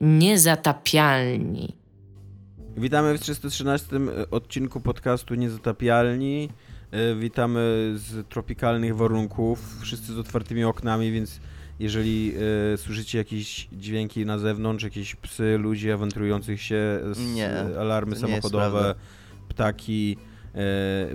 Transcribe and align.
Niezatapialni. 0.00 1.76
Witamy 2.76 3.18
w 3.18 3.20
313 3.20 3.86
odcinku 4.30 4.80
podcastu 4.80 5.34
Niezatapialni. 5.34 6.48
E, 6.90 7.14
witamy 7.14 7.92
z 7.96 8.28
tropikalnych 8.28 8.96
warunków, 8.96 9.78
wszyscy 9.80 10.12
z 10.12 10.18
otwartymi 10.18 10.64
oknami, 10.64 11.12
więc 11.12 11.40
jeżeli 11.78 12.32
y, 12.74 12.76
słyszycie 12.76 13.18
jakieś 13.18 13.68
dźwięki 13.72 14.26
na 14.26 14.38
zewnątrz, 14.38 14.84
jakieś 14.84 15.14
psy, 15.14 15.58
ludzie 15.58 15.94
awanturujących 15.94 16.62
się, 16.62 17.00
z, 17.12 17.34
nie, 17.34 17.50
alarmy 17.80 18.16
samochodowe, 18.16 18.94
ptaki, 19.48 20.16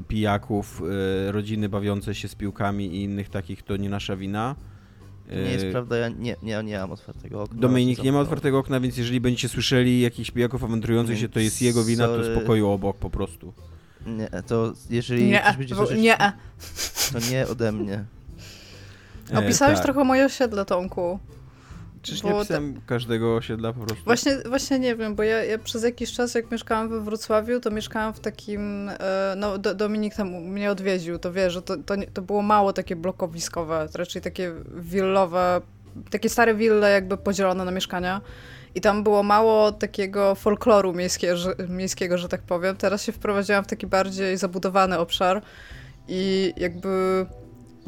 pijaków, 0.08 0.82
rodziny 1.28 1.70
bawiące 1.70 2.16
się 2.16 2.28
z 2.28 2.36
piłkami 2.36 2.86
i 2.86 3.04
innych 3.04 3.30
takich, 3.30 3.64
to 3.64 3.78
nie 3.78 3.90
nasza 3.90 4.16
wina. 4.16 4.56
Nie 5.30 5.36
jest 5.38 5.66
prawda, 5.72 5.98
ja 5.98 6.10
nie, 6.10 6.36
nie, 6.44 6.64
nie 6.64 6.80
mam 6.80 6.92
otwartego 6.92 7.44
okna. 7.44 7.62
Dominik 7.62 8.04
nie 8.04 8.12
ma 8.12 8.20
otwartego 8.20 8.60
okna, 8.60 8.80
więc 8.80 8.98
jeżeli 8.98 9.22
będziecie 9.22 9.50
słyszeli 9.50 10.02
jakichś 10.02 10.32
pijaków 10.32 10.64
awanturujących 10.64 11.20
się, 11.20 11.30
to 11.30 11.40
jest 11.40 11.62
jego 11.62 11.84
wina, 11.84 12.06
Sorry. 12.06 12.24
to 12.24 12.36
spokoju 12.36 12.68
obok 12.70 12.98
po 12.98 13.10
prostu. 13.10 13.54
Nie, 14.06 14.30
to 14.48 14.74
jeżeli 14.90 15.26
nie, 15.26 15.40
ktoś 15.40 15.58
będzie 15.58 15.76
słyszeć, 15.76 16.00
nie. 16.02 16.18
to 17.14 17.32
nie 17.32 17.48
ode 17.48 17.72
mnie. 17.72 18.06
E, 19.34 19.40
Opisałeś 19.40 19.76
tak. 19.76 19.84
trochę 19.86 20.04
moje 20.04 20.26
osiedle, 20.26 20.66
Tomku. 20.66 21.20
Czyż 22.06 22.24
nie 22.24 22.34
pisałem 22.34 22.74
te... 22.74 22.80
każdego 22.86 23.36
osiedla 23.36 23.74
po 23.74 23.80
prostu? 23.80 24.06
Właśnie, 24.06 24.38
właśnie 24.46 24.80
nie 24.80 24.96
wiem, 24.96 25.16
bo 25.16 25.24
ja, 25.24 25.44
ja, 25.44 25.58
przez 25.58 25.84
jakiś 25.84 26.14
czas, 26.14 26.36
jak 26.36 26.52
mieszkałam 26.52 26.90
we 26.90 27.02
Wrocławiu, 27.02 27.60
to 27.60 27.72
mieszkałam 27.72 28.14
w 28.14 28.20
takim, 28.20 28.90
e, 28.90 29.34
no 29.38 29.58
do, 29.58 29.76
Dominik 29.76 30.16
tam 30.16 30.30
mnie 30.30 30.72
odwiedził, 30.72 31.20
to 31.20 31.34
wiesz, 31.34 31.54
że 31.54 31.62
to, 31.62 31.78
to, 31.78 31.96
to 32.14 32.22
było 32.22 32.42
mało 32.42 32.74
takie 32.74 32.96
blokowiskowe, 32.96 33.88
raczej 33.96 34.22
takie 34.22 34.52
willowe, 34.76 35.62
takie 36.10 36.30
stare 36.30 36.56
wille 36.56 36.92
jakby 36.92 37.18
podzielone 37.18 37.66
na 37.66 37.72
mieszkania. 37.72 38.22
I 38.76 38.82
tam 38.82 39.04
było 39.04 39.24
mało 39.24 39.72
takiego 39.72 40.36
folkloru 40.36 40.94
miejskiego, 40.94 41.38
że, 41.38 41.56
miejskiego, 41.70 42.18
że 42.18 42.30
tak 42.30 42.42
powiem. 42.42 42.76
Teraz 42.76 43.04
się 43.04 43.12
wprowadziłam 43.12 43.64
w 43.64 43.68
taki 43.68 43.88
bardziej 43.88 44.38
zabudowany 44.38 45.00
obszar 45.00 45.42
i 46.08 46.54
jakby 46.58 47.26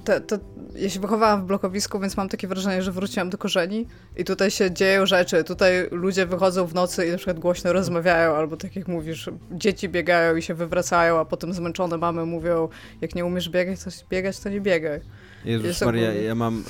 te, 0.03 0.21
te, 0.21 0.39
ja 0.75 0.89
się 0.89 0.99
wychowałam 0.99 1.41
w 1.41 1.45
blokowisku, 1.45 1.99
więc 1.99 2.17
mam 2.17 2.29
takie 2.29 2.47
wrażenie, 2.47 2.83
że 2.83 2.91
wróciłam 2.91 3.29
do 3.29 3.37
korzeni 3.37 3.87
i 4.17 4.23
tutaj 4.23 4.51
się 4.51 4.71
dzieją 4.71 5.05
rzeczy. 5.05 5.43
Tutaj 5.43 5.87
ludzie 5.91 6.25
wychodzą 6.25 6.65
w 6.65 6.73
nocy 6.73 7.07
i 7.07 7.11
na 7.11 7.17
przykład 7.17 7.39
głośno 7.39 7.73
rozmawiają, 7.73 8.35
albo 8.35 8.57
tak 8.57 8.75
jak 8.75 8.87
mówisz, 8.87 9.29
dzieci 9.51 9.89
biegają 9.89 10.35
i 10.35 10.41
się 10.41 10.53
wywracają, 10.53 11.19
a 11.19 11.25
potem 11.25 11.53
zmęczone 11.53 11.97
mamy 11.97 12.25
mówią, 12.25 12.69
jak 13.01 13.15
nie 13.15 13.25
umiesz 13.25 13.49
biegać, 13.49 13.83
to 13.83 13.89
biegać, 14.09 14.39
to 14.39 14.49
nie 14.49 14.61
biegaj. 14.61 14.99
Jezus 15.45 15.81
Maria, 15.81 16.13
ja 16.13 16.35
mam, 16.35 16.63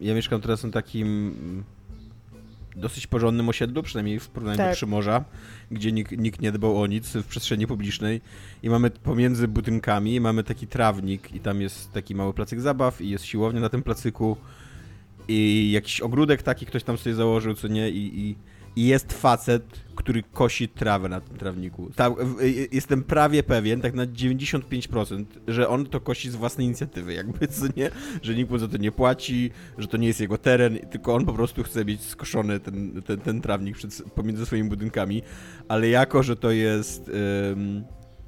y, 0.00 0.04
ja 0.04 0.14
mieszkam 0.14 0.40
teraz 0.40 0.64
na 0.64 0.70
takim 0.70 1.64
dosyć 2.80 3.06
porządnym 3.06 3.48
osiedlu, 3.48 3.82
przynajmniej 3.82 4.20
w 4.20 4.28
porównaniu 4.28 4.58
tak. 4.58 4.70
do 4.70 4.74
Przymorza, 4.74 5.24
gdzie 5.70 5.92
nikt, 5.92 6.12
nikt, 6.12 6.40
nie 6.40 6.52
dbał 6.52 6.82
o 6.82 6.86
nic 6.86 7.08
w 7.08 7.26
przestrzeni 7.26 7.66
publicznej. 7.66 8.20
I 8.62 8.70
mamy 8.70 8.90
pomiędzy 8.90 9.48
budynkami, 9.48 10.20
mamy 10.20 10.44
taki 10.44 10.66
trawnik 10.66 11.34
i 11.34 11.40
tam 11.40 11.60
jest 11.60 11.92
taki 11.92 12.14
mały 12.14 12.34
placyk 12.34 12.60
zabaw 12.60 13.00
i 13.00 13.10
jest 13.10 13.24
siłownia 13.24 13.60
na 13.60 13.68
tym 13.68 13.82
placyku 13.82 14.36
i 15.28 15.70
jakiś 15.72 16.00
ogródek 16.00 16.42
taki 16.42 16.66
ktoś 16.66 16.84
tam 16.84 16.98
sobie 16.98 17.14
założył, 17.14 17.54
co 17.54 17.68
nie, 17.68 17.90
i, 17.90 18.20
i 18.20 18.30
i 18.30 18.34
jest 18.86 19.12
facet, 19.12 19.80
który 19.94 20.22
kosi 20.22 20.68
trawę 20.68 21.08
na 21.08 21.20
tym 21.20 21.36
trawniku. 21.36 21.90
Tak, 21.96 22.12
jestem 22.72 23.02
prawie 23.02 23.42
pewien, 23.42 23.80
tak 23.80 23.94
na 23.94 24.06
95%, 24.06 25.24
że 25.48 25.68
on 25.68 25.86
to 25.86 26.00
kosi 26.00 26.30
z 26.30 26.36
własnej 26.36 26.66
inicjatywy, 26.66 27.12
jakby, 27.14 27.48
co 27.48 27.64
nie? 27.76 27.90
Że 28.22 28.34
nikt 28.34 28.50
mu 28.50 28.58
za 28.58 28.68
to 28.68 28.76
nie 28.76 28.92
płaci, 28.92 29.50
że 29.78 29.88
to 29.88 29.96
nie 29.96 30.06
jest 30.06 30.20
jego 30.20 30.38
teren, 30.38 30.78
tylko 30.78 31.14
on 31.14 31.26
po 31.26 31.32
prostu 31.32 31.62
chce 31.62 31.84
mieć 31.84 32.02
skoszony 32.02 32.60
ten, 32.60 33.02
ten, 33.02 33.20
ten 33.20 33.40
trawnik 33.40 33.76
przed, 33.76 34.02
pomiędzy 34.14 34.46
swoimi 34.46 34.68
budynkami, 34.68 35.22
ale 35.68 35.88
jako, 35.88 36.22
że 36.22 36.36
to 36.36 36.50
jest... 36.50 37.10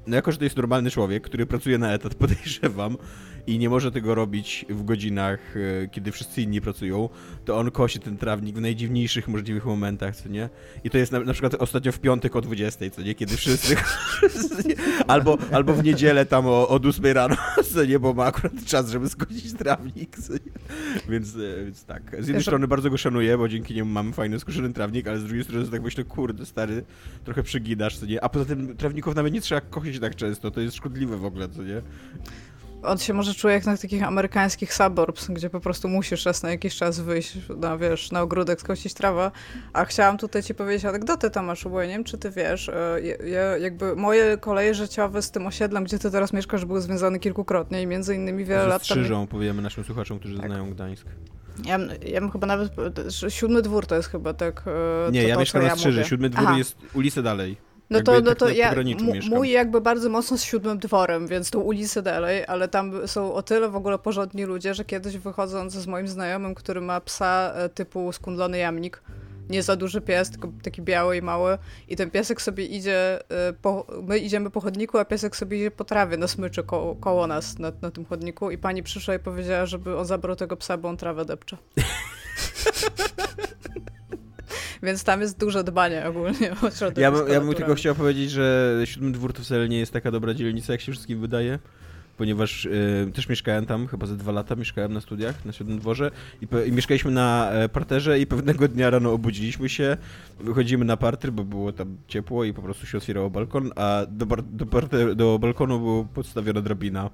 no 0.07 0.15
jako, 0.15 0.31
że 0.31 0.37
to 0.37 0.43
jest 0.43 0.57
normalny 0.57 0.91
człowiek, 0.91 1.23
który 1.23 1.45
pracuje 1.45 1.77
na 1.77 1.93
etat, 1.93 2.15
podejrzewam, 2.23 2.97
i 3.47 3.59
nie 3.59 3.69
może 3.69 3.91
tego 3.91 4.15
robić 4.15 4.65
w 4.69 4.83
godzinach, 4.83 5.39
e, 5.57 5.87
kiedy 5.87 6.11
wszyscy 6.11 6.41
inni 6.41 6.61
pracują, 6.61 7.09
to 7.45 7.57
on 7.57 7.71
kosi 7.71 7.99
ten 7.99 8.17
trawnik 8.17 8.55
w 8.55 8.61
najdziwniejszych 8.61 9.27
możliwych 9.27 9.65
momentach, 9.65 10.15
co 10.15 10.29
nie? 10.29 10.49
I 10.83 10.89
to 10.89 10.97
jest 10.97 11.11
na, 11.11 11.19
na 11.19 11.33
przykład 11.33 11.55
ostatnio 11.55 11.91
w 11.91 11.99
piątek 11.99 12.35
o 12.35 12.41
20, 12.41 12.89
co 12.89 13.01
nie? 13.01 13.15
Kiedy 13.15 13.37
wszyscy... 13.43 13.75
albo, 15.07 15.37
albo 15.51 15.73
w 15.73 15.83
niedzielę 15.83 16.25
tam 16.25 16.47
o, 16.47 16.67
od 16.67 16.85
8 16.85 17.05
rano, 17.05 17.35
co 17.73 17.85
nie? 17.85 17.99
Bo 17.99 18.13
ma 18.13 18.25
akurat 18.25 18.65
czas, 18.65 18.89
żeby 18.89 19.09
skosić 19.09 19.53
trawnik, 19.53 20.17
co 20.19 20.33
nie? 20.33 20.39
Więc, 21.09 21.35
e, 21.35 21.65
więc 21.65 21.85
tak. 21.85 22.15
Z 22.19 22.27
jednej 22.27 22.41
strony 22.41 22.67
bardzo 22.67 22.89
go 22.89 22.97
szanuję, 22.97 23.37
bo 23.37 23.49
dzięki 23.49 23.73
niemu 23.73 23.91
mamy 23.91 24.13
fajny 24.13 24.39
skoszony 24.39 24.73
trawnik, 24.73 25.07
ale 25.07 25.19
z 25.19 25.23
drugiej 25.23 25.43
strony 25.43 25.67
tak 25.67 25.83
myślę, 25.83 26.03
kurde, 26.03 26.45
stary, 26.45 26.83
trochę 27.23 27.43
przeginasz, 27.43 27.97
co 27.97 28.05
nie? 28.05 28.23
A 28.23 28.29
poza 28.29 28.45
tym 28.45 28.77
trawników 28.77 29.15
nawet 29.15 29.33
nie 29.33 29.41
trzeba 29.41 29.61
kosić 29.61 29.99
tak 29.99 30.15
często, 30.15 30.51
to 30.51 30.61
jest 30.61 30.75
szkodliwe 30.75 31.17
w 31.17 31.25
ogóle, 31.25 31.49
co 31.49 31.63
nie? 31.63 31.81
On 32.83 32.97
się 32.97 33.13
może 33.13 33.33
czuje 33.33 33.53
jak 33.53 33.65
na 33.65 33.77
takich 33.77 34.03
amerykańskich 34.03 34.73
suburbs, 34.73 35.27
gdzie 35.27 35.49
po 35.49 35.59
prostu 35.59 35.89
musisz 35.89 36.25
raz 36.25 36.43
na 36.43 36.49
jakiś 36.49 36.75
czas 36.75 36.99
wyjść 36.99 37.37
na, 37.57 37.77
wiesz, 37.77 38.11
na 38.11 38.21
ogródek, 38.21 38.61
skosić 38.61 38.93
trawę. 38.93 39.31
A 39.73 39.85
chciałam 39.85 40.17
tutaj 40.17 40.43
ci 40.43 40.55
powiedzieć 40.55 40.85
anegdotę, 40.85 41.29
Tomasz, 41.29 41.63
bo 41.63 41.81
ja 41.81 41.87
nie 41.87 41.93
wiem, 41.93 42.03
czy 42.03 42.17
ty 42.17 42.31
wiesz, 42.31 42.69
e, 42.69 42.97
ja, 43.25 43.57
jakby 43.57 43.95
moje 43.95 44.37
koleje 44.37 44.73
życiowe 44.73 45.21
z 45.21 45.31
tym 45.31 45.47
osiedlem, 45.47 45.83
gdzie 45.83 45.99
ty 45.99 46.11
teraz 46.11 46.33
mieszkasz, 46.33 46.65
były 46.65 46.81
związane 46.81 47.19
kilkukrotnie 47.19 47.81
i 47.81 47.87
między 47.87 48.15
innymi 48.15 48.45
wiele 48.45 48.67
lat 48.67 48.87
temu... 48.87 49.01
Strzyżą, 49.01 49.27
powiemy 49.27 49.61
naszym 49.61 49.83
słuchaczom, 49.83 50.19
którzy 50.19 50.37
tak. 50.37 50.45
znają 50.45 50.69
Gdańsk. 50.69 51.07
Ja, 51.65 51.79
ja 52.05 52.21
bym 52.21 52.31
chyba 52.31 52.47
nawet... 52.47 52.71
Siódmy 53.29 53.61
dwór 53.61 53.85
to 53.85 53.95
jest 53.95 54.09
chyba 54.09 54.33
tak... 54.33 54.63
E, 55.07 55.11
nie, 55.11 55.21
to, 55.21 55.27
ja 55.27 55.35
to, 55.35 55.39
mieszkam 55.39 55.63
na 55.63 55.75
Strzyży, 55.75 56.05
siódmy 56.05 56.29
dwór 56.29 56.45
Aha. 56.47 56.57
jest 56.57 56.77
ulicę 56.93 57.23
dalej. 57.23 57.57
No 57.93 58.01
to, 58.01 58.11
no 58.11 58.21
tak 58.21 58.37
to 58.37 58.49
ja, 58.49 58.75
mój 59.29 59.49
jakby 59.49 59.81
bardzo 59.81 60.09
mocno 60.09 60.37
z 60.37 60.43
siódmym 60.43 60.79
dworem, 60.79 61.27
więc 61.27 61.51
tu 61.51 61.61
ulicy 61.61 62.01
dalej, 62.01 62.45
ale 62.47 62.67
tam 62.67 63.07
są 63.07 63.33
o 63.33 63.43
tyle 63.43 63.69
w 63.69 63.75
ogóle 63.75 63.99
porządni 63.99 64.43
ludzie, 64.43 64.73
że 64.73 64.85
kiedyś 64.85 65.17
wychodząc 65.17 65.73
z 65.73 65.87
moim 65.87 66.07
znajomym, 66.07 66.55
który 66.55 66.81
ma 66.81 67.01
psa 67.01 67.53
e, 67.55 67.69
typu 67.69 68.11
skundlony 68.11 68.57
jamnik, 68.57 69.01
nie 69.49 69.63
za 69.63 69.75
duży 69.75 70.01
pies, 70.01 70.29
tylko 70.29 70.51
taki 70.63 70.81
biały 70.81 71.17
i 71.17 71.21
mały 71.21 71.57
i 71.87 71.95
ten 71.95 72.11
piesek 72.11 72.41
sobie 72.41 72.65
idzie, 72.65 73.19
e, 73.31 73.53
po, 73.61 73.85
my 74.03 74.19
idziemy 74.19 74.49
po 74.49 74.61
chodniku, 74.61 74.97
a 74.97 75.05
piesek 75.05 75.35
sobie 75.35 75.57
idzie 75.57 75.71
po 75.71 75.83
trawie 75.83 76.17
na 76.17 76.27
smyczy 76.27 76.63
koło, 76.63 76.95
koło 76.95 77.27
nas 77.27 77.59
na, 77.59 77.71
na 77.81 77.91
tym 77.91 78.05
chodniku 78.05 78.51
i 78.51 78.57
pani 78.57 78.83
przyszła 78.83 79.15
i 79.15 79.19
powiedziała, 79.19 79.65
żeby 79.65 79.97
on 79.97 80.05
zabrał 80.05 80.35
tego 80.35 80.57
psa, 80.57 80.77
bo 80.77 80.89
on 80.89 80.97
trawę 80.97 81.25
depcze. 81.25 81.57
Więc 84.83 85.03
tam 85.03 85.21
jest 85.21 85.39
duże 85.39 85.63
dbanie 85.63 86.05
ogólnie 86.05 86.51
o 86.51 86.71
środowisko 86.71 87.27
Ja, 87.27 87.33
ja 87.33 87.41
bym 87.41 87.53
tylko 87.53 87.75
chciał 87.75 87.95
powiedzieć, 87.95 88.31
że 88.31 88.73
Siódmy 88.85 89.11
Dwór 89.11 89.33
to 89.33 89.41
wcale 89.41 89.69
nie 89.69 89.79
jest 89.79 89.93
taka 89.93 90.11
dobra 90.11 90.33
dzielnica, 90.33 90.73
jak 90.73 90.81
się 90.81 90.91
wszystkim 90.91 91.21
wydaje 91.21 91.59
ponieważ 92.17 92.65
y, 92.65 93.11
też 93.13 93.29
mieszkałem 93.29 93.65
tam, 93.65 93.87
chyba 93.87 94.05
ze 94.05 94.17
dwa 94.17 94.31
lata 94.31 94.55
mieszkałem 94.55 94.93
na 94.93 95.01
studiach 95.01 95.45
na 95.45 95.51
Siódmym 95.51 95.79
Dworze 95.79 96.11
i, 96.41 96.47
i, 96.67 96.71
mieszkaliśmy 96.71 97.11
na 97.11 97.51
e, 97.51 97.69
parterze 97.69 98.19
i 98.19 98.27
pewnego 98.27 98.67
dnia 98.67 98.89
rano 98.89 99.11
obudziliśmy 99.11 99.69
się, 99.69 99.97
wychodzimy 100.39 100.85
na 100.85 100.97
parter, 100.97 101.31
bo 101.31 101.43
było 101.43 101.71
tam 101.71 101.97
ciepło 102.07 102.43
i 102.43 102.53
po 102.53 102.61
prostu 102.61 102.85
się 102.85 102.97
otwierało 102.97 103.29
balkon, 103.29 103.71
a 103.75 104.05
do, 104.09 104.25
do, 104.25 104.65
parter, 104.65 105.15
do 105.15 105.39
balkonu 105.39 105.79
była 105.79 106.03
podstawiona 106.03 106.61
drabina. 106.61 107.09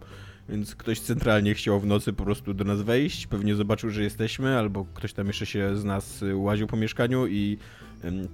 Więc 0.49 0.75
ktoś 0.75 0.99
centralnie 0.99 1.53
chciał 1.53 1.79
w 1.79 1.85
nocy 1.85 2.13
po 2.13 2.23
prostu 2.23 2.53
do 2.53 2.63
nas 2.63 2.81
wejść, 2.81 3.27
pewnie 3.27 3.55
zobaczył, 3.55 3.89
że 3.89 4.03
jesteśmy, 4.03 4.57
albo 4.57 4.85
ktoś 4.93 5.13
tam 5.13 5.27
jeszcze 5.27 5.45
się 5.45 5.75
z 5.75 5.83
nas 5.83 6.23
łaził 6.33 6.67
po 6.67 6.77
mieszkaniu 6.77 7.27
i 7.27 7.57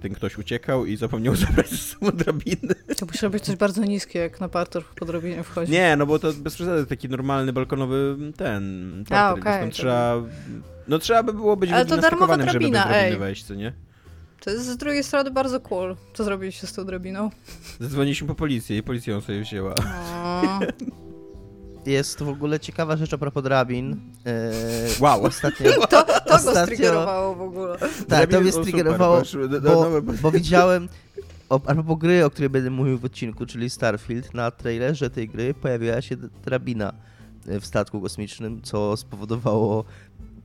ten 0.00 0.14
ktoś 0.14 0.38
uciekał 0.38 0.86
i 0.86 0.96
zapomniał 0.96 1.36
zabrać 1.46 1.70
ze 1.70 1.76
sobą 1.76 2.10
drabiny. 2.10 2.74
To 2.96 3.06
musiało 3.06 3.30
być 3.30 3.44
coś 3.44 3.56
bardzo 3.56 3.84
niskie, 3.84 4.18
jak 4.18 4.40
na 4.40 4.48
parter 4.48 4.84
po 4.84 5.04
drabinie 5.04 5.42
wchodzi. 5.42 5.72
Nie, 5.72 5.96
no 5.96 6.06
bo 6.06 6.18
to 6.18 6.32
bez 6.32 6.54
przesady 6.54 6.86
taki 6.86 7.08
normalny 7.08 7.52
balkonowy 7.52 8.16
ten 8.36 9.04
parter, 9.08 9.18
A, 9.18 9.32
okay, 9.32 9.60
więc 9.60 9.74
trzeba... 9.74 10.22
No 10.88 10.98
trzeba 10.98 11.22
by 11.22 11.32
było 11.32 11.56
być 11.56 11.70
Ale 11.70 11.86
to 11.86 11.96
darmowa 11.96 12.36
drabina, 12.36 12.92
żeby 13.04 13.18
wejść, 13.18 13.44
co 13.44 13.54
nie? 13.54 13.72
To 14.40 14.50
jest 14.50 14.66
z 14.66 14.76
drugiej 14.76 15.04
strony 15.04 15.30
bardzo 15.30 15.60
cool. 15.60 15.96
Co 16.14 16.24
zrobiliście 16.24 16.66
z 16.66 16.72
tą 16.72 16.84
drabiną? 16.84 17.30
Zadzwoniliśmy 17.80 18.28
po 18.28 18.34
policję 18.34 18.78
i 18.78 18.82
policja 18.82 19.14
ją 19.14 19.20
sobie 19.20 19.40
wzięła. 19.40 19.74
jest 21.86 22.22
w 22.22 22.28
ogóle 22.28 22.60
ciekawa 22.60 22.96
rzecz 22.96 23.14
a 23.14 23.18
propos 23.18 23.42
drabin. 23.42 24.00
E, 24.26 24.52
wow. 25.00 25.24
Ostatnio, 25.24 25.72
to 25.86 26.02
to 26.02 26.34
ostatnio, 26.34 26.52
go 26.54 26.64
striggerowało 26.66 27.34
w 27.34 27.40
ogóle. 27.40 27.78
Tak, 28.08 28.30
to 28.30 28.40
mnie 28.40 28.52
striggerowało, 28.52 29.22
bo, 29.62 30.02
bo 30.22 30.30
widziałem 30.30 30.88
o, 31.48 31.60
a 31.66 31.74
propos 31.74 31.98
gry, 31.98 32.24
o 32.24 32.30
której 32.30 32.50
będę 32.50 32.70
mówił 32.70 32.98
w 32.98 33.04
odcinku, 33.04 33.46
czyli 33.46 33.70
Starfield, 33.70 34.34
na 34.34 34.50
trailerze 34.50 35.10
tej 35.10 35.28
gry 35.28 35.54
pojawiła 35.54 36.00
się 36.00 36.16
drabina 36.44 36.92
w 37.46 37.66
statku 37.66 38.00
kosmicznym, 38.00 38.62
co 38.62 38.96
spowodowało 38.96 39.84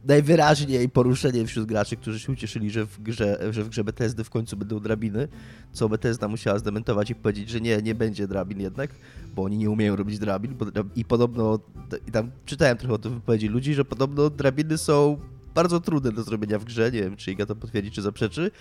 najwyraźniej 0.06 0.89
poruszenie 0.89 1.45
wśród 1.45 1.65
graczy, 1.65 1.95
którzy 1.95 2.19
się 2.19 2.31
ucieszyli, 2.31 2.71
że 2.71 2.86
w 2.86 3.01
grze, 3.01 3.39
że 3.50 3.63
w 3.63 3.69
grze 3.69 3.83
Bethesdy 3.83 4.24
w 4.24 4.30
końcu 4.30 4.57
będą 4.57 4.80
drabiny, 4.80 5.27
co 5.74 5.89
Bethesda 5.89 6.27
musiała 6.27 6.59
zdementować 6.59 7.09
i 7.09 7.15
powiedzieć, 7.15 7.50
że 7.50 7.62
nie, 7.62 7.81
nie 7.81 7.95
będzie 7.95 8.27
drabin 8.27 8.59
jednak, 8.59 8.89
bo 9.36 9.44
oni 9.44 9.57
nie 9.57 9.69
umieją 9.69 9.95
robić 9.95 10.19
drabin 10.19 10.56
i 10.95 11.06
podobno, 11.06 11.59
i 12.07 12.12
tam 12.12 12.31
czytałem 12.45 12.77
trochę 12.77 12.94
o 12.94 12.98
tym 12.98 13.13
wypowiedzi 13.13 13.48
ludzi, 13.48 13.74
że 13.74 13.86
podobno 13.86 14.30
drabiny 14.30 14.77
są 14.77 15.18
bardzo 15.56 15.80
trudne 15.80 16.12
do 16.12 16.24
zrobienia 16.24 16.59
w 16.59 16.65
grze. 16.65 16.92
Nie 16.92 17.01
wiem, 17.01 17.15
czy 17.15 17.31
Iga 17.31 17.45
to 17.45 17.56
potwierdzi, 17.56 17.92
czy 17.92 18.01
zaprzeczy, 18.01 18.51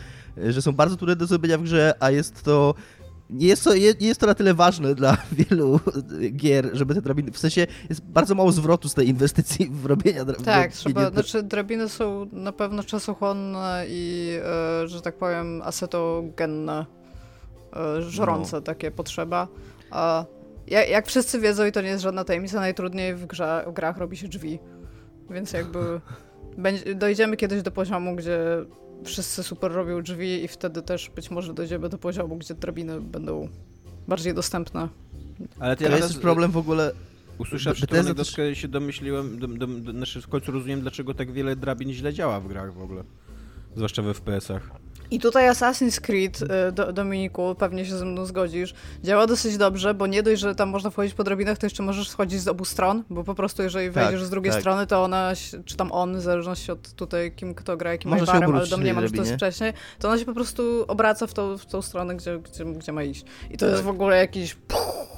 że 0.48 0.62
są 0.62 0.72
bardzo 0.72 0.96
trudne 0.96 1.16
do 1.16 1.26
zrobienia 1.26 1.58
w 1.58 1.62
grze, 1.62 1.94
a 2.00 2.10
jest 2.10 2.42
to 2.42 2.74
jest, 3.38 3.64
to, 3.64 3.74
nie 3.74 4.08
jest 4.08 4.20
to 4.20 4.26
na 4.26 4.34
tyle 4.34 4.54
ważne 4.54 4.94
dla 5.00 5.16
wielu 5.32 5.80
gier, 6.32 6.70
żeby 6.72 6.94
te 6.94 7.02
drabiny. 7.02 7.32
W 7.32 7.38
sensie 7.38 7.66
jest 7.88 8.04
bardzo 8.04 8.34
mało 8.34 8.52
zwrotu 8.52 8.88
z 8.88 8.94
tej 8.94 9.08
inwestycji 9.08 9.70
w 9.70 9.86
robienie 9.86 10.24
drabin. 10.24 10.44
Tak, 10.44 10.72
trzeba, 10.72 11.10
znaczy 11.10 11.42
drabiny 11.42 11.88
są 11.88 12.26
na 12.32 12.52
pewno 12.52 12.82
czasochłonne 12.82 13.84
i, 13.88 14.36
e, 14.84 14.88
że 14.88 15.00
tak 15.00 15.14
powiem, 15.14 15.62
asetogenne, 15.62 16.86
e, 17.76 18.02
żrące 18.02 18.56
no. 18.56 18.62
takie 18.62 18.90
potrzeba. 18.90 19.48
A 19.90 20.24
jak, 20.66 20.88
jak 20.88 21.06
wszyscy 21.06 21.40
wiedzą, 21.40 21.66
i 21.66 21.72
to 21.72 21.80
nie 21.80 21.88
jest 21.88 22.02
żadna 22.02 22.24
tajemnica, 22.24 22.60
najtrudniej 22.60 23.14
w, 23.14 23.26
grze, 23.26 23.64
w 23.66 23.72
grach 23.72 23.98
robi 23.98 24.16
się 24.16 24.28
drzwi. 24.28 24.58
Więc 25.30 25.52
jakby 25.52 26.00
dojdziemy 26.94 27.36
kiedyś 27.36 27.62
do 27.62 27.70
poziomu, 27.70 28.16
gdzie 28.16 28.38
wszyscy 29.04 29.42
super 29.42 29.72
robią 29.72 30.02
drzwi 30.02 30.44
i 30.44 30.48
wtedy 30.48 30.82
też 30.82 31.10
być 31.10 31.30
może 31.30 31.54
dojdziemy 31.54 31.88
do 31.88 31.98
poziomu, 31.98 32.36
gdzie 32.36 32.54
drabiny 32.54 33.00
będą 33.00 33.48
bardziej 34.08 34.34
dostępne. 34.34 34.88
Ale 35.58 35.76
to 35.76 35.96
jest 35.96 36.20
problem 36.20 36.50
w 36.50 36.56
ogóle... 36.56 36.92
Usłyszawszy 37.38 37.86
tę 37.86 38.00
anegdotkę 38.00 38.54
się 38.54 38.68
domyśliłem, 38.68 39.38
do, 39.38 39.46
do, 39.46 39.66
do, 39.66 39.92
znaczy 39.92 40.20
w 40.20 40.28
końcu 40.28 40.52
rozumiem, 40.52 40.80
dlaczego 40.80 41.14
tak 41.14 41.32
wiele 41.32 41.56
drabin 41.56 41.92
źle 41.92 42.14
działa 42.14 42.40
w 42.40 42.48
grach 42.48 42.74
w 42.74 42.82
ogóle. 42.82 43.04
Zwłaszcza 43.76 44.02
w 44.02 44.06
FPS-ach. 44.06 44.70
I 45.10 45.20
tutaj 45.20 45.48
Assassin's 45.48 46.00
Creed, 46.00 46.42
y, 46.42 46.72
do, 46.72 46.92
Dominiku, 46.92 47.54
pewnie 47.54 47.84
się 47.84 47.96
ze 47.96 48.04
mną 48.04 48.26
zgodzisz, 48.26 48.74
działa 49.04 49.26
dosyć 49.26 49.56
dobrze, 49.56 49.94
bo 49.94 50.06
nie 50.06 50.22
dość, 50.22 50.40
że 50.40 50.54
tam 50.54 50.68
można 50.68 50.90
wchodzić 50.90 51.14
po 51.14 51.24
drabinach, 51.24 51.58
to 51.58 51.66
jeszcze 51.66 51.82
możesz 51.82 52.08
schodzić 52.08 52.40
z 52.40 52.48
obu 52.48 52.64
stron, 52.64 53.04
bo 53.10 53.24
po 53.24 53.34
prostu 53.34 53.62
jeżeli 53.62 53.94
tak, 53.94 54.04
wejdziesz 54.04 54.24
z 54.24 54.30
drugiej 54.30 54.52
tak. 54.52 54.60
strony, 54.60 54.86
to 54.86 55.04
ona, 55.04 55.32
czy 55.64 55.76
tam 55.76 55.92
on, 55.92 56.16
w 56.16 56.20
zależności 56.20 56.72
od 56.72 56.92
tutaj 56.92 57.32
kim 57.32 57.54
kto 57.54 57.76
gra, 57.76 57.92
jakim 57.92 58.12
ale 58.12 58.66
do 58.66 58.76
mnie 58.76 58.94
że 58.94 59.10
to 59.10 59.16
jest 59.16 59.34
wcześniej, 59.34 59.72
to 59.98 60.08
ona 60.08 60.18
się 60.18 60.24
po 60.24 60.34
prostu 60.34 60.84
obraca 60.88 61.26
w 61.26 61.34
tą, 61.34 61.58
w 61.58 61.66
tą 61.66 61.82
stronę, 61.82 62.16
gdzie, 62.16 62.38
gdzie, 62.38 62.64
gdzie 62.64 62.92
ma 62.92 63.02
iść. 63.02 63.24
I 63.50 63.56
to 63.56 63.66
tak. 63.66 63.70
jest 63.70 63.82
w 63.82 63.88
ogóle 63.88 64.16
jakiś... 64.16 64.54
Puh, 64.54 65.10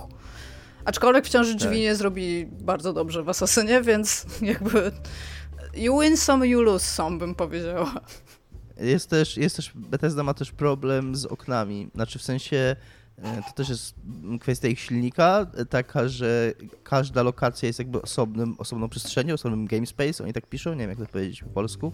Aczkolwiek 0.84 1.26
wciąż 1.26 1.54
drzwi 1.54 1.76
tak. 1.76 1.78
nie 1.78 1.94
zrobi 1.94 2.46
bardzo 2.46 2.92
dobrze 2.92 3.22
w 3.22 3.28
Assassinie, 3.28 3.82
więc 3.82 4.26
jakby 4.42 4.92
you 5.74 6.00
win 6.00 6.16
some, 6.16 6.46
you 6.46 6.62
lose 6.62 6.86
some, 6.86 7.18
bym 7.18 7.34
powiedziała. 7.34 7.94
Jest 8.82 9.10
też, 9.10 9.36
jest 9.36 9.56
też, 9.56 9.72
Bethesda 9.74 10.22
ma 10.22 10.34
też 10.34 10.52
problem 10.52 11.16
z 11.16 11.26
oknami. 11.26 11.90
Znaczy 11.94 12.18
w 12.18 12.22
sensie, 12.22 12.76
e, 13.18 13.42
to 13.42 13.52
też 13.54 13.68
jest 13.68 13.94
kwestia 14.40 14.68
ich 14.68 14.80
silnika, 14.80 15.46
e, 15.54 15.64
taka, 15.64 16.08
że 16.08 16.52
każda 16.82 17.22
lokacja 17.22 17.66
jest 17.66 17.78
jakby 17.78 18.02
osobnym, 18.02 18.54
osobną 18.58 18.88
przestrzenią, 18.88 19.34
osobnym 19.34 19.66
game 19.66 19.86
space, 19.86 20.24
oni 20.24 20.32
tak 20.32 20.46
piszą, 20.46 20.70
nie 20.70 20.78
wiem 20.78 20.90
jak 20.90 20.98
to 20.98 21.06
powiedzieć 21.06 21.42
po 21.42 21.50
polsku, 21.50 21.92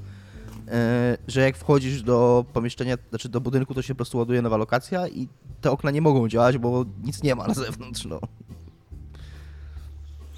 e, 0.69 1.19
że 1.29 1.41
jak 1.41 1.57
wchodzisz 1.57 2.03
do 2.03 2.45
pomieszczenia, 2.53 2.97
znaczy 3.11 3.29
do 3.29 3.41
budynku, 3.41 3.75
to 3.75 3.83
się 3.83 3.95
po 3.95 3.97
prostu 3.97 4.19
ładuje 4.19 4.43
nowa 4.43 4.57
lokacja 4.57 5.09
i 5.09 5.29
te 5.61 5.71
okna 5.71 5.91
nie 5.91 6.03
mogą 6.03 6.29
działać, 6.29 6.59
bo 6.59 6.85
nic 7.05 7.23
nie 7.23 7.35
ma 7.35 7.47
na 7.47 7.55
zewnątrz, 7.55 8.05
no. 8.05 8.21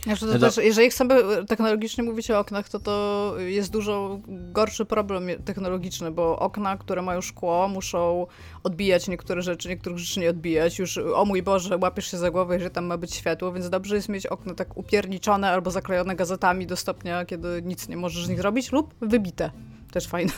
Znaczy 0.02 0.26
to 0.26 0.38
też, 0.38 0.56
jeżeli 0.56 0.90
chcemy 0.90 1.46
technologicznie 1.46 2.04
mówić 2.04 2.30
o 2.30 2.38
oknach, 2.38 2.68
to 2.68 2.80
to 2.80 3.34
jest 3.38 3.70
dużo 3.70 4.20
gorszy 4.28 4.84
problem 4.84 5.28
technologiczny, 5.44 6.10
bo 6.10 6.38
okna, 6.38 6.76
które 6.76 7.02
mają 7.02 7.20
szkło, 7.20 7.68
muszą 7.68 8.26
odbijać 8.62 9.08
niektóre 9.08 9.42
rzeczy, 9.42 9.68
niektórych 9.68 9.98
rzeczy 9.98 10.20
nie 10.20 10.30
odbijać. 10.30 10.78
Już, 10.78 10.98
o 10.98 11.24
mój 11.24 11.42
Boże, 11.42 11.76
łapiesz 11.76 12.10
się 12.10 12.18
za 12.18 12.30
głowę, 12.30 12.60
że 12.60 12.70
tam 12.70 12.84
ma 12.84 12.96
być 12.96 13.14
światło, 13.14 13.52
więc 13.52 13.70
dobrze 13.70 13.96
jest 13.96 14.08
mieć 14.08 14.26
okno 14.26 14.54
tak 14.54 14.76
upierniczone 14.76 15.50
albo 15.50 15.70
zaklejone 15.70 16.16
gazetami 16.16 16.66
do 16.66 16.76
stopnia, 16.76 17.24
kiedy 17.24 17.62
nic 17.64 17.88
nie 17.88 17.96
możesz 17.96 18.26
z 18.26 18.28
nich 18.28 18.38
zrobić, 18.38 18.72
lub 18.72 18.94
wybite. 19.00 19.50
Też 19.92 20.06
fajne. 20.06 20.32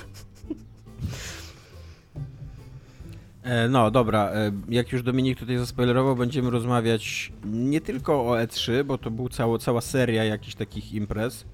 No 3.69 3.91
dobra, 3.91 4.31
e, 4.31 4.53
jak 4.69 4.93
już 4.93 5.03
Dominik 5.03 5.39
tutaj 5.39 5.59
zaspoilerował, 5.59 6.17
będziemy 6.17 6.51
rozmawiać 6.51 7.33
nie 7.45 7.81
tylko 7.81 8.31
o 8.31 8.35
E3, 8.35 8.85
bo 8.85 8.99
to 8.99 9.11
był 9.11 9.29
cało, 9.29 9.59
cała 9.59 9.81
seria 9.81 10.25
jakichś 10.25 10.55
takich 10.55 10.95
imprez. 10.95 11.45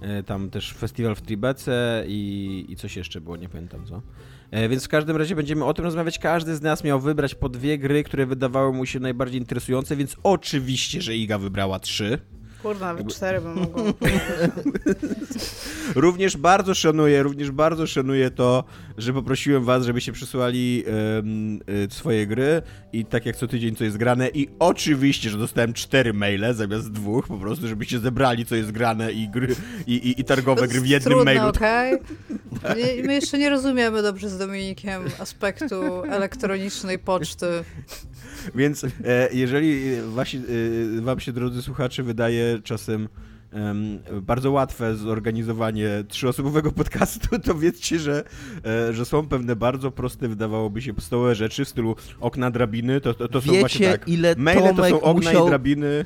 E, 0.00 0.22
tam 0.22 0.50
też 0.50 0.72
festiwal 0.72 1.14
w 1.14 1.20
Tribece 1.20 2.04
i, 2.06 2.66
i 2.68 2.76
coś 2.76 2.96
jeszcze 2.96 3.20
było, 3.20 3.36
nie 3.36 3.48
pamiętam 3.48 3.86
co. 3.86 4.02
Więc 4.70 4.84
w 4.84 4.88
każdym 4.88 5.16
razie 5.16 5.36
będziemy 5.36 5.64
o 5.64 5.74
tym 5.74 5.84
rozmawiać. 5.84 6.18
Każdy 6.18 6.56
z 6.56 6.62
nas 6.62 6.84
miał 6.84 7.00
wybrać 7.00 7.34
po 7.34 7.48
dwie 7.48 7.78
gry, 7.78 8.04
które 8.04 8.26
wydawały 8.26 8.72
mu 8.72 8.86
się 8.86 9.00
najbardziej 9.00 9.40
interesujące, 9.40 9.96
więc 9.96 10.16
oczywiście, 10.22 11.02
że 11.02 11.16
Iga 11.16 11.38
wybrała 11.38 11.78
trzy. 11.78 12.18
Kurwa, 12.62 12.86
nawet 12.86 13.14
cztery 13.14 13.40
bym 13.40 13.54
mogła 13.54 13.82
Również 15.94 16.36
bardzo 16.36 16.74
szanuję, 16.74 17.22
również 17.22 17.50
bardzo 17.50 17.86
szanuję 17.86 18.30
to, 18.30 18.64
że 18.98 19.12
poprosiłem 19.12 19.64
was, 19.64 19.84
żebyście 19.84 20.12
przysłali 20.12 20.84
um, 21.16 21.60
swoje 21.90 22.26
gry 22.26 22.62
i 22.92 23.04
tak 23.04 23.26
jak 23.26 23.36
co 23.36 23.46
tydzień 23.46 23.76
co 23.76 23.84
jest 23.84 23.96
grane 23.96 24.28
i 24.28 24.48
oczywiście, 24.58 25.30
że 25.30 25.38
dostałem 25.38 25.72
cztery 25.72 26.12
maile 26.12 26.54
zamiast 26.54 26.92
dwóch, 26.92 27.26
po 27.26 27.38
prostu, 27.38 27.68
żebyście 27.68 27.98
zebrali 27.98 28.46
co 28.46 28.56
jest 28.56 28.70
grane 28.70 29.12
i 29.12 29.28
gry 29.28 29.56
i, 29.86 29.94
i, 29.94 30.20
i 30.20 30.24
targowe 30.24 30.68
gry 30.68 30.80
w 30.80 30.86
jednym 30.86 31.12
trudne, 31.12 31.34
mailu. 31.34 31.48
Okay? 31.48 31.98
tak. 32.62 32.78
My 33.04 33.14
jeszcze 33.14 33.38
nie 33.38 33.50
rozumiemy 33.50 34.02
dobrze 34.02 34.28
z 34.28 34.38
Dominikiem 34.38 35.02
aspektu 35.18 36.04
elektronicznej 36.04 36.98
poczty. 36.98 37.46
Więc 38.54 38.84
e, 38.84 38.88
jeżeli 39.32 39.96
wasi, 40.02 40.36
e, 40.98 41.00
wam 41.00 41.20
się, 41.20 41.32
drodzy 41.32 41.62
słuchacze, 41.62 42.02
wydaje 42.02 42.58
czasem 42.64 43.08
bardzo 44.22 44.50
łatwe 44.50 44.96
zorganizowanie 44.96 45.88
trzyosobowego 46.08 46.72
podcastu, 46.72 47.38
to 47.38 47.54
wiedzcie, 47.54 47.98
że, 47.98 48.24
e, 48.64 48.92
że 48.92 49.04
są 49.04 49.28
pewne 49.28 49.56
bardzo 49.56 49.90
proste, 49.90 50.28
wydawałoby 50.28 50.82
się, 50.82 50.94
podstawowe 50.94 51.34
rzeczy 51.34 51.64
w 51.64 51.68
stylu 51.68 51.96
okna, 52.20 52.50
drabiny, 52.50 53.00
to, 53.00 53.14
to, 53.14 53.28
to 53.28 53.40
są 53.40 53.52
właśnie 53.60 53.90
tak. 53.90 54.08
ile 54.08 54.34
Maile 54.38 54.58
Tomek 54.58 54.76
to 54.76 54.88
są 54.88 55.00
okna 55.00 55.12
musiał, 55.12 55.46
i 55.46 55.48
drabiny. 55.48 55.86
E, 55.86 56.04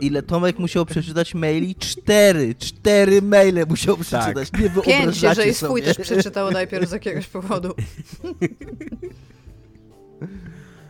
ile 0.00 0.22
Tomek 0.22 0.58
musiał 0.58 0.86
przeczytać 0.86 1.34
maili? 1.34 1.74
Cztery! 1.74 2.54
Cztery 2.54 3.22
maile 3.22 3.64
musiał 3.68 3.96
tak. 3.96 4.06
przeczytać, 4.06 4.50
tak. 4.50 4.60
nie 4.60 4.70
Pięć, 4.82 5.22
jeżeli 5.22 5.54
swój 5.54 5.82
też 5.82 5.98
przeczytał 5.98 6.50
najpierw 6.50 6.88
z 6.88 6.92
jakiegoś 6.92 7.26
powodu. 7.26 7.74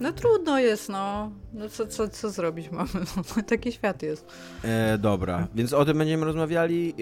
No 0.00 0.12
trudno 0.12 0.58
jest, 0.58 0.88
no. 0.88 1.30
No 1.52 1.68
co, 1.68 1.86
co, 1.86 2.08
co 2.08 2.30
zrobić 2.30 2.70
mamy? 2.70 2.88
No, 3.36 3.42
taki 3.42 3.72
świat 3.72 4.02
jest. 4.02 4.26
E, 4.64 4.98
dobra, 4.98 5.48
więc 5.54 5.72
o 5.72 5.84
tym 5.84 5.98
będziemy 5.98 6.24
rozmawiali 6.24 6.94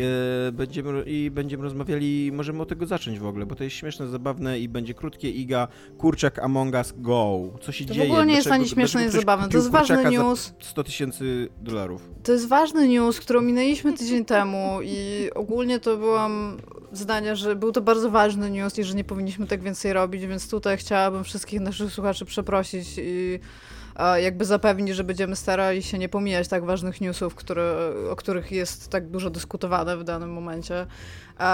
e, 0.49 0.53
będziemy, 0.53 1.03
i 1.03 1.31
będziemy 1.31 1.63
rozmawiali, 1.63 2.33
możemy 2.33 2.63
od 2.63 2.69
tego 2.69 2.87
zacząć 2.87 3.19
w 3.19 3.27
ogóle, 3.27 3.47
bo 3.47 3.55
to 3.55 3.65
jest 3.65 3.77
śmieszne, 3.77 4.09
zabawne 4.09 4.59
i 4.59 4.69
będzie 4.69 4.95
krótkie. 4.95 5.31
Iga, 5.31 5.69
kurczak 5.99 6.39
Among 6.39 6.75
Us 6.75 6.95
Go. 6.97 7.41
Co 7.61 7.73
się 7.73 7.85
to 7.85 7.95
dzieje? 7.95 8.09
w 8.09 8.11
ogóle 8.11 8.27
nie 8.27 8.35
jest 8.35 8.51
ani 8.51 8.69
śmieszne, 8.69 9.01
ani 9.01 9.11
zabawne. 9.11 9.49
To 9.49 9.57
jest 9.57 9.71
ważny 9.71 10.05
news. 10.11 10.53
100 10.61 10.85
tysięcy 10.85 11.49
dolarów. 11.61 12.11
To 12.23 12.33
jest 12.33 12.49
ważny 12.49 12.89
news, 12.89 13.21
który 13.21 13.41
minęliśmy 13.41 13.93
tydzień 13.93 14.25
temu 14.35 14.79
i 14.83 15.31
ogólnie 15.35 15.81
to 15.81 15.97
byłam 15.97 16.57
zdania, 16.93 17.35
że 17.35 17.57
był 17.57 17.73
to 17.73 17.81
bardzo 17.81 18.11
ważny 18.11 18.51
news 18.51 18.79
i 18.79 18.85
że 18.85 18.95
nie 18.95 19.05
powinniśmy 19.05 19.47
tak 19.47 19.63
więcej 19.63 19.93
robić, 19.93 20.27
więc 20.27 20.49
tutaj 20.49 20.77
chciałabym 20.77 21.25
wszystkich 21.25 21.61
naszych 21.61 21.93
słuchaczy 21.93 22.25
przeprosić 22.25 22.84
i 22.99 23.41
jakby 24.17 24.45
zapewnić, 24.45 24.97
że 24.97 25.05
będziemy 25.05 25.37
starali 25.37 25.83
się 25.83 25.99
nie 25.99 26.09
pomijać 26.09 26.49
tak 26.49 26.65
ważnych 26.65 27.01
newsów, 27.01 27.35
które, 27.35 27.93
o 28.11 28.17
których 28.17 28.53
jest 28.53 28.89
tak 28.89 29.11
dużo 29.11 29.31
dyskutowane 29.31 29.97
w 29.97 30.05
danym 30.05 30.33
momencie. 30.33 30.87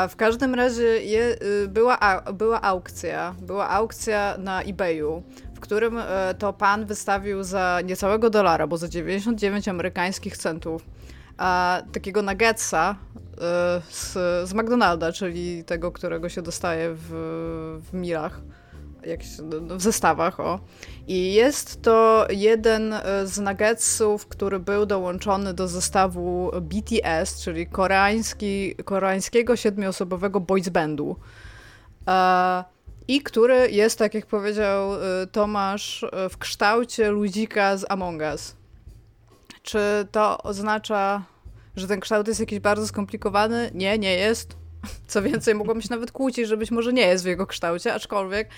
W 0.08 0.16
każdym 0.16 0.54
razie 0.54 0.84
je, 0.84 1.36
y, 1.64 1.68
była, 1.68 2.22
była 2.34 2.62
aukcja, 2.62 3.34
była 3.42 3.68
aukcja 3.68 4.34
na 4.38 4.62
eBayu, 4.62 5.22
w 5.54 5.60
którym 5.60 5.98
e, 5.98 6.34
to 6.38 6.52
pan 6.52 6.86
wystawił 6.86 7.42
za 7.42 7.80
niecałego 7.84 8.30
dolara, 8.30 8.66
bo 8.66 8.76
za 8.76 8.88
99 8.88 9.68
amerykańskich 9.68 10.36
centów, 10.36 10.82
takiego 11.92 12.22
nuggetsa 12.22 12.96
e, 13.20 13.36
z, 13.90 14.12
z 14.48 14.54
McDonalda, 14.54 15.12
czyli 15.12 15.64
tego, 15.64 15.92
którego 15.92 16.28
się 16.28 16.42
dostaje 16.42 16.94
w, 16.94 17.08
w 17.90 17.94
jak 19.06 19.22
się, 19.22 19.42
no, 19.42 19.60
no, 19.60 19.76
w 19.76 19.82
zestawach, 19.82 20.40
o. 20.40 20.60
I 21.08 21.32
jest 21.32 21.82
to 21.82 22.26
jeden 22.30 22.92
e, 22.92 23.26
z 23.26 23.38
nuggetsów, 23.38 24.26
który 24.26 24.58
był 24.58 24.86
dołączony 24.86 25.54
do 25.54 25.68
zestawu 25.68 26.50
BTS, 26.60 27.42
czyli 27.44 27.66
koreański, 27.66 28.74
koreańskiego 28.84 29.56
siedmioosobowego 29.56 30.40
boys 30.40 30.68
bandu. 30.68 31.16
E, 32.08 32.64
I 33.08 33.22
który 33.22 33.70
jest, 33.70 33.98
tak 33.98 34.14
jak 34.14 34.26
powiedział 34.26 34.94
e, 34.94 35.26
Tomasz, 35.26 36.04
w 36.30 36.38
kształcie 36.38 37.10
ludzika 37.10 37.76
z 37.76 37.86
Among 37.88 38.22
Us. 38.22 38.56
Czy 39.62 39.78
to 40.12 40.42
oznacza, 40.42 41.22
że 41.76 41.88
ten 41.88 42.00
kształt 42.00 42.28
jest 42.28 42.40
jakiś 42.40 42.60
bardzo 42.60 42.86
skomplikowany? 42.86 43.70
Nie, 43.74 43.98
nie 43.98 44.14
jest. 44.14 44.60
Co 45.06 45.22
więcej, 45.22 45.54
mogłabym 45.54 45.82
się 45.82 45.88
nawet 45.90 46.12
kłócić, 46.12 46.48
że 46.48 46.56
być 46.56 46.70
może 46.70 46.92
nie 46.92 47.06
jest 47.06 47.24
w 47.24 47.26
jego 47.26 47.46
kształcie, 47.46 47.94
aczkolwiek 47.94 48.48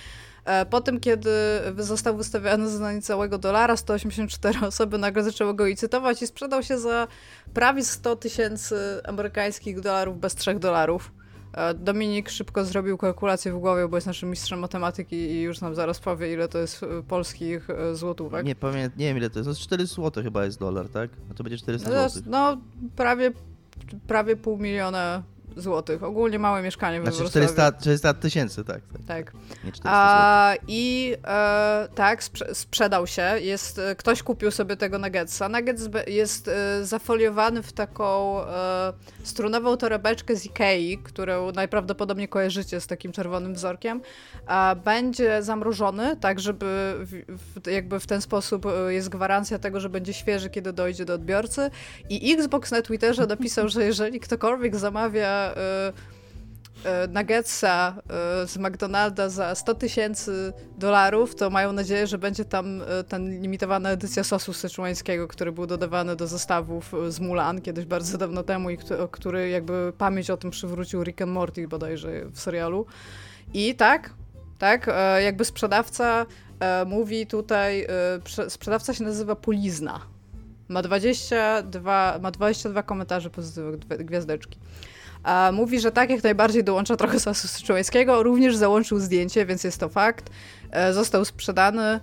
po 0.70 0.80
tym, 0.80 1.00
kiedy 1.00 1.30
został 1.78 2.16
wystawiony 2.16 2.68
za 2.68 2.92
niecałego 2.92 3.38
dolara, 3.38 3.76
184 3.76 4.58
osoby 4.66 4.98
nagle 4.98 5.24
zaczęły 5.24 5.54
go 5.54 5.66
licytować 5.66 6.22
i 6.22 6.26
sprzedał 6.26 6.62
się 6.62 6.78
za 6.78 7.08
prawie 7.54 7.84
100 7.84 8.16
tysięcy 8.16 8.76
amerykańskich 9.04 9.80
dolarów 9.80 10.20
bez 10.20 10.34
3 10.34 10.54
dolarów. 10.54 11.12
Dominik 11.74 12.30
szybko 12.30 12.64
zrobił 12.64 12.98
kalkulację 12.98 13.52
w 13.52 13.58
głowie, 13.58 13.88
bo 13.88 13.96
jest 13.96 14.06
naszym 14.06 14.30
mistrzem 14.30 14.58
matematyki 14.58 15.16
i 15.16 15.42
już 15.42 15.60
nam 15.60 15.74
zaraz 15.74 16.00
powie, 16.00 16.32
ile 16.32 16.48
to 16.48 16.58
jest 16.58 16.80
polskich 17.08 17.68
złotówek. 17.92 18.46
Nie 18.46 18.54
pamiętam, 18.54 18.98
nie 18.98 19.06
wiem 19.06 19.16
ile 19.16 19.30
to 19.30 19.38
jest. 19.38 19.46
To 19.46 19.50
jest 19.50 19.60
4 19.60 19.86
zł 19.86 20.22
chyba 20.22 20.44
jest 20.44 20.58
dolar, 20.58 20.88
tak? 20.88 21.10
No 21.28 21.34
to 21.34 21.44
będzie 21.44 21.58
400 21.58 21.90
no, 21.90 22.08
zł. 22.08 22.22
No, 22.26 22.56
prawie, 22.96 23.32
prawie 24.06 24.36
pół 24.36 24.58
miliona 24.58 25.22
złotych. 25.56 26.02
Ogólnie 26.02 26.38
małe 26.38 26.62
mieszkanie 26.62 27.00
w 27.00 27.02
Znaczy 27.02 27.30
400, 27.30 27.72
400 27.72 28.14
tysięcy, 28.14 28.64
tak. 28.64 28.80
Tak. 29.06 29.32
tak. 29.32 29.32
A, 29.84 30.54
I 30.68 31.14
e, 31.24 31.88
tak, 31.94 32.24
sprze 32.24 32.54
sprzedał 32.54 33.06
się. 33.06 33.22
Jest, 33.40 33.78
e, 33.78 33.94
ktoś 33.94 34.22
kupił 34.22 34.50
sobie 34.50 34.76
tego 34.76 34.98
nuggetsa. 34.98 35.48
Nuggets 35.48 35.88
jest 36.06 36.48
e, 36.48 36.84
zafoliowany 36.84 37.62
w 37.62 37.72
taką 37.72 38.40
e, 38.44 38.92
strunową 39.22 39.76
torebeczkę 39.76 40.36
z 40.36 40.46
Ikei, 40.46 40.98
którą 40.98 41.52
najprawdopodobniej 41.52 42.28
kojarzycie 42.28 42.80
z 42.80 42.86
takim 42.86 43.12
czerwonym 43.12 43.54
wzorkiem. 43.54 44.00
A 44.46 44.76
będzie 44.84 45.42
zamrożony, 45.42 46.16
tak 46.16 46.40
żeby 46.40 46.94
w, 46.98 47.22
w, 47.28 47.66
jakby 47.70 48.00
w 48.00 48.06
ten 48.06 48.20
sposób 48.20 48.66
e, 48.66 48.94
jest 48.94 49.08
gwarancja 49.08 49.58
tego, 49.58 49.80
że 49.80 49.90
będzie 49.90 50.12
świeży, 50.12 50.50
kiedy 50.50 50.72
dojdzie 50.72 51.04
do 51.04 51.14
odbiorcy. 51.14 51.70
I 52.10 52.32
Xbox 52.32 52.70
na 52.70 52.82
Twitterze 52.82 53.26
napisał, 53.26 53.68
że 53.68 53.84
jeżeli 53.84 54.20
ktokolwiek 54.20 54.76
zamawia 54.76 55.41
y, 55.50 56.88
y, 57.04 57.08
nuggetsa 57.08 57.94
y, 58.44 58.48
z 58.48 58.56
McDonalda 58.56 59.28
za 59.28 59.54
100 59.54 59.74
tysięcy 59.74 60.52
dolarów, 60.78 61.34
to 61.34 61.50
mają 61.50 61.72
nadzieję, 61.72 62.06
że 62.06 62.18
będzie 62.18 62.44
tam 62.44 62.82
ten 63.08 63.40
limitowana 63.40 63.90
edycja 63.90 64.24
sosu 64.24 64.52
syczuańskiego, 64.52 65.28
który 65.28 65.52
był 65.52 65.66
dodawany 65.66 66.16
do 66.16 66.26
zestawów 66.26 66.92
z 67.08 67.20
Mulan 67.20 67.60
kiedyś 67.60 67.84
bardzo 67.84 68.18
dawno 68.18 68.42
temu 68.42 68.70
i 68.70 68.78
który 69.10 69.48
jakby 69.48 69.92
pamięć 69.98 70.30
o 70.30 70.36
tym 70.36 70.50
przywrócił 70.50 71.02
Rick 71.02 71.22
and 71.22 71.32
Morty 71.32 71.68
bodajże 71.68 72.24
w 72.30 72.40
serialu. 72.40 72.86
I 73.54 73.74
tak, 73.74 74.10
tak, 74.58 74.90
jakby 75.24 75.44
sprzedawca 75.44 76.26
mówi 76.86 77.26
tutaj, 77.26 77.86
sprzedawca 78.48 78.94
się 78.94 79.04
nazywa 79.04 79.36
Polizna. 79.36 80.00
Ma 80.72 80.82
22, 80.82 82.18
ma 82.22 82.30
22 82.30 82.82
komentarze 82.82 83.30
pozytywnych, 83.30 84.06
gwiazdeczki. 84.06 84.58
A 85.22 85.50
mówi, 85.52 85.80
że 85.80 85.92
tak, 85.92 86.10
jak 86.10 86.22
najbardziej 86.22 86.64
dołącza 86.64 86.96
trochę 86.96 87.20
sosu 87.20 87.48
syczuańskiego. 87.48 88.22
Również 88.22 88.56
załączył 88.56 88.98
zdjęcie, 88.98 89.46
więc 89.46 89.64
jest 89.64 89.80
to 89.80 89.88
fakt. 89.88 90.30
E, 90.70 90.92
został 90.92 91.24
sprzedany. 91.24 92.00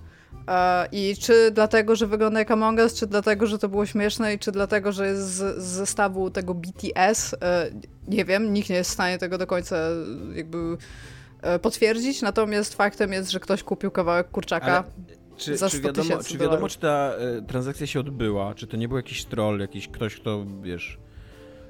E, 0.48 0.88
I 0.92 1.16
czy 1.20 1.50
dlatego, 1.50 1.96
że 1.96 2.06
wygląda 2.06 2.38
jak 2.38 2.50
Among 2.50 2.78
Us, 2.78 2.94
czy 2.94 3.06
dlatego, 3.06 3.46
że 3.46 3.58
to 3.58 3.68
było 3.68 3.86
śmieszne, 3.86 4.34
i 4.34 4.38
czy 4.38 4.52
dlatego, 4.52 4.92
że 4.92 5.06
jest 5.06 5.22
z, 5.22 5.62
z 5.62 5.66
zestawu 5.66 6.30
tego 6.30 6.54
BTS, 6.54 7.34
e, 7.42 7.70
nie 8.08 8.24
wiem, 8.24 8.52
nikt 8.52 8.70
nie 8.70 8.76
jest 8.76 8.90
w 8.90 8.94
stanie 8.94 9.18
tego 9.18 9.38
do 9.38 9.46
końca 9.46 9.76
jakby 10.34 10.76
potwierdzić, 11.62 12.22
natomiast 12.22 12.74
faktem 12.74 13.12
jest, 13.12 13.30
że 13.30 13.40
ktoś 13.40 13.62
kupił 13.62 13.90
kawałek 13.90 14.30
kurczaka. 14.30 14.66
Ale 14.66 14.84
czy, 15.36 15.56
za 15.56 15.68
czy 15.68 15.80
wiadomo, 15.80 16.22
czy 16.24 16.38
wiadomo, 16.38 16.68
czy 16.68 16.78
ta 16.78 17.12
transakcja 17.48 17.86
się 17.86 18.00
odbyła? 18.00 18.54
Czy 18.54 18.66
to 18.66 18.76
nie 18.76 18.88
był 18.88 18.96
jakiś 18.96 19.24
troll, 19.24 19.60
jakiś 19.60 19.88
ktoś, 19.88 20.16
kto, 20.16 20.46
wiesz, 20.62 20.98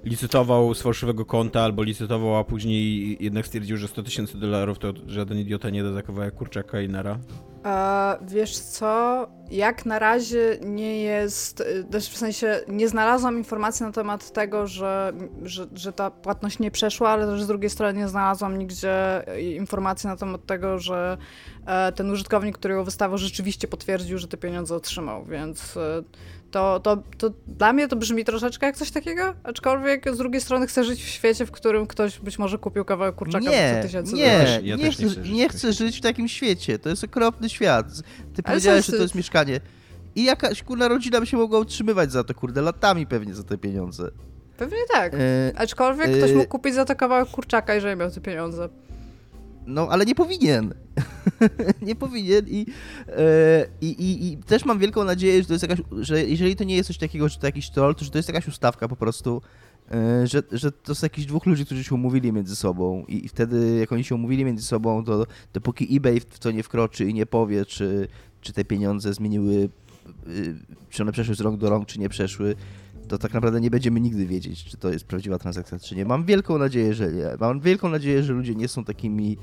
licytował 0.05 0.75
z 0.75 0.83
fałszywego 0.83 1.25
konta 1.25 1.63
albo 1.63 1.83
licytował, 1.83 2.37
a 2.37 2.45
później 2.45 3.17
jednak 3.21 3.47
stwierdził, 3.47 3.77
że 3.77 3.89
100 3.89 4.03
tysięcy 4.03 4.39
dolarów 4.39 4.79
to 4.79 4.93
żaden 5.07 5.39
idiota 5.39 5.71
nie 5.71 5.83
da 5.83 5.93
za 5.93 6.03
kawałek 6.03 6.35
kurczaka 6.35 6.81
i 6.81 6.89
nara? 6.89 7.19
A, 7.63 8.19
wiesz 8.23 8.59
co, 8.59 9.29
jak 9.51 9.87
na 9.87 9.99
razie 9.99 10.59
nie 10.63 11.03
jest, 11.03 11.61
y, 11.95 12.01
w 12.01 12.19
sensie 12.19 12.61
nie 12.69 12.89
znalazłam 12.89 13.39
informacji 13.39 13.87
na 13.87 13.93
temat 13.93 14.33
tego, 14.33 14.67
że, 14.67 15.13
że, 15.43 15.67
że 15.75 15.93
ta 15.93 16.11
płatność 16.11 16.59
nie 16.59 16.71
przeszła, 16.71 17.11
ale 17.11 17.27
też 17.27 17.43
z 17.43 17.47
drugiej 17.47 17.71
strony 17.71 17.99
nie 17.99 18.09
znalazłam 18.09 18.59
nigdzie 18.59 19.25
informacji 19.53 20.07
na 20.07 20.17
temat 20.17 20.47
tego, 20.47 20.79
że 20.79 21.19
e, 21.67 21.93
ten 21.93 22.11
użytkownik, 22.11 22.59
który 22.59 22.75
ją 22.75 22.85
wystawił, 22.85 23.19
rzeczywiście 23.19 23.69
potwierdził, 23.69 24.19
że 24.19 24.29
te 24.29 24.37
pieniądze 24.37 24.75
otrzymał, 24.75 25.25
więc 25.25 25.77
e, 25.77 26.03
to, 26.51 26.81
to, 26.81 27.03
to 27.19 27.31
dla 27.47 27.73
mnie 27.73 27.89
to 27.89 27.97
brzmi 27.97 28.25
troszeczkę 28.25 28.67
jak 28.67 28.77
coś 28.77 28.91
takiego, 28.91 29.35
aczkolwiek 29.43 30.15
z 30.15 30.19
drugiej 30.19 30.41
strony 30.41 30.67
chcę 30.67 30.85
żyć 30.85 31.03
w 31.03 31.09
świecie, 31.09 31.47
w 31.47 31.51
którym 31.51 31.87
ktoś 31.87 32.19
być 32.19 32.39
może 32.39 32.59
kupił 32.59 32.85
kawałek 32.85 33.15
kurczaka 33.15 33.51
nie, 33.51 33.75
za 33.75 33.83
tysięcy 33.83 34.15
nie, 34.15 34.61
ja 34.63 34.77
nie, 34.77 34.85
nie, 34.85 34.91
chcę, 34.91 35.05
nie, 35.05 35.11
chcę 35.11 35.21
nie 35.21 35.49
chcę 35.49 35.73
żyć 35.73 35.99
w 35.99 36.01
takim 36.01 36.29
świecie. 36.29 36.79
To 36.79 36.89
jest 36.89 37.05
okropny 37.05 37.49
świat. 37.51 37.87
Ty 38.35 38.43
powiedziałeś, 38.43 38.87
że 38.87 38.93
to 38.93 39.03
jest 39.03 39.15
mieszkanie. 39.15 39.61
I 40.15 40.25
jakaś 40.25 40.63
kurna 40.63 40.89
rodzina 40.89 41.21
by 41.21 41.27
się 41.27 41.37
mogła 41.37 41.59
utrzymywać 41.59 42.13
za 42.13 42.25
to, 42.25 42.35
kurde, 42.35 42.63
latami 42.63 43.07
pewnie 43.07 43.35
za 43.35 43.43
te 43.43 43.59
pieniądze. 43.59 44.11
Pewnie 44.57 44.79
tak. 44.93 45.15
E, 45.15 45.53
Aczkolwiek 45.57 46.09
e, 46.09 46.19
ktoś 46.19 46.33
mógł 46.33 46.49
kupić 46.49 46.75
za 46.75 46.85
to 46.85 46.97
kawałek 46.97 47.29
kurczaka, 47.29 47.75
jeżeli 47.75 47.97
miał 47.97 48.11
te 48.11 48.21
pieniądze. 48.21 48.69
No, 49.67 49.89
ale 49.91 50.05
nie 50.05 50.15
powinien. 50.15 50.75
nie 51.83 51.97
powinien 51.97 52.45
I, 52.49 52.67
e, 53.09 53.67
i, 53.81 54.33
i, 54.33 54.37
też 54.37 54.65
mam 54.65 54.79
wielką 54.79 55.05
nadzieję, 55.05 55.43
że 55.43 55.47
to 55.47 55.53
jest 55.53 55.63
jakaś, 55.63 55.79
że 56.01 56.25
jeżeli 56.25 56.57
to 56.57 56.65
nie 56.65 56.77
jest 56.77 56.87
coś 56.87 56.99
takiego, 56.99 57.29
że 57.29 57.39
to 57.39 57.47
jakiś 57.47 57.71
troll, 57.71 57.95
to 57.95 58.05
że 58.05 58.11
to 58.11 58.19
jest 58.19 58.29
jakaś 58.29 58.49
ustawka 58.49 58.89
po 58.89 58.97
prostu, 58.97 59.43
że, 60.25 60.43
że 60.53 60.73
to 60.73 60.95
są 60.95 61.05
jakieś 61.05 61.27
dwóch 61.27 61.47
ludzi, 61.47 61.67
którzy 61.67 61.85
się 61.85 61.95
umówili 61.95 62.33
między 62.33 62.57
sobą 62.57 63.05
i, 63.09 63.25
i 63.25 63.29
wtedy 63.29 63.77
jak 63.81 63.93
oni 63.93 64.05
się 64.05 64.15
umówili 64.15 64.45
między 64.45 64.65
sobą, 64.65 65.05
to 65.05 65.27
dopóki 65.53 65.97
eBay 65.97 66.21
w 66.21 66.39
to 66.39 66.51
nie 66.51 66.63
wkroczy 66.63 67.05
i 67.05 67.15
nie 67.15 67.27
powie, 67.27 67.65
czy, 67.65 68.09
czy 68.41 68.53
te 68.53 68.65
pieniądze 68.65 69.15
zmieniły, 69.15 69.69
y, 70.29 70.57
czy 70.91 71.03
one 71.03 71.13
przeszły 71.13 71.35
z 71.35 71.41
rąk 71.41 71.61
do 71.61 71.71
rąk, 71.71 71.87
czy 71.87 72.01
nie 72.01 72.09
przeszły, 72.09 72.55
to 73.09 73.19
tak 73.19 73.35
naprawdę 73.35 73.61
nie 73.61 73.71
będziemy 73.71 74.01
nigdy 74.01 74.27
wiedzieć, 74.27 74.65
czy 74.65 74.77
to 74.77 74.93
jest 74.93 75.05
prawdziwa 75.05 75.39
transakcja, 75.39 75.79
czy 75.79 75.97
nie. 75.97 76.05
Mam 76.05 76.25
wielką 76.25 76.59
nadzieję, 76.59 76.95
że 76.95 77.13
nie. 77.13 77.27
Mam 77.41 77.61
wielką 77.61 77.89
nadzieję, 77.89 78.23
że 78.23 78.33
ludzie 78.33 78.55
nie 78.55 78.69
są 78.69 78.85
takimi, 78.85 79.39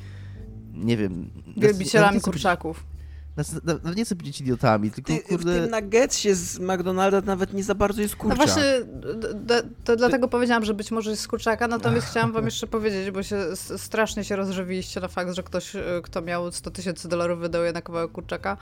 nie 0.73 0.97
wiem... 0.97 1.29
Wielbicielami 1.57 2.21
kurczaków. 2.21 2.85
No 3.83 3.93
nie 3.93 4.05
chcę 4.05 4.15
być 4.15 4.41
idiotami, 4.41 4.91
tylko 4.91 5.13
Ty, 5.13 5.19
kurde... 5.19 5.51
W 5.51 5.55
tym 5.61 5.71
nuggetsie 5.71 6.35
z 6.35 6.59
McDonalda 6.59 7.21
nawet 7.21 7.53
nie 7.53 7.63
za 7.63 7.75
bardzo 7.75 8.01
jest 8.01 8.15
kurczak. 8.15 8.39
No 8.39 8.45
właśnie, 8.45 8.63
to 9.83 9.95
dlatego 9.95 10.27
Ty... 10.27 10.31
powiedziałam, 10.31 10.65
że 10.65 10.73
być 10.73 10.91
może 10.91 11.09
jest 11.09 11.21
z 11.21 11.27
kurczaka, 11.27 11.67
natomiast 11.67 12.07
chciałam 12.07 12.31
wam 12.31 12.45
jeszcze 12.45 12.67
powiedzieć, 12.67 13.11
bo 13.11 13.23
się 13.23 13.55
strasznie 13.55 14.23
się 14.23 14.35
rozrzewiliście 14.35 14.99
na 14.99 15.07
fakt, 15.07 15.33
że 15.33 15.43
ktoś, 15.43 15.75
y, 15.75 15.81
kto 16.03 16.21
miał 16.21 16.51
100 16.51 16.71
tysięcy 16.71 17.07
dolarów 17.07 17.39
wydał 17.39 17.63
je 17.63 17.71
na 17.71 17.81
kawałek 17.81 18.11
kurczaka. 18.11 18.57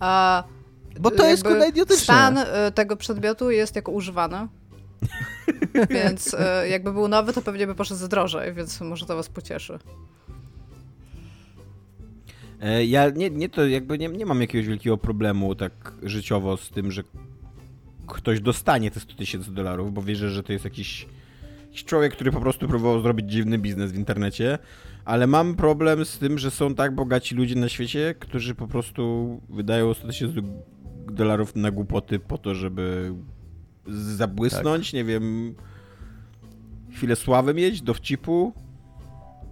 A 0.00 0.44
bo 1.00 1.10
to 1.10 1.26
jest 1.26 1.44
kurwa 1.44 1.66
idiotyczne. 1.66 2.04
Stan 2.04 2.38
y, 2.38 2.46
tego 2.74 2.96
przedmiotu 2.96 3.50
jest 3.50 3.76
jako 3.76 3.92
używany. 3.92 4.48
więc 5.90 6.34
y, 6.34 6.68
jakby 6.68 6.92
był 6.92 7.08
nowy, 7.08 7.32
to 7.32 7.42
pewnie 7.42 7.66
by 7.66 7.74
poszedł 7.74 8.00
za 8.00 8.08
drożej, 8.08 8.54
więc 8.54 8.80
może 8.80 9.06
to 9.06 9.16
was 9.16 9.28
pocieszy. 9.28 9.78
E, 12.64 12.84
ja 12.84 13.10
nie, 13.10 13.30
nie 13.30 13.48
to 13.48 13.66
jakby 13.66 13.98
nie, 13.98 14.08
nie 14.08 14.26
mam 14.26 14.40
jakiegoś 14.40 14.66
wielkiego 14.66 14.98
problemu 14.98 15.54
tak 15.54 15.92
życiowo 16.02 16.56
z 16.56 16.70
tym, 16.70 16.92
że 16.92 17.02
ktoś 18.06 18.40
dostanie 18.40 18.90
te 18.90 19.00
100 19.00 19.14
tysięcy 19.14 19.50
dolarów, 19.50 19.94
bo 19.94 20.02
wierzę, 20.02 20.30
że 20.30 20.42
to 20.42 20.52
jest 20.52 20.64
jakiś, 20.64 21.06
jakiś 21.66 21.84
człowiek, 21.84 22.12
który 22.12 22.32
po 22.32 22.40
prostu 22.40 22.68
próbował 22.68 23.02
zrobić 23.02 23.32
dziwny 23.32 23.58
biznes 23.58 23.92
w 23.92 23.96
internecie, 23.96 24.58
ale 25.04 25.26
mam 25.26 25.54
problem 25.54 26.04
z 26.04 26.18
tym, 26.18 26.38
że 26.38 26.50
są 26.50 26.74
tak 26.74 26.94
bogaci 26.94 27.34
ludzie 27.34 27.54
na 27.54 27.68
świecie, 27.68 28.14
którzy 28.18 28.54
po 28.54 28.68
prostu 28.68 29.40
wydają 29.48 29.94
100 29.94 30.06
tysięcy 30.06 30.42
dolarów 31.12 31.56
na 31.56 31.70
głupoty 31.70 32.18
po 32.18 32.38
to, 32.38 32.54
żeby 32.54 33.14
zabłysnąć, 33.86 34.86
tak. 34.86 34.94
nie 34.94 35.04
wiem, 35.04 35.54
chwilę 36.92 37.16
sławy 37.16 37.54
mieć, 37.54 37.82
dowcipu. 37.82 38.52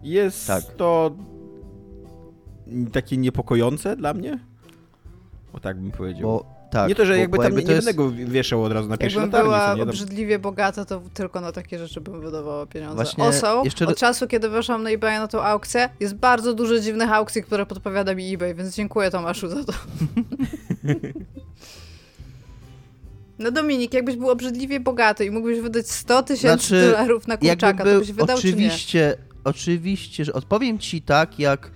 Jest 0.03 0.47
tak. 0.47 0.65
to 0.65 1.17
takie 2.93 3.17
niepokojące 3.17 3.97
dla 3.97 4.15
mnie? 4.15 4.39
O 5.53 5.61
tak 5.61 5.81
bym 5.81 5.91
powiedział. 5.91 6.23
Bo, 6.23 6.47
tak, 6.71 6.89
nie 6.89 6.95
to, 6.95 7.07
że 7.07 7.19
jakby 7.19 7.37
tam 7.37 7.45
jakby 7.45 7.65
nie, 7.65 7.75
będę 7.75 7.95
go 7.95 8.11
wieszał 8.11 8.65
od 8.65 8.73
razu 8.73 8.89
na 8.89 8.97
pierwszy 8.97 9.19
Jakbym 9.19 9.43
była 9.43 9.75
nie, 9.75 9.83
obrzydliwie 9.83 10.39
bogata, 10.39 10.85
to 10.85 11.03
tylko 11.15 11.41
na 11.41 11.53
takie 11.53 11.79
rzeczy 11.79 12.01
bym 12.01 12.21
wydawała 12.21 12.67
pieniądze. 12.67 12.95
Właśnie 12.95 13.25
Oso, 13.25 13.63
jeszcze... 13.65 13.87
od 13.87 13.99
czasu, 13.99 14.27
kiedy 14.27 14.49
weszłam 14.49 14.83
na 14.83 14.91
eBay 14.91 15.19
na 15.19 15.29
tą 15.29 15.43
aukcję, 15.43 15.89
jest 16.01 16.15
bardzo 16.15 16.55
dużo 16.55 16.81
dziwnych 16.81 17.13
aukcji, 17.13 17.43
które 17.43 17.67
podpowiada 17.67 18.15
mi 18.15 18.35
eBay, 18.35 18.55
więc 18.55 18.77
dziękuję 18.77 19.11
Tomaszu 19.11 19.49
za 19.49 19.65
to. 19.65 19.73
No 23.39 23.51
Dominik, 23.51 23.95
jakbyś 23.95 24.17
był 24.17 24.31
obrzydliwie 24.31 24.81
bogaty 24.81 25.25
i 25.25 25.31
mógłbyś 25.31 25.61
wydać 25.61 25.91
100 25.91 26.23
tysięcy 26.23 26.69
znaczy, 26.69 26.91
dolarów 26.91 27.29
na 27.29 27.37
kurczaka, 27.37 27.85
to 27.85 27.99
byś 27.99 28.13
wydał 28.13 28.37
oczywiście, 28.37 29.17
Oczywiście, 29.45 30.25
że 30.25 30.33
odpowiem 30.33 30.79
ci 30.79 31.03
tak, 31.03 31.39
jak, 31.39 31.71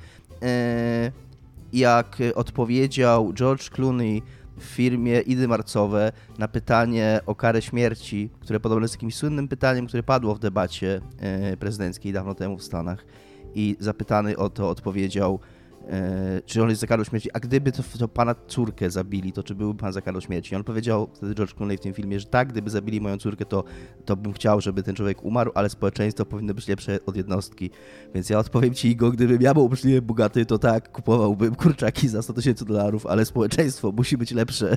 jak 1.73 2.19
odpowiedział 2.35 3.33
George 3.33 3.71
Clooney 3.71 4.23
w 4.59 4.65
firmie 4.65 5.21
Idy 5.21 5.49
Marcowe 5.49 6.13
na 6.39 6.49
pytanie 6.49 7.21
o 7.27 7.35
karę 7.35 7.63
śmierci, 7.63 8.31
które 8.41 8.61
podobno 8.61 8.85
jest 8.85 8.95
jakimś 8.95 9.17
słynnym 9.17 9.49
pytaniem, 9.49 9.87
które 9.87 10.03
padło 10.03 10.35
w 10.35 10.39
debacie 10.39 11.01
e, 11.19 11.57
prezydenckiej 11.57 12.13
dawno 12.13 12.35
temu 12.35 12.59
w 12.59 12.63
Stanach. 12.63 13.05
I 13.55 13.77
zapytany 13.81 14.37
o 14.37 14.51
to 14.51 14.71
odpowiedział, 14.71 15.41
e, 15.43 15.56
czy 16.47 16.63
on 16.63 16.69
jest 16.69 16.81
za 16.81 16.87
karą 16.87 17.05
śmierci, 17.05 17.31
a 17.33 17.41
gdyby 17.41 17.73
to, 17.73 17.83
to, 17.99 18.09
pana 18.09 18.35
córkę 18.49 18.91
zabili, 18.91 19.33
to 19.33 19.43
czy 19.43 19.55
byłby 19.55 19.81
pan 19.81 19.93
za 19.93 20.01
karą 20.01 20.21
śmierci? 20.21 20.53
I 20.53 20.57
on 20.57 20.65
powiedział 20.65 21.09
wtedy 21.15 21.35
George 21.35 21.55
Clooney 21.55 21.77
w 21.77 21.81
tym 21.81 21.95
filmie, 21.95 22.21
że 22.21 22.27
tak, 22.27 22.49
gdyby 22.49 22.71
zabili 22.71 23.01
moją 23.01 23.17
córkę, 23.17 23.45
to, 23.45 23.65
to 24.05 24.17
bym 24.17 24.33
chciał, 24.33 24.61
żeby 24.61 24.83
ten 24.83 24.95
człowiek 24.95 25.25
umarł, 25.25 25.53
ale 25.55 25.69
społeczeństwo 25.69 26.27
powinno 26.27 26.55
być 26.55 26.69
lepsze 26.69 26.99
od 27.07 27.17
jednostki. 27.17 27.71
Więc 28.15 28.31
ja 28.31 28.39
odpowiem 28.39 28.75
ci, 28.75 28.89
Igo, 28.89 29.11
gdybym 29.11 29.43
ja 29.43 29.55
był 29.55 29.65
obrzydliwie 29.65 30.03
bogaty, 30.03 30.47
to 30.47 30.59
tak, 30.59 30.93
kupowałbym 30.93 31.55
kurczaki 31.55 32.09
za 32.09 32.23
100 32.23 32.33
tysięcy 32.33 32.65
dolarów, 32.65 33.07
ale 33.07 33.25
społeczeństwo 33.25 33.93
musi 33.93 34.17
być 34.17 34.31
lepsze 34.31 34.77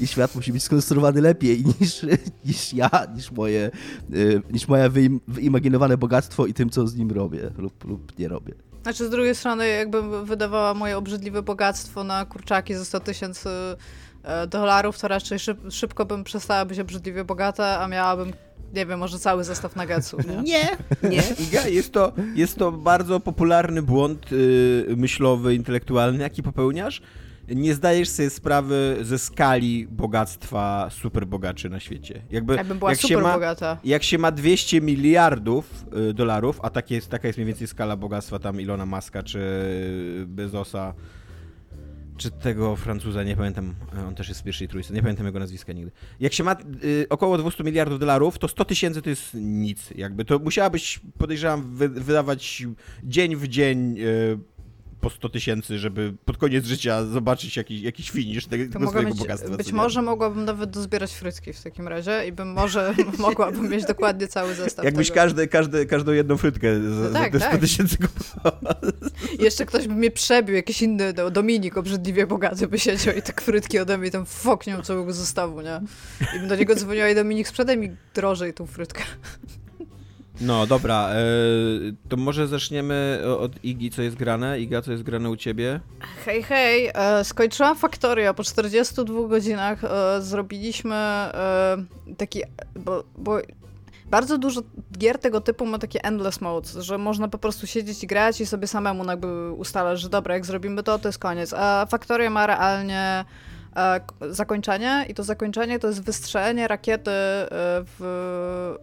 i 0.00 0.06
świat 0.06 0.34
musi 0.34 0.52
być 0.52 0.62
skonstruowany 0.62 1.20
lepiej 1.20 1.64
niż, 1.80 2.06
niż 2.44 2.72
ja, 2.72 2.90
niż 3.14 3.32
moje, 3.32 3.70
e, 4.12 4.52
niż 4.52 4.68
moje 4.68 4.90
wyimaginowane 5.28 5.98
bogactwo 5.98 6.46
i 6.46 6.54
tym, 6.54 6.70
co 6.70 6.86
z 6.86 6.96
nim 6.96 7.10
robię 7.10 7.50
lub, 7.58 7.84
lub 7.84 8.18
nie 8.18 8.28
robię. 8.28 8.67
Znaczy 8.82 9.06
z 9.06 9.10
drugiej 9.10 9.34
strony 9.34 9.68
jakbym 9.68 10.24
wydawała 10.24 10.74
moje 10.74 10.96
obrzydliwe 10.96 11.42
bogactwo 11.42 12.04
na 12.04 12.24
kurczaki 12.24 12.74
za 12.74 12.84
100 12.84 13.00
tysięcy 13.00 13.48
e, 14.22 14.46
dolarów, 14.46 14.98
to 14.98 15.08
raczej 15.08 15.38
szyb, 15.38 15.58
szybko 15.70 16.04
bym 16.04 16.24
przestała 16.24 16.64
być 16.64 16.78
obrzydliwie 16.78 17.24
bogata, 17.24 17.80
a 17.80 17.88
miałabym 17.88 18.32
nie 18.74 18.86
wiem, 18.86 18.98
może 18.98 19.18
cały 19.18 19.44
zestaw 19.44 19.76
nuggetsów, 19.76 20.20
nie? 20.26 20.42
Nie, 20.42 20.78
nie. 21.10 21.22
Iga, 21.46 21.68
jest 21.68 21.92
to, 21.92 22.12
jest 22.34 22.56
to 22.56 22.72
bardzo 22.72 23.20
popularny 23.20 23.82
błąd 23.82 24.32
yy, 24.32 24.96
myślowy, 24.96 25.54
intelektualny, 25.54 26.22
jaki 26.22 26.42
popełniasz, 26.42 27.02
nie 27.54 27.74
zdajesz 27.74 28.08
sobie 28.08 28.30
sprawy 28.30 28.96
ze 29.00 29.18
skali 29.18 29.86
bogactwa 29.90 30.88
superbogaczy 30.90 31.70
na 31.70 31.80
świecie. 31.80 32.22
Jakby, 32.30 32.54
Jakbym 32.54 32.78
była 32.78 32.90
jak 32.90 33.00
super 33.00 33.16
się 33.16 33.22
ma, 33.22 33.34
bogata. 33.34 33.78
Jak 33.84 34.02
się 34.02 34.18
ma 34.18 34.32
200 34.32 34.80
miliardów 34.80 35.84
y, 36.10 36.14
dolarów, 36.14 36.60
a 36.62 36.70
tak 36.70 36.90
jest, 36.90 37.08
taka 37.08 37.28
jest 37.28 37.38
mniej 37.38 37.46
więcej 37.46 37.66
skala 37.66 37.96
bogactwa 37.96 38.38
tam 38.38 38.60
Ilona 38.60 38.86
Maska 38.86 39.22
czy 39.22 39.40
Bezosa, 40.26 40.94
czy 42.16 42.30
tego 42.30 42.76
Francuza, 42.76 43.22
nie 43.22 43.36
pamiętam, 43.36 43.74
on 44.08 44.14
też 44.14 44.28
jest 44.28 44.40
w 44.40 44.44
pierwszej 44.44 44.68
trójce, 44.68 44.94
nie 44.94 45.02
pamiętam 45.02 45.26
jego 45.26 45.38
nazwiska 45.38 45.72
nigdy. 45.72 45.90
Jak 46.20 46.32
się 46.32 46.44
ma 46.44 46.56
y, 46.84 47.06
około 47.08 47.38
200 47.38 47.64
miliardów 47.64 47.98
dolarów, 47.98 48.38
to 48.38 48.48
100 48.48 48.64
tysięcy 48.64 49.02
to 49.02 49.10
jest 49.10 49.34
nic, 49.34 49.90
jakby. 49.96 50.24
To 50.24 50.38
musiałabyś, 50.38 51.00
podejrzewam, 51.18 51.76
wy, 51.76 51.88
wydawać 51.88 52.66
dzień 53.04 53.36
w 53.36 53.48
dzień 53.48 53.98
y, 53.98 54.38
po 55.00 55.10
100 55.10 55.28
tysięcy, 55.28 55.78
żeby 55.78 56.14
pod 56.24 56.36
koniec 56.36 56.64
życia 56.64 57.04
zobaczyć 57.04 57.56
jakiś, 57.56 57.82
jakiś 57.82 58.10
finisz 58.10 58.46
tego, 58.46 58.72
tego 58.72 58.88
swojego 58.88 59.10
mieć, 59.10 59.18
bogactwa. 59.18 59.56
Być 59.56 59.72
może 59.72 60.02
mogłabym 60.02 60.44
nawet 60.44 60.70
dozbierać 60.70 61.12
frytki 61.14 61.52
w 61.52 61.62
takim 61.62 61.88
razie 61.88 62.26
i 62.26 62.32
bym 62.32 62.52
może 62.52 62.94
mogłabym 63.18 63.68
mieć 63.70 63.84
dokładnie 63.84 64.28
cały 64.28 64.54
zestaw 64.54 64.84
Jakbyś 64.84 65.10
każde, 65.10 65.48
każde, 65.48 65.86
każdą 65.86 66.12
jedną 66.12 66.36
frytkę 66.36 66.80
za, 66.80 67.00
no 67.00 67.10
tak, 67.10 67.32
za 67.32 67.38
te 67.38 67.44
100 67.44 67.50
tak. 67.50 67.60
tysięcy 67.60 67.96
kupowała. 67.96 68.74
Jeszcze 69.46 69.66
ktoś 69.66 69.88
by 69.88 69.94
mnie 69.94 70.10
przebił, 70.10 70.54
jakiś 70.54 70.82
inny 70.82 71.12
no, 71.16 71.30
Dominik 71.30 71.76
obrzydliwie 71.76 72.26
bogaty 72.26 72.68
by 72.68 72.78
siedział 72.78 73.14
i 73.14 73.22
tak 73.22 73.40
frytki 73.40 73.78
ode 73.78 73.98
mnie 73.98 74.10
tam 74.10 74.26
foknią 74.26 74.82
całego 74.82 75.12
zestawu, 75.12 75.60
nie? 75.60 75.80
I 76.36 76.38
bym 76.38 76.48
do 76.48 76.56
niego 76.56 76.74
dzwoniła 76.74 77.08
i 77.08 77.14
Dominik 77.14 77.48
sprzedaj 77.48 77.76
mi 77.76 77.96
drożej 78.14 78.54
tą 78.54 78.66
frytkę. 78.66 79.02
No 80.40 80.66
dobra, 80.66 81.08
e, 81.08 81.16
to 82.08 82.16
może 82.16 82.48
zaczniemy 82.48 83.22
od 83.38 83.64
Igi, 83.64 83.90
co 83.90 84.02
jest 84.02 84.16
grane. 84.16 84.60
Iga, 84.60 84.82
co 84.82 84.92
jest 84.92 85.02
grane 85.02 85.30
u 85.30 85.36
ciebie? 85.36 85.80
Hej, 86.24 86.42
hej, 86.42 86.90
e, 86.94 87.24
skończyłam 87.24 87.76
faktorię. 87.76 88.34
Po 88.34 88.44
42 88.44 89.28
godzinach 89.28 89.84
e, 89.84 90.22
zrobiliśmy 90.22 90.96
taki, 92.16 92.42
bo, 92.76 93.04
bo 93.18 93.38
bardzo 94.06 94.38
dużo 94.38 94.60
gier 94.98 95.18
tego 95.18 95.40
typu 95.40 95.66
ma 95.66 95.78
takie 95.78 96.04
endless 96.04 96.40
modes, 96.40 96.72
że 96.72 96.98
można 96.98 97.28
po 97.28 97.38
prostu 97.38 97.66
siedzieć 97.66 98.04
i 98.04 98.06
grać 98.06 98.40
i 98.40 98.46
sobie 98.46 98.66
samemu 98.66 99.04
jakby 99.04 99.52
ustalać, 99.52 100.00
że 100.00 100.08
dobra, 100.08 100.34
jak 100.34 100.46
zrobimy 100.46 100.82
to, 100.82 100.98
to 100.98 101.08
jest 101.08 101.18
koniec. 101.18 101.54
A 101.56 101.86
Faktoria 101.86 102.30
ma 102.30 102.46
realnie 102.46 103.24
zakończenie 104.30 105.06
i 105.08 105.14
to 105.14 105.22
zakończenie 105.22 105.78
to 105.78 105.86
jest 105.86 106.02
wystrzelenie 106.02 106.68
rakiety 106.68 107.10
w 107.98 108.76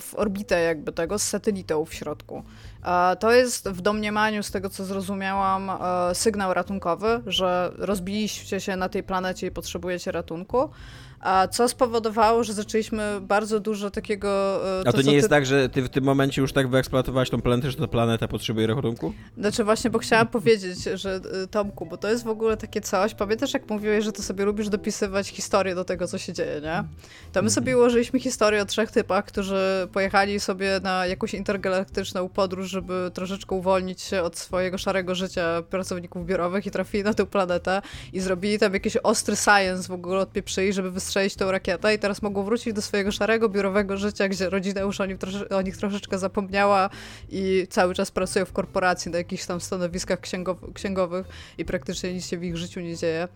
w 0.00 0.14
orbitę 0.14 0.60
jakby 0.60 0.92
tego 0.92 1.18
z 1.18 1.22
satelitą 1.22 1.84
w 1.84 1.94
środku. 1.94 2.42
To 3.20 3.32
jest 3.32 3.68
w 3.68 3.80
domniemaniu, 3.80 4.42
z 4.42 4.50
tego 4.50 4.70
co 4.70 4.84
zrozumiałam, 4.84 5.70
e, 5.70 6.14
sygnał 6.14 6.54
ratunkowy, 6.54 7.22
że 7.26 7.72
rozbiliście 7.76 8.60
się 8.60 8.76
na 8.76 8.88
tej 8.88 9.02
planecie 9.02 9.46
i 9.46 9.50
potrzebujecie 9.50 10.12
ratunku. 10.12 10.70
A 11.22 11.48
co 11.48 11.68
spowodowało, 11.68 12.44
że 12.44 12.52
zaczęliśmy 12.52 13.20
bardzo 13.20 13.60
dużo 13.60 13.90
takiego... 13.90 14.28
To, 14.62 14.80
e, 14.80 14.88
A 14.88 14.92
to 14.92 15.02
nie 15.02 15.14
jest 15.14 15.26
ty... 15.26 15.30
tak, 15.30 15.46
że 15.46 15.68
ty 15.68 15.82
w 15.82 15.88
tym 15.88 16.04
momencie 16.04 16.40
już 16.40 16.52
tak 16.52 16.68
wyeksploatowałaś 16.68 17.30
tą 17.30 17.40
planetę, 17.40 17.70
że 17.70 17.76
ta 17.76 17.88
planeta 17.88 18.28
potrzebuje 18.28 18.66
ratunku? 18.66 19.12
Znaczy 19.38 19.64
właśnie, 19.64 19.90
bo 19.90 19.98
chciałam 19.98 20.26
powiedzieć, 20.26 20.78
że 20.94 21.20
e, 21.42 21.46
Tomku, 21.46 21.86
bo 21.86 21.96
to 21.96 22.10
jest 22.10 22.24
w 22.24 22.28
ogóle 22.28 22.56
takie 22.56 22.80
coś, 22.80 23.14
pamiętasz 23.14 23.54
jak 23.54 23.70
mówiłeś, 23.70 24.04
że 24.04 24.12
ty 24.12 24.22
sobie 24.22 24.44
lubisz 24.44 24.68
dopisywać 24.68 25.28
historię 25.28 25.74
do 25.74 25.84
tego, 25.84 26.08
co 26.08 26.18
się 26.18 26.32
dzieje, 26.32 26.60
nie? 26.60 26.84
To 27.32 27.42
my 27.42 27.50
sobie 27.50 27.72
mhm. 27.72 27.78
ułożyliśmy 27.78 28.20
historię 28.20 28.62
o 28.62 28.64
trzech 28.64 28.90
typach, 28.90 29.24
którzy 29.24 29.88
pojechali 29.92 30.40
sobie 30.40 30.80
na 30.82 31.06
jakąś 31.06 31.34
intergalaktyczną 31.34 32.28
podróż, 32.28 32.70
żeby 32.70 33.10
troszeczkę 33.14 33.54
uwolnić 33.54 34.00
się 34.00 34.22
od 34.22 34.38
swojego 34.38 34.78
szarego 34.78 35.14
życia 35.14 35.62
pracowników 35.70 36.26
biurowych 36.26 36.66
i 36.66 36.70
trafili 36.70 37.04
na 37.04 37.14
tę 37.14 37.26
planetę 37.26 37.82
i 38.12 38.20
zrobili 38.20 38.58
tam 38.58 38.74
jakiś 38.74 38.96
ostry 38.96 39.36
science 39.36 39.88
w 39.88 39.92
ogóle 39.92 40.20
od 40.20 40.32
pieprzyi, 40.32 40.72
żeby 40.72 40.90
wystrzelić 40.90 41.11
strzelić 41.12 41.34
tą 41.34 41.50
rakietę 41.50 41.94
i 41.94 41.98
teraz 41.98 42.22
mogą 42.22 42.42
wrócić 42.44 42.72
do 42.72 42.82
swojego 42.82 43.12
szarego, 43.12 43.48
biurowego 43.48 43.96
życia, 43.96 44.28
gdzie 44.28 44.50
rodzina 44.50 44.80
już 44.80 45.00
o, 45.00 45.04
trosze, 45.18 45.48
o 45.48 45.62
nich 45.62 45.76
troszeczkę 45.76 46.18
zapomniała 46.18 46.90
i 47.30 47.66
cały 47.70 47.94
czas 47.94 48.10
pracują 48.10 48.44
w 48.44 48.52
korporacji 48.52 49.10
na 49.10 49.18
jakichś 49.18 49.46
tam 49.46 49.60
stanowiskach 49.60 50.20
księgow 50.20 50.58
księgowych 50.74 51.26
i 51.58 51.64
praktycznie 51.64 52.14
nic 52.14 52.26
się 52.26 52.38
w 52.38 52.44
ich 52.44 52.56
życiu 52.56 52.80
nie 52.80 52.96
dzieje. 52.96 53.28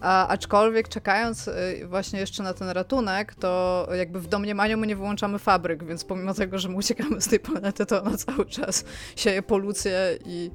A, 0.00 0.28
aczkolwiek 0.28 0.88
czekając 0.88 1.48
y, 1.48 1.52
właśnie 1.86 2.20
jeszcze 2.20 2.42
na 2.42 2.54
ten 2.54 2.68
ratunek, 2.68 3.34
to 3.34 3.88
jakby 3.96 4.20
w 4.20 4.28
domniemaniu 4.28 4.78
my 4.78 4.86
nie 4.86 4.96
wyłączamy 4.96 5.38
fabryk, 5.38 5.84
więc 5.84 6.04
pomimo 6.04 6.34
tego, 6.34 6.58
że 6.58 6.68
my 6.68 6.76
uciekamy 6.76 7.20
z 7.20 7.28
tej 7.28 7.40
planety, 7.40 7.86
to 7.86 8.02
ona 8.02 8.16
cały 8.16 8.46
czas 8.46 8.84
sieje 9.16 9.42
polucję 9.42 10.18
i 10.26 10.50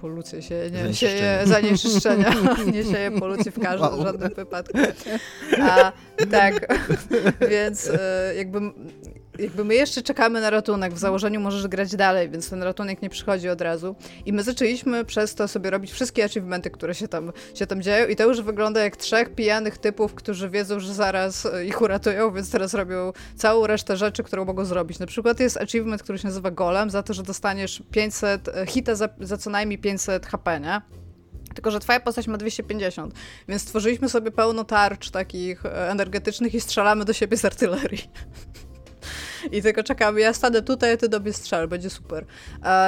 polucję 0.00 0.42
sieje, 0.42 0.70
nie, 0.70 0.94
sieje 0.94 1.40
zanieczyszczenia, 1.44 2.34
nie 2.74 2.84
sieje 2.84 3.10
polucji 3.10 3.50
w 3.50 3.60
każdym, 3.60 3.88
wow. 3.88 4.02
żadnym 4.02 4.34
wypadku. 4.34 4.78
A, 5.62 5.92
tak, 6.30 6.66
więc 7.50 7.86
y, 7.86 7.98
jakby 8.36 8.60
jakby 9.38 9.64
my 9.64 9.74
jeszcze 9.74 10.02
czekamy 10.02 10.40
na 10.40 10.50
ratunek, 10.50 10.94
w 10.94 10.98
założeniu 10.98 11.40
możesz 11.40 11.68
grać 11.68 11.96
dalej, 11.96 12.30
więc 12.30 12.50
ten 12.50 12.62
ratunek 12.62 13.02
nie 13.02 13.10
przychodzi 13.10 13.48
od 13.48 13.60
razu. 13.60 13.96
I 14.26 14.32
my 14.32 14.42
zaczęliśmy 14.42 15.04
przez 15.04 15.34
to 15.34 15.48
sobie 15.48 15.70
robić 15.70 15.92
wszystkie 15.92 16.24
achievementy, 16.24 16.70
które 16.70 16.94
się 16.94 17.08
tam, 17.08 17.32
się 17.54 17.66
tam 17.66 17.82
dzieją 17.82 18.08
i 18.08 18.16
to 18.16 18.28
już 18.28 18.42
wygląda 18.42 18.80
jak 18.80 18.96
trzech 18.96 19.34
pijanych 19.34 19.78
typów, 19.78 20.14
którzy 20.14 20.50
wiedzą, 20.50 20.80
że 20.80 20.94
zaraz 20.94 21.46
e, 21.46 21.64
ich 21.64 21.80
uratują, 21.80 22.32
więc 22.32 22.50
teraz 22.50 22.74
robią 22.74 23.12
całą 23.36 23.66
resztę 23.66 23.96
rzeczy, 23.96 24.22
którą 24.22 24.44
mogą 24.44 24.64
zrobić. 24.64 24.98
Na 24.98 25.06
przykład 25.06 25.40
jest 25.40 25.56
achievement, 25.56 26.02
który 26.02 26.18
się 26.18 26.28
nazywa 26.28 26.50
Golem, 26.50 26.90
za 26.90 27.02
to, 27.02 27.14
że 27.14 27.22
dostaniesz 27.22 27.82
500, 27.90 28.48
e, 28.48 28.66
hita 28.66 28.94
za, 28.94 29.08
za 29.20 29.36
co 29.36 29.50
najmniej 29.50 29.78
500 29.78 30.26
HP, 30.26 30.60
nie? 30.60 30.80
Tylko, 31.54 31.70
że 31.70 31.80
twoja 31.80 32.00
postać 32.00 32.26
ma 32.26 32.38
250, 32.38 33.14
więc 33.48 33.62
stworzyliśmy 33.62 34.08
sobie 34.08 34.30
pełno 34.30 34.64
tarcz 34.64 35.10
takich 35.10 35.66
e, 35.66 35.90
energetycznych 35.90 36.54
i 36.54 36.60
strzelamy 36.60 37.04
do 37.04 37.12
siebie 37.12 37.36
z 37.36 37.44
artylerii. 37.44 38.10
I 39.52 39.62
tylko 39.62 39.82
czekamy, 39.82 40.20
ja 40.20 40.32
stanę 40.32 40.62
tutaj, 40.62 40.98
ty 40.98 41.08
do 41.08 41.20
mnie 41.20 41.32
strzel, 41.32 41.68
będzie 41.68 41.90
super. 41.90 42.24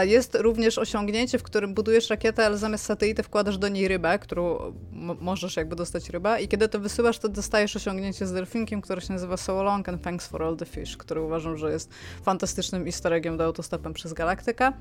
Jest 0.03 0.35
również 0.35 0.79
osiągnięcie, 0.79 1.39
w 1.39 1.43
którym 1.43 1.75
budujesz 1.75 2.11
rakietę, 2.11 2.47
ale 2.47 2.59
zamiast 2.59 2.85
satelity 2.85 3.23
wkładasz 3.23 3.59
do 3.59 3.69
niej 3.69 3.89
rybę, 3.89 4.19
którą 4.19 4.73
możesz 5.21 5.57
jakby 5.57 5.77
dostać 5.77 6.11
rybę 6.11 6.43
i 6.43 6.49
kiedy 6.49 6.69
to 6.69 6.81
wysyłasz, 6.81 7.19
to 7.19 7.29
dostajesz 7.29 7.77
osiągnięcie 7.77 8.27
z 8.27 8.33
delfinkiem, 8.33 8.81
które 8.81 9.01
się 9.01 9.13
nazywa 9.13 9.37
So 9.37 9.63
Long 9.63 9.89
and 9.89 10.03
Thanks 10.03 10.27
for 10.27 10.43
All 10.43 10.57
the 10.57 10.67
Fish, 10.67 10.97
który 10.97 11.21
uważam, 11.21 11.57
że 11.57 11.73
jest 11.73 11.91
fantastycznym 12.23 12.87
easter 12.87 13.13
eggiem 13.13 13.37
do 13.37 13.45
autostopem 13.45 13.93
przez 13.93 14.13
galaktykę. 14.13 14.73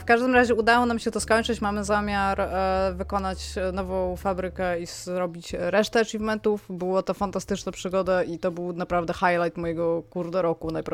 W 0.00 0.04
każdym 0.04 0.34
razie 0.34 0.54
udało 0.54 0.86
nam 0.86 0.98
się 0.98 1.10
to 1.10 1.20
skończyć, 1.20 1.60
mamy 1.60 1.84
zamiar 1.84 2.40
e, 2.40 2.94
wykonać 2.96 3.54
nową 3.72 4.16
fabrykę 4.16 4.80
i 4.80 4.86
zrobić 4.86 5.52
resztę 5.58 6.00
achievementów. 6.00 6.66
Było 6.68 7.02
to 7.02 7.14
fantastyczna 7.14 7.72
przygoda 7.72 8.22
i 8.22 8.38
to 8.38 8.50
był 8.50 8.72
naprawdę 8.72 9.14
highlight 9.14 9.56
mojego 9.56 10.02
kurde 10.10 10.42
roku 10.42 10.70
najprawdopodobniej. 10.70 10.91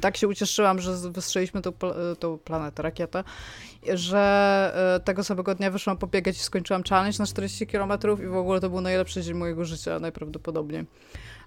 Tak 0.00 0.16
się 0.16 0.28
ucieszyłam, 0.28 0.80
że 0.80 0.96
wystrzeliśmy 1.10 1.62
tą, 1.62 1.72
tą 2.18 2.38
planetę, 2.38 2.82
rakietę, 2.82 3.24
że 3.94 4.94
e, 4.96 5.00
tego 5.00 5.24
samego 5.24 5.54
dnia 5.54 5.70
wyszłam 5.70 5.96
pobiegać 5.96 6.36
i 6.36 6.40
skończyłam 6.40 6.82
challenge 6.82 7.18
na 7.18 7.26
40 7.26 7.66
km 7.66 7.92
i 8.24 8.26
w 8.26 8.36
ogóle 8.36 8.60
to 8.60 8.70
był 8.70 8.80
najlepszy 8.80 9.22
dzień 9.22 9.34
mojego 9.34 9.64
życia 9.64 9.98
najprawdopodobniej. 9.98 10.86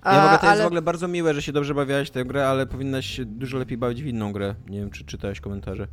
Ja 0.06 0.24
mogę, 0.24 0.38
to 0.38 0.42
ale... 0.42 0.52
jest 0.52 0.64
w 0.64 0.66
ogóle 0.66 0.82
bardzo 0.82 1.08
miłe, 1.08 1.34
że 1.34 1.42
się 1.42 1.52
dobrze 1.52 1.74
bawiałaś 1.74 2.10
tę 2.10 2.26
grę, 2.26 2.48
ale 2.48 2.66
powinnaś 2.66 3.06
się 3.06 3.26
dużo 3.26 3.58
lepiej 3.58 3.78
bawić 3.78 4.04
w 4.04 4.06
inną 4.06 4.34
grę. 4.34 4.56
Nie 4.70 4.80
wiem, 4.80 4.90
czy 4.90 5.06
czytałeś 5.06 5.42
komentarze. 5.42 5.88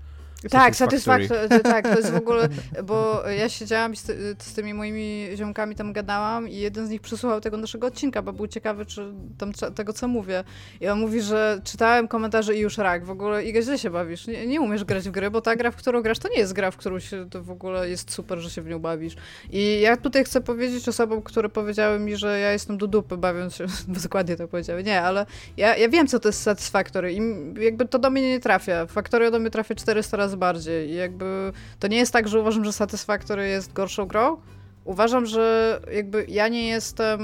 Tak, 0.50 0.76
Satisfactory, 0.76 1.61
tak, 1.61 1.88
to 1.88 1.96
jest 1.96 2.11
w 2.11 2.16
ogóle, 2.16 2.48
bo 2.88 3.29
ja 3.29 3.48
siedziałam 3.48 3.96
z, 3.96 4.07
z, 4.42 4.55
tymi 4.55 4.74
moimi 4.74 5.29
ziomkami 5.37 5.74
tam 5.74 5.92
gadałam 5.92 6.48
i 6.48 6.57
jeden 6.57 6.87
z 6.87 6.90
nich 6.90 7.00
przesłuchał 7.00 7.40
tego 7.40 7.57
naszego 7.57 7.87
odcinka, 7.87 8.22
bo 8.22 8.33
był 8.33 8.46
ciekawy 8.46 8.87
czy 8.87 9.12
tam 9.38 9.53
tego, 9.53 9.92
co 9.92 10.09
mówię. 10.09 10.44
I 10.81 10.88
on 10.88 11.00
mówi, 11.00 11.22
że 11.22 11.61
czytałem 11.64 12.09
komentarze 12.09 12.57
i 12.57 12.61
już 12.61 12.79
rak, 12.79 13.05
w 13.05 13.11
ogóle 13.11 13.44
i 13.44 13.62
źle 13.62 13.79
się 13.79 13.90
bawisz, 13.90 14.26
nie, 14.26 14.46
nie 14.46 14.61
umiesz 14.61 14.85
grać 14.85 15.09
w 15.09 15.11
gry, 15.11 15.31
bo 15.31 15.40
ta 15.40 15.57
gra, 15.57 15.70
w 15.70 15.76
którą 15.76 16.03
grasz, 16.03 16.18
to 16.18 16.29
nie 16.29 16.38
jest 16.38 16.53
gra, 16.53 16.70
w 16.70 16.76
którą 16.76 16.98
się, 16.98 17.31
to 17.31 17.42
w 17.42 17.50
ogóle 17.50 17.88
jest 17.88 18.12
super, 18.12 18.38
że 18.38 18.50
się 18.50 18.62
w 18.62 18.66
nią 18.66 18.79
bawisz. 18.79 19.16
I 19.50 19.81
ja 19.81 19.96
tutaj 19.96 20.24
chcę 20.24 20.40
powiedzieć 20.40 20.88
osobom, 20.88 21.22
które 21.22 21.48
powiedziały 21.48 21.98
mi, 21.98 22.16
że 22.16 22.40
ja 22.40 22.53
jestem 22.53 22.79
do 22.79 22.87
dupy 22.87 23.16
bawiąc 23.16 23.57
się, 23.57 23.66
dokładnie 24.03 24.37
tak 24.37 24.48
powiedziały, 24.48 24.83
nie, 24.83 25.03
ale 25.03 25.26
ja, 25.57 25.76
ja 25.76 25.88
wiem, 25.88 26.07
co 26.07 26.20
to 26.20 26.29
jest 26.29 26.42
Satisfactory 26.42 27.12
i 27.12 27.20
jakby 27.61 27.88
to 27.88 27.98
do 27.98 28.11
mnie 28.11 28.22
nie 28.22 28.40
trafia. 28.40 28.87
Factorio 28.87 29.31
do 29.31 29.38
mnie 29.38 29.50
trafia 29.50 29.74
400 29.74 30.16
razy 30.16 30.29
bardziej 30.36 30.90
i 30.90 30.94
jakby 30.94 31.52
to 31.78 31.88
nie 31.88 31.96
jest 31.96 32.12
tak, 32.12 32.28
że 32.28 32.40
uważam, 32.40 32.64
że 32.64 32.72
Satisfactory 32.72 33.48
jest 33.48 33.72
gorszą 33.72 34.06
grą. 34.06 34.36
Uważam, 34.84 35.26
że 35.26 35.80
jakby 35.92 36.24
ja 36.28 36.48
nie 36.48 36.68
jestem 36.68 37.20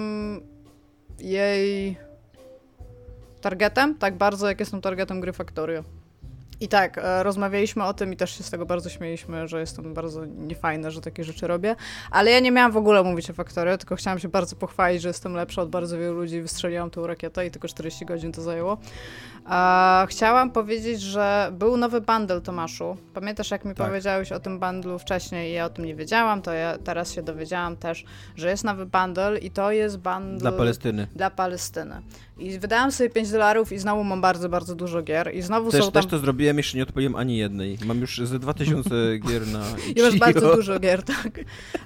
jej 1.18 1.96
targetem 3.40 3.94
tak 3.94 4.16
bardzo, 4.16 4.48
jak 4.48 4.60
jestem 4.60 4.80
targetem 4.80 5.20
gry 5.20 5.32
Factorio. 5.32 5.84
I 6.60 6.68
tak, 6.68 6.98
e, 6.98 7.22
rozmawialiśmy 7.22 7.84
o 7.84 7.94
tym 7.94 8.12
i 8.12 8.16
też 8.16 8.38
się 8.38 8.44
z 8.44 8.50
tego 8.50 8.66
bardzo 8.66 8.90
śmieliśmy, 8.90 9.48
że 9.48 9.60
jestem 9.60 9.94
bardzo 9.94 10.24
niefajne, 10.24 10.90
że 10.90 11.00
takie 11.00 11.24
rzeczy 11.24 11.46
robię. 11.46 11.76
Ale 12.10 12.30
ja 12.30 12.40
nie 12.40 12.50
miałam 12.52 12.72
w 12.72 12.76
ogóle 12.76 13.02
mówić 13.02 13.30
o 13.30 13.32
Factorio, 13.32 13.78
tylko 13.78 13.96
chciałam 13.96 14.18
się 14.18 14.28
bardzo 14.28 14.56
pochwalić, 14.56 15.02
że 15.02 15.08
jestem 15.08 15.34
lepsza 15.34 15.62
od 15.62 15.70
bardzo 15.70 15.98
wielu 15.98 16.14
ludzi. 16.14 16.42
Wystrzeliłam 16.42 16.90
tą 16.90 17.06
rakietę 17.06 17.46
i 17.46 17.50
tylko 17.50 17.68
40 17.68 18.06
godzin 18.06 18.32
to 18.32 18.42
zajęło. 18.42 18.78
Chciałam 20.06 20.50
powiedzieć, 20.50 21.00
że 21.00 21.50
był 21.52 21.76
nowy 21.76 22.00
bundle, 22.00 22.40
Tomaszu. 22.40 22.96
Pamiętasz, 23.14 23.50
jak 23.50 23.64
mi 23.64 23.74
tak. 23.74 23.86
powiedziałeś 23.86 24.32
o 24.32 24.40
tym 24.40 24.60
bundlu 24.60 24.98
wcześniej 24.98 25.50
i 25.50 25.54
ja 25.54 25.64
o 25.64 25.70
tym 25.70 25.84
nie 25.84 25.94
wiedziałam, 25.94 26.42
to 26.42 26.52
ja 26.52 26.78
teraz 26.78 27.12
się 27.12 27.22
dowiedziałam 27.22 27.76
też, 27.76 28.04
że 28.36 28.50
jest 28.50 28.64
nowy 28.64 28.86
bundle 28.86 29.38
i 29.38 29.50
to 29.50 29.72
jest 29.72 29.98
bundle... 29.98 30.38
Dla 30.38 30.52
Palestyny. 30.52 31.06
Dla 31.16 31.30
Palestyny. 31.30 32.02
I 32.38 32.58
wydałam 32.58 32.92
sobie 32.92 33.10
5 33.10 33.30
dolarów 33.30 33.72
i 33.72 33.78
znowu 33.78 34.04
mam 34.04 34.20
bardzo, 34.20 34.48
bardzo 34.48 34.74
dużo 34.74 35.02
gier 35.02 35.34
i 35.34 35.42
znowu 35.42 35.70
też, 35.70 35.84
są 35.84 35.92
tam... 35.92 36.02
Też 36.02 36.10
to 36.10 36.18
zrobiłem, 36.18 36.56
jeszcze 36.56 36.76
nie 36.76 36.82
odpaliłem 36.82 37.16
ani 37.16 37.36
jednej. 37.36 37.78
Mam 37.84 38.00
już 38.00 38.18
ze 38.18 38.38
2000 38.38 38.90
gier 39.28 39.46
na 39.46 39.64
I 39.96 40.02
masz 40.02 40.18
bardzo 40.18 40.56
dużo 40.56 40.80
gier, 40.80 41.02
tak. 41.02 41.40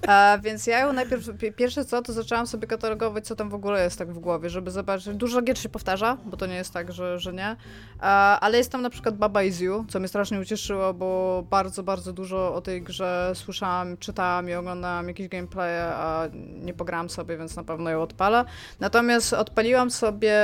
A, 0.06 0.38
więc 0.42 0.66
ja 0.66 0.80
ją 0.80 0.92
najpierw, 0.92 1.30
pierwsze 1.56 1.84
co, 1.84 2.02
to 2.02 2.12
zaczęłam 2.12 2.46
sobie 2.46 2.66
katalogować, 2.66 3.26
co 3.26 3.36
tam 3.36 3.50
w 3.50 3.54
ogóle 3.54 3.84
jest 3.84 3.98
tak 3.98 4.12
w 4.12 4.18
głowie, 4.18 4.50
żeby 4.50 4.70
zobaczyć. 4.70 5.16
Dużo 5.16 5.42
gier 5.42 5.58
się 5.58 5.68
powtarza, 5.68 6.16
bo 6.24 6.36
to 6.36 6.46
nie 6.46 6.54
jest 6.54 6.72
tak, 6.72 6.92
że, 6.92 7.18
że 7.18 7.32
nie. 7.32 7.56
A, 8.00 8.40
ale 8.40 8.58
jest 8.58 8.72
tam 8.72 8.82
na 8.82 8.90
przykład 8.90 9.16
Baba 9.16 9.42
Is 9.42 9.60
You, 9.60 9.84
co 9.88 9.98
mnie 9.98 10.08
strasznie 10.08 10.40
ucieszyło, 10.40 10.94
bo 10.94 11.44
bardzo, 11.50 11.82
bardzo 11.82 12.12
dużo 12.12 12.54
o 12.54 12.60
tej 12.60 12.82
grze 12.82 13.32
słyszałam, 13.34 13.96
czytałam 13.96 14.48
i 14.48 14.54
oglądałam 14.54 15.08
jakieś 15.08 15.28
gameplaye, 15.28 15.84
a 15.94 16.28
nie 16.62 16.74
pograłam 16.74 17.10
sobie, 17.10 17.36
więc 17.36 17.56
na 17.56 17.64
pewno 17.64 17.90
ją 17.90 18.02
odpalę. 18.02 18.44
Natomiast 18.80 19.32
odpaliłam 19.32 19.90
sobie 19.90 20.39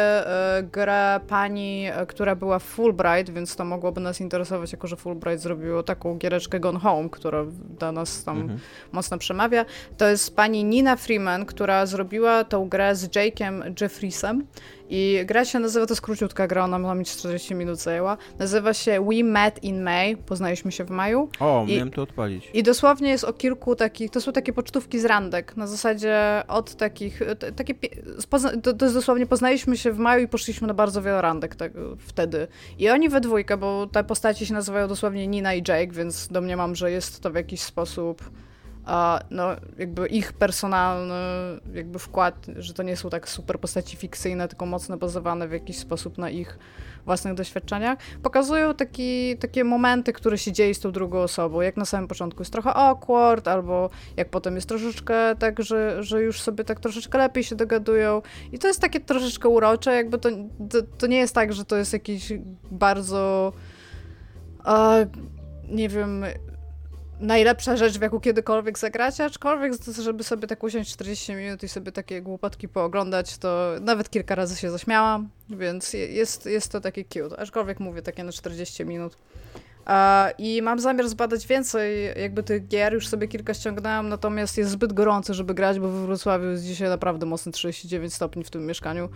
grę 0.73 1.21
pani, 1.29 1.87
która 2.09 2.37
była 2.37 2.59
Fulbright, 2.59 3.31
więc 3.31 3.57
to 3.57 3.65
mogłoby 3.65 4.01
nas 4.01 4.21
interesować, 4.21 4.73
jako 4.73 4.87
że 4.87 4.97
Fulbright 4.97 5.43
zrobiło 5.43 5.83
taką 5.83 6.19
giereczkę 6.19 6.61
Gone 6.61 6.79
Home, 6.79 7.09
która 7.09 7.45
dla 7.79 7.93
nas 7.93 8.25
tam 8.25 8.41
mhm. 8.41 8.61
mocno 8.93 9.19
przemawia. 9.19 9.65
To 9.97 10.09
jest 10.09 10.37
pani 10.37 10.65
Nina 10.65 10.97
Freeman, 10.97 11.47
która 11.47 11.87
zrobiła 11.87 12.45
tą 12.45 12.69
grę 12.69 12.97
z 12.97 13.09
Jake'em 13.09 13.73
Jeffriesem 13.81 14.47
i 14.91 15.21
gra 15.25 15.45
się 15.45 15.59
nazywa, 15.59 15.87
to 15.87 15.93
jest 15.93 16.03
króciutka 16.03 16.47
gra, 16.47 16.65
ona 16.65 16.79
ma 16.79 17.05
40 17.05 17.55
minut 17.55 17.79
zajęła. 17.79 18.17
Nazywa 18.39 18.75
się 18.75 19.07
We 19.11 19.25
Met 19.25 19.65
in 19.65 19.83
May, 19.83 20.17
poznaliśmy 20.17 20.73
się 20.73 20.85
w 20.85 20.91
maju. 20.91 21.29
O, 21.41 21.65
I, 21.69 21.73
miałem 21.73 21.91
to 21.91 22.03
odpalić. 22.03 22.51
I 22.55 22.63
dosłownie 22.63 23.11
jest 23.11 23.25
o 23.25 23.33
kilku 23.33 23.77
takich, 23.77 24.11
to 24.11 24.21
są 24.21 24.33
takie 24.33 24.53
pocztówki 24.53 24.99
z 24.99 25.05
randek, 25.05 25.57
na 25.57 25.67
zasadzie 25.67 26.43
od 26.49 26.75
takich, 26.75 27.21
takie, 27.57 27.75
to, 28.63 28.75
to 28.75 28.85
jest 28.85 28.95
dosłownie 28.95 29.27
poznaliśmy 29.27 29.77
się 29.77 29.93
w 29.93 29.99
maju 29.99 30.25
i 30.25 30.29
poszliśmy 30.29 30.69
na 30.69 30.75
bardzo 30.75 31.03
wiele 31.03 31.23
randek 31.23 31.57
tak, 31.57 31.73
wtedy. 31.99 32.49
I 32.79 32.91
oni 32.91 33.09
we 33.09 33.21
dwójkę, 33.21 33.57
bo 33.57 33.87
te 33.87 34.05
postaci 34.05 34.47
się 34.47 34.55
nazywają 34.55 34.89
dosłownie 34.89 35.27
Nina 35.27 35.55
i 35.55 35.59
Jake, 35.59 35.93
więc 35.93 36.29
domniemam, 36.29 36.75
że 36.75 36.91
jest 36.91 37.21
to 37.21 37.31
w 37.31 37.35
jakiś 37.35 37.61
sposób 37.61 38.31
no, 39.31 39.49
jakby 39.79 40.07
ich 40.07 40.33
personalny 40.33 41.15
jakby 41.75 41.99
wkład, 41.99 42.47
że 42.57 42.75
to 42.75 42.83
nie 42.83 42.97
są 42.97 43.11
tak 43.11 43.29
super 43.29 43.61
postaci 43.61 43.97
fikcyjne, 43.97 44.49
tylko 44.49 44.67
mocno 44.67 44.97
bazowane 44.97 45.49
w 45.49 45.53
jakiś 45.53 45.79
sposób 45.79 46.19
na 46.19 46.31
ich 46.31 46.59
własnych 47.07 47.35
doświadczeniach, 47.35 47.99
pokazują 48.23 48.75
taki, 48.75 49.37
takie 49.37 49.65
momenty, 49.65 50.13
które 50.13 50.39
się 50.39 50.53
dzieje 50.53 50.75
z 50.75 50.81
tą 50.81 50.93
drugą 50.93 51.19
osobą. 51.19 51.61
Jak 51.61 51.77
na 51.77 51.85
samym 51.85 52.09
początku 52.09 52.41
jest 52.41 52.53
trochę 52.53 52.75
awkward, 52.75 53.49
albo 53.49 53.91
jak 54.17 54.31
potem 54.31 54.55
jest 54.55 54.69
troszeczkę 54.69 55.37
tak, 55.37 55.63
że, 55.63 56.03
że 56.03 56.23
już 56.23 56.41
sobie 56.41 56.65
tak 56.65 56.81
troszeczkę 56.81 57.19
lepiej 57.19 57.45
się 57.45 57.57
dogadują. 57.57 58.23
I 58.53 58.59
to 58.59 58.69
jest 58.69 58.81
takie 58.81 59.01
troszeczkę 59.01 59.49
urocze, 59.49 59.95
jakby 59.95 60.19
to, 60.19 60.29
to, 60.71 60.83
to 60.99 61.07
nie 61.07 61.19
jest 61.19 61.35
tak, 61.35 61.53
że 61.53 61.65
to 61.65 61.77
jest 61.77 61.93
jakiś 61.93 62.33
bardzo... 62.71 63.53
Uh, 64.65 65.07
nie 65.69 65.89
wiem, 65.89 66.25
najlepsza 67.21 67.77
rzecz, 67.77 67.99
w 67.99 68.03
jaką 68.03 68.21
kiedykolwiek 68.21 68.79
zagrać, 68.79 69.21
aczkolwiek, 69.21 69.73
żeby 70.03 70.25
sobie 70.25 70.49
tak 70.49 70.63
usiąść 70.63 70.93
40 70.93 71.35
minut 71.35 71.63
i 71.63 71.69
sobie 71.69 71.93
takie 71.93 72.23
głupotki 72.23 72.69
pooglądać, 72.69 73.39
to 73.39 73.73
nawet 73.81 74.11
kilka 74.11 74.35
razy 74.35 74.57
się 74.57 74.71
zaśmiałam, 74.71 75.29
więc 75.51 75.93
jest, 75.93 76.47
jest 76.47 76.73
to 76.73 76.81
takie 76.81 77.05
cute, 77.05 77.39
aczkolwiek 77.39 77.81
mówię 77.81 78.03
takie 78.03 78.25
na 78.25 78.33
40 78.33 78.85
minut. 78.85 79.17
I 80.39 80.63
mam 80.63 80.81
zamiar 80.81 81.09
zbadać 81.09 81.47
więcej 81.47 82.07
jakby 82.21 82.43
tych 82.43 82.69
gier, 82.69 82.95
już 82.95 83.09
sobie 83.09 83.29
kilka 83.29 83.55
ściągnęłam, 83.55 84.09
natomiast 84.09 84.59
jest 84.59 84.71
zbyt 84.71 84.93
gorąco, 84.93 85.35
żeby 85.35 85.55
grać, 85.55 85.81
bo 85.81 85.89
we 85.89 86.07
Wrocławiu 86.07 86.45
jest 86.45 86.65
dzisiaj 86.65 86.89
naprawdę 86.89 87.27
mocno 87.27 87.53
39 87.53 88.15
stopni 88.15 88.45
w 88.45 88.51
tym 88.51 88.67
mieszkaniu. 88.67 89.09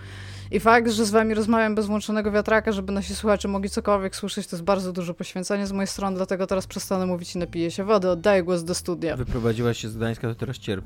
I 0.50 0.60
fakt, 0.60 0.90
że 0.90 1.04
z 1.04 1.10
wami 1.10 1.34
rozmawiam 1.34 1.74
bez 1.74 1.86
włączonego 1.86 2.30
wiatraka, 2.30 2.72
żeby 2.72 2.92
nasi 2.92 3.14
słuchacze 3.14 3.48
mogli 3.48 3.70
cokolwiek 3.70 4.16
słyszeć, 4.16 4.46
to 4.46 4.56
jest 4.56 4.64
bardzo 4.64 4.92
duże 4.92 5.14
poświęcenie 5.14 5.66
z 5.66 5.72
mojej 5.72 5.86
strony, 5.86 6.16
dlatego 6.16 6.46
teraz 6.46 6.66
przestanę 6.66 7.06
mówić 7.06 7.34
i 7.34 7.38
napiję 7.38 7.70
się 7.70 7.84
wody, 7.84 8.10
oddaję 8.10 8.42
głos 8.42 8.64
do 8.64 8.74
studia. 8.74 9.16
Wyprowadziłaś 9.16 9.78
się 9.78 9.88
z 9.88 9.96
Gdańska, 9.96 10.28
to 10.28 10.34
teraz 10.34 10.58
cierp. 10.58 10.84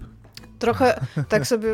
Trochę 0.59 1.01
tak 1.29 1.47
sobie, 1.47 1.69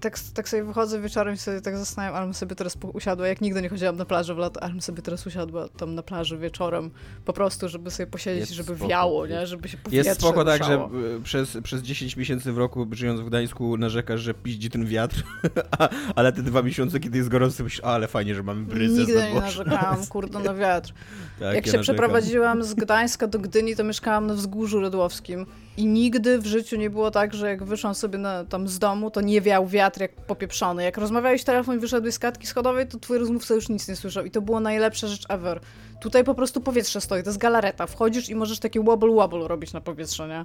tak, 0.00 0.18
tak 0.34 0.48
sobie 0.48 0.64
wychodzę 0.64 1.00
wieczorem 1.00 1.34
i 1.34 1.38
sobie 1.38 1.60
tak 1.60 1.76
zastanawiam, 1.78 2.22
ale 2.22 2.34
sobie 2.34 2.56
teraz 2.56 2.76
usiadła, 2.92 3.28
jak 3.28 3.40
nigdy 3.40 3.62
nie 3.62 3.68
chodziłam 3.68 3.96
na 3.96 4.04
plażę 4.04 4.34
w 4.34 4.38
lato, 4.38 4.62
ale 4.62 4.80
sobie 4.80 5.02
teraz 5.02 5.26
usiadła 5.26 5.68
tam 5.68 5.94
na 5.94 6.02
plaży 6.02 6.38
wieczorem, 6.38 6.90
po 7.24 7.32
prostu, 7.32 7.68
żeby 7.68 7.90
sobie 7.90 8.06
posiedzieć, 8.06 8.40
jest 8.40 8.52
żeby 8.52 8.74
spoko. 8.74 8.88
wiało, 8.88 9.26
nie? 9.26 9.46
żeby 9.46 9.68
się 9.68 9.78
Jest 9.90 10.10
spoko 10.20 10.44
ruszało. 10.44 10.58
tak, 10.58 10.64
że 10.64 10.88
przez, 11.24 11.58
przez 11.62 11.82
10 11.82 12.16
miesięcy 12.16 12.52
w 12.52 12.58
roku, 12.58 12.86
żyjąc 12.92 13.20
w 13.20 13.24
Gdańsku, 13.24 13.76
narzekasz, 13.76 14.20
że 14.20 14.34
piździ 14.34 14.70
ten 14.70 14.86
wiatr, 14.86 15.24
ale 16.16 16.32
te 16.32 16.42
dwa 16.42 16.62
miesiące, 16.62 17.00
kiedy 17.00 17.18
jest 17.18 17.28
gorąco, 17.30 17.64
myślisz, 17.64 17.84
ale 17.84 18.08
fajnie, 18.08 18.34
że 18.34 18.42
mamy 18.42 18.62
bryzę 18.62 19.00
Nigdy 19.00 19.14
nie 19.34 19.40
narzekałam, 19.40 20.06
kurde, 20.06 20.38
na 20.38 20.54
wiatr. 20.54 20.92
Tak, 21.40 21.54
jak 21.54 21.66
ja 21.66 21.72
się 21.72 21.78
narzekam. 21.78 21.96
przeprowadziłam 21.96 22.64
z 22.64 22.74
Gdańska 22.74 23.26
do 23.26 23.38
Gdyni, 23.38 23.76
to 23.76 23.84
mieszkałam 23.84 24.26
na 24.26 24.34
wzgórzu 24.34 24.80
redłowskim 24.80 25.46
i 25.80 25.86
nigdy 25.86 26.38
w 26.38 26.46
życiu 26.46 26.76
nie 26.76 26.90
było 26.90 27.10
tak, 27.10 27.34
że 27.34 27.48
jak 27.48 27.64
wyszłam 27.64 27.94
sobie 27.94 28.18
na, 28.18 28.44
tam 28.44 28.68
z 28.68 28.78
domu, 28.78 29.10
to 29.10 29.20
nie 29.20 29.40
wiał 29.40 29.66
wiatr 29.66 30.00
jak 30.00 30.12
popieprzony. 30.12 30.84
Jak 30.84 30.98
rozmawiałeś 30.98 31.44
telefon 31.44 31.76
i 31.76 31.78
wyszedłeś 31.78 32.14
z 32.14 32.18
klatki 32.18 32.46
schodowej, 32.46 32.86
to 32.86 32.98
twój 32.98 33.18
rozmówca 33.18 33.54
już 33.54 33.68
nic 33.68 33.88
nie 33.88 33.96
słyszał 33.96 34.24
i 34.24 34.30
to 34.30 34.42
było 34.42 34.60
najlepsza 34.60 35.06
rzecz 35.06 35.26
ever. 35.28 35.60
Tutaj 36.00 36.24
po 36.24 36.34
prostu 36.34 36.60
powietrze 36.60 37.00
stoi, 37.00 37.22
to 37.22 37.28
jest 37.28 37.38
galareta. 37.38 37.86
Wchodzisz 37.86 38.28
i 38.28 38.34
możesz 38.34 38.58
taki 38.58 38.80
wobble 38.80 39.14
wobble 39.14 39.48
robić 39.48 39.72
na 39.72 39.80
powietrze, 39.80 40.28
nie? 40.28 40.44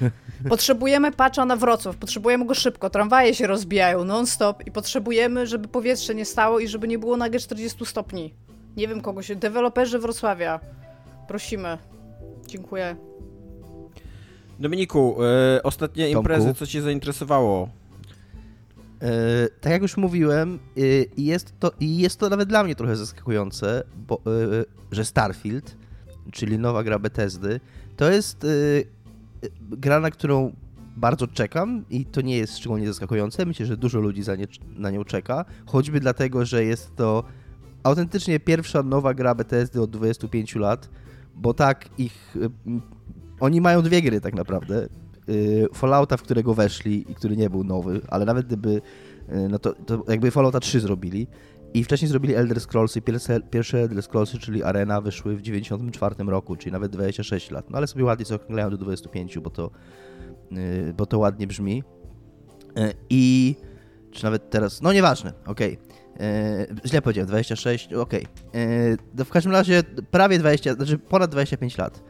Potrzebujemy 0.50 1.12
patcha 1.12 1.44
na 1.44 1.56
Wrocław, 1.56 1.96
potrzebujemy 1.96 2.46
go 2.46 2.54
szybko, 2.54 2.90
tramwaje 2.90 3.34
się 3.34 3.46
rozbijają 3.46 4.04
non-stop 4.04 4.66
i 4.66 4.70
potrzebujemy, 4.70 5.46
żeby 5.46 5.68
powietrze 5.68 6.14
nie 6.14 6.24
stało 6.24 6.58
i 6.58 6.68
żeby 6.68 6.88
nie 6.88 6.98
było 6.98 7.16
nagle 7.16 7.40
40 7.40 7.86
stopni. 7.86 8.34
Nie 8.76 8.88
wiem 8.88 9.00
kogo 9.00 9.22
się... 9.22 9.36
Deweloperzy 9.36 9.98
Wrocławia. 9.98 10.60
Prosimy. 11.28 11.78
Dziękuję. 12.46 13.11
Dominiku, 14.62 15.16
e, 15.56 15.62
ostatnie 15.62 16.04
Tomku. 16.04 16.18
imprezy, 16.18 16.54
co 16.54 16.66
cię 16.66 16.82
zainteresowało? 16.82 17.68
E, 19.00 19.48
tak 19.60 19.72
jak 19.72 19.82
już 19.82 19.96
mówiłem, 19.96 20.58
e, 20.76 20.80
jest, 21.16 21.54
to, 21.58 21.72
jest 21.80 22.18
to 22.18 22.28
nawet 22.28 22.48
dla 22.48 22.64
mnie 22.64 22.74
trochę 22.74 22.96
zaskakujące, 22.96 23.82
bo, 24.08 24.20
że 24.92 25.04
Starfield, 25.04 25.76
czyli 26.32 26.58
nowa 26.58 26.82
gra 26.82 26.98
Bethesdy, 26.98 27.60
to 27.96 28.10
jest 28.10 28.46
gra, 29.70 30.00
na 30.00 30.10
którą 30.10 30.52
bardzo 30.96 31.26
czekam 31.26 31.84
i 31.90 32.04
to 32.04 32.20
nie 32.20 32.36
jest 32.36 32.58
szczególnie 32.58 32.86
zaskakujące. 32.86 33.46
Myślę, 33.46 33.66
że 33.66 33.76
dużo 33.76 34.00
ludzi 34.00 34.22
nie, 34.38 34.46
na 34.76 34.90
nią 34.90 35.04
czeka, 35.04 35.44
choćby 35.66 36.00
dlatego, 36.00 36.44
że 36.44 36.64
jest 36.64 36.96
to 36.96 37.24
autentycznie 37.82 38.40
pierwsza 38.40 38.82
nowa 38.82 39.14
gra 39.14 39.34
Bethesdy 39.34 39.80
od 39.80 39.90
25 39.90 40.54
lat, 40.54 40.88
bo 41.34 41.54
tak 41.54 41.88
ich 41.98 42.36
oni 43.42 43.60
mają 43.60 43.82
dwie 43.82 44.02
gry 44.02 44.20
tak 44.20 44.34
naprawdę. 44.34 44.88
Y, 45.28 45.68
Fallouta, 45.74 46.16
w 46.16 46.22
którego 46.22 46.54
weszli 46.54 47.10
i 47.10 47.14
który 47.14 47.36
nie 47.36 47.50
był 47.50 47.64
nowy, 47.64 48.00
ale 48.08 48.24
nawet 48.24 48.46
gdyby, 48.46 48.70
y, 48.70 49.48
no 49.48 49.58
to, 49.58 49.72
to 49.72 50.04
jakby 50.08 50.30
Fallouta 50.30 50.60
3 50.60 50.80
zrobili 50.80 51.26
I 51.74 51.84
wcześniej 51.84 52.08
zrobili 52.08 52.34
Elder 52.34 52.60
Scrollsy. 52.60 53.00
Pierwsze, 53.00 53.40
pierwsze 53.40 53.78
Elder 53.78 54.02
Scrollsy, 54.02 54.38
czyli 54.38 54.62
Arena, 54.62 55.00
wyszły 55.00 55.36
w 55.36 55.42
94 55.42 56.14
roku, 56.26 56.56
czyli 56.56 56.72
nawet 56.72 56.92
26 56.92 57.50
lat. 57.50 57.70
No 57.70 57.78
ale 57.78 57.86
sobie 57.86 58.04
ładnie 58.04 58.24
zaokrąglają 58.24 58.70
do 58.70 58.76
25, 58.76 59.38
bo 59.38 59.50
to, 59.50 59.70
yy, 60.50 60.94
bo 60.96 61.06
to 61.06 61.18
ładnie 61.18 61.46
brzmi. 61.46 61.82
I 63.10 63.56
czy 64.10 64.24
nawet 64.24 64.50
teraz, 64.50 64.82
no 64.82 64.92
nieważne, 64.92 65.32
okej. 65.46 65.78
Okay. 66.14 66.76
Źle 66.86 67.02
powiedziałem, 67.02 67.28
26, 67.28 67.92
okej. 67.92 68.26
Okay. 68.50 68.96
Yy, 69.18 69.24
w 69.24 69.30
każdym 69.30 69.52
razie 69.52 69.82
prawie 70.10 70.38
20, 70.38 70.74
znaczy 70.74 70.98
ponad 70.98 71.30
25 71.30 71.78
lat. 71.78 72.02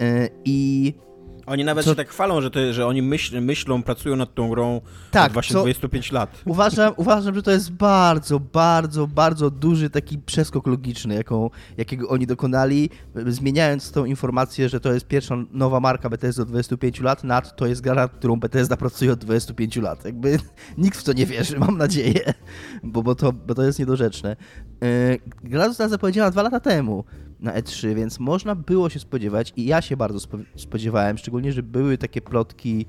Yy, 0.00 0.28
I 0.44 0.94
oni 1.48 1.64
nawet 1.64 1.84
co... 1.84 1.90
się 1.90 1.96
tak 1.96 2.08
chwalą, 2.08 2.40
że, 2.40 2.50
to, 2.50 2.72
że 2.72 2.86
oni 2.86 3.02
myśl, 3.02 3.40
myślą, 3.40 3.82
pracują 3.82 4.16
nad 4.16 4.34
tą 4.34 4.48
grą 4.48 4.80
tak, 5.10 5.32
właśnie 5.32 5.54
co... 5.54 5.60
25 5.60 6.12
lat. 6.12 6.42
Uważam, 6.44 6.92
uważam, 6.96 7.34
że 7.34 7.42
to 7.42 7.50
jest 7.50 7.72
bardzo, 7.72 8.40
bardzo, 8.40 9.06
bardzo 9.06 9.50
duży 9.50 9.90
taki 9.90 10.18
przeskok 10.18 10.66
logiczny, 10.66 11.14
jaką, 11.14 11.50
jakiego 11.76 12.08
oni 12.08 12.26
dokonali, 12.26 12.90
zmieniając 13.26 13.92
tą 13.92 14.04
informację, 14.04 14.68
że 14.68 14.80
to 14.80 14.92
jest 14.92 15.06
pierwsza 15.06 15.36
nowa 15.50 15.80
marka 15.80 16.10
Bethesda 16.10 16.42
od 16.42 16.48
25 16.48 17.00
lat, 17.00 17.24
nad 17.24 17.56
to 17.56 17.66
jest 17.66 17.80
gra, 17.80 17.94
nad 17.94 18.12
którą 18.12 18.36
Bethesda 18.36 18.76
pracuje 18.76 19.12
od 19.12 19.18
25 19.18 19.76
lat. 19.76 20.04
Jakby 20.04 20.38
nikt 20.78 20.98
w 20.98 21.04
to 21.04 21.12
nie 21.12 21.26
wierzy, 21.26 21.58
mam 21.58 21.78
nadzieję, 21.78 22.34
bo, 22.82 23.02
bo, 23.02 23.14
to, 23.14 23.32
bo 23.32 23.54
to 23.54 23.62
jest 23.62 23.78
niedorzeczne. 23.78 24.36
Yy, 24.80 25.18
gra 25.42 25.68
została 25.68 25.88
zapowiedziana 25.88 26.30
dwa 26.30 26.42
lata 26.42 26.60
temu 26.60 27.04
na 27.40 27.60
E3, 27.60 27.94
więc 27.94 28.20
można 28.20 28.54
było 28.54 28.90
się 28.90 28.98
spodziewać 29.00 29.52
i 29.56 29.66
ja 29.66 29.82
się 29.82 29.96
bardzo 29.96 30.28
spodziewałem, 30.56 31.18
szczególnie, 31.18 31.52
że 31.52 31.62
były 31.62 31.98
takie 31.98 32.20
plotki, 32.20 32.86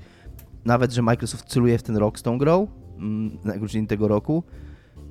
nawet, 0.64 0.92
że 0.92 1.02
Microsoft 1.02 1.48
celuje 1.48 1.78
w 1.78 1.82
ten 1.82 1.96
rok 1.96 2.18
z 2.18 2.22
tą 2.22 2.38
grą, 2.38 2.66
mm, 2.96 3.38
na 3.44 3.58
grudzień 3.58 3.86
tego 3.86 4.08
roku. 4.08 4.42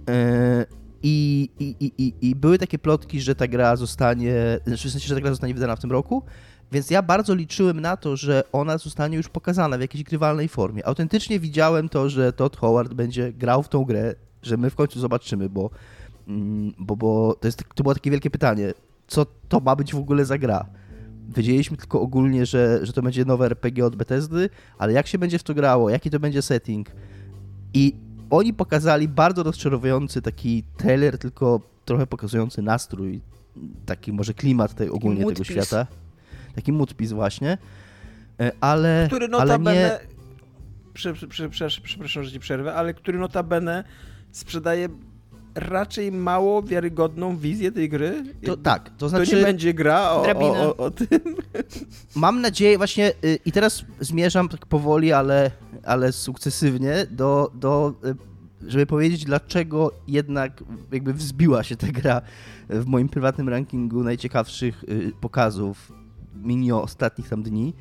E, 0.10 0.66
I, 1.04 1.50
i, 1.60 1.76
i, 1.98 2.14
I 2.22 2.36
były 2.36 2.58
takie 2.58 2.80
plotki, 2.80 3.22
że 3.22 3.36
ta 3.36 3.48
gra 3.48 3.76
zostanie, 3.76 4.60
znaczy 4.68 4.88
w 4.88 4.92
sensie, 4.92 5.08
że 5.08 5.16
ta 5.16 5.22
gra 5.22 5.30
zostanie 5.30 5.54
wydana 5.54 5.76
w 5.76 5.80
tym 5.80 5.92
roku, 5.92 6.24
więc 6.72 6.90
ja 6.90 7.02
bardzo 7.02 7.36
liczyłem 7.36 7.80
na 7.80 7.98
to, 7.98 8.16
że 8.16 8.44
ona 8.52 8.78
zostanie 8.78 9.18
już 9.18 9.30
pokazana 9.30 9.78
w 9.78 9.82
jakiejś 9.82 10.04
grywalnej 10.04 10.48
formie. 10.48 10.86
Autentycznie 10.86 11.40
widziałem 11.40 11.90
to, 11.90 12.10
że 12.10 12.34
Todd 12.34 12.58
Howard 12.58 12.94
będzie 12.94 13.34
grał 13.34 13.64
w 13.64 13.70
tą 13.70 13.86
grę, 13.86 14.16
że 14.42 14.58
my 14.58 14.70
w 14.70 14.76
końcu 14.76 15.00
zobaczymy, 15.00 15.50
bo, 15.50 15.70
mm, 16.28 16.74
bo, 16.80 16.96
bo 16.96 17.36
to, 17.40 17.48
jest, 17.48 17.64
to 17.76 17.84
było 17.84 17.94
takie 17.94 18.12
wielkie 18.12 18.30
pytanie 18.30 18.74
co 19.10 19.26
to 19.50 19.60
ma 19.60 19.76
być 19.76 19.94
w 19.94 19.98
ogóle 19.98 20.26
za 20.26 20.38
gra. 20.38 20.66
Wiedzieliśmy 21.36 21.78
tylko 21.78 22.02
ogólnie, 22.02 22.46
że, 22.46 22.86
że 22.86 22.94
to 22.94 23.02
będzie 23.02 23.26
nowe 23.26 23.46
RPG 23.46 23.86
od 23.86 23.96
Bethesdy, 23.96 24.50
ale 24.78 24.94
jak 24.94 25.08
się 25.08 25.18
będzie 25.18 25.40
w 25.40 25.44
to 25.44 25.54
grało, 25.54 25.90
jaki 25.90 26.10
to 26.10 26.20
będzie 26.20 26.42
setting. 26.42 26.92
I 27.74 27.96
oni 28.30 28.54
pokazali 28.54 29.08
bardzo 29.08 29.44
rozczarowujący 29.44 30.22
taki 30.22 30.64
trailer, 30.78 31.18
tylko 31.18 31.62
trochę 31.86 32.08
pokazujący 32.08 32.62
nastrój, 32.62 33.22
taki 33.86 34.14
może 34.14 34.34
klimat 34.34 34.76
tej, 34.76 34.90
ogólnie 34.90 35.26
tego 35.26 35.44
świata. 35.44 35.88
Taki 36.56 36.72
mutpis 36.72 37.12
właśnie. 37.12 37.58
E, 38.40 38.52
ale, 38.62 39.06
który 39.08 39.28
notabene, 39.28 39.70
ale 39.70 40.00
nie... 40.04 40.20
Przepraszam, 41.82 42.24
że 42.24 42.32
ci 42.32 42.40
przerwę, 42.40 42.74
ale 42.76 42.94
który 42.94 43.20
notabene 43.20 43.84
sprzedaje 44.32 44.90
raczej 45.60 46.12
mało 46.12 46.64
wiarygodną 46.64 47.38
wizję 47.38 47.72
tej 47.72 47.90
gry. 47.90 48.24
To, 48.46 48.58
tak, 48.58 48.92
to 48.98 49.10
znaczy... 49.10 49.32
To 49.32 49.38
nie 49.38 49.44
będzie 49.44 49.74
gra 49.74 50.12
o, 50.12 50.24
o, 50.24 50.68
o, 50.68 50.78
o 50.78 50.92
tym. 50.92 51.20
Mam 52.16 52.42
nadzieję 52.42 52.78
właśnie, 52.78 53.12
y, 53.24 53.40
i 53.46 53.52
teraz 53.52 53.86
zmierzam 54.00 54.50
tak 54.50 54.66
powoli, 54.66 55.14
ale, 55.14 55.52
ale 55.84 56.12
sukcesywnie 56.12 57.06
do, 57.12 57.52
do 57.54 57.94
y, 58.06 58.70
żeby 58.70 58.86
powiedzieć, 58.86 59.26
dlaczego 59.26 59.92
jednak 60.08 60.64
jakby 60.92 61.14
wzbiła 61.14 61.64
się 61.64 61.76
ta 61.76 61.88
gra 61.88 62.22
w 62.70 62.86
moim 62.86 63.10
prywatnym 63.10 63.50
rankingu 63.50 64.04
najciekawszych 64.04 64.84
y, 64.84 65.12
pokazów 65.22 65.92
minio 66.36 66.84
ostatnich 66.84 67.30
tam 67.30 67.44
dni. 67.44 67.74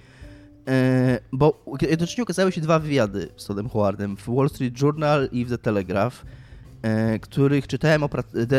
Bo 1.32 1.64
jednocześnie 1.82 2.22
okazały 2.22 2.52
się 2.52 2.60
dwa 2.60 2.78
wywiady 2.78 3.28
z 3.36 3.46
Toddem 3.46 3.68
Howardem 3.68 4.16
w 4.16 4.26
Wall 4.28 4.48
Street 4.48 4.82
Journal 4.82 5.28
i 5.32 5.44
w 5.44 5.48
The 5.48 5.58
Telegraph 5.58 6.24
których 7.20 7.66
czytałem, 7.66 8.02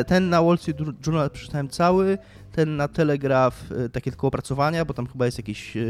ten 0.08 0.30
na 0.30 0.42
Wall 0.42 0.58
Street 0.58 0.80
Journal 1.08 1.30
przeczytałem 1.30 1.70
cały, 1.70 2.18
ten 2.52 2.76
na 2.76 2.88
Telegraph 2.88 3.72
e, 3.72 3.90
takie 3.90 4.12
tylko 4.12 4.28
opracowania, 4.28 4.86
bo 4.86 4.94
tam 4.94 5.08
chyba 5.08 5.26
jest 5.26 5.38
jakiś 5.38 5.78
e, 5.78 5.82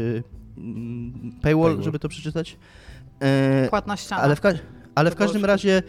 mm, 0.58 1.12
paywall, 1.42 1.64
paywall. 1.64 1.82
żeby 1.82 1.98
to 1.98 2.08
przeczytać. 2.08 2.56
Płatna 3.70 3.96
ściana. 3.96 4.22
Ale 4.22 4.36
w, 4.36 4.40
ale 4.94 5.10
w 5.10 5.14
każdym 5.14 5.44
razie 5.44 5.82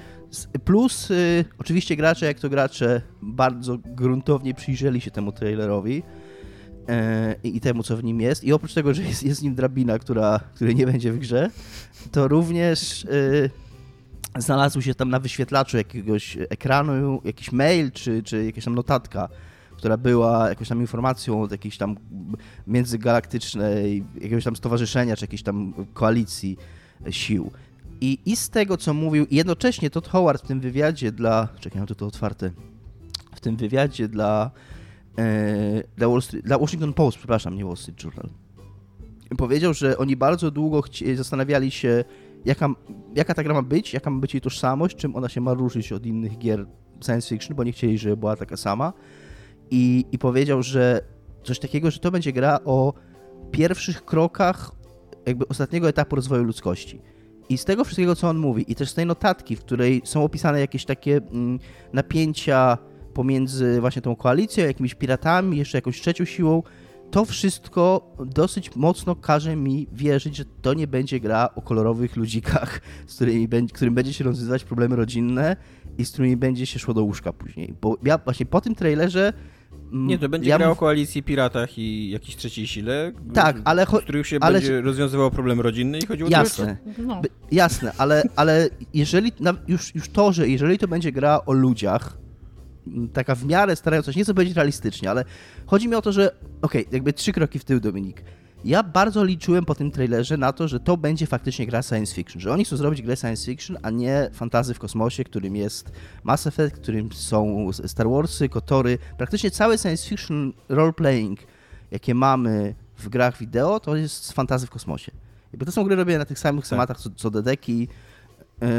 plus 0.65 1.09
oczywiście 1.57 1.95
gracze 1.95 2.25
jak 2.25 2.39
to 2.39 2.49
gracze 2.49 3.01
bardzo 3.21 3.77
gruntownie 3.85 4.53
przyjrzeli 4.53 5.01
się 5.01 5.11
temu 5.11 5.31
trailerowi 5.31 6.03
i, 7.43 7.57
i 7.57 7.61
temu, 7.61 7.83
co 7.83 7.97
w 7.97 8.03
nim 8.03 8.21
jest. 8.21 8.43
I 8.43 8.53
oprócz 8.53 8.73
tego, 8.73 8.93
że 8.93 9.03
jest, 9.03 9.23
jest 9.23 9.39
w 9.39 9.43
nim 9.43 9.55
drabina, 9.55 9.99
która, 9.99 10.39
której 10.55 10.75
nie 10.75 10.85
będzie 10.85 11.11
w 11.11 11.19
grze, 11.19 11.49
to 12.11 12.27
również 12.27 13.07
znalazł 14.37 14.81
się 14.81 14.95
tam 14.95 15.09
na 15.09 15.19
wyświetlaczu 15.19 15.77
jakiegoś 15.77 16.37
ekranu 16.49 17.21
jakiś 17.25 17.51
mail 17.51 17.91
czy, 17.91 18.23
czy 18.23 18.45
jakaś 18.45 18.65
tam 18.65 18.75
notatka, 18.75 19.29
która 19.77 19.97
była 19.97 20.49
jakąś 20.49 20.67
tam 20.67 20.81
informacją 20.81 21.41
od 21.41 21.51
jakiejś 21.51 21.77
tam 21.77 21.97
międzygalaktycznej, 22.67 24.03
jakiegoś 24.15 24.43
tam 24.43 24.55
stowarzyszenia 24.55 25.15
czy 25.15 25.23
jakiejś 25.23 25.43
tam 25.43 25.73
koalicji 25.93 26.57
sił. 27.09 27.51
I, 28.01 28.19
I 28.25 28.35
z 28.35 28.49
tego, 28.49 28.77
co 28.77 28.93
mówił, 28.93 29.25
jednocześnie 29.31 29.89
Todd 29.89 30.07
Howard 30.07 30.43
w 30.43 30.47
tym 30.47 30.59
wywiadzie 30.59 31.11
dla. 31.11 31.47
Czekaj, 31.59 31.79
mam 31.79 31.87
to 31.87 32.07
otwarte. 32.07 32.51
W 33.35 33.39
tym 33.39 33.57
wywiadzie 33.57 34.07
dla, 34.07 34.51
e, 35.17 35.83
dla, 35.97 36.21
Street, 36.21 36.45
dla 36.45 36.57
Washington 36.57 36.93
Post, 36.93 37.17
przepraszam, 37.17 37.55
nie 37.55 37.65
Wall 37.65 37.77
Street 37.77 38.03
Journal. 38.03 38.29
Powiedział, 39.37 39.73
że 39.73 39.97
oni 39.97 40.15
bardzo 40.15 40.51
długo 40.51 40.83
zastanawiali 41.15 41.71
się, 41.71 42.03
jaka, 42.45 42.69
jaka 43.15 43.33
ta 43.33 43.43
gra 43.43 43.53
ma 43.53 43.61
być, 43.61 43.93
jaka 43.93 44.09
ma 44.09 44.19
być 44.19 44.33
jej 44.33 44.41
tożsamość, 44.41 44.97
czym 44.97 45.15
ona 45.15 45.29
się 45.29 45.41
ma 45.41 45.53
różnić 45.53 45.91
od 45.91 46.05
innych 46.05 46.37
gier 46.37 46.65
science 47.05 47.29
fiction, 47.29 47.55
bo 47.55 47.63
nie 47.63 47.71
chcieli, 47.71 47.97
żeby 47.97 48.17
była 48.17 48.35
taka 48.35 48.57
sama. 48.57 48.93
I, 49.71 50.05
i 50.11 50.17
powiedział, 50.17 50.63
że 50.63 51.01
coś 51.43 51.59
takiego, 51.59 51.91
że 51.91 51.99
to 51.99 52.11
będzie 52.11 52.33
gra 52.33 52.59
o 52.65 52.93
pierwszych 53.51 54.05
krokach 54.05 54.71
jakby 55.25 55.47
ostatniego 55.47 55.89
etapu 55.89 56.15
rozwoju 56.15 56.43
ludzkości. 56.43 57.01
I 57.49 57.57
z 57.57 57.65
tego 57.65 57.83
wszystkiego, 57.83 58.15
co 58.15 58.29
on 58.29 58.37
mówi, 58.37 58.71
i 58.71 58.75
też 58.75 58.89
z 58.89 58.93
tej 58.93 59.05
notatki, 59.05 59.55
w 59.55 59.59
której 59.59 60.01
są 60.05 60.23
opisane 60.23 60.59
jakieś 60.59 60.85
takie 60.85 61.17
mm, 61.17 61.59
napięcia 61.93 62.77
pomiędzy 63.13 63.81
właśnie 63.81 64.01
tą 64.01 64.15
koalicją, 64.15 64.65
jakimiś 64.65 64.95
piratami, 64.95 65.57
jeszcze 65.57 65.77
jakąś 65.77 66.01
trzecią 66.01 66.25
siłą, 66.25 66.63
to 67.11 67.25
wszystko 67.25 68.15
dosyć 68.25 68.75
mocno 68.75 69.15
każe 69.15 69.55
mi 69.55 69.87
wierzyć, 69.93 70.35
że 70.35 70.45
to 70.61 70.73
nie 70.73 70.87
będzie 70.87 71.19
gra 71.19 71.49
o 71.55 71.61
kolorowych 71.61 72.15
ludzikach, 72.15 72.81
z 73.07 73.15
którymi 73.15 73.47
będzie, 73.47 73.73
którym 73.73 73.93
będzie 73.93 74.13
się 74.13 74.23
rozwiązywać 74.23 74.63
problemy 74.63 74.95
rodzinne 74.95 75.55
i 75.97 76.05
z 76.05 76.11
którymi 76.11 76.37
będzie 76.37 76.65
się 76.65 76.79
szło 76.79 76.93
do 76.93 77.03
łóżka 77.03 77.33
później. 77.33 77.73
Bo 77.81 77.97
ja 78.03 78.17
właśnie 78.17 78.45
po 78.45 78.61
tym 78.61 78.75
trailerze 78.75 79.33
mm, 79.91 80.07
nie, 80.07 80.19
to 80.19 80.29
będzie 80.29 80.49
ja 80.49 80.57
gra 80.57 80.69
o 80.69 80.75
koalicji, 80.75 81.23
piratach 81.23 81.77
i 81.77 82.09
jakiejś 82.09 82.35
trzeciej 82.35 82.67
sile, 82.67 83.11
tak, 83.33 83.61
ale 83.63 83.85
w 83.85 83.89
których 83.89 84.27
się 84.27 84.37
ale... 84.41 84.59
będzie 84.59 84.81
rozwiązywał 84.81 85.31
problem 85.31 85.61
rodzinny 85.61 85.99
i 85.99 86.05
chodziło 86.05 86.29
jasne, 86.29 86.77
o 86.99 87.01
no. 87.01 87.21
Jasne, 87.51 87.91
ale, 87.97 88.23
ale 88.35 88.69
jeżeli 88.93 89.31
już, 89.67 89.95
już 89.95 90.09
to, 90.09 90.33
że 90.33 90.47
jeżeli 90.47 90.77
to 90.77 90.87
będzie 90.87 91.11
gra 91.11 91.39
o 91.45 91.53
ludziach, 91.53 92.20
taka 93.13 93.35
w 93.35 93.45
miarę 93.45 93.75
starająca 93.75 94.13
się, 94.13 94.19
nie 94.19 94.23
chcę 94.23 94.33
powiedzieć 94.33 94.55
realistycznie, 94.55 95.09
ale 95.09 95.25
chodzi 95.65 95.87
mi 95.87 95.95
o 95.95 96.01
to, 96.01 96.11
że 96.11 96.31
okej, 96.61 96.81
okay, 96.81 96.85
jakby 96.91 97.13
trzy 97.13 97.33
kroki 97.33 97.59
w 97.59 97.63
tył, 97.63 97.79
Dominik. 97.79 98.23
Ja 98.65 98.83
bardzo 98.83 99.23
liczyłem 99.23 99.65
po 99.65 99.75
tym 99.75 99.91
trailerze 99.91 100.37
na 100.37 100.53
to, 100.53 100.67
że 100.67 100.79
to 100.79 100.97
będzie 100.97 101.27
faktycznie 101.27 101.67
gra 101.67 101.81
science 101.81 102.15
fiction, 102.15 102.41
że 102.41 102.53
oni 102.53 102.65
chcą 102.65 102.77
zrobić 102.77 103.01
grę 103.01 103.15
science 103.15 103.45
fiction, 103.45 103.77
a 103.81 103.89
nie 103.89 104.29
fantazy 104.33 104.73
w 104.73 104.79
kosmosie, 104.79 105.23
którym 105.23 105.55
jest 105.55 105.91
Mass 106.23 106.47
Effect, 106.47 106.75
którym 106.75 107.11
są 107.11 107.69
Star 107.85 108.09
Warsy, 108.09 108.49
Kotory. 108.49 108.97
Praktycznie 109.17 109.51
cały 109.51 109.77
science 109.77 110.09
fiction 110.09 110.53
role-playing, 110.69 111.35
jakie 111.91 112.15
mamy 112.15 112.75
w 112.97 113.09
grach 113.09 113.37
wideo, 113.37 113.79
to 113.79 113.95
jest 113.95 114.31
fantazy 114.31 114.67
w 114.67 114.69
kosmosie. 114.69 115.11
Jakby 115.53 115.65
to 115.65 115.71
są 115.71 115.83
gry 115.83 115.95
robione 115.95 116.19
na 116.19 116.25
tych 116.25 116.39
samych 116.39 116.61
tak. 116.61 116.67
schematach 116.67 116.99
co, 116.99 117.09
co 117.15 117.31
Dedeki, 117.31 117.87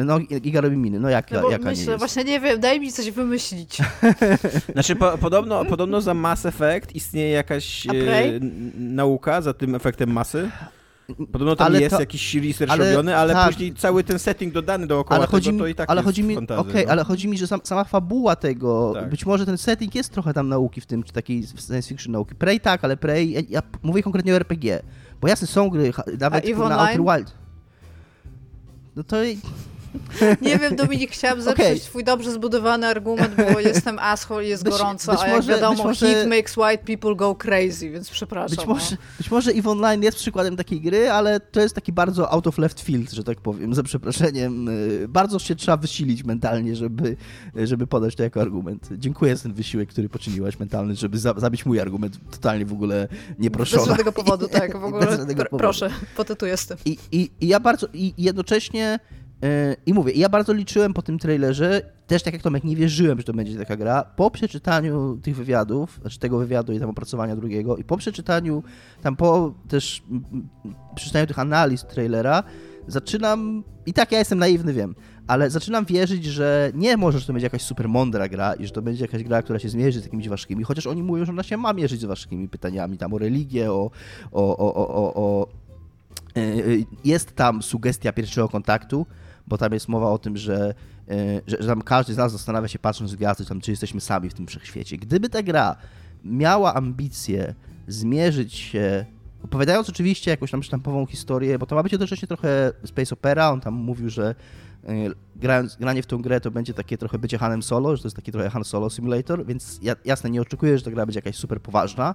no, 0.05 0.18
Giga 0.21 0.61
robi 0.61 0.77
miny. 0.77 1.01
No 1.01 1.09
jak, 1.09 1.31
no 1.31 1.51
jaka 1.51 1.64
myślę, 1.64 1.85
nie 1.85 1.90
jest? 1.90 1.99
Właśnie 1.99 2.25
nie 2.25 2.40
wiem, 2.40 2.61
daj 2.61 2.81
mi 2.81 2.92
coś 2.92 3.11
wymyślić. 3.11 3.79
znaczy, 4.73 4.97
po, 4.97 5.18
podobno, 5.18 5.64
podobno 5.64 6.01
za 6.01 6.14
Mass 6.14 6.47
Effect 6.47 6.95
istnieje 6.95 7.31
jakaś 7.31 7.87
e, 7.87 7.92
nauka 8.75 9.40
za 9.40 9.55
tym 9.55 9.75
efektem 9.75 10.12
masy. 10.12 10.51
Podobno 11.33 11.57
tam 11.57 11.66
ale 11.66 11.81
jest 11.81 11.95
to, 11.95 12.01
jakiś 12.01 12.35
research 12.35 12.73
ale, 12.73 12.85
robiony, 12.85 13.16
ale 13.16 13.33
tak. 13.33 13.53
później 13.53 13.75
cały 13.75 14.05
ten 14.05 14.18
setting 14.18 14.55
dodany 14.55 14.87
dookoła 14.87 15.18
ale 15.18 15.27
chodzi 15.27 15.47
tego, 15.47 15.55
mi, 15.55 15.61
to 15.61 15.66
i 15.66 15.75
tak 15.75 15.90
ale 15.90 15.99
jest 15.99 16.07
chodzi 16.07 16.23
mi, 16.23 16.35
fantazja, 16.35 16.62
okay, 16.62 16.85
no. 16.85 16.92
ale 16.92 17.05
chodzi 17.05 17.29
mi, 17.29 17.38
że 17.38 17.47
sam, 17.47 17.61
sama 17.64 17.85
fabuła 17.85 18.37
tego, 18.37 18.92
tak. 18.95 19.11
być 19.11 19.27
może 19.27 19.47
ten 19.47 19.59
setting 19.59 19.95
jest 19.95 20.12
trochę 20.12 20.35
tam 20.35 20.49
nauki 20.49 20.81
w 20.81 20.87
tym, 20.87 21.03
czy 21.03 21.12
takiej 21.12 21.47
science 21.47 21.88
fiction 21.88 22.12
nauki. 22.12 22.35
Prey 22.35 22.61
tak, 22.61 22.85
ale 22.85 22.97
Prey, 22.97 23.31
ja, 23.31 23.40
ja 23.49 23.62
mówię 23.83 24.03
konkretnie 24.03 24.33
o 24.33 24.37
RPG, 24.37 24.83
bo 25.21 25.29
jasne 25.29 25.47
są 25.47 25.71
gry, 25.71 25.92
nawet 26.18 26.59
na 26.59 26.79
Outer 26.79 27.01
Wild. 27.01 27.35
No 28.97 29.03
to 29.05 29.16
Nie 30.43 30.59
wiem, 30.59 30.77
Dominik, 30.77 31.11
chciałam 31.11 31.43
zepsuć 31.43 31.67
okay. 31.67 31.81
twój 31.81 32.05
dobrze 32.05 32.33
zbudowany 32.33 32.87
argument, 32.87 33.35
bo 33.53 33.61
jestem 33.71 33.99
asshole 33.99 34.45
i 34.45 34.49
jest 34.49 34.65
być, 34.65 34.73
gorąco, 34.73 35.13
być 35.13 35.21
a 35.21 35.27
jak 35.27 35.37
może, 35.37 35.53
wiadomo, 35.53 35.85
może, 35.85 36.07
heat 36.07 36.29
makes 36.29 36.57
white 36.57 36.85
people 36.85 37.17
go 37.17 37.35
crazy, 37.35 37.91
więc 37.91 38.11
przepraszam. 38.11 38.57
Być 38.57 38.67
może, 38.67 38.91
no. 38.91 38.97
być 39.19 39.31
może 39.31 39.51
EVE 39.51 39.71
Online 39.71 40.03
jest 40.03 40.17
przykładem 40.17 40.57
takiej 40.57 40.81
gry, 40.81 41.11
ale 41.11 41.41
to 41.41 41.61
jest 41.61 41.75
taki 41.75 41.93
bardzo 41.93 42.33
out 42.33 42.47
of 42.47 42.59
left 42.59 42.81
field, 42.81 43.11
że 43.11 43.25
tak 43.25 43.41
powiem, 43.41 43.75
za 43.75 43.83
przeproszeniem. 43.83 44.69
Y, 44.69 45.09
bardzo 45.09 45.39
się 45.39 45.55
trzeba 45.55 45.77
wysilić 45.77 46.25
mentalnie, 46.25 46.77
żeby, 46.77 47.17
żeby 47.65 47.87
podać 47.87 48.15
to 48.15 48.23
jako 48.23 48.41
argument. 48.41 48.89
Dziękuję 48.99 49.37
za 49.37 49.43
ten 49.43 49.53
wysiłek, 49.53 49.89
który 49.89 50.09
poczyniłaś 50.09 50.59
mentalny, 50.59 50.97
żeby 50.97 51.19
za, 51.19 51.35
zabić 51.37 51.67
mój 51.67 51.81
argument 51.81 52.19
totalnie 52.31 52.67
w 52.67 52.73
ogóle 52.73 53.09
nieproszony. 53.39 53.81
Bez 53.81 53.89
żadnego 53.89 54.13
powodu, 54.13 54.49
tak, 54.49 54.79
w 54.79 54.85
ogóle. 54.93 55.07
Pr 55.37 55.49
proszę, 55.59 55.91
potytuję 56.17 56.57
z 56.57 56.67
tym. 56.67 56.77
I, 56.85 56.99
i, 57.13 57.31
I 57.41 57.49
ja 57.49 57.61
bardzo, 57.61 57.87
i 57.93 58.15
jednocześnie 58.19 58.99
I 59.87 59.95
mówię, 59.95 60.13
ja 60.13 60.29
bardzo 60.29 60.53
liczyłem 60.53 60.95
po 60.95 61.03
tym 61.03 61.19
trailerze, 61.19 61.83
też 62.07 62.23
tak 62.23 62.35
jak 62.35 62.43
Tomek, 62.43 62.65
nie 62.65 62.77
wierzyłem, 62.77 63.19
że 63.19 63.25
to 63.25 63.33
będzie 63.33 63.59
taka 63.59 63.77
gra. 63.77 64.05
Po 64.17 64.31
przeczytaniu 64.31 65.19
tych 65.23 65.37
wywiadów, 65.37 65.99
znaczy 66.01 66.19
tego 66.19 66.39
wywiadu 66.39 66.73
i 66.73 66.81
tam 66.81 66.91
opracowania 66.91 67.37
drugiego, 67.37 67.77
i 67.77 67.85
po 67.85 67.97
przeczytaniu, 67.97 68.63
tam 69.03 69.17
po 69.17 69.55
też 69.69 70.03
przeczytaniu 70.95 71.27
tych 71.27 71.39
analiz 71.39 71.85
trailera, 71.85 72.43
zaczynam, 72.87 73.65
i 73.87 73.93
tak 73.93 74.13
ja 74.13 74.19
jestem 74.19 74.39
naiwny, 74.39 74.73
wiem, 74.73 74.95
ale 75.27 75.51
zaczynam 75.51 75.85
wierzyć, 75.85 76.25
że 76.25 76.73
nie 76.75 76.97
może, 76.97 77.19
że 77.19 77.27
to 77.27 77.33
będzie 77.33 77.47
jakaś 77.47 77.63
super 77.63 77.89
mądra 77.89 78.29
gra 78.29 78.55
i 78.55 78.67
że 78.67 78.73
to 78.73 78.83
będzie 78.83 79.05
jakaś 79.05 79.23
gra, 79.23 79.43
która 79.43 79.59
się 79.59 79.69
zmierzy 79.69 80.01
z 80.01 80.05
jakimiś 80.05 80.29
ważkimi, 80.29 80.65
chociaż 80.65 80.87
oni 80.87 81.03
mówią, 81.03 81.25
że 81.25 81.33
ona 81.33 81.43
się 81.43 81.57
ma 81.57 81.73
mierzyć 81.73 82.01
z 82.01 82.05
ważkimi 82.05 82.49
pytaniami, 82.49 82.99
tam 82.99 83.15
o 83.15 83.19
religię, 83.19 83.73
o, 83.73 83.91
o, 84.33 84.57
o, 84.59 84.75
o, 84.75 85.15
o 85.15 85.49
e, 86.37 86.43
jest 87.05 87.37
tam 87.37 87.63
sugestia 87.63 88.13
pierwszego 88.13 88.49
kontaktu, 88.49 89.07
bo 89.47 89.59
tam 89.59 89.73
jest 89.73 89.89
mowa 89.89 90.11
o 90.11 90.19
tym, 90.19 90.37
że, 90.37 90.75
e, 91.09 91.41
że, 91.47 91.57
że 91.61 91.69
tam 91.69 91.83
każdy 91.83 92.15
z 92.15 92.17
nas 92.17 92.33
zastanawia 92.33 92.69
się 92.69 92.79
patrząc 92.79 93.13
w 93.13 93.17
gwiazdy, 93.17 93.45
tam, 93.45 93.61
czy 93.61 93.71
jesteśmy 93.71 94.01
sami 94.01 94.31
w 94.31 94.35
tym 94.35 94.47
wszechświecie. 94.47 94.99
Gdyby 94.99 95.29
ta 95.29 95.43
gra 95.43 95.77
miała 96.25 96.75
ambicje 96.75 97.55
zmierzyć 97.89 98.55
się 98.55 99.07
opowiadając 99.45 99.89
oczywiście 99.89 100.31
jakąś 100.31 100.51
tam 100.51 100.63
sztampową 100.63 101.07
historię, 101.07 101.59
bo 101.59 101.67
to 101.67 101.77
ma 101.77 101.83
być 101.83 101.93
jednocześnie 101.93 102.29
trochę 102.29 102.73
space 102.85 103.15
opera, 103.15 103.51
on 103.51 103.61
tam 103.61 103.75
mówił, 103.75 104.11
że 104.11 104.35
e, 104.85 104.93
grając, 105.37 105.77
granie 105.77 106.03
w 106.03 106.07
tą 106.07 106.23
grę 106.23 106.41
to 106.41 106.51
będzie 106.51 106.75
takie 106.75 106.99
trochę 106.99 107.19
bycie 107.19 107.39
Hanem 107.39 107.63
Solo, 107.63 107.97
że 107.97 108.03
to 108.03 108.07
jest 108.09 108.17
taki 108.17 108.33
trochę 108.33 108.51
Han 108.51 108.65
Solo 108.65 108.91
Simulator, 108.91 109.47
więc 109.47 109.79
ja, 109.83 109.97
jasne, 110.05 110.31
nie 110.31 110.43
oczekuję, 110.43 110.79
że 110.79 110.85
ta 110.85 110.91
gra 110.91 111.07
będzie 111.07 111.19
jakaś 111.19 111.37
super 111.37 111.61
poważna, 111.61 112.15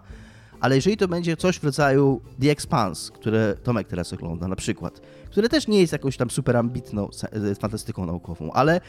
ale 0.59 0.75
jeżeli 0.75 0.97
to 0.97 1.07
będzie 1.07 1.37
coś 1.37 1.59
w 1.59 1.63
rodzaju 1.63 2.21
The 2.41 2.51
Expanse, 2.51 3.11
które 3.11 3.55
Tomek 3.63 3.87
teraz 3.87 4.13
ogląda 4.13 4.47
na 4.47 4.55
przykład, 4.55 5.01
które 5.31 5.49
też 5.49 5.67
nie 5.67 5.79
jest 5.81 5.93
jakąś 5.93 6.17
tam 6.17 6.29
super 6.29 6.57
ambitną 6.57 7.09
e, 7.31 7.55
fantastyką 7.55 8.05
naukową, 8.05 8.51
ale 8.51 8.81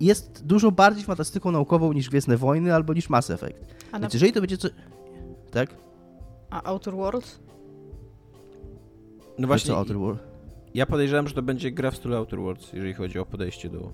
jest 0.00 0.46
dużo 0.46 0.72
bardziej 0.72 1.04
fantastyką 1.04 1.50
naukową 1.50 1.92
niż 1.92 2.10
Gwiezdne 2.10 2.36
Wojny 2.36 2.74
albo 2.74 2.94
niż 2.94 3.10
Mass 3.10 3.30
Effect. 3.30 3.74
A 3.92 3.98
Więc 4.00 4.14
jeżeli 4.14 4.32
to 4.32 4.40
będzie 4.40 4.58
coś... 4.58 4.70
Tak? 5.50 5.76
A 6.50 6.62
Outer 6.62 6.94
Worlds? 6.94 7.40
No 9.38 9.46
właśnie, 9.46 9.74
Outer 9.74 9.98
Worlds? 9.98 10.22
Ja 10.74 10.86
podejrzewam, 10.86 11.28
że 11.28 11.34
to 11.34 11.42
będzie 11.42 11.70
gra 11.70 11.90
w 11.90 11.96
stylu 11.96 12.16
Outer 12.16 12.38
Worlds, 12.38 12.72
jeżeli 12.72 12.94
chodzi 12.94 13.18
o 13.18 13.26
podejście 13.26 13.70
do 13.70 13.92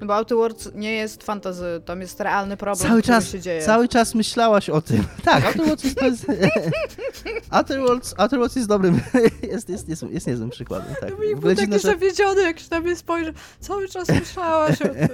no 0.00 0.06
bo 0.06 0.14
Outer 0.14 0.38
Worlds 0.38 0.70
nie 0.74 0.92
jest 0.92 1.22
fantazy, 1.22 1.82
tam 1.84 2.00
jest 2.00 2.20
realny 2.20 2.56
problem, 2.56 2.88
cały 2.88 3.02
czas, 3.02 3.28
się 3.28 3.40
dzieje. 3.40 3.62
Cały 3.62 3.88
czas 3.88 4.14
myślałaś 4.14 4.70
o 4.70 4.80
tym. 4.80 5.04
Tak, 5.24 5.44
Outer 5.44 5.66
Worlds 5.66 5.84
jest, 5.84 6.02
jest, 6.02 6.26
Outer 7.50 7.80
Worlds, 7.80 8.14
Outer 8.18 8.38
Worlds 8.38 8.56
jest 8.56 8.68
dobrym, 8.68 9.00
jest, 9.52 9.68
jest, 9.68 9.88
jest, 9.88 10.02
jest 10.02 10.26
niezłym 10.26 10.50
przykładem. 10.50 10.94
Tak. 11.00 11.10
No 11.10 11.40
był 11.40 11.54
taki 11.54 11.72
że... 11.72 11.78
zawiedziony, 11.78 12.42
jak 12.42 12.58
się 12.58 12.66
na 12.70 12.80
mnie 12.80 12.96
spojrzy. 12.96 13.34
Cały 13.60 13.88
czas 13.88 14.08
myślałaś 14.08 14.82
o 14.82 14.88
tym. 14.88 15.08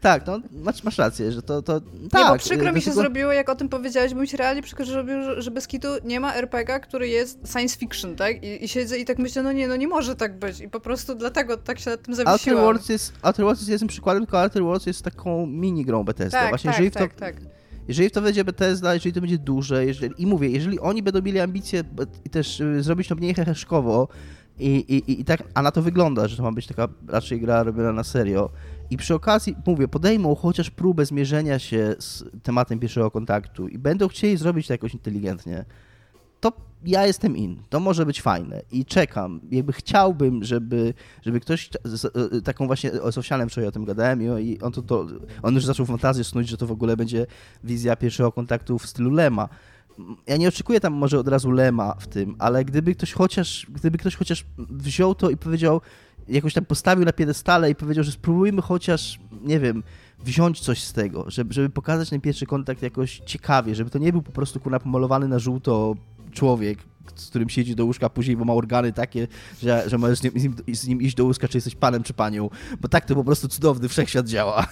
tak, 0.00 0.26
no 0.26 0.40
masz, 0.52 0.84
masz 0.84 0.98
rację, 0.98 1.32
że 1.32 1.42
to, 1.42 1.62
to 1.62 1.80
tak. 2.10 2.22
Nie, 2.22 2.28
bo 2.28 2.38
przykro 2.38 2.72
mi 2.72 2.82
się 2.82 2.92
zrobiło, 2.92 3.32
jak 3.32 3.48
o 3.48 3.54
tym 3.54 3.68
powiedziałeś, 3.68 4.14
bym 4.14 4.26
się 4.26 4.36
realnie 4.36 4.62
przykro 4.62 4.86
zrobił, 4.86 5.22
że, 5.22 5.42
że 5.42 5.50
bez 5.50 5.66
kitu 5.66 5.88
nie 6.04 6.20
ma 6.20 6.34
RPG, 6.34 6.80
który 6.80 7.08
jest 7.08 7.38
science 7.52 7.78
fiction, 7.78 8.16
tak? 8.16 8.44
I, 8.44 8.64
I 8.64 8.68
siedzę 8.68 8.98
i 8.98 9.04
tak 9.04 9.18
myślę, 9.18 9.42
no 9.42 9.52
nie, 9.52 9.68
no 9.68 9.76
nie 9.76 9.88
może 9.88 10.16
tak 10.16 10.38
być. 10.38 10.60
I 10.60 10.68
po 10.68 10.80
prostu 10.80 11.14
dlatego 11.14 11.56
tak 11.56 11.78
się 11.78 11.90
nad 11.90 12.02
tym 12.02 12.14
zawiesiłam. 12.14 12.34
Outer 12.38 12.56
Worlds 12.56 12.88
jest, 12.88 13.12
Outer 13.22 13.39
Worlds 13.44 13.68
jest 13.68 13.86
przykładem, 13.86 14.22
tylko 14.22 14.42
Outer 14.42 14.62
Worlds 14.62 14.86
jest 14.86 15.02
taką 15.02 15.46
mini 15.46 15.84
grą 15.84 16.04
Bethesda. 16.04 16.38
Tak, 16.38 16.48
Właśnie 16.48 16.70
tak, 16.70 16.80
jeżeli 16.80 16.94
tak, 16.94 17.14
to, 17.14 17.20
tak. 17.20 17.36
Jeżeli 17.88 18.08
w 18.08 18.12
to 18.12 18.22
będzie 18.22 18.44
Bethesda, 18.44 18.94
jeżeli 18.94 19.12
to 19.12 19.20
będzie 19.20 19.38
duże, 19.38 19.86
jeżeli, 19.86 20.14
i 20.18 20.26
mówię, 20.26 20.48
jeżeli 20.48 20.80
oni 20.80 21.02
będą 21.02 21.22
mieli 21.22 21.40
ambicje 21.40 21.84
i 22.24 22.30
też 22.30 22.60
y, 22.60 22.82
zrobić 22.82 23.08
to 23.08 23.14
mniej 23.14 23.34
heheszkowo, 23.34 24.08
i, 24.60 24.68
i, 24.68 25.20
i 25.20 25.24
tak, 25.24 25.42
a 25.54 25.62
na 25.62 25.70
to 25.70 25.82
wygląda, 25.82 26.28
że 26.28 26.36
to 26.36 26.42
ma 26.42 26.52
być 26.52 26.66
taka 26.66 26.88
raczej 27.08 27.40
gra 27.40 27.62
robiona 27.62 27.92
na 27.92 28.04
serio. 28.04 28.50
I 28.90 28.96
przy 28.96 29.14
okazji, 29.14 29.56
mówię, 29.66 29.88
podejmą 29.88 30.34
chociaż 30.34 30.70
próbę 30.70 31.06
zmierzenia 31.06 31.58
się 31.58 31.94
z 31.98 32.24
tematem 32.42 32.78
pierwszego 32.78 33.10
kontaktu 33.10 33.68
i 33.68 33.78
będą 33.78 34.08
chcieli 34.08 34.36
zrobić 34.36 34.66
to 34.66 34.74
jakoś 34.74 34.94
inteligentnie, 34.94 35.64
to 36.40 36.52
ja 36.84 37.06
jestem 37.06 37.36
in. 37.36 37.62
To 37.68 37.80
może 37.80 38.06
być 38.06 38.22
fajne 38.22 38.62
i 38.72 38.84
czekam. 38.84 39.40
Jakby 39.50 39.72
chciałbym, 39.72 40.44
żeby, 40.44 40.94
żeby 41.22 41.40
ktoś 41.40 41.70
e, 42.36 42.40
taką 42.40 42.66
właśnie 42.66 42.90
z 42.90 43.18
Owsianem 43.18 43.48
wczoraj 43.48 43.68
o 43.68 43.72
tym 43.72 43.84
gadałem 43.84 44.22
i 44.40 44.60
on, 44.60 44.72
to, 44.72 44.82
to, 44.82 45.06
on 45.42 45.54
już 45.54 45.64
zaczął 45.64 45.86
fantazję 45.86 46.24
snuć, 46.24 46.48
że 46.48 46.56
to 46.56 46.66
w 46.66 46.72
ogóle 46.72 46.96
będzie 46.96 47.26
wizja 47.64 47.96
pierwszego 47.96 48.32
kontaktu 48.32 48.78
w 48.78 48.86
stylu 48.86 49.10
Lema. 49.10 49.48
Ja 50.26 50.36
nie 50.36 50.48
oczekuję 50.48 50.80
tam 50.80 50.92
może 50.92 51.18
od 51.18 51.28
razu 51.28 51.50
Lema 51.50 51.94
w 51.98 52.06
tym, 52.06 52.36
ale 52.38 52.64
gdyby 52.64 52.94
ktoś 52.94 53.12
chociaż, 53.12 53.66
gdyby 53.68 53.98
ktoś 53.98 54.16
chociaż 54.16 54.44
wziął 54.58 55.14
to 55.14 55.30
i 55.30 55.36
powiedział, 55.36 55.80
jakoś 56.28 56.54
tam 56.54 56.64
postawił 56.64 57.04
na 57.04 57.12
piedestale 57.12 57.70
i 57.70 57.74
powiedział, 57.74 58.04
że 58.04 58.12
spróbujmy 58.12 58.62
chociaż, 58.62 59.20
nie 59.42 59.60
wiem, 59.60 59.82
wziąć 60.24 60.60
coś 60.60 60.84
z 60.84 60.92
tego, 60.92 61.24
żeby, 61.30 61.54
żeby 61.54 61.70
pokazać 61.70 62.10
ten 62.10 62.20
pierwszy 62.20 62.46
kontakt 62.46 62.82
jakoś 62.82 63.22
ciekawie, 63.26 63.74
żeby 63.74 63.90
to 63.90 63.98
nie 63.98 64.12
był 64.12 64.22
po 64.22 64.32
prostu 64.32 64.60
kurna 64.60 64.80
pomalowany 64.80 65.28
na 65.28 65.38
żółto 65.38 65.96
człowiek, 66.32 66.78
z 67.14 67.28
którym 67.28 67.48
siedzi 67.48 67.76
do 67.76 67.84
łóżka 67.84 68.10
później, 68.10 68.36
bo 68.36 68.44
ma 68.44 68.52
organy 68.52 68.92
takie, 68.92 69.28
że, 69.62 69.84
że 69.86 69.98
możesz 69.98 70.18
z 70.18 70.22
nim, 70.22 70.54
z, 70.72 70.86
nim, 70.86 71.02
iść 71.02 71.14
do 71.14 71.24
łóżka, 71.24 71.48
czy 71.48 71.56
jesteś 71.56 71.74
panem, 71.74 72.02
czy 72.02 72.14
panią, 72.14 72.50
bo 72.80 72.88
tak 72.88 73.04
to 73.04 73.14
po 73.14 73.24
prostu 73.24 73.48
cudowny 73.48 73.88
wszechświat 73.88 74.26
działa. 74.26 74.66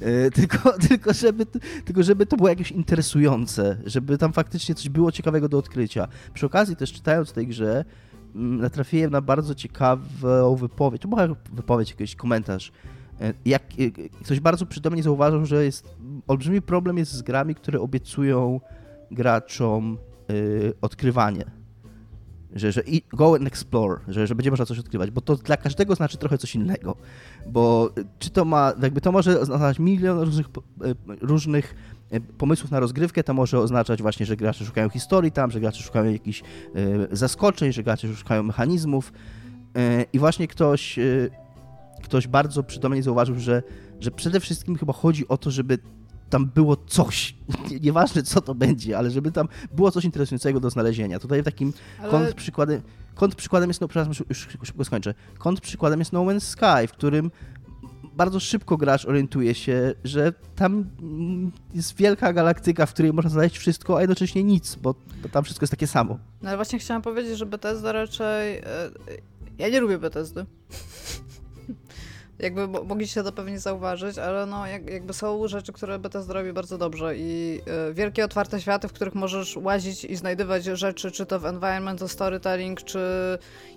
E, 0.00 0.30
tylko, 0.30 0.72
tylko, 0.88 1.12
żeby, 1.12 1.46
tylko 1.84 2.02
żeby 2.02 2.26
to 2.26 2.36
było 2.36 2.48
jakieś 2.48 2.70
interesujące, 2.70 3.76
żeby 3.86 4.18
tam 4.18 4.32
faktycznie 4.32 4.74
coś 4.74 4.88
było 4.88 5.12
ciekawego 5.12 5.48
do 5.48 5.58
odkrycia. 5.58 6.08
Przy 6.34 6.46
okazji 6.46 6.76
też 6.76 6.92
czytając 6.92 7.32
tej 7.32 7.46
grze, 7.46 7.84
mm, 8.34 8.60
natrafiłem 8.60 9.10
na 9.10 9.20
bardzo 9.20 9.54
ciekawą 9.54 10.56
wypowiedź, 10.56 11.02
to 11.02 11.08
była 11.08 11.28
wypowiedź, 11.52 11.90
jakiś 11.90 12.16
komentarz, 12.16 12.72
jak 13.44 13.62
e, 13.62 14.08
ktoś 14.24 14.40
bardzo 14.40 14.66
przytomnie 14.66 15.02
zauważył, 15.02 15.46
że 15.46 15.64
jest 15.64 15.96
olbrzymi 16.26 16.62
problem 16.62 16.98
jest 16.98 17.12
z 17.12 17.22
grami, 17.22 17.54
które 17.54 17.80
obiecują 17.80 18.60
graczom 19.10 19.98
Y, 20.30 20.72
odkrywanie. 20.80 21.44
Że, 22.54 22.72
że 22.72 22.82
go 23.12 23.34
and 23.34 23.46
explore, 23.46 24.00
że, 24.08 24.26
że 24.26 24.34
będzie 24.34 24.50
można 24.50 24.66
coś 24.66 24.78
odkrywać, 24.78 25.10
bo 25.10 25.20
to 25.20 25.36
dla 25.36 25.56
każdego 25.56 25.94
znaczy 25.94 26.18
trochę 26.18 26.38
coś 26.38 26.54
innego. 26.54 26.96
Bo 27.46 27.90
czy 28.18 28.30
to 28.30 28.44
ma, 28.44 28.72
jakby 28.82 29.00
to 29.00 29.12
może 29.12 29.40
oznaczać 29.40 29.78
milion 29.78 30.18
różnych, 30.20 30.46
różnych 31.20 31.74
pomysłów 32.38 32.70
na 32.70 32.80
rozgrywkę, 32.80 33.24
to 33.24 33.34
może 33.34 33.58
oznaczać 33.58 34.02
właśnie, 34.02 34.26
że 34.26 34.36
gracze 34.36 34.64
szukają 34.64 34.88
historii 34.88 35.32
tam, 35.32 35.50
że 35.50 35.60
gracze 35.60 35.82
szukają 35.82 36.12
jakichś 36.12 36.42
zaskoczeń, 37.12 37.72
że 37.72 37.82
gracze 37.82 38.14
szukają 38.14 38.42
mechanizmów. 38.42 39.12
I 40.12 40.18
właśnie 40.18 40.48
ktoś, 40.48 40.98
ktoś 42.02 42.28
bardzo 42.28 42.62
przytomnie 42.62 43.02
zauważył, 43.02 43.38
że, 43.38 43.62
że 44.00 44.10
przede 44.10 44.40
wszystkim 44.40 44.76
chyba 44.76 44.92
chodzi 44.92 45.28
o 45.28 45.36
to, 45.36 45.50
żeby 45.50 45.78
tam 46.30 46.46
było 46.46 46.76
coś, 46.76 47.34
nieważne 47.86 48.22
co 48.22 48.40
to 48.40 48.54
będzie, 48.54 48.98
ale 48.98 49.10
żeby 49.10 49.32
tam 49.32 49.48
było 49.72 49.90
coś 49.90 50.04
interesującego 50.04 50.60
do 50.60 50.70
znalezienia. 50.70 51.18
Tutaj 51.18 51.42
takim 51.42 51.72
ale... 52.02 52.10
kont 52.10 52.34
przykładem, 53.36 53.70
jest, 53.70 53.80
no 53.80 53.88
przepraszam, 53.88 54.26
już 54.28 54.48
szybko 54.62 54.84
skończę, 54.84 55.14
kont 55.38 55.60
przykładem 55.60 55.98
jest 55.98 56.12
No 56.12 56.24
Man's 56.24 56.40
Sky, 56.40 56.88
w 56.88 56.92
którym 56.92 57.30
bardzo 58.12 58.40
szybko 58.40 58.76
gracz 58.76 59.04
orientuje 59.04 59.54
się, 59.54 59.94
że 60.04 60.32
tam 60.56 60.90
jest 61.74 61.96
wielka 61.96 62.32
galaktyka, 62.32 62.86
w 62.86 62.92
której 62.92 63.12
można 63.12 63.30
znaleźć 63.30 63.58
wszystko, 63.58 63.96
a 63.96 64.00
jednocześnie 64.00 64.44
nic, 64.44 64.74
bo, 64.74 64.94
bo 65.22 65.28
tam 65.28 65.44
wszystko 65.44 65.64
jest 65.64 65.70
takie 65.70 65.86
samo. 65.86 66.18
No 66.42 66.48
ale 66.48 66.56
właśnie 66.56 66.78
chciałam 66.78 67.02
powiedzieć, 67.02 67.38
że 67.38 67.46
Bethesda 67.46 67.92
raczej... 67.92 68.58
E, 68.58 68.90
ja 69.58 69.68
nie 69.68 69.80
lubię 69.80 69.98
Bethesdy. 69.98 70.46
Jakby 72.40 72.68
mogliście 72.68 73.22
to 73.22 73.32
pewnie 73.32 73.58
zauważyć, 73.58 74.18
ale 74.18 74.46
no 74.46 74.66
jak, 74.66 74.90
jakby 74.90 75.12
są 75.12 75.48
rzeczy, 75.48 75.72
które 75.72 75.98
Bethesda 75.98 76.34
robi 76.34 76.52
bardzo 76.52 76.78
dobrze 76.78 77.16
i 77.16 77.60
y, 77.90 77.94
wielkie 77.94 78.24
otwarte 78.24 78.60
światy, 78.60 78.88
w 78.88 78.92
których 78.92 79.14
możesz 79.14 79.56
łazić 79.56 80.04
i 80.04 80.16
znajdywać 80.16 80.64
rzeczy, 80.64 81.10
czy 81.10 81.26
to 81.26 81.40
w 81.40 81.46
environmental 81.46 82.08
storytelling, 82.08 82.82
czy 82.82 82.98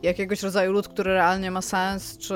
jakiegoś 0.03 0.43
rodzaju 0.43 0.71
lud, 0.71 0.87
który 0.87 1.13
realnie 1.13 1.51
ma 1.51 1.61
sens, 1.61 2.17
czy 2.17 2.35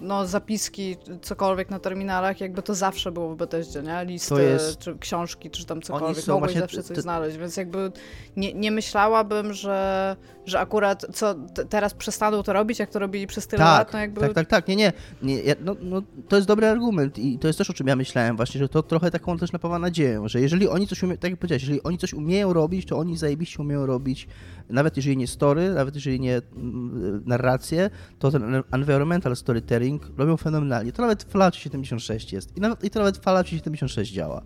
no 0.00 0.26
zapiski, 0.26 0.96
cokolwiek 1.22 1.70
na 1.70 1.78
terminalach, 1.78 2.40
jakby 2.40 2.62
to 2.62 2.74
zawsze 2.74 3.12
było 3.12 3.34
w 3.34 3.36
Bethesdzie, 3.36 3.82
nie? 3.82 4.04
Listy, 4.04 4.42
jest... 4.42 4.78
czy 4.78 4.98
książki, 4.98 5.50
czy 5.50 5.66
tam 5.66 5.82
cokolwiek, 5.82 6.26
mogłeś 6.26 6.54
zawsze 6.54 6.82
coś 6.82 6.98
znaleźć, 6.98 7.36
więc 7.36 7.56
jakby 7.56 7.92
nie, 8.36 8.54
nie 8.54 8.70
myślałabym, 8.70 9.52
że, 9.52 10.16
że 10.46 10.60
akurat 10.60 11.06
co 11.14 11.34
teraz 11.68 11.94
przestaną 11.94 12.42
to 12.42 12.52
robić, 12.52 12.78
jak 12.78 12.90
to 12.90 12.98
robili 12.98 13.26
przez 13.26 13.46
tyle 13.46 13.64
tak, 13.64 13.78
lat, 13.78 13.92
no 13.92 13.98
jakby... 13.98 14.20
Tak, 14.20 14.32
tak, 14.32 14.48
tak, 14.48 14.68
nie, 14.68 14.76
nie 15.22 15.29
no, 15.64 15.76
no, 15.80 16.02
to 16.28 16.36
jest 16.36 16.48
dobry 16.48 16.66
argument 16.66 17.18
i 17.18 17.38
to 17.38 17.46
jest 17.46 17.58
też 17.58 17.70
o 17.70 17.72
czym 17.72 17.86
ja 17.86 17.96
myślałem 17.96 18.36
właśnie, 18.36 18.58
że 18.58 18.68
to 18.68 18.82
trochę 18.82 19.10
taką 19.10 19.38
też 19.38 19.52
napawa 19.52 19.78
nadzieję, 19.78 20.22
że 20.24 20.40
jeżeli 20.40 20.68
oni 20.68 20.86
coś 20.86 21.02
umieją, 21.02 21.18
tak 21.18 21.30
jak 21.30 21.40
powiedziałeś, 21.40 21.62
jeżeli 21.62 21.82
oni 21.82 21.98
coś 21.98 22.14
umieją 22.14 22.52
robić, 22.52 22.86
to 22.86 22.98
oni 22.98 23.16
zajebiście 23.16 23.62
umieją 23.62 23.86
robić, 23.86 24.28
nawet 24.68 24.96
jeżeli 24.96 25.16
nie 25.16 25.26
story, 25.26 25.70
nawet 25.74 25.94
jeżeli 25.94 26.20
nie 26.20 26.42
mm, 26.56 27.22
narrację, 27.26 27.90
to 28.18 28.30
ten 28.30 28.62
environmental 28.70 29.36
storytelling 29.36 30.10
robią 30.16 30.36
fenomenalnie. 30.36 30.92
To 30.92 31.02
nawet 31.02 31.22
Fallout 31.22 31.56
76 31.56 32.32
jest 32.32 32.56
i, 32.56 32.60
nawet, 32.60 32.84
i 32.84 32.90
to 32.90 32.98
nawet 32.98 33.16
Fallout 33.16 33.48
76 33.48 34.12
działa. 34.12 34.42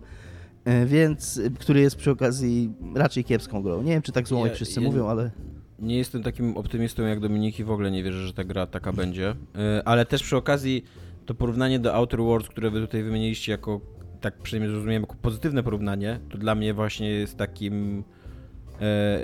E, 0.65 0.85
więc, 0.85 1.41
który 1.59 1.81
jest 1.81 1.95
przy 1.95 2.11
okazji 2.11 2.73
raczej 2.95 3.23
kiepską 3.23 3.61
grą. 3.61 3.81
Nie 3.81 3.91
wiem, 3.91 4.01
czy 4.01 4.11
tak 4.11 4.27
złą, 4.27 4.39
ja, 4.39 4.45
jak 4.45 4.55
wszyscy 4.55 4.81
ja, 4.81 4.87
mówią, 4.87 5.07
ale 5.07 5.31
nie 5.79 5.97
jestem 5.97 6.23
takim 6.23 6.57
optymistą 6.57 7.03
jak 7.03 7.19
Dominiki, 7.19 7.63
w 7.63 7.71
ogóle 7.71 7.91
nie 7.91 8.03
wierzę, 8.03 8.27
że 8.27 8.33
ta 8.33 8.43
gra 8.43 8.67
taka 8.67 8.93
będzie. 8.93 9.35
E, 9.55 9.87
ale 9.87 10.05
też 10.05 10.23
przy 10.23 10.37
okazji 10.37 10.85
to 11.25 11.33
porównanie 11.33 11.79
do 11.79 11.95
Outer 11.95 12.19
Worlds, 12.19 12.49
które 12.49 12.69
wy 12.69 12.81
tutaj 12.81 13.03
wymieniliście 13.03 13.51
jako, 13.51 13.81
tak 14.21 14.37
przynajmniej 14.37 14.71
zrozumiałem, 14.71 15.03
jako 15.03 15.15
pozytywne 15.21 15.63
porównanie, 15.63 16.19
to 16.29 16.37
dla 16.37 16.55
mnie 16.55 16.73
właśnie 16.73 17.09
jest 17.09 17.37
takim 17.37 18.03
e, 18.81 19.19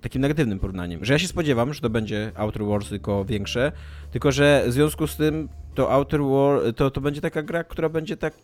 takim 0.00 0.22
negatywnym 0.22 0.58
porównaniem. 0.58 1.04
Że 1.04 1.12
ja 1.12 1.18
się 1.18 1.28
spodziewam, 1.28 1.74
że 1.74 1.80
to 1.80 1.90
będzie 1.90 2.32
Outer 2.34 2.64
Worlds 2.64 2.88
tylko 2.88 3.24
większe, 3.24 3.72
tylko 4.10 4.32
że 4.32 4.64
w 4.66 4.72
związku 4.72 5.06
z 5.06 5.16
tym 5.16 5.48
to 5.74 5.92
Outer 5.92 6.22
Worlds, 6.22 6.76
to, 6.76 6.90
to 6.90 7.00
będzie 7.00 7.20
taka 7.20 7.42
gra, 7.42 7.64
która 7.64 7.88
będzie 7.88 8.16
tak 8.16 8.34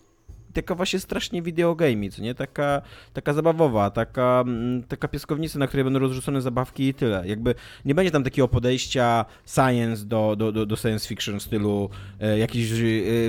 taka 0.53 0.75
właśnie 0.75 0.99
strasznie 0.99 1.43
videogame, 1.43 2.11
co 2.11 2.23
nie? 2.23 2.35
Taka, 2.35 2.83
taka 3.13 3.33
zabawowa, 3.33 3.91
taka, 3.91 4.45
mm, 4.47 4.83
taka 4.83 5.09
piaskownica, 5.09 5.59
na 5.59 5.67
której 5.67 5.85
będą 5.85 5.99
rozrzucone 5.99 6.41
zabawki 6.41 6.89
i 6.89 6.95
tyle. 6.95 7.29
Jakby 7.29 7.55
nie 7.85 7.95
będzie 7.95 8.11
tam 8.11 8.25
takiego 8.25 8.49
podejścia 8.49 9.25
science 9.47 10.05
do, 10.05 10.37
do, 10.37 10.53
do, 10.53 10.67
do 10.67 10.77
science 10.77 11.09
fiction 11.09 11.41
w 11.41 11.43
stylu 11.43 11.91
e, 12.21 12.39
jakieś 12.39 12.71
e, 12.73 12.75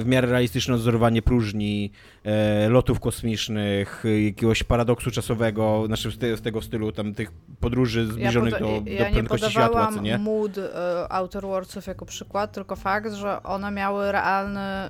w 0.02 0.04
miarę 0.06 0.28
realistyczne 0.28 0.76
odzorowanie 0.76 1.22
próżni, 1.22 1.92
e, 2.24 2.70
lotów 2.70 3.00
kosmicznych, 3.00 4.04
jakiegoś 4.26 4.64
paradoksu 4.64 5.12
czasowego, 5.12 5.84
znaczy 5.88 6.12
z, 6.12 6.40
z 6.40 6.42
tego 6.42 6.62
stylu 6.62 6.92
tam 6.92 7.14
tych 7.14 7.32
podróży 7.60 8.08
zbliżonych 8.08 8.54
ja 8.54 8.60
do, 8.60 8.82
ja 8.86 9.06
do 9.06 9.12
prędkości 9.12 9.52
światła, 9.52 9.92
co 9.94 10.02
nie? 10.02 10.18
mood 10.18 10.58
e, 10.58 11.12
Outer 11.12 11.44
Worldsów 11.44 11.88
jako 11.88 12.06
przykład, 12.06 12.52
tylko 12.52 12.76
fakt, 12.76 13.14
że 13.14 13.44
one 13.44 13.72
miały 13.72 14.12
realny 14.12 14.90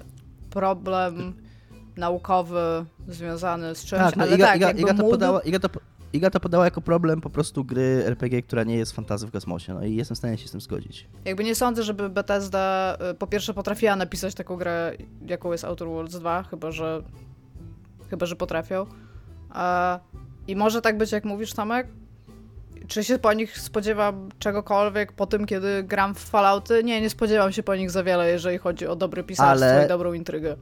problem 0.49 1.33
naukowy 1.97 2.85
związany 3.07 3.75
z 3.75 3.85
czymś, 3.85 4.01
tak, 4.01 4.15
no 4.15 4.23
ale 4.23 4.35
Iga, 4.35 4.45
tak, 4.45 4.57
Iga, 4.57 4.71
Iga, 4.71 4.93
to 4.93 5.03
podała, 5.03 5.41
Iga, 5.41 5.59
to, 5.59 5.69
Iga 6.13 6.29
to 6.29 6.39
podała 6.39 6.65
jako 6.65 6.81
problem 6.81 7.21
po 7.21 7.29
prostu 7.29 7.65
gry 7.65 8.03
RPG, 8.05 8.41
która 8.41 8.63
nie 8.63 8.75
jest 8.75 8.91
fantazy 8.91 9.27
w 9.27 9.31
kosmosie, 9.31 9.73
no 9.73 9.85
i 9.85 9.95
jestem 9.95 10.15
w 10.15 10.17
stanie 10.17 10.37
się 10.37 10.47
z 10.47 10.51
tym 10.51 10.61
zgodzić. 10.61 11.07
Jakby 11.25 11.43
nie 11.43 11.55
sądzę, 11.55 11.83
żeby 11.83 12.09
Bethesda 12.09 12.97
y, 13.11 13.13
po 13.13 13.27
pierwsze 13.27 13.53
potrafiła 13.53 13.95
napisać 13.95 14.35
taką 14.35 14.55
grę, 14.55 14.93
jaką 15.27 15.51
jest 15.51 15.65
Outer 15.65 15.87
Worlds 15.87 16.19
2, 16.19 16.43
chyba 16.43 16.71
że 16.71 17.03
chyba, 18.11 18.25
że 18.25 18.35
potrafią. 18.35 18.85
I 20.47 20.55
może 20.55 20.81
tak 20.81 20.97
być, 20.97 21.11
jak 21.11 21.25
mówisz, 21.25 21.53
Tomek? 21.53 21.87
Czy 22.87 23.03
się 23.03 23.19
po 23.19 23.33
nich 23.33 23.59
spodziewam 23.59 24.29
czegokolwiek 24.39 25.11
po 25.11 25.25
tym, 25.25 25.45
kiedy 25.45 25.83
gram 25.83 26.15
w 26.15 26.19
Fallouty? 26.19 26.83
Nie, 26.83 27.01
nie 27.01 27.09
spodziewam 27.09 27.51
się 27.51 27.63
po 27.63 27.75
nich 27.75 27.91
za 27.91 28.03
wiele, 28.03 28.31
jeżeli 28.31 28.57
chodzi 28.57 28.87
o 28.87 28.95
dobre 28.95 29.23
pisarstwo 29.23 29.69
Ale... 29.69 29.85
i 29.85 29.87
dobrą 29.87 30.13
intrygę 30.13 30.55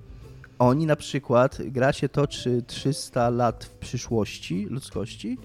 oni 0.60 0.86
na 0.86 0.96
przykład, 0.96 1.58
gra 1.66 1.94
się 1.94 2.10
toczy 2.10 2.64
300 2.68 3.30
lat 3.30 3.66
w 3.66 3.70
przyszłości 3.70 4.66
ludzkości 4.70 5.38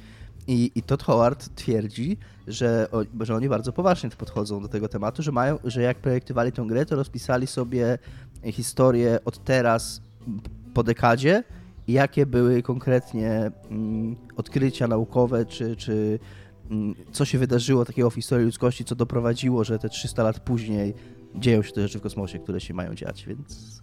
i, 0.47 0.73
i 0.75 0.83
Todd 0.83 1.03
Howard 1.03 1.55
twierdzi, 1.55 2.17
że, 2.47 2.89
że 3.21 3.35
oni 3.35 3.49
bardzo 3.49 3.73
poważnie 3.73 4.11
podchodzą 4.11 4.63
do 4.63 4.69
tego 4.69 4.89
tematu, 4.89 5.23
że 5.23 5.33
mają, 5.33 5.59
że 5.65 5.83
jak 5.83 5.99
projektowali 5.99 6.53
tę 6.53 6.65
grę, 6.69 6.87
to 6.87 6.97
rozpisali 6.97 7.47
sobie 7.47 7.99
historię 8.45 9.19
od 9.25 9.45
teraz 9.45 10.03
po 10.75 10.83
dekadzie 10.83 11.45
i 11.87 11.93
jakie 11.93 12.27
były 12.27 12.63
konkretnie 12.63 13.51
mm, 13.71 14.17
odkrycia 14.37 14.87
naukowe, 14.87 15.47
czy, 15.47 15.77
czy 15.77 16.19
mm, 16.71 16.95
co 17.13 17.25
się 17.25 17.39
wydarzyło 17.39 17.85
takiego 17.85 18.11
w 18.11 18.15
historii 18.15 18.47
ludzkości, 18.47 18.85
co 18.85 18.95
doprowadziło, 18.95 19.65
że 19.65 19.79
te 19.79 19.89
300 19.89 20.23
lat 20.23 20.41
później 20.41 20.95
dzieją 21.35 21.63
się 21.63 21.73
te 21.73 21.83
rzeczy 21.83 21.99
w 21.99 22.03
kosmosie, 22.03 22.39
które 22.39 22.61
się 22.61 22.75
mają 22.75 22.95
dziać, 22.95 23.25
więc 23.27 23.83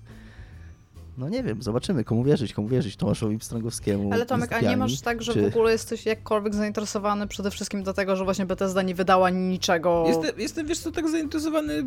no 1.18 1.30
nie 1.30 1.44
wiem, 1.44 1.62
zobaczymy, 1.62 2.04
komu 2.04 2.24
wierzyć, 2.24 2.54
komu 2.54 2.68
wierzyć, 2.68 2.96
Tomaszowi 2.96 3.38
Pstrągowskiemu. 3.38 4.14
Ale 4.14 4.26
Tomek, 4.26 4.54
a 4.54 4.62
nie 4.62 4.78
masz 4.78 5.02
tak, 5.02 5.22
że 5.22 5.34
czy... 5.34 5.42
w 5.42 5.48
ogóle 5.48 5.72
jesteś 5.72 6.06
jakkolwiek 6.06 6.56
zainteresowany 6.56 7.28
przede 7.28 7.52
wszystkim 7.52 7.84
dlatego, 7.84 8.16
że 8.16 8.24
właśnie 8.24 8.46
Bethesda 8.46 8.82
nie 8.82 8.96
wydała 8.96 9.30
niczego... 9.30 10.04
Jestem, 10.08 10.40
jestem 10.40 10.68
wiesz 10.68 10.80
co, 10.80 10.92
tak 10.92 11.10
zainteresowany 11.10 11.86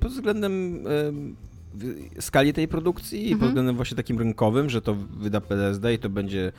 pod 0.00 0.12
względem 0.12 0.84
skali 2.20 2.52
tej 2.52 2.68
produkcji 2.68 3.18
mhm. 3.18 3.28
i 3.28 3.32
pod 3.32 3.42
mhm. 3.42 3.50
względem 3.50 3.76
właśnie 3.76 3.96
takim 3.96 4.18
rynkowym, 4.18 4.70
że 4.70 4.82
to 4.82 4.94
wyda 4.94 5.40
Bethesda 5.40 5.90
i 5.90 5.98
to 5.98 6.08
będzie 6.08 6.52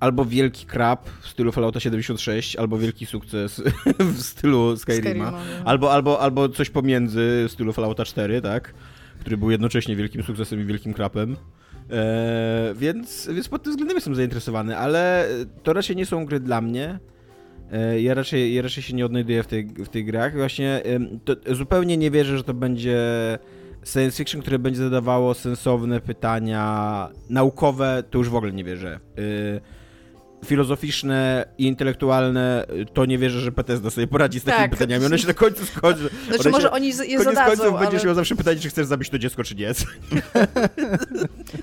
albo 0.00 0.24
wielki 0.24 0.66
krab 0.66 1.10
w 1.20 1.28
stylu 1.28 1.52
Fallouta 1.52 1.80
76, 1.80 2.56
albo 2.56 2.78
wielki 2.78 3.06
sukces 3.06 3.62
w 4.16 4.22
stylu 4.22 4.76
Skyrima, 4.76 5.04
Skyrima 5.04 5.32
albo, 5.64 5.92
albo, 5.92 6.20
albo 6.20 6.48
coś 6.48 6.70
pomiędzy 6.70 7.46
w 7.48 7.52
stylu 7.52 7.72
Fallouta 7.72 8.04
4, 8.04 8.40
tak? 8.40 8.74
Który 9.20 9.36
był 9.36 9.50
jednocześnie 9.50 9.96
wielkim 9.96 10.22
sukcesem 10.22 10.60
i 10.60 10.64
wielkim 10.64 10.94
krapem. 10.94 11.36
E, 11.90 12.74
więc, 12.76 13.28
więc 13.34 13.48
pod 13.48 13.62
tym 13.62 13.72
względem 13.72 13.96
jestem 13.96 14.14
zainteresowany, 14.14 14.76
ale 14.76 15.28
to 15.62 15.72
raczej 15.72 15.96
nie 15.96 16.06
są 16.06 16.26
gry 16.26 16.40
dla 16.40 16.60
mnie. 16.60 16.98
E, 17.72 18.00
ja, 18.00 18.14
raczej, 18.14 18.54
ja 18.54 18.62
raczej 18.62 18.82
się 18.82 18.94
nie 18.94 19.06
odnajduję 19.06 19.42
w, 19.42 19.46
tej, 19.46 19.66
w 19.66 19.88
tych 19.88 20.06
grach. 20.06 20.36
Właśnie 20.36 20.82
e, 21.48 21.54
zupełnie 21.54 21.96
nie 21.96 22.10
wierzę, 22.10 22.38
że 22.38 22.44
to 22.44 22.54
będzie 22.54 22.98
science 23.84 24.16
fiction, 24.16 24.40
które 24.40 24.58
będzie 24.58 24.80
zadawało 24.80 25.34
sensowne 25.34 26.00
pytania 26.00 27.08
naukowe, 27.30 28.02
to 28.10 28.18
już 28.18 28.28
w 28.28 28.34
ogóle 28.34 28.52
nie 28.52 28.64
wierzę. 28.64 29.00
E, 29.18 29.79
filozoficzne 30.44 31.48
i 31.58 31.66
intelektualne, 31.66 32.66
to 32.92 33.04
nie 33.04 33.18
wierzę, 33.18 33.40
że 33.40 33.52
Bethesda 33.52 33.90
sobie 33.90 34.06
poradzi 34.06 34.40
z 34.40 34.44
takimi 34.44 34.62
tak. 34.62 34.70
pytaniami. 34.70 35.04
One 35.04 35.18
się 35.18 35.26
na 35.26 35.34
końcu 35.34 35.66
skończą. 35.66 36.00
Znaczy 36.28 36.50
może 36.50 36.70
oni 36.70 36.88
je 36.88 36.94
koniec 36.94 37.24
zadadzą, 37.24 37.46
końców 37.46 37.74
ale... 37.74 37.80
będziesz 37.80 38.04
miał 38.04 38.14
zawsze 38.14 38.36
pytanie, 38.36 38.60
czy 38.60 38.68
chcesz 38.68 38.86
zabić 38.86 39.10
to 39.10 39.18
dziecko, 39.18 39.44
czy 39.44 39.54
nie. 39.54 39.70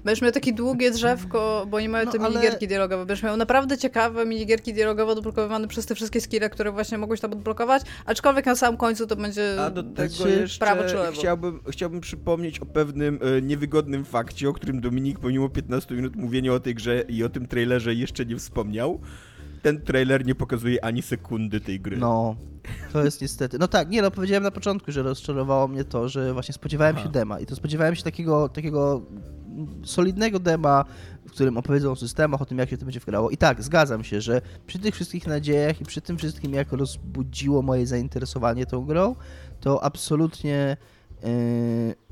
Będziesz 0.05 0.21
miał 0.21 0.31
takie 0.31 0.53
długie 0.53 0.91
drzewko, 0.91 1.67
bo 1.69 1.79
nie 1.79 1.89
mają 1.89 2.05
no, 2.05 2.11
te 2.11 2.19
ale... 2.19 2.29
minigierki 2.29 2.67
dialogowe. 2.67 3.05
Będziesz 3.05 3.23
miał 3.23 3.37
naprawdę 3.37 3.77
ciekawe 3.77 4.25
minigierki 4.25 4.73
dialogowe 4.73 5.11
odblokowywane 5.11 5.67
przez 5.67 5.85
te 5.85 5.95
wszystkie 5.95 6.21
skille, 6.21 6.49
które 6.49 6.71
właśnie 6.71 6.97
mogłeś 6.97 7.19
tam 7.19 7.33
odblokować, 7.33 7.81
aczkolwiek 8.05 8.45
na 8.45 8.55
samym 8.55 8.77
końcu 8.77 9.07
to 9.07 9.15
będzie 9.15 9.61
A 9.61 9.69
do 9.69 9.83
tego 9.83 10.27
jeszcze 10.27 10.65
prawo 10.65 10.83
czy 10.83 10.95
lewo. 10.95 11.19
Chciałbym, 11.19 11.59
chciałbym 11.71 12.01
przypomnieć 12.01 12.59
o 12.59 12.65
pewnym 12.65 13.19
e, 13.37 13.41
niewygodnym 13.41 14.05
fakcie, 14.05 14.49
o 14.49 14.53
którym 14.53 14.81
Dominik 14.81 15.19
pomimo 15.19 15.49
15 15.49 15.95
minut 15.95 16.15
mówienia 16.15 16.53
o 16.53 16.59
tej 16.59 16.75
grze 16.75 17.03
i 17.09 17.23
o 17.23 17.29
tym 17.29 17.47
trailerze 17.47 17.93
jeszcze 17.93 18.25
nie 18.25 18.37
wspomniał 18.37 18.66
wspomniał, 18.67 18.99
ten 19.61 19.81
trailer 19.81 20.25
nie 20.25 20.35
pokazuje 20.35 20.85
ani 20.85 21.01
sekundy 21.01 21.59
tej 21.59 21.79
gry. 21.79 21.97
No, 21.97 22.35
to 22.93 23.03
jest 23.03 23.21
niestety. 23.21 23.59
No 23.59 23.67
tak, 23.67 23.89
nie 23.89 24.01
no, 24.01 24.11
powiedziałem 24.11 24.43
na 24.43 24.51
początku, 24.51 24.91
że 24.91 25.03
rozczarowało 25.03 25.67
mnie 25.67 25.83
to, 25.83 26.09
że 26.09 26.33
właśnie 26.33 26.53
spodziewałem 26.53 26.95
Aha. 26.95 27.05
się 27.05 27.11
dema 27.11 27.39
i 27.39 27.45
to 27.45 27.55
spodziewałem 27.55 27.95
się 27.95 28.03
takiego, 28.03 28.49
takiego 28.49 29.01
solidnego 29.83 30.39
dema, 30.39 30.85
w 31.25 31.31
którym 31.31 31.57
opowiedzą 31.57 31.91
o 31.91 31.95
systemach, 31.95 32.41
o 32.41 32.45
tym, 32.45 32.57
jak 32.57 32.69
się 32.69 32.77
to 32.77 32.85
będzie 32.85 32.99
wgrało. 32.99 33.29
I 33.29 33.37
tak, 33.37 33.63
zgadzam 33.63 34.03
się, 34.03 34.21
że 34.21 34.41
przy 34.67 34.79
tych 34.79 34.95
wszystkich 34.95 35.27
nadziejach 35.27 35.81
i 35.81 35.85
przy 35.85 36.01
tym 36.01 36.17
wszystkim, 36.17 36.53
jak 36.53 36.71
rozbudziło 36.71 37.61
moje 37.61 37.87
zainteresowanie 37.87 38.65
tą 38.65 38.85
grą, 38.85 39.15
to 39.59 39.83
absolutnie 39.83 40.77
yy, 41.23 41.29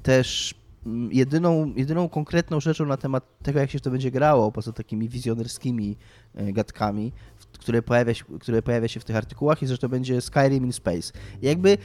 też 0.04 0.56
mm, 0.86 1.12
jedyną, 1.12 1.74
jedyną 1.76 2.10
konkretną 2.10 2.60
rzeczą 2.60 2.86
na 2.86 2.98
temat 2.98 3.24
tego, 3.44 3.60
jak 3.60 3.72
się 3.72 3.80
to 3.80 3.92
będzie 3.92 4.12
grało, 4.12 4.52
poza 4.52 4.72
takimi 4.72 5.10
wizjonerskimi 5.10 5.98
gadkami, 6.36 7.12
które 7.60 7.82
pojawia, 7.82 8.14
się, 8.14 8.26
które 8.40 8.62
pojawia 8.62 8.88
się 8.88 9.00
w 9.00 9.04
tych 9.04 9.16
artykułach 9.16 9.64
i 9.64 9.68
że 9.68 9.78
to 9.78 9.90
będzie 9.90 10.22
Skyrim 10.22 10.66
in 10.66 10.74
Space. 10.74 11.14
I 11.42 11.46
jakby 11.46 11.78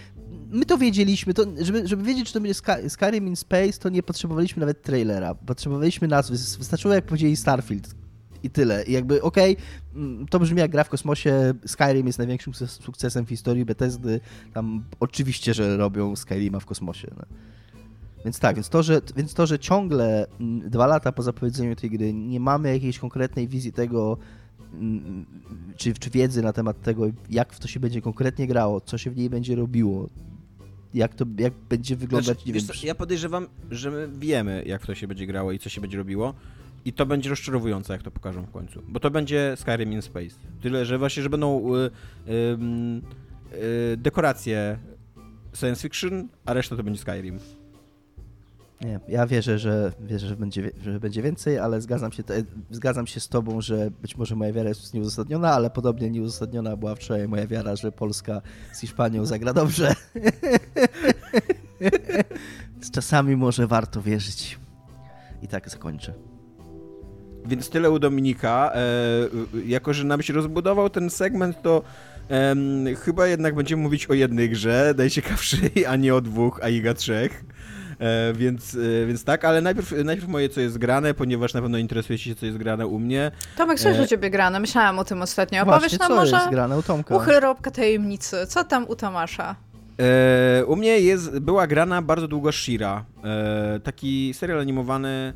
my 0.50 0.66
to 0.66 0.78
wiedzieliśmy, 0.78 1.34
to, 1.34 1.44
żeby, 1.58 1.88
żeby 1.88 2.02
wiedzieć, 2.02 2.26
czy 2.26 2.32
to 2.32 2.40
będzie 2.40 2.60
Skyrim 2.88 3.28
in 3.28 3.36
Space, 3.36 3.72
to 3.72 3.88
nie 3.88 4.02
potrzebowaliśmy 4.02 4.60
nawet 4.60 4.82
trailera, 4.82 5.34
potrzebowaliśmy 5.34 6.08
nazwy, 6.08 6.36
wystarczyło 6.58 6.94
jak 6.94 7.04
powiedzieli 7.04 7.36
Starfield 7.36 7.94
i 8.42 8.50
tyle. 8.50 8.84
I 8.84 8.92
jakby, 8.92 9.22
okej, 9.22 9.52
okay, 9.52 10.02
mm, 10.02 10.26
to 10.26 10.40
brzmi 10.40 10.58
jak 10.58 10.70
gra 10.70 10.84
w 10.84 10.88
kosmosie, 10.88 11.54
Skyrim 11.66 12.06
jest 12.06 12.18
największym 12.18 12.54
sukcesem 12.54 13.26
w 13.26 13.28
historii 13.28 13.64
Bethesdy, 13.64 14.20
tam 14.52 14.84
oczywiście, 15.00 15.54
że 15.54 15.76
robią 15.76 16.16
Skyrima 16.16 16.60
w 16.60 16.66
kosmosie. 16.66 17.10
No. 17.16 17.24
Więc 18.24 18.38
tak, 18.38 18.56
więc 18.56 18.68
to, 18.68 18.82
że, 18.82 19.00
więc 19.16 19.34
to, 19.34 19.46
że 19.46 19.58
ciągle 19.58 20.26
mm, 20.40 20.70
dwa 20.70 20.86
lata 20.86 21.12
po 21.12 21.22
zapowiedzeniu 21.22 21.76
tej 21.76 21.90
gry 21.90 22.14
nie 22.14 22.40
mamy 22.40 22.72
jakiejś 22.72 22.98
konkretnej 22.98 23.48
wizji 23.48 23.72
tego, 23.72 24.18
czy, 25.76 25.94
czy 25.94 26.10
wiedzy 26.10 26.42
na 26.42 26.52
temat 26.52 26.82
tego, 26.82 27.06
jak 27.30 27.52
w 27.52 27.60
to 27.60 27.68
się 27.68 27.80
będzie 27.80 28.02
konkretnie 28.02 28.46
grało, 28.46 28.80
co 28.80 28.98
się 28.98 29.10
w 29.10 29.16
niej 29.16 29.30
będzie 29.30 29.56
robiło, 29.56 30.08
jak 30.94 31.14
to 31.14 31.24
jak 31.38 31.52
będzie 31.68 31.96
wyglądać. 31.96 32.44
Znaczy, 32.44 32.80
co, 32.80 32.86
ja 32.86 32.94
podejrzewam, 32.94 33.46
że 33.70 33.90
my 33.90 34.08
wiemy, 34.18 34.62
jak 34.66 34.82
w 34.82 34.86
to 34.86 34.94
się 34.94 35.08
będzie 35.08 35.26
grało 35.26 35.52
i 35.52 35.58
co 35.58 35.68
się 35.68 35.80
będzie 35.80 35.98
robiło. 35.98 36.34
I 36.84 36.92
to 36.92 37.06
będzie 37.06 37.30
rozczarowujące, 37.30 37.92
jak 37.92 38.02
to 38.02 38.10
pokażą 38.10 38.42
w 38.42 38.50
końcu. 38.50 38.82
Bo 38.88 39.00
to 39.00 39.10
będzie 39.10 39.54
Skyrim 39.56 39.92
in 39.92 40.02
Space. 40.02 40.36
Tyle, 40.62 40.86
że 40.86 40.98
właśnie, 40.98 41.22
że 41.22 41.30
będą 41.30 41.74
y, 41.74 41.78
y, 41.78 42.56
y, 43.92 43.96
dekoracje 43.96 44.78
science 45.54 45.82
fiction, 45.82 46.28
a 46.44 46.54
reszta 46.54 46.76
to 46.76 46.82
będzie 46.82 47.00
Skyrim. 47.00 47.38
Nie, 48.80 49.00
ja 49.08 49.26
wierzę, 49.26 49.58
że 49.58 49.92
wierzę, 50.00 50.26
że 50.26 50.36
będzie, 50.36 50.70
że 50.82 51.00
będzie 51.00 51.22
więcej, 51.22 51.58
ale 51.58 51.80
zgadzam 51.80 52.12
się, 52.12 52.22
zgadzam 52.70 53.06
się 53.06 53.20
z 53.20 53.28
tobą, 53.28 53.60
że 53.60 53.90
być 54.02 54.16
może 54.16 54.36
moja 54.36 54.52
wiara 54.52 54.68
jest 54.68 54.94
nieuzasadniona, 54.94 55.52
ale 55.52 55.70
podobnie 55.70 56.10
nieuzasadniona 56.10 56.76
była 56.76 56.94
wczoraj 56.94 57.28
moja 57.28 57.46
wiara, 57.46 57.76
że 57.76 57.92
Polska 57.92 58.42
z 58.72 58.80
Hiszpanią 58.80 59.26
zagra 59.26 59.52
dobrze. 59.52 59.94
Czasami 62.92 63.36
może 63.36 63.66
warto 63.66 64.02
wierzyć. 64.02 64.58
I 65.42 65.48
tak 65.48 65.70
zakończę. 65.70 66.14
Więc 67.46 67.70
tyle 67.70 67.90
u 67.90 67.98
Dominika. 67.98 68.72
E, 68.74 68.80
jako, 69.66 69.94
że 69.94 70.04
nam 70.04 70.22
się 70.22 70.32
rozbudował 70.32 70.90
ten 70.90 71.10
segment, 71.10 71.62
to 71.62 71.82
chyba 72.98 73.26
jednak 73.26 73.54
będziemy 73.54 73.82
mówić 73.82 74.06
o 74.06 74.14
jednej 74.14 74.50
grze, 74.50 74.94
najciekawszej, 74.96 75.86
a 75.88 75.96
nie 75.96 76.14
o 76.14 76.20
dwóch, 76.20 76.60
a 76.62 76.68
iga 76.68 76.94
trzech. 76.94 77.44
E, 78.00 78.32
więc, 78.32 78.74
e, 78.74 79.06
więc 79.06 79.24
tak, 79.24 79.44
ale 79.44 79.60
najpierw, 79.60 79.92
najpierw 80.04 80.28
moje, 80.28 80.48
co 80.48 80.60
jest 80.60 80.78
grane, 80.78 81.14
ponieważ 81.14 81.54
na 81.54 81.62
pewno 81.62 81.78
interesujecie 81.78 82.24
się, 82.24 82.34
co 82.34 82.46
jest 82.46 82.58
grane 82.58 82.86
u 82.86 82.98
mnie. 82.98 83.30
Tomek, 83.56 83.80
co 83.80 83.88
jest 83.88 84.00
e... 84.00 84.04
u 84.04 84.06
ciebie 84.06 84.30
grane? 84.30 84.60
Myślałam 84.60 84.98
o 84.98 85.04
tym 85.04 85.22
ostatnio. 85.22 85.62
Opowiesz 85.62 85.80
Właśnie, 85.80 85.98
nam 85.98 86.08
co 86.08 86.14
może 86.14 86.36
jest 86.36 86.50
grane 86.50 86.78
u 86.78 86.82
Tomka? 86.82 87.16
uchylropka 87.16 87.70
tajemnicy. 87.70 88.46
Co 88.46 88.64
tam 88.64 88.86
u 88.88 88.96
Tomasza? 88.96 89.56
E, 90.00 90.64
u 90.64 90.76
mnie 90.76 91.00
jest, 91.00 91.38
była 91.38 91.66
grana 91.66 92.02
bardzo 92.02 92.28
długo 92.28 92.52
Shira. 92.52 93.04
E, 93.24 93.80
taki 93.80 94.34
serial 94.34 94.60
animowany 94.60 95.32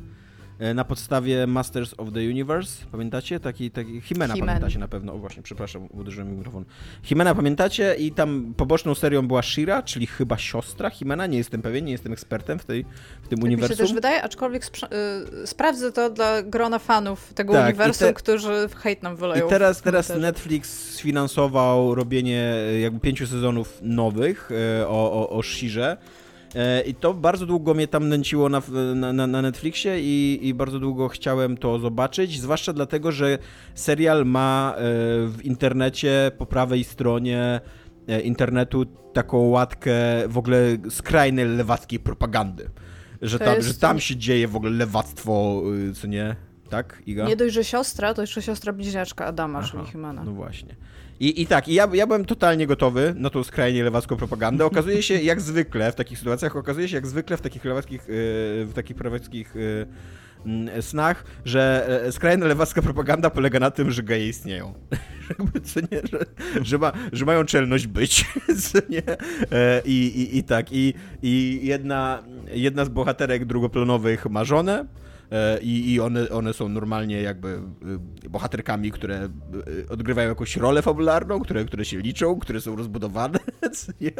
na 0.75 0.83
podstawie 0.83 1.47
Masters 1.47 1.93
of 1.97 2.13
the 2.13 2.19
Universe, 2.19 2.85
pamiętacie? 2.91 3.39
Taki, 3.39 3.71
taki 3.71 4.01
Himena 4.01 4.33
Himen. 4.33 4.47
pamiętacie 4.47 4.79
na 4.79 4.87
pewno. 4.87 5.13
O 5.13 5.17
właśnie, 5.17 5.43
przepraszam, 5.43 5.87
uderzyłem 5.91 6.37
mikrofon. 6.37 6.65
Himena 7.03 7.35
pamiętacie 7.35 7.95
i 7.95 8.11
tam 8.11 8.53
poboczną 8.57 8.95
serią 8.95 9.27
była 9.27 9.41
Shira, 9.41 9.83
czyli 9.83 10.07
chyba 10.07 10.37
siostra 10.37 10.89
Himena, 10.89 11.27
nie 11.27 11.37
jestem 11.37 11.61
pewien, 11.61 11.85
nie 11.85 11.91
jestem 11.91 12.13
ekspertem 12.13 12.59
w, 12.59 12.65
tej, 12.65 12.85
w 13.21 13.27
tym 13.27 13.39
tak 13.39 13.45
uniwersum. 13.45 13.73
Mi 13.73 13.77
się 13.77 13.83
też 13.83 13.93
wydaje, 13.93 14.23
aczkolwiek 14.23 14.63
y 14.63 15.47
sprawdzę 15.47 15.91
to 15.91 16.09
dla 16.09 16.41
grona 16.41 16.79
fanów 16.79 17.33
tego 17.33 17.53
tak, 17.53 17.65
uniwersum, 17.65 18.07
te... 18.07 18.13
którzy 18.13 18.69
hejt 18.75 19.03
nam 19.03 19.15
wyleją. 19.15 19.47
I 19.47 19.49
teraz, 19.49 19.81
teraz 19.81 20.09
Netflix 20.09 20.93
sfinansował 20.95 21.95
robienie 21.95 22.41
e, 22.41 22.79
jakby 22.79 22.99
pięciu 22.99 23.27
sezonów 23.27 23.79
nowych 23.81 24.49
e, 24.51 24.87
o, 24.87 25.11
o, 25.11 25.29
o 25.29 25.43
Shirze. 25.43 25.97
E, 26.55 26.81
I 26.81 26.95
to 26.95 27.13
bardzo 27.13 27.45
długo 27.45 27.73
mnie 27.73 27.87
tam 27.87 28.09
nęciło 28.09 28.49
na, 28.49 28.61
na, 29.13 29.27
na 29.27 29.41
Netflixie 29.41 29.99
i, 29.99 30.39
i, 30.47 30.53
bardzo 30.53 30.79
długo 30.79 31.07
chciałem 31.07 31.57
to 31.57 31.79
zobaczyć, 31.79 32.41
zwłaszcza 32.41 32.73
dlatego, 32.73 33.11
że 33.11 33.37
serial 33.73 34.25
ma 34.25 34.73
e, 34.77 34.81
w 35.27 35.39
internecie 35.43 36.31
po 36.37 36.45
prawej 36.45 36.83
stronie 36.83 37.61
e, 38.07 38.21
internetu 38.21 38.85
taką 39.13 39.37
łatkę 39.37 39.93
w 40.27 40.37
ogóle 40.37 40.77
skrajnej 40.89 41.45
lewackiej 41.45 41.99
propagandy. 41.99 42.69
Że 43.21 43.39
tam, 43.39 43.55
jest... 43.55 43.67
że 43.67 43.73
tam 43.73 43.99
się 43.99 44.15
dzieje 44.15 44.47
w 44.47 44.55
ogóle 44.55 44.71
lewactwo, 44.71 45.61
co 46.01 46.07
nie? 46.07 46.35
Tak, 46.69 47.03
Iga? 47.05 47.27
Nie 47.27 47.35
dość, 47.35 47.53
że 47.53 47.63
siostra, 47.63 48.13
to 48.13 48.21
jeszcze 48.21 48.41
siostra 48.41 48.73
bliźniaczka 48.73 49.25
Adama, 49.25 49.59
Aha, 49.59 49.83
czyli. 49.91 50.03
No 50.25 50.31
właśnie. 50.31 50.75
I, 51.19 51.41
I 51.41 51.47
tak, 51.47 51.67
ja, 51.67 51.89
ja 51.93 52.07
byłem 52.07 52.25
totalnie 52.25 52.67
gotowy 52.67 53.13
na 53.17 53.29
tą 53.29 53.43
skrajnie 53.43 53.83
lewacką 53.83 54.15
propagandę. 54.15 54.65
Okazuje 54.65 55.03
się, 55.03 55.13
jak 55.13 55.41
zwykle 55.41 55.91
w 55.91 55.95
takich 55.95 56.17
sytuacjach, 56.19 56.55
okazuje 56.55 56.87
się, 56.87 56.95
jak 56.95 57.07
zwykle 57.07 57.37
w 57.37 57.41
takich 57.41 57.65
lewackich, 57.65 58.01
yy, 58.07 58.13
w 58.65 58.71
takich 58.75 58.95
prawickich 58.95 59.55
yy, 59.55 59.87
snach, 60.81 61.23
że 61.45 61.87
e, 62.05 62.11
skrajna 62.11 62.45
lewacka 62.45 62.81
propaganda 62.81 63.29
polega 63.29 63.59
na 63.59 63.71
tym, 63.71 63.91
że 63.91 64.03
geje 64.03 64.29
istnieją. 64.29 64.73
nie, 65.91 66.01
że, 66.11 66.19
że, 66.61 66.77
ma, 66.77 66.91
że 67.11 67.25
mają 67.25 67.45
czelność 67.45 67.87
być. 67.87 68.25
Nie? 68.89 69.03
E, 69.51 69.81
I, 69.85 70.21
i, 70.21 70.37
I 70.37 70.43
tak, 70.43 70.71
i, 70.71 70.93
i 71.21 71.59
jedna, 71.63 72.23
jedna 72.51 72.85
z 72.85 72.89
bohaterek 72.89 73.45
drugoplanowych 73.45 74.25
ma 74.25 74.43
żonę, 74.43 74.85
E, 74.85 75.04
i, 75.61 75.93
i 75.93 75.99
one, 75.99 76.29
one 76.29 76.53
są 76.53 76.69
normalnie 76.69 77.21
jakby 77.21 77.61
y, 78.25 78.29
bohaterkami, 78.29 78.91
które 78.91 79.29
y, 79.67 79.89
odgrywają 79.89 80.29
jakąś 80.29 80.57
rolę 80.57 80.81
fabularną, 80.81 81.39
które, 81.39 81.65
które 81.65 81.85
się 81.85 81.99
liczą, 81.99 82.39
które 82.39 82.61
są 82.61 82.75
rozbudowane. 82.75 83.39
Nie? 84.01 84.11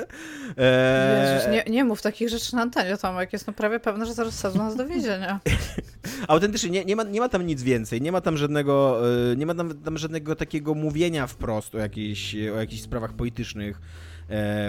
E... 0.57 1.33
Jezus, 1.33 1.51
nie, 1.51 1.73
nie 1.73 1.83
mów 1.83 2.01
takich 2.01 2.29
rzeczy 2.29 2.55
na 2.55 2.61
antenie, 2.61 2.97
Tomek. 2.97 3.33
Jest 3.33 3.47
no 3.47 3.53
prawie 3.53 3.79
pewne, 3.79 4.05
że 4.05 4.13
zaraz 4.13 4.39
sadzą 4.39 4.57
nas 4.57 4.75
do 4.75 4.87
więzienia. 4.87 5.39
Autentycznie, 6.27 6.69
nie, 6.69 6.85
nie, 6.85 6.95
ma, 6.95 7.03
nie 7.03 7.19
ma 7.19 7.29
tam 7.29 7.45
nic 7.45 7.63
więcej. 7.63 8.01
Nie 8.01 8.11
ma 8.11 8.21
tam 8.21 8.37
żadnego, 8.37 9.01
y, 9.31 9.37
nie 9.37 9.45
ma 9.45 9.55
tam, 9.55 9.81
tam 9.81 9.97
żadnego 9.97 10.35
takiego 10.35 10.73
mówienia 10.73 11.27
wprost 11.27 11.75
o 11.75 11.77
jakichś, 11.77 12.35
o 12.35 12.59
jakichś 12.59 12.81
sprawach 12.81 13.13
politycznych 13.13 13.77
e, 13.77 14.14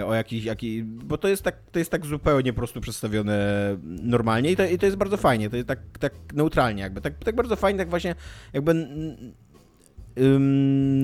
o 0.05 0.13
jakiś, 0.13 0.43
jaki, 0.43 0.83
bo 0.83 1.17
to 1.17 1.27
jest 1.27 1.43
tak, 1.43 1.55
to 1.71 1.79
jest 1.79 1.91
tak 1.91 2.05
zupełnie 2.05 2.53
po 2.53 2.57
prostu 2.57 2.81
przedstawione 2.81 3.37
normalnie 3.83 4.51
i 4.51 4.55
to, 4.55 4.65
i 4.65 4.77
to 4.77 4.85
jest 4.85 4.97
bardzo 4.97 5.17
fajnie, 5.17 5.49
to 5.49 5.55
jest 5.55 5.67
tak, 5.67 5.79
tak 5.99 6.13
neutralnie 6.33 6.81
jakby, 6.81 7.01
tak, 7.01 7.23
tak 7.23 7.35
bardzo 7.35 7.55
fajnie, 7.55 7.79
tak 7.79 7.89
właśnie 7.89 8.15
jakby 8.53 8.87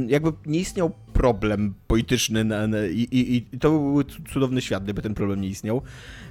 jakby 0.07 0.31
nie 0.45 0.59
istniał 0.59 0.91
problem 1.13 1.73
polityczny 1.87 2.43
na, 2.43 2.67
na, 2.67 2.85
i, 2.85 2.99
i, 2.99 3.35
i, 3.35 3.59
to 3.59 3.69
byłby 3.69 4.05
cudowny 4.33 4.61
świat, 4.61 4.83
gdyby 4.83 5.01
ten 5.01 5.13
problem 5.13 5.41
nie 5.41 5.47
istniał. 5.47 5.81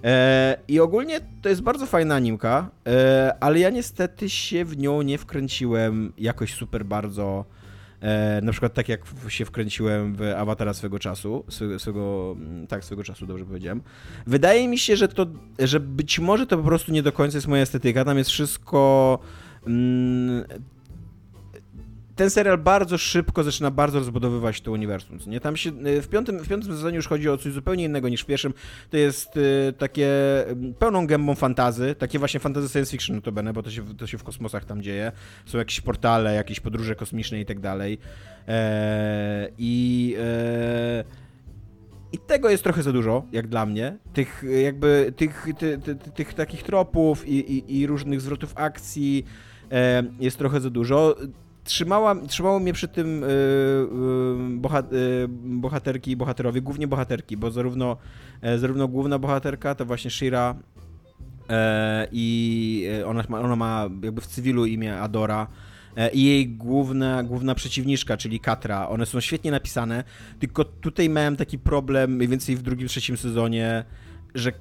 E, 0.04 0.56
I 0.68 0.80
ogólnie 0.80 1.20
to 1.42 1.48
jest 1.48 1.62
bardzo 1.62 1.86
fajna 1.86 2.14
animka, 2.14 2.70
e, 2.86 3.36
ale 3.40 3.58
ja 3.58 3.70
niestety 3.70 4.30
się 4.30 4.64
w 4.64 4.78
nią 4.78 5.02
nie 5.02 5.18
wkręciłem 5.18 6.12
jakoś 6.18 6.54
super 6.54 6.84
bardzo. 6.84 7.44
E, 8.02 8.40
na 8.42 8.52
przykład 8.52 8.74
tak 8.74 8.88
jak 8.88 9.00
się 9.28 9.44
wkręciłem 9.44 10.14
w 10.14 10.22
Awatara 10.22 10.74
swego 10.74 10.98
czasu, 10.98 11.44
swego, 11.78 12.36
mm, 12.38 12.66
tak, 12.66 12.84
swego 12.84 13.04
czasu, 13.04 13.26
dobrze 13.26 13.44
powiedziałem. 13.44 13.82
Wydaje 14.26 14.68
mi 14.68 14.78
się, 14.78 14.96
że 14.96 15.08
to, 15.08 15.26
że 15.58 15.80
być 15.80 16.18
może 16.18 16.46
to 16.46 16.56
po 16.56 16.64
prostu 16.64 16.92
nie 16.92 17.02
do 17.02 17.12
końca 17.12 17.36
jest 17.36 17.48
moja 17.48 17.62
estetyka, 17.62 18.04
tam 18.04 18.18
jest 18.18 18.30
wszystko 18.30 19.18
mm, 19.66 20.44
ten 22.16 22.30
serial 22.30 22.58
bardzo 22.58 22.98
szybko 22.98 23.44
zaczyna 23.44 23.70
bardzo 23.70 23.98
rozbudowywać 23.98 24.60
to 24.60 24.72
uniwersum. 24.72 25.18
Nie? 25.26 25.40
Tam 25.40 25.56
się, 25.56 25.70
y, 25.86 26.02
w, 26.02 26.08
piątym, 26.08 26.38
w 26.38 26.48
piątym 26.48 26.72
sezonie 26.72 26.96
już 26.96 27.08
chodzi 27.08 27.28
o 27.28 27.36
coś 27.36 27.52
zupełnie 27.52 27.84
innego 27.84 28.08
niż 28.08 28.22
w 28.22 28.26
pierwszym. 28.26 28.54
To 28.90 28.96
jest 28.96 29.36
y, 29.36 29.74
takie 29.78 30.08
y, 30.50 30.74
pełną 30.78 31.06
gębą 31.06 31.34
fantazy, 31.34 31.94
takie 31.98 32.18
właśnie 32.18 32.40
fantazy 32.40 32.68
science 32.68 32.90
fiction 32.90 33.16
notabene, 33.16 33.52
bo 33.52 33.62
to 33.62 33.70
się, 33.70 33.96
to 33.96 34.06
się 34.06 34.18
w 34.18 34.24
kosmosach 34.24 34.64
tam 34.64 34.82
dzieje. 34.82 35.12
Są 35.46 35.58
jakieś 35.58 35.80
portale, 35.80 36.34
jakieś 36.34 36.60
podróże 36.60 36.94
kosmiczne 36.94 37.40
i 37.40 37.46
tak 37.46 37.60
dalej. 37.60 37.98
E, 38.48 39.48
I... 39.58 40.16
E, 40.20 41.22
i 42.14 42.18
tego 42.18 42.50
jest 42.50 42.64
trochę 42.64 42.82
za 42.82 42.92
dużo, 42.92 43.26
jak 43.32 43.46
dla 43.46 43.66
mnie. 43.66 43.98
Tych 44.12 44.44
jakby, 44.62 45.12
tych, 45.16 45.46
ty, 45.58 45.78
ty, 45.78 45.94
ty, 45.94 46.10
tych 46.10 46.34
takich 46.34 46.62
tropów 46.62 47.28
i, 47.28 47.52
i, 47.52 47.78
i 47.80 47.86
różnych 47.86 48.20
zwrotów 48.20 48.52
akcji 48.56 49.24
e, 49.70 50.02
jest 50.20 50.38
trochę 50.38 50.60
za 50.60 50.70
dużo 50.70 51.16
trzymała, 51.64 52.26
trzymało 52.26 52.60
mnie 52.60 52.72
przy 52.72 52.88
tym 52.88 53.20
yy, 53.20 53.28
yy, 54.48 54.58
boha, 54.58 54.78
yy, 54.78 55.28
bohaterki 55.28 56.10
i 56.10 56.16
bohaterowie, 56.16 56.60
głównie 56.60 56.86
bohaterki, 56.86 57.36
bo 57.36 57.50
zarówno, 57.50 57.96
e, 58.42 58.58
zarówno 58.58 58.88
główna 58.88 59.18
bohaterka 59.18 59.74
to 59.74 59.84
właśnie 59.84 60.10
Shira 60.10 60.54
e, 61.48 62.08
i 62.12 62.86
e, 63.00 63.06
ona 63.06 63.24
ma, 63.28 63.40
ona 63.40 63.56
ma 63.56 63.88
jakby 64.02 64.20
w 64.20 64.26
cywilu 64.26 64.66
imię 64.66 65.00
Adora 65.00 65.46
i 66.12 66.24
jej 66.24 66.48
główna, 66.48 67.22
główna 67.22 67.54
przeciwniczka, 67.54 68.16
czyli 68.16 68.40
Katra. 68.40 68.88
One 68.88 69.06
są 69.06 69.20
świetnie 69.20 69.50
napisane, 69.50 70.04
tylko 70.38 70.64
tutaj 70.64 71.08
miałem 71.08 71.36
taki 71.36 71.58
problem 71.58 72.16
mniej 72.16 72.28
więcej 72.28 72.56
w 72.56 72.62
drugim, 72.62 72.88
trzecim 72.88 73.16
sezonie, 73.16 73.84
że 74.34 74.52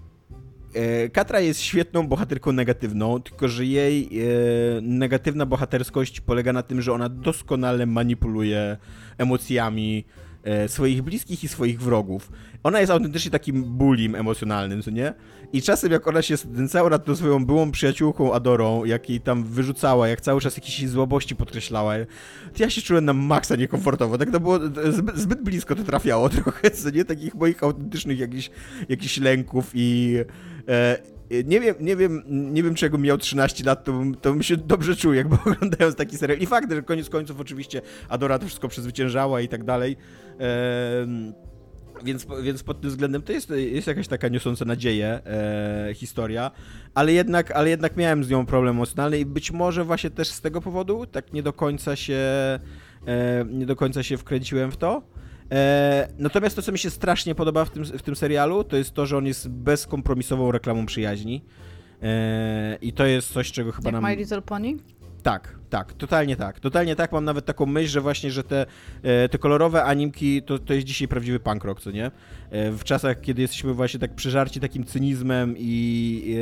Katra 1.13 1.39
jest 1.39 1.61
świetną 1.61 2.07
bohaterką 2.07 2.51
negatywną, 2.51 3.21
tylko 3.21 3.47
że 3.47 3.65
jej 3.65 4.03
e, 4.03 4.81
negatywna 4.81 5.45
bohaterskość 5.45 6.21
polega 6.21 6.53
na 6.53 6.63
tym, 6.63 6.81
że 6.81 6.93
ona 6.93 7.09
doskonale 7.09 7.85
manipuluje 7.85 8.77
emocjami 9.17 10.05
e, 10.43 10.69
swoich 10.69 11.01
bliskich 11.01 11.43
i 11.43 11.47
swoich 11.47 11.81
wrogów. 11.81 12.31
Ona 12.63 12.79
jest 12.79 12.91
autentycznie 12.91 13.31
takim 13.31 13.63
bullim 13.63 14.15
emocjonalnym, 14.15 14.81
co 14.81 14.91
nie? 14.91 15.13
I 15.53 15.61
czasem 15.61 15.91
jak 15.91 16.07
ona 16.07 16.21
się 16.21 16.37
znęcała 16.37 16.89
nad 16.89 17.05
tą 17.05 17.15
swoją 17.15 17.45
byłą 17.45 17.71
przyjaciółką 17.71 18.33
Adorą, 18.33 18.85
jak 18.85 19.09
jej 19.09 19.21
tam 19.21 19.43
wyrzucała, 19.43 20.07
jak 20.07 20.21
cały 20.21 20.41
czas 20.41 20.57
jakieś 20.57 20.87
złobości 20.87 21.35
podkreślała, 21.35 21.93
to 22.53 22.63
ja 22.63 22.69
się 22.69 22.81
czułem 22.81 23.05
na 23.05 23.13
maksa 23.13 23.55
niekomfortowo. 23.55 24.17
Tak 24.17 24.31
to 24.31 24.39
było, 24.39 24.59
zbyt 25.13 25.41
blisko 25.41 25.75
to 25.75 25.83
trafiało 25.83 26.29
trochę, 26.39 26.71
co 26.71 26.89
nie? 26.89 27.05
Takich 27.05 27.35
moich 27.35 27.63
autentycznych 27.63 28.19
jakichś, 28.19 28.49
jakichś 28.89 29.17
lęków 29.17 29.71
i... 29.73 30.17
E, 30.67 30.97
nie 31.45 31.59
wiem, 31.59 31.75
nie 31.79 31.95
wiem, 31.95 32.23
nie 32.27 32.63
wiem, 32.63 32.75
czego 32.75 32.97
miał 32.97 33.17
13 33.17 33.63
lat, 33.63 33.83
to, 33.83 34.01
to 34.21 34.31
bym 34.31 34.43
się 34.43 34.57
dobrze 34.57 34.95
czuł, 34.95 35.13
jakby 35.13 35.35
oglądając 35.45 35.95
taki 35.95 36.17
serial. 36.17 36.39
I 36.39 36.45
fakt, 36.45 36.71
że 36.71 36.81
koniec 36.81 37.09
końców 37.09 37.39
oczywiście 37.39 37.81
Adora 38.09 38.39
to 38.39 38.45
wszystko 38.45 38.67
przezwyciężała 38.67 39.41
i 39.41 39.47
tak 39.47 39.63
dalej. 39.63 39.97
Więc, 42.03 42.27
więc 42.43 42.63
pod 42.63 42.81
tym 42.81 42.89
względem 42.89 43.21
to 43.21 43.31
jest, 43.31 43.49
jest 43.49 43.87
jakaś 43.87 44.07
taka 44.07 44.27
niosąca 44.27 44.65
nadzieję 44.65 45.19
e, 45.25 45.93
historia, 45.93 46.51
ale 46.93 47.13
jednak, 47.13 47.51
ale 47.51 47.69
jednak 47.69 47.97
miałem 47.97 48.23
z 48.23 48.29
nią 48.29 48.45
problem 48.45 48.75
emocjonalny 48.75 49.19
i 49.19 49.25
być 49.25 49.51
może 49.51 49.83
właśnie 49.83 50.09
też 50.09 50.27
z 50.27 50.41
tego 50.41 50.61
powodu 50.61 51.05
tak 51.05 51.33
nie 51.33 51.43
do 51.43 51.53
końca 51.53 51.95
się 51.95 52.19
e, 53.07 53.45
nie 53.49 53.65
do 53.65 53.75
końca 53.75 54.03
się 54.03 54.17
wkręciłem 54.17 54.71
w 54.71 54.77
to. 54.77 55.01
E, 55.51 56.07
natomiast 56.17 56.55
to, 56.55 56.61
co 56.61 56.71
mi 56.71 56.79
się 56.79 56.89
strasznie 56.89 57.35
podoba 57.35 57.65
w 57.65 57.69
tym, 57.69 57.85
w 57.85 58.01
tym 58.01 58.15
serialu, 58.15 58.63
to 58.63 58.77
jest 58.77 58.93
to, 58.93 59.05
że 59.05 59.17
on 59.17 59.25
jest 59.25 59.49
bezkompromisową 59.49 60.51
reklamą 60.51 60.85
przyjaźni. 60.85 61.43
E, 62.03 62.77
I 62.81 62.93
to 62.93 63.05
jest 63.05 63.33
coś, 63.33 63.51
czego 63.51 63.71
chyba 63.71 63.87
Jak 63.87 63.93
nam... 63.93 64.03
My 64.03 64.15
Little 64.15 64.41
Pony? 64.41 64.73
Tak, 65.23 65.55
tak, 65.69 65.93
totalnie 65.93 66.35
tak. 66.35 66.59
Totalnie 66.59 66.95
tak, 66.95 67.11
mam 67.11 67.25
nawet 67.25 67.45
taką 67.45 67.65
myśl, 67.65 67.89
że 67.89 68.01
właśnie, 68.01 68.31
że 68.31 68.43
te, 68.43 68.65
e, 69.03 69.29
te 69.29 69.37
kolorowe 69.37 69.83
animki 69.83 70.41
to, 70.43 70.59
to 70.59 70.73
jest 70.73 70.87
dzisiaj 70.87 71.07
prawdziwy 71.07 71.39
punk 71.39 71.63
rock, 71.63 71.81
co 71.81 71.91
nie? 71.91 72.11
W 72.51 72.83
czasach, 72.83 73.21
kiedy 73.21 73.41
jesteśmy 73.41 73.73
właśnie 73.73 73.99
tak 73.99 74.15
przeżarci 74.15 74.59
takim 74.59 74.83
cynizmem 74.83 75.55
i... 75.57 76.35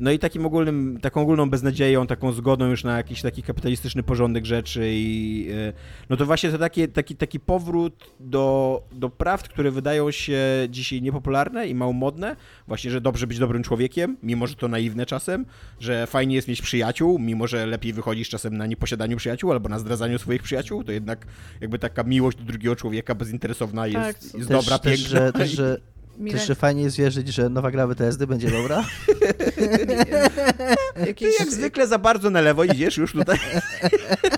No 0.00 0.10
i 0.10 0.18
takim 0.18 0.46
ogólnym, 0.46 0.98
taką 1.02 1.20
ogólną 1.20 1.50
beznadzieją, 1.50 2.06
taką 2.06 2.32
zgodą 2.32 2.66
już 2.66 2.84
na 2.84 2.96
jakiś 2.96 3.22
taki 3.22 3.42
kapitalistyczny 3.42 4.02
porządek 4.02 4.46
rzeczy 4.46 4.90
i 4.92 5.48
e, 5.68 5.72
no 6.10 6.16
to 6.16 6.26
właśnie 6.26 6.50
to 6.50 6.58
taki, 6.58 6.88
taki, 6.88 7.16
taki 7.16 7.40
powrót 7.40 8.10
do, 8.20 8.82
do 8.92 9.10
prawd, 9.10 9.48
które 9.48 9.70
wydają 9.70 10.10
się 10.10 10.40
dzisiaj 10.70 11.02
niepopularne 11.02 11.68
i 11.68 11.74
mało 11.74 11.92
modne, 11.92 12.36
właśnie, 12.66 12.90
że 12.90 13.00
dobrze 13.00 13.26
być 13.26 13.38
dobrym 13.38 13.62
człowiekiem, 13.62 14.16
mimo 14.22 14.46
że 14.46 14.54
to 14.54 14.68
naiwne 14.68 15.06
czasem, 15.06 15.46
że 15.80 16.06
fajnie 16.06 16.34
jest 16.34 16.48
mieć 16.48 16.62
przyjaciół, 16.62 17.18
mimo 17.18 17.46
że 17.46 17.66
lepiej 17.66 17.92
wychodzisz 17.92 18.28
czasem 18.28 18.56
na 18.56 18.66
nieposiadaniu 18.66 19.16
przyjaciół 19.16 19.52
albo 19.52 19.68
na 19.68 19.78
zdradzaniu 19.78 20.18
swoich 20.18 20.42
przyjaciół, 20.42 20.84
to 20.84 20.92
jednak 20.92 21.26
jakby 21.60 21.78
taka 21.78 22.02
miłość 22.02 22.38
do 22.38 22.44
drugiego 22.44 22.76
człowieka 22.76 23.14
bezinteresowna 23.14 23.86
jest, 23.86 23.98
tak, 23.98 24.22
jest 24.22 24.32
też, 24.32 24.46
dobra, 24.46 24.78
też, 24.78 25.02
piękna. 25.02 25.18
Że, 25.18 25.32
też, 25.32 25.50
że 25.50 25.76
Milen... 26.18 26.38
Też, 26.38 26.48
że 26.48 26.54
fajnie 26.54 26.82
jest 26.82 26.96
wierzyć, 26.96 27.28
że 27.28 27.48
nowa 27.48 27.70
gra 27.70 27.86
BTSD 27.86 28.26
będzie 28.26 28.50
dobra? 28.50 28.84
Jakiś... 31.06 31.36
Ty 31.36 31.44
jak 31.44 31.52
zwykle 31.52 31.86
za 31.86 31.98
bardzo 31.98 32.30
na 32.30 32.40
lewo 32.40 32.64
idziesz 32.64 32.96
już 32.96 33.12
tutaj. 33.12 33.38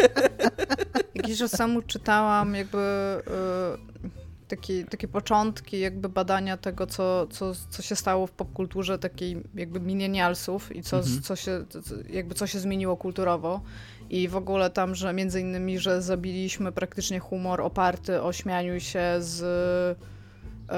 Jakiś 1.14 1.38
czas 1.38 1.50
temu 1.50 1.82
czytałam 1.82 2.54
jakby 2.54 2.78
y, 4.06 4.10
takie, 4.48 4.84
takie 4.84 5.08
początki 5.08 5.80
jakby 5.80 6.08
badania 6.08 6.56
tego, 6.56 6.86
co, 6.86 7.26
co, 7.26 7.52
co 7.70 7.82
się 7.82 7.96
stało 7.96 8.26
w 8.26 8.32
popkulturze 8.32 8.98
takiej 8.98 9.42
jakby 9.54 9.80
milenialsów 9.80 10.76
i 10.76 10.82
co, 10.82 10.96
mhm. 10.96 11.22
co, 11.22 11.36
się, 11.36 11.64
jakby 12.10 12.34
co 12.34 12.46
się 12.46 12.58
zmieniło 12.58 12.96
kulturowo. 12.96 13.60
I 14.10 14.28
w 14.28 14.36
ogóle 14.36 14.70
tam, 14.70 14.94
że 14.94 15.12
między 15.12 15.40
innymi, 15.40 15.78
że 15.78 16.02
zabiliśmy 16.02 16.72
praktycznie 16.72 17.18
humor 17.18 17.60
oparty 17.60 18.22
o 18.22 18.32
śmianiu 18.32 18.80
się 18.80 19.16
z 19.18 19.98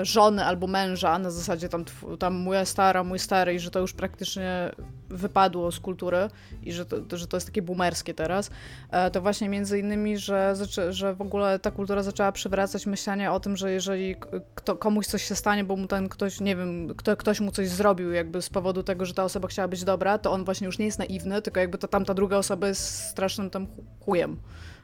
żony 0.03 0.45
albo 0.45 0.66
męża, 0.66 1.18
na 1.18 1.30
zasadzie 1.30 1.68
tam, 1.68 1.84
tam 2.18 2.34
moja 2.34 2.64
stara, 2.64 3.05
mój 3.05 3.18
stary 3.18 3.55
i 3.55 3.59
że 3.59 3.70
to 3.70 3.80
już 3.80 3.93
praktycznie 3.93 4.72
wypadło 5.09 5.72
z 5.72 5.80
kultury 5.80 6.28
i 6.62 6.72
że 6.72 6.86
to, 6.86 7.16
że 7.16 7.26
to 7.26 7.36
jest 7.36 7.47
takie 7.47 7.62
boomerskie 7.62 8.14
teraz, 8.14 8.51
e, 8.90 9.11
to 9.11 9.20
właśnie 9.20 9.49
między 9.49 9.78
innymi, 9.78 10.18
że, 10.18 10.55
że 10.90 11.14
w 11.14 11.20
ogóle 11.20 11.59
ta 11.59 11.70
kultura 11.70 12.03
zaczęła 12.03 12.32
przywracać 12.32 12.86
myślenie 12.86 13.32
o 13.32 13.40
tym, 13.40 13.57
że 13.57 13.72
jeżeli 13.72 14.16
kto, 14.55 14.76
komuś 14.76 15.07
coś 15.07 15.24
się 15.24 15.34
stanie, 15.34 15.64
bo 15.64 15.76
mu 15.76 15.86
ten 15.86 16.09
ktoś, 16.09 16.40
nie 16.40 16.57
wiem, 16.57 16.95
kto, 16.97 17.16
ktoś 17.16 17.40
mu 17.40 17.53
coś 17.53 17.68
zrobił 17.68 18.12
jakby 18.12 18.43
z 18.43 18.51
powodu 18.51 18.82
tego, 18.82 19.07
że 19.07 19.14
ta 19.14 19.24
osoba 19.24 19.49
chciała 19.49 19.68
być 19.68 19.84
dobra, 19.84 20.18
to 20.18 20.32
on 20.32 20.45
właśnie 20.45 20.66
już 20.66 20.78
nie 20.78 20.86
jest 20.86 20.99
naiwny, 20.99 21.43
tylko 21.43 21.61
jakby 21.61 21.78
to 21.78 21.88
tamta 21.88 22.14
druga 22.14 22.36
osoba 22.36 22.68
jest 22.68 23.09
strasznym 23.09 23.51
tam 23.51 23.66
chujem 24.01 24.36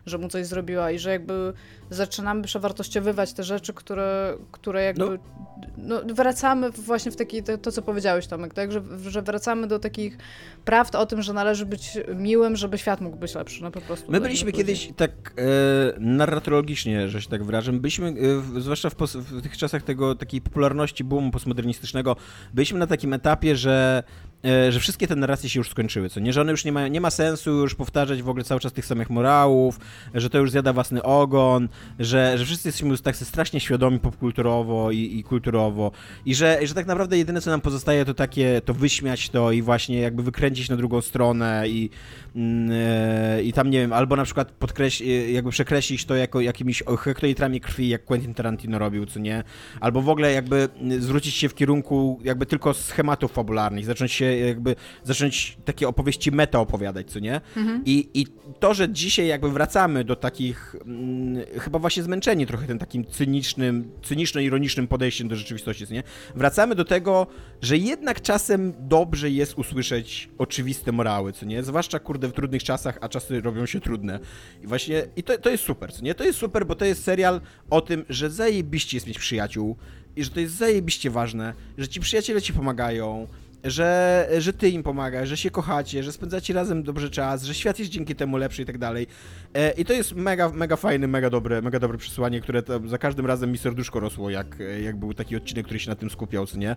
że 0.08 0.18
mu 0.18 0.28
coś 0.28 0.46
zrobiła 0.46 0.90
i 0.90 0.98
że 0.98 1.10
jakby 1.10 1.52
zaczynamy 1.90 2.42
przewartościowywać 2.42 3.32
te 3.32 3.44
rzeczy, 3.44 3.74
które, 3.74 4.36
które 4.52 4.84
jakby 4.84 5.04
no. 5.04 6.02
no 6.04 6.14
wracamy 6.14 6.70
właśnie 6.70 7.12
w 7.12 7.16
taki, 7.16 7.42
to, 7.42 7.58
to, 7.58 7.72
co 7.72 7.82
powiedziałeś 7.82 8.26
Tomek, 8.26 8.54
tak, 8.54 8.72
że, 8.72 8.82
że 9.08 9.22
wracamy 9.22 9.66
do 9.66 9.78
takich 9.78 10.18
prawd 10.64 10.94
o 10.94 11.06
tym, 11.06 11.22
że 11.22 11.32
należy 11.32 11.66
być 11.66 11.98
miłym, 12.14 12.56
żeby 12.56 12.78
świat 12.78 13.00
mógł 13.00 13.16
być 13.16 13.34
lepszy, 13.34 13.62
no 13.62 13.70
po 13.70 13.80
prostu. 13.80 14.12
My 14.12 14.20
byliśmy 14.20 14.52
kiedyś 14.52 14.92
tak 14.96 15.10
e, 15.36 16.00
narratologicznie, 16.00 17.08
że 17.08 17.22
się 17.22 17.28
tak 17.28 17.44
wyrażę, 17.44 17.72
byliśmy, 17.72 18.14
e, 18.56 18.60
zwłaszcza 18.60 18.90
w, 18.90 18.94
w, 18.94 19.42
tych 19.42 19.56
czasach 19.56 19.82
tego, 19.82 20.14
takiej 20.14 20.40
popularności 20.40 21.04
boomu 21.04 21.30
postmodernistycznego, 21.30 22.16
byliśmy 22.54 22.78
na 22.78 22.86
takim 22.86 23.12
etapie, 23.12 23.56
że 23.56 24.02
że 24.44 24.80
wszystkie 24.80 25.06
te 25.06 25.16
narracje 25.16 25.50
się 25.50 25.60
już 25.60 25.70
skończyły, 25.70 26.08
co 26.08 26.20
nie, 26.20 26.32
że 26.32 26.40
one 26.40 26.50
już 26.50 26.64
nie 26.64 26.72
ma, 26.72 26.88
nie 26.88 27.00
ma 27.00 27.10
sensu 27.10 27.50
już 27.50 27.74
powtarzać 27.74 28.22
w 28.22 28.28
ogóle 28.28 28.44
cały 28.44 28.60
czas 28.60 28.72
tych 28.72 28.86
samych 28.86 29.10
morałów, 29.10 29.80
że 30.14 30.30
to 30.30 30.38
już 30.38 30.50
zjada 30.50 30.72
własny 30.72 31.02
ogon, 31.02 31.68
że, 31.98 32.38
że 32.38 32.44
wszyscy 32.44 32.68
jesteśmy 32.68 32.88
już 32.88 33.00
tak 33.00 33.16
strasznie 33.16 33.60
świadomi 33.60 33.98
popkulturowo 33.98 34.90
i, 34.90 35.18
i 35.18 35.24
kulturowo. 35.24 35.92
I 36.26 36.34
że, 36.34 36.58
że 36.62 36.74
tak 36.74 36.86
naprawdę 36.86 37.18
jedyne 37.18 37.40
co 37.40 37.50
nam 37.50 37.60
pozostaje 37.60 38.04
to 38.04 38.14
takie, 38.14 38.60
to 38.64 38.74
wyśmiać 38.74 39.30
to 39.30 39.52
i 39.52 39.62
właśnie 39.62 40.00
jakby 40.00 40.22
wykręcić 40.22 40.68
na 40.68 40.76
drugą 40.76 41.00
stronę 41.00 41.68
i, 41.68 41.90
mm, 42.36 42.70
e, 42.72 43.42
i 43.42 43.52
tam 43.52 43.70
nie 43.70 43.80
wiem, 43.80 43.92
albo 43.92 44.16
na 44.16 44.24
przykład 44.24 44.50
podkreś, 44.50 45.02
e, 45.02 45.04
jakby 45.30 45.50
przekreślić 45.50 46.04
to 46.04 46.14
jako 46.14 46.40
jakimiś 46.40 46.82
hektolitrami 46.98 47.60
krwi, 47.60 47.88
jak 47.88 48.04
Quentin 48.04 48.34
Tarantino 48.34 48.78
robił, 48.78 49.06
co 49.06 49.18
nie, 49.20 49.44
albo 49.80 50.02
w 50.02 50.08
ogóle 50.08 50.32
jakby 50.32 50.68
zwrócić 50.98 51.34
się 51.34 51.48
w 51.48 51.54
kierunku 51.54 52.20
jakby 52.24 52.46
tylko 52.46 52.74
schematów 52.74 53.32
fabularnych, 53.32 53.84
zacząć 53.84 54.12
się 54.12 54.27
jakby 54.36 54.76
zacząć 55.04 55.58
takie 55.64 55.88
opowieści 55.88 56.32
meta 56.32 56.60
opowiadać, 56.60 57.10
co 57.10 57.18
nie? 57.18 57.40
Mhm. 57.56 57.82
I, 57.84 58.08
I 58.14 58.26
to, 58.60 58.74
że 58.74 58.88
dzisiaj 58.88 59.26
jakby 59.26 59.50
wracamy 59.50 60.04
do 60.04 60.16
takich 60.16 60.76
mm, 60.86 61.44
chyba 61.58 61.78
właśnie 61.78 62.02
zmęczeni 62.02 62.46
trochę 62.46 62.66
tym 62.66 62.78
takim 62.78 63.06
cynicznym, 63.06 63.90
cyniczno-ironicznym 64.02 64.86
podejściem 64.86 65.28
do 65.28 65.36
rzeczywistości, 65.36 65.86
co 65.86 65.94
nie? 65.94 66.02
Wracamy 66.34 66.74
do 66.74 66.84
tego, 66.84 67.26
że 67.62 67.76
jednak 67.76 68.20
czasem 68.20 68.72
dobrze 68.78 69.30
jest 69.30 69.58
usłyszeć 69.58 70.28
oczywiste 70.38 70.92
morały, 70.92 71.32
co 71.32 71.46
nie? 71.46 71.62
Zwłaszcza, 71.62 71.98
kurde, 71.98 72.28
w 72.28 72.32
trudnych 72.32 72.64
czasach, 72.64 72.98
a 73.00 73.08
czasy 73.08 73.40
robią 73.40 73.66
się 73.66 73.80
trudne. 73.80 74.20
I 74.62 74.66
właśnie, 74.66 75.02
i 75.16 75.22
to, 75.22 75.38
to 75.38 75.50
jest 75.50 75.64
super, 75.64 75.92
co 75.92 76.02
nie? 76.02 76.14
To 76.14 76.24
jest 76.24 76.38
super, 76.38 76.66
bo 76.66 76.74
to 76.74 76.84
jest 76.84 77.04
serial 77.04 77.40
o 77.70 77.80
tym, 77.80 78.04
że 78.08 78.30
zajebiście 78.30 78.96
jest 78.96 79.06
mieć 79.06 79.18
przyjaciół 79.18 79.76
i 80.16 80.24
że 80.24 80.30
to 80.30 80.40
jest 80.40 80.54
zajebiście 80.54 81.10
ważne, 81.10 81.54
że 81.78 81.88
ci 81.88 82.00
przyjaciele 82.00 82.42
ci 82.42 82.52
pomagają, 82.52 83.26
że, 83.64 84.28
że 84.38 84.52
ty 84.52 84.68
im 84.68 84.82
pomagasz, 84.82 85.28
że 85.28 85.36
się 85.36 85.50
kochacie, 85.50 86.02
że 86.02 86.12
spędzacie 86.12 86.54
razem 86.54 86.82
dobrze 86.82 87.10
czas, 87.10 87.44
że 87.44 87.54
świat 87.54 87.78
jest 87.78 87.90
dzięki 87.90 88.14
temu 88.14 88.36
lepszy 88.36 88.62
i 88.62 88.64
tak 88.64 88.78
dalej. 88.78 89.06
E, 89.54 89.70
I 89.70 89.84
to 89.84 89.92
jest 89.92 90.14
mega, 90.14 90.48
mega 90.48 90.76
fajny, 90.76 91.08
mega 91.08 91.30
dobre, 91.30 91.62
mega 91.62 91.78
dobre 91.78 91.98
przesłanie, 91.98 92.40
które 92.40 92.62
za 92.86 92.98
każdym 92.98 93.26
razem 93.26 93.52
mi 93.52 93.58
serduszko 93.58 94.00
rosło, 94.00 94.30
jak, 94.30 94.58
jak 94.82 94.96
był 94.96 95.14
taki 95.14 95.36
odcinek, 95.36 95.64
który 95.64 95.80
się 95.80 95.90
na 95.90 95.96
tym 95.96 96.10
skupiał, 96.10 96.46
co 96.46 96.58
nie? 96.58 96.76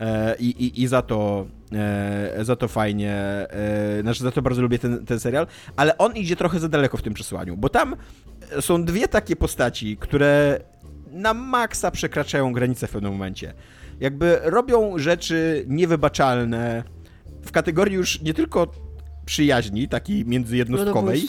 E, 0.00 0.36
I, 0.38 0.46
i, 0.46 0.82
i 0.82 0.86
za 0.86 1.02
to 1.02 1.46
e, 1.72 2.44
za 2.44 2.56
to 2.56 2.68
fajnie, 2.68 3.22
znaczy 4.02 4.22
za 4.22 4.30
to 4.30 4.42
bardzo 4.42 4.62
lubię 4.62 4.78
ten, 4.78 5.06
ten 5.06 5.20
serial, 5.20 5.46
ale 5.76 5.98
on 5.98 6.16
idzie 6.16 6.36
trochę 6.36 6.60
za 6.60 6.68
daleko 6.68 6.96
w 6.96 7.02
tym 7.02 7.14
przesłaniu, 7.14 7.56
bo 7.56 7.68
tam 7.68 7.96
są 8.60 8.84
dwie 8.84 9.08
takie 9.08 9.36
postaci, 9.36 9.96
które 9.96 10.60
na 11.12 11.34
maksa 11.34 11.90
przekraczają 11.90 12.52
granice 12.52 12.86
w 12.86 12.90
pewnym 12.90 13.12
momencie 13.12 13.54
jakby 14.02 14.38
robią 14.42 14.98
rzeczy 14.98 15.64
niewybaczalne 15.68 16.84
w 17.42 17.52
kategorii 17.52 17.94
już 17.94 18.20
nie 18.22 18.34
tylko 18.34 18.72
przyjaźni, 19.26 19.88
takiej 19.88 20.24
międzyjednostkowej. 20.24 21.28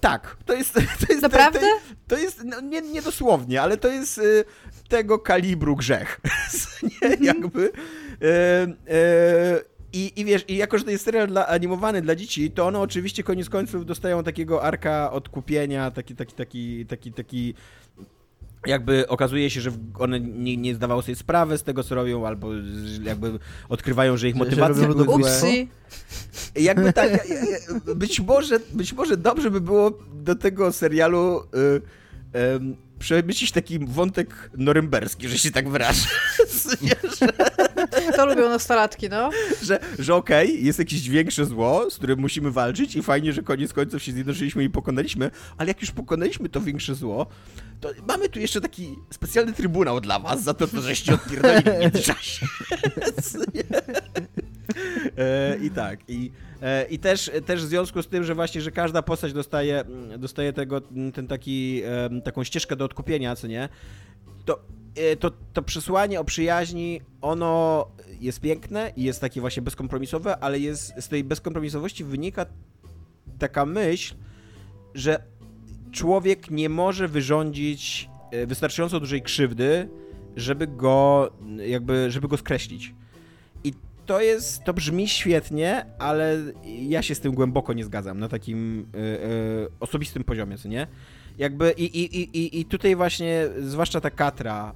Tak, 0.00 0.36
to 0.46 0.54
jest... 0.54 0.74
To 0.74 1.06
jest 1.08 1.22
Naprawdę? 1.22 1.60
To, 1.60 1.66
to 2.08 2.18
jest, 2.18 2.44
no, 2.44 2.60
nie, 2.60 2.80
nie 2.80 3.02
dosłownie, 3.02 3.62
ale 3.62 3.76
to 3.76 3.88
jest 3.88 4.18
y, 4.18 4.44
tego 4.88 5.18
kalibru 5.18 5.76
grzech. 5.76 6.20
nie, 7.02 7.08
mhm. 7.08 7.24
jakby... 7.24 7.60
Y, 7.62 8.94
y, 8.94 9.78
i, 9.92 10.12
I 10.16 10.24
wiesz, 10.24 10.44
i 10.48 10.56
jako, 10.56 10.78
że 10.78 10.84
to 10.84 10.90
jest 10.90 11.04
serial 11.04 11.26
dla, 11.28 11.46
animowany 11.46 12.02
dla 12.02 12.14
dzieci, 12.14 12.50
to 12.50 12.66
one 12.66 12.80
oczywiście 12.80 13.22
koniec 13.22 13.48
końców 13.48 13.86
dostają 13.86 14.22
takiego 14.22 14.62
arka 14.62 15.12
odkupienia, 15.12 15.90
taki, 15.90 16.16
taki, 16.16 16.34
taki, 16.34 16.86
taki, 16.86 17.12
taki 17.12 17.54
jakby 18.66 19.08
okazuje 19.08 19.50
się, 19.50 19.60
że 19.60 19.70
one 19.98 20.20
nie, 20.20 20.56
nie 20.56 20.74
zdawały 20.74 21.02
sobie 21.02 21.16
sprawy 21.16 21.58
z 21.58 21.62
tego, 21.62 21.84
co 21.84 21.94
robią, 21.94 22.26
albo 22.26 22.48
jakby 23.02 23.38
odkrywają, 23.68 24.16
że 24.16 24.28
ich 24.28 24.34
motywacje 24.34 24.88
były 24.88 25.04
złe. 25.04 25.66
Jakby 26.56 26.92
tak, 26.92 27.26
być 27.94 28.20
może, 28.20 28.60
być 28.72 28.92
może 28.92 29.16
dobrze 29.16 29.50
by 29.50 29.60
było 29.60 29.90
do 30.12 30.34
tego 30.34 30.72
serialu 30.72 31.40
y, 31.40 32.52
um, 32.52 32.76
przemyślić 32.98 33.52
taki 33.52 33.78
wątek 33.78 34.50
norymberski, 34.56 35.28
że 35.28 35.38
się 35.38 35.50
tak 35.50 35.68
wyrażę. 35.68 36.06
To 38.16 38.26
lubią 38.26 38.48
nastolatki, 38.48 39.08
no. 39.08 39.30
Że, 39.62 39.80
że 39.98 40.14
okej, 40.14 40.48
okay, 40.48 40.60
jest 40.60 40.78
jakieś 40.78 41.08
większe 41.08 41.46
zło, 41.46 41.90
z 41.90 41.96
którym 41.96 42.18
musimy 42.18 42.50
walczyć 42.50 42.96
i 42.96 43.02
fajnie, 43.02 43.32
że 43.32 43.42
koniec 43.42 43.72
końców 43.72 44.02
się 44.02 44.12
zjednoczyliśmy 44.12 44.64
i 44.64 44.70
pokonaliśmy, 44.70 45.30
ale 45.58 45.68
jak 45.68 45.80
już 45.80 45.90
pokonaliśmy 45.90 46.48
to 46.48 46.60
większe 46.60 46.94
zło, 46.94 47.26
to 47.80 47.90
mamy 48.08 48.28
tu 48.28 48.40
jeszcze 48.40 48.60
taki 48.60 48.98
specjalny 49.10 49.52
trybunał 49.52 50.00
dla 50.00 50.18
was 50.18 50.42
za 50.42 50.54
to, 50.54 50.66
to 50.66 50.80
żeście 50.80 51.14
odpierdolili 51.14 51.62
w 51.62 51.80
międzyczasie. 51.80 52.46
E, 55.18 55.56
I 55.62 55.70
tak, 55.70 56.00
i, 56.08 56.30
i 56.90 56.98
też, 56.98 57.30
też 57.46 57.64
w 57.64 57.68
związku 57.68 58.02
z 58.02 58.08
tym, 58.08 58.24
że 58.24 58.34
właśnie, 58.34 58.60
że 58.60 58.70
każda 58.70 59.02
postać 59.02 59.32
dostaje, 59.32 59.84
dostaje 60.18 60.52
tego, 60.52 60.80
ten 61.14 61.26
taki, 61.26 61.82
taką 62.24 62.44
ścieżkę 62.44 62.76
do 62.76 62.84
odkupienia, 62.84 63.36
co 63.36 63.46
nie, 63.46 63.68
to, 64.44 64.60
e, 64.96 65.16
to, 65.16 65.30
to 65.52 65.62
przesłanie 65.62 66.20
o 66.20 66.24
przyjaźni, 66.24 67.00
ono 67.20 67.86
jest 68.20 68.40
piękne 68.40 68.92
i 68.96 69.02
jest 69.02 69.20
takie 69.20 69.40
właśnie 69.40 69.62
bezkompromisowe, 69.62 70.38
ale 70.38 70.58
jest, 70.58 70.92
z 71.00 71.08
tej 71.08 71.24
bezkompromisowości 71.24 72.04
wynika 72.04 72.46
taka 73.38 73.66
myśl, 73.66 74.14
że 74.94 75.22
człowiek 75.92 76.50
nie 76.50 76.68
może 76.68 77.08
wyrządzić 77.08 78.10
wystarczająco 78.46 79.00
dużej 79.00 79.22
krzywdy, 79.22 79.88
żeby 80.36 80.66
go, 80.66 81.30
jakby, 81.66 82.10
żeby 82.10 82.28
go 82.28 82.36
skreślić 82.36 82.94
to 84.08 84.20
jest, 84.20 84.64
to 84.64 84.74
brzmi 84.74 85.08
świetnie, 85.08 85.86
ale 85.98 86.36
ja 86.64 87.02
się 87.02 87.14
z 87.14 87.20
tym 87.20 87.32
głęboko 87.32 87.72
nie 87.72 87.84
zgadzam 87.84 88.18
na 88.18 88.28
takim 88.28 88.80
y, 88.94 88.98
y, 88.98 89.68
osobistym 89.80 90.24
poziomie, 90.24 90.58
co 90.58 90.68
nie? 90.68 90.86
Jakby 91.38 91.70
i, 91.76 91.84
i, 91.84 92.38
i, 92.38 92.60
i 92.60 92.64
tutaj 92.64 92.96
właśnie, 92.96 93.48
zwłaszcza 93.60 94.00
ta 94.00 94.10
Katra, 94.10 94.74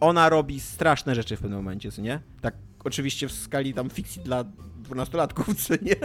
ona 0.00 0.28
robi 0.28 0.60
straszne 0.60 1.14
rzeczy 1.14 1.36
w 1.36 1.40
pewnym 1.40 1.58
momencie, 1.58 1.92
co 1.92 2.02
nie? 2.02 2.20
Tak 2.40 2.54
oczywiście 2.84 3.28
w 3.28 3.32
skali 3.32 3.74
tam 3.74 3.90
fikcji 3.90 4.22
dla 4.22 4.44
dwunastolatków, 4.76 5.54
co 5.64 5.74
nie? 5.82 5.96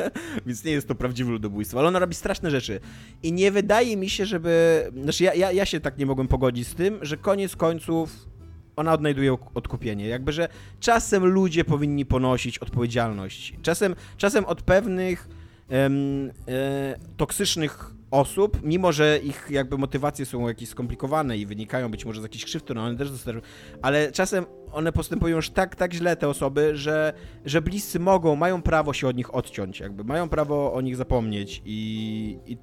Więc 0.46 0.64
nie 0.64 0.72
jest 0.72 0.88
to 0.88 0.96
prawdziwe 0.96 1.32
ludobójstwo, 1.32 1.80
ale 1.80 1.88
ona 1.88 2.00
robi 2.00 2.16
straszne 2.16 2.52
rzeczy. 2.52 2.80
I 3.24 3.34
nie 3.34 3.52
wydaje 3.52 3.98
mi 3.98 4.10
się, 4.10 4.26
żeby... 4.26 4.84
Znaczy 5.04 5.24
ja, 5.24 5.34
ja, 5.34 5.52
ja 5.52 5.66
się 5.66 5.80
tak 5.80 5.98
nie 5.98 6.06
mogłem 6.06 6.28
pogodzić 6.28 6.68
z 6.68 6.76
tym, 6.76 7.00
że 7.02 7.18
koniec 7.18 7.56
końców 7.56 8.35
ona 8.76 8.94
odnajduje 8.94 9.38
odkupienie. 9.54 10.08
Jakby, 10.08 10.32
że 10.32 10.48
czasem 10.80 11.26
ludzie 11.26 11.66
powinni 11.66 12.06
ponosić 12.06 12.58
odpowiedzialność. 12.58 13.54
Czasem, 13.62 13.96
czasem 14.18 14.46
od 14.46 14.62
pewnych 14.62 15.30
em, 15.70 16.32
e, 16.48 16.96
toksycznych 17.18 17.96
osób, 18.12 18.60
mimo 18.64 18.92
że 18.92 19.20
ich 19.24 19.48
jakby 19.50 19.78
motywacje 19.78 20.26
są 20.26 20.48
jakieś 20.48 20.70
skomplikowane 20.70 21.38
i 21.38 21.46
wynikają 21.46 21.92
być 21.92 22.06
może 22.06 22.22
z 22.22 22.24
jakichś 22.24 22.46
krzywd, 22.46 22.70
no 22.76 22.84
one 22.84 22.98
też 22.98 23.10
zostają, 23.10 23.42
ale 23.82 24.12
czasem 24.12 24.46
one 24.72 24.92
postępują 24.92 25.36
już 25.36 25.50
tak, 25.50 25.76
tak 25.76 25.94
źle 25.94 26.16
te 26.16 26.30
osoby, 26.30 26.78
że, 26.78 27.14
że 27.46 27.62
bliscy 27.62 28.00
mogą, 28.00 28.36
mają 28.36 28.62
prawo 28.62 28.94
się 28.94 29.08
od 29.08 29.18
nich 29.18 29.36
odciąć, 29.36 29.80
jakby 29.80 30.04
mają 30.04 30.30
prawo 30.30 30.74
o 30.74 30.82
nich 30.82 30.96
zapomnieć 30.96 31.62
i, 31.66 32.40
i 32.46 32.58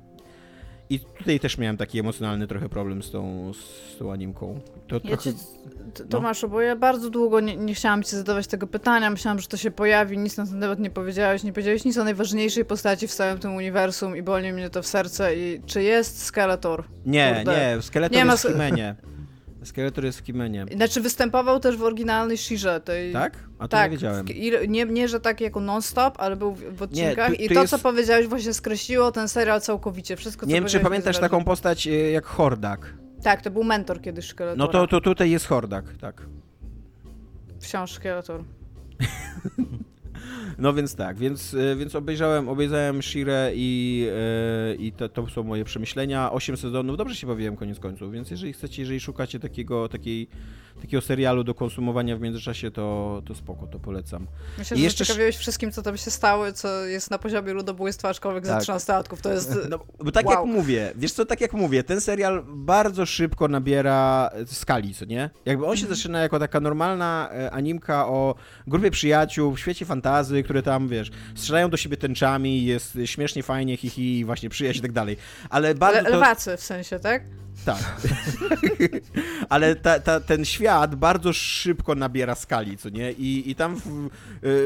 i 0.95 1.01
tutaj 1.01 1.41
też 1.41 1.59
miałem 1.59 1.77
taki 1.77 1.99
emocjonalny 1.99 2.47
trochę 2.47 2.69
problem 2.69 3.03
z 3.03 3.11
tą, 3.11 3.53
z 3.55 3.99
tą 3.99 4.13
animką. 4.13 4.61
To 4.89 4.95
ja 4.95 5.01
trochę... 5.01 5.23
Ci, 5.23 5.39
Tomaszu, 6.11 6.47
no. 6.47 6.53
bo 6.53 6.61
ja 6.61 6.77
bardzo 6.77 7.11
długo 7.11 7.41
nie, 7.41 7.57
nie 7.57 7.75
chciałam 7.75 8.03
ci 8.03 8.17
zadawać 8.17 8.47
tego 8.47 8.67
pytania, 8.67 9.11
myślałam, 9.11 9.39
że 9.39 9.49
to 9.49 9.57
się 9.57 9.71
pojawi, 9.71 10.19
nic 10.19 10.37
na 10.37 10.47
ten 10.47 10.61
temat 10.61 10.79
nie 10.79 10.91
powiedziałeś, 10.91 11.43
nie 11.43 11.53
powiedziałeś 11.53 11.85
nic 11.85 11.99
o 11.99 12.05
najważniejszej 12.05 12.65
postaci 12.65 13.09
w 13.09 13.13
całym 13.13 13.39
tym 13.39 13.55
uniwersum 13.55 14.17
i 14.17 14.23
boli 14.23 14.53
mnie 14.53 14.71
to 14.71 14.83
w 14.83 14.87
serce 14.87 15.37
i 15.37 15.61
czy 15.67 15.83
jest 15.83 16.25
Skeletor? 16.25 16.85
Nie, 17.07 17.35
Kurde. 17.37 17.77
nie, 17.77 17.83
Skeletor 17.83 18.17
nie 18.17 18.25
jest 18.25 18.45
ma... 18.45 18.51
w 18.51 18.53
Kimenie. 18.53 18.95
Skeletor 19.65 20.05
jest 20.05 20.19
w 20.19 20.23
Kimenie. 20.23 20.67
Znaczy 20.77 21.01
występował 21.01 21.61
też 21.61 21.77
w 21.77 21.83
oryginalnej 21.83 22.39
Shirze. 22.39 22.81
Tej... 22.81 23.13
Tak? 23.13 23.39
A 23.59 23.63
to 23.63 23.69
tak, 23.69 23.91
nie 23.91 23.97
wiedziałem. 23.97 24.27
W... 24.27 24.69
nie, 24.69 24.85
nie, 24.85 25.09
że 25.09 25.21
tak 25.21 25.41
jako 25.41 25.61
non-stop, 25.61 26.15
ale 26.19 26.37
był 26.37 26.55
w 26.55 26.83
odcinkach 26.83 27.31
nie, 27.31 27.37
tu, 27.37 27.43
tu 27.47 27.53
i 27.53 27.55
to, 27.55 27.61
jest... 27.61 27.71
co 27.71 27.79
powiedziałeś, 27.79 28.27
właśnie 28.27 28.55
skreśliło 28.55 29.13
ten 29.13 29.29
serial 29.29 29.61
całkowicie. 29.61 30.17
Wszystko, 30.17 30.47
nie 30.47 30.55
wiem, 30.55 30.67
czy 30.67 30.81
pamiętasz 30.81 31.19
taką 31.19 31.45
postać 31.45 31.87
y, 31.87 31.91
jak 31.91 32.27
Hordak. 32.27 32.95
Tak, 33.23 33.43
to 33.43 33.51
był 33.51 33.65
mentor 33.65 34.01
kiedyś 34.01 34.29
Skeletora. 34.29 34.67
No 34.67 34.73
to, 34.73 34.87
to 34.87 35.01
tutaj 35.01 35.31
jest 35.31 35.47
Hordak, 35.47 35.85
tak. 36.01 36.23
Wciąż 37.61 37.93
Skeletor. 37.93 38.45
No 40.59 40.73
więc 40.73 40.95
tak, 40.95 41.19
więc, 41.19 41.55
e, 41.55 41.77
więc 41.77 41.95
obejrzałem, 41.95 42.49
obejrzałem 42.49 43.03
Shire 43.03 43.51
i, 43.55 43.99
yy, 44.69 44.75
i 44.75 44.93
to, 44.93 45.09
to, 45.09 45.29
są 45.29 45.43
moje 45.43 45.65
przemyślenia. 45.65 46.33
Osiem 46.33 46.57
sezonów, 46.57 46.97
dobrze 46.97 47.15
się 47.15 47.27
bawiłem 47.27 47.57
koniec 47.57 47.79
końców, 47.79 48.13
więc 48.13 48.31
jeżeli 48.31 48.53
chcecie, 48.53 48.83
jeżeli 48.83 49.01
szukacie 49.01 49.41
takiego, 49.41 49.89
takiej, 49.89 50.29
takiego 50.81 51.01
serialu 51.01 51.45
do 51.45 51.55
konsumowania 51.55 52.17
w 52.17 52.21
międzyczasie, 52.21 52.71
to, 52.71 53.23
to 53.27 53.35
spoko, 53.35 53.67
to 53.67 53.79
polecam. 53.79 54.27
Myślę, 54.59 54.77
I 54.77 54.81
że 54.81 54.85
jeszcze... 54.85 55.05
ciekawiłeś 55.05 55.37
wszystkim, 55.37 55.73
co 55.73 55.83
tam 55.83 55.97
się 55.97 56.11
stało, 56.11 56.53
co 56.53 56.85
jest 56.85 57.11
na 57.11 57.19
poziomie 57.19 57.53
ludobójstwa, 57.53 58.09
aczkolwiek 58.09 58.45
tak. 58.45 58.53
za 58.53 58.61
13 58.61 58.93
latków, 58.93 59.23
to 59.23 59.33
jest... 59.33 59.59
No, 59.71 59.79
bo 59.99 60.13
tak 60.13 60.27
wow. 60.27 60.35
jak 60.35 60.55
mówię, 60.55 60.93
wiesz 60.97 61.13
co, 61.13 61.27
tak 61.27 61.41
jak 61.41 61.53
mówię, 61.53 61.83
ten 61.83 62.01
serial 62.01 62.45
bardzo 62.47 63.07
szybko 63.07 63.49
nabiera 63.49 64.31
skali, 64.47 64.95
co 64.95 65.05
nie? 65.05 65.31
Jakby 65.45 65.67
on 65.67 65.77
się 65.77 65.87
mm. 65.87 65.97
zaczyna 65.97 66.21
jako 66.21 66.39
taka 66.39 66.61
normalna 66.61 67.31
e, 67.33 67.51
animka 67.51 68.09
o 68.09 68.35
grupie 68.67 68.91
przyjaciół 68.91 69.53
w 69.53 69.59
świecie 69.59 69.87
fantazy, 70.13 70.43
które 70.43 70.63
tam, 70.63 70.89
wiesz, 70.89 71.11
strzelają 71.35 71.71
do 71.71 71.77
siebie 71.77 71.97
tęczami, 71.97 72.65
jest 72.65 72.99
śmiesznie, 73.05 73.43
fajnie, 73.43 73.77
hihi, 73.77 74.17
hi, 74.17 74.25
właśnie 74.25 74.49
przyjaźń 74.49 74.79
i 74.79 74.83
tak 74.83 74.93
dalej. 74.93 75.17
Ale 75.51 75.75
bardzo. 75.75 76.03
Le 76.03 76.11
lewacy 76.11 76.57
w 76.57 76.63
sensie, 76.63 76.99
tak? 76.99 77.23
Tak. 77.65 77.79
Ale 79.49 79.77
ta, 79.77 80.01
ta, 80.01 80.21
ten 80.21 80.45
świat 80.45 80.95
bardzo 80.95 81.33
szybko 81.33 81.95
nabiera 81.95 82.35
skali, 82.35 82.77
co 82.77 82.89
nie? 82.89 83.13
I, 83.13 83.51
i 83.51 83.55
tam 83.55 83.77
w, 83.77 84.11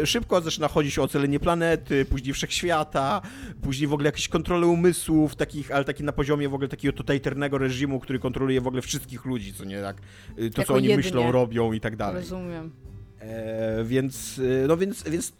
y, 0.03 0.07
szybko 0.07 0.41
zaczyna 0.41 0.69
chodzić 0.69 0.99
o 0.99 1.03
ocalenie 1.03 1.41
planety, 1.41 2.05
później 2.05 2.35
wszechświata, 2.35 3.23
później 3.63 3.89
w 3.89 3.93
ogóle 3.93 4.09
jakieś 4.09 4.29
kontrole 4.29 4.67
umysłów, 4.67 5.37
takich, 5.37 5.71
ale 5.71 5.85
taki 5.85 6.05
na 6.05 6.13
poziomie 6.13 6.49
w 6.49 6.55
ogóle 6.55 6.69
takiego 6.69 6.97
totalitarnego 6.97 7.59
reżimu, 7.59 8.01
który 8.01 8.19
kontroluje 8.19 8.61
w 8.61 8.67
ogóle 8.67 8.83
wszystkich 8.83 9.25
ludzi, 9.25 9.55
co 9.55 9.65
nie? 9.65 9.81
Tak, 9.83 9.97
y, 10.39 10.51
to, 10.51 10.61
jako 10.61 10.65
co 10.65 10.75
oni 10.75 10.89
jedynie. 10.89 10.97
myślą, 10.97 11.33
robią 11.33 11.73
i 11.73 11.81
tak 11.81 11.97
dalej. 11.97 12.21
Rozumiem. 12.23 12.86
E, 13.21 13.85
więc, 13.85 14.39
y, 14.39 14.65
no 14.69 14.77
więc, 14.77 15.03
więc 15.03 15.33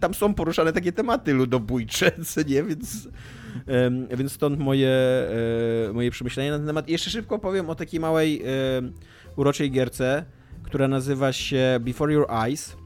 tam 0.00 0.14
są 0.14 0.34
poruszane 0.34 0.72
takie 0.72 0.92
tematy 0.92 1.32
ludobójcze, 1.32 2.12
nie? 2.48 2.62
Więc 2.62 3.08
więc 4.16 4.32
stąd 4.32 4.58
moje, 4.58 4.90
e, 5.88 5.92
moje 5.92 6.10
przemyślenia 6.10 6.50
na 6.50 6.58
ten 6.58 6.66
temat. 6.66 6.88
I 6.88 6.92
jeszcze 6.92 7.10
szybko 7.10 7.38
powiem 7.38 7.70
o 7.70 7.74
takiej 7.74 8.00
małej, 8.00 8.42
uroczej 9.36 9.70
gierce, 9.70 10.24
która 10.62 10.88
nazywa 10.88 11.32
się 11.32 11.78
Before 11.80 12.12
Your 12.12 12.26
Eyes 12.30 12.76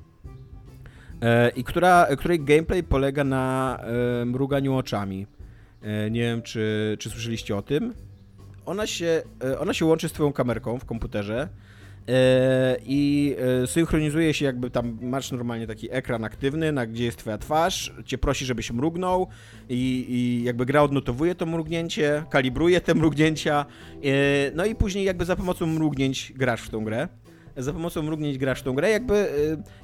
e, 1.22 1.50
i 1.50 1.64
która, 1.64 2.06
której 2.18 2.40
gameplay 2.40 2.82
polega 2.82 3.24
na 3.24 3.78
mruganiu 4.26 4.74
oczami. 4.74 5.26
E, 5.82 6.10
nie 6.10 6.20
wiem, 6.20 6.42
czy, 6.42 6.96
czy 7.00 7.10
słyszeliście 7.10 7.56
o 7.56 7.62
tym. 7.62 7.94
Ona 8.64 8.86
się, 8.86 9.22
ona 9.58 9.74
się 9.74 9.84
łączy 9.84 10.08
z 10.08 10.12
twoją 10.12 10.32
kamerką 10.32 10.78
w 10.78 10.84
komputerze 10.84 11.48
E, 11.48 11.65
i 12.86 13.36
e, 13.62 13.66
synchronizuje 13.66 14.34
się 14.34 14.44
jakby 14.44 14.70
tam 14.70 14.98
masz 15.02 15.32
normalnie 15.32 15.66
taki 15.66 15.88
ekran 15.92 16.24
aktywny, 16.24 16.72
na 16.72 16.86
gdzie 16.86 17.04
jest 17.04 17.18
twoja 17.18 17.38
twarz, 17.38 17.94
cię 18.04 18.18
prosi, 18.18 18.44
żebyś 18.44 18.70
mrugnął 18.70 19.28
i, 19.68 20.06
i 20.08 20.44
jakby 20.44 20.66
gra 20.66 20.82
odnotowuje 20.82 21.34
to 21.34 21.46
mrugnięcie, 21.46 22.24
kalibruje 22.30 22.80
te 22.80 22.94
mrugnięcia, 22.94 23.66
e, 24.04 24.08
no 24.54 24.64
i 24.64 24.74
później 24.74 25.04
jakby 25.04 25.24
za 25.24 25.36
pomocą 25.36 25.66
mrugnięć 25.66 26.32
grasz 26.36 26.62
w 26.62 26.70
tą 26.70 26.84
grę. 26.84 27.08
Za 27.56 27.72
pomocą 27.72 28.02
mrugnięć 28.02 28.38
grasz 28.38 28.60
w 28.60 28.62
tą 28.62 28.74
grę, 28.74 28.90
jakby 28.90 29.28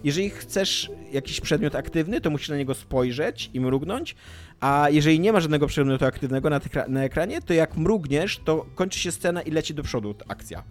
jeżeli 0.04 0.30
chcesz 0.30 0.90
jakiś 1.12 1.40
przedmiot 1.40 1.74
aktywny, 1.74 2.20
to 2.20 2.30
musisz 2.30 2.48
na 2.48 2.56
niego 2.56 2.74
spojrzeć 2.74 3.50
i 3.54 3.60
mrugnąć, 3.60 4.14
a 4.60 4.86
jeżeli 4.90 5.20
nie 5.20 5.32
ma 5.32 5.40
żadnego 5.40 5.66
przedmiotu 5.66 6.04
aktywnego 6.04 6.50
na, 6.50 6.60
na 6.88 7.04
ekranie, 7.04 7.40
to 7.40 7.54
jak 7.54 7.76
mrugniesz, 7.76 8.40
to 8.44 8.66
kończy 8.74 8.98
się 8.98 9.12
scena 9.12 9.42
i 9.42 9.50
leci 9.50 9.74
do 9.74 9.82
przodu 9.82 10.14
akcja. 10.28 10.64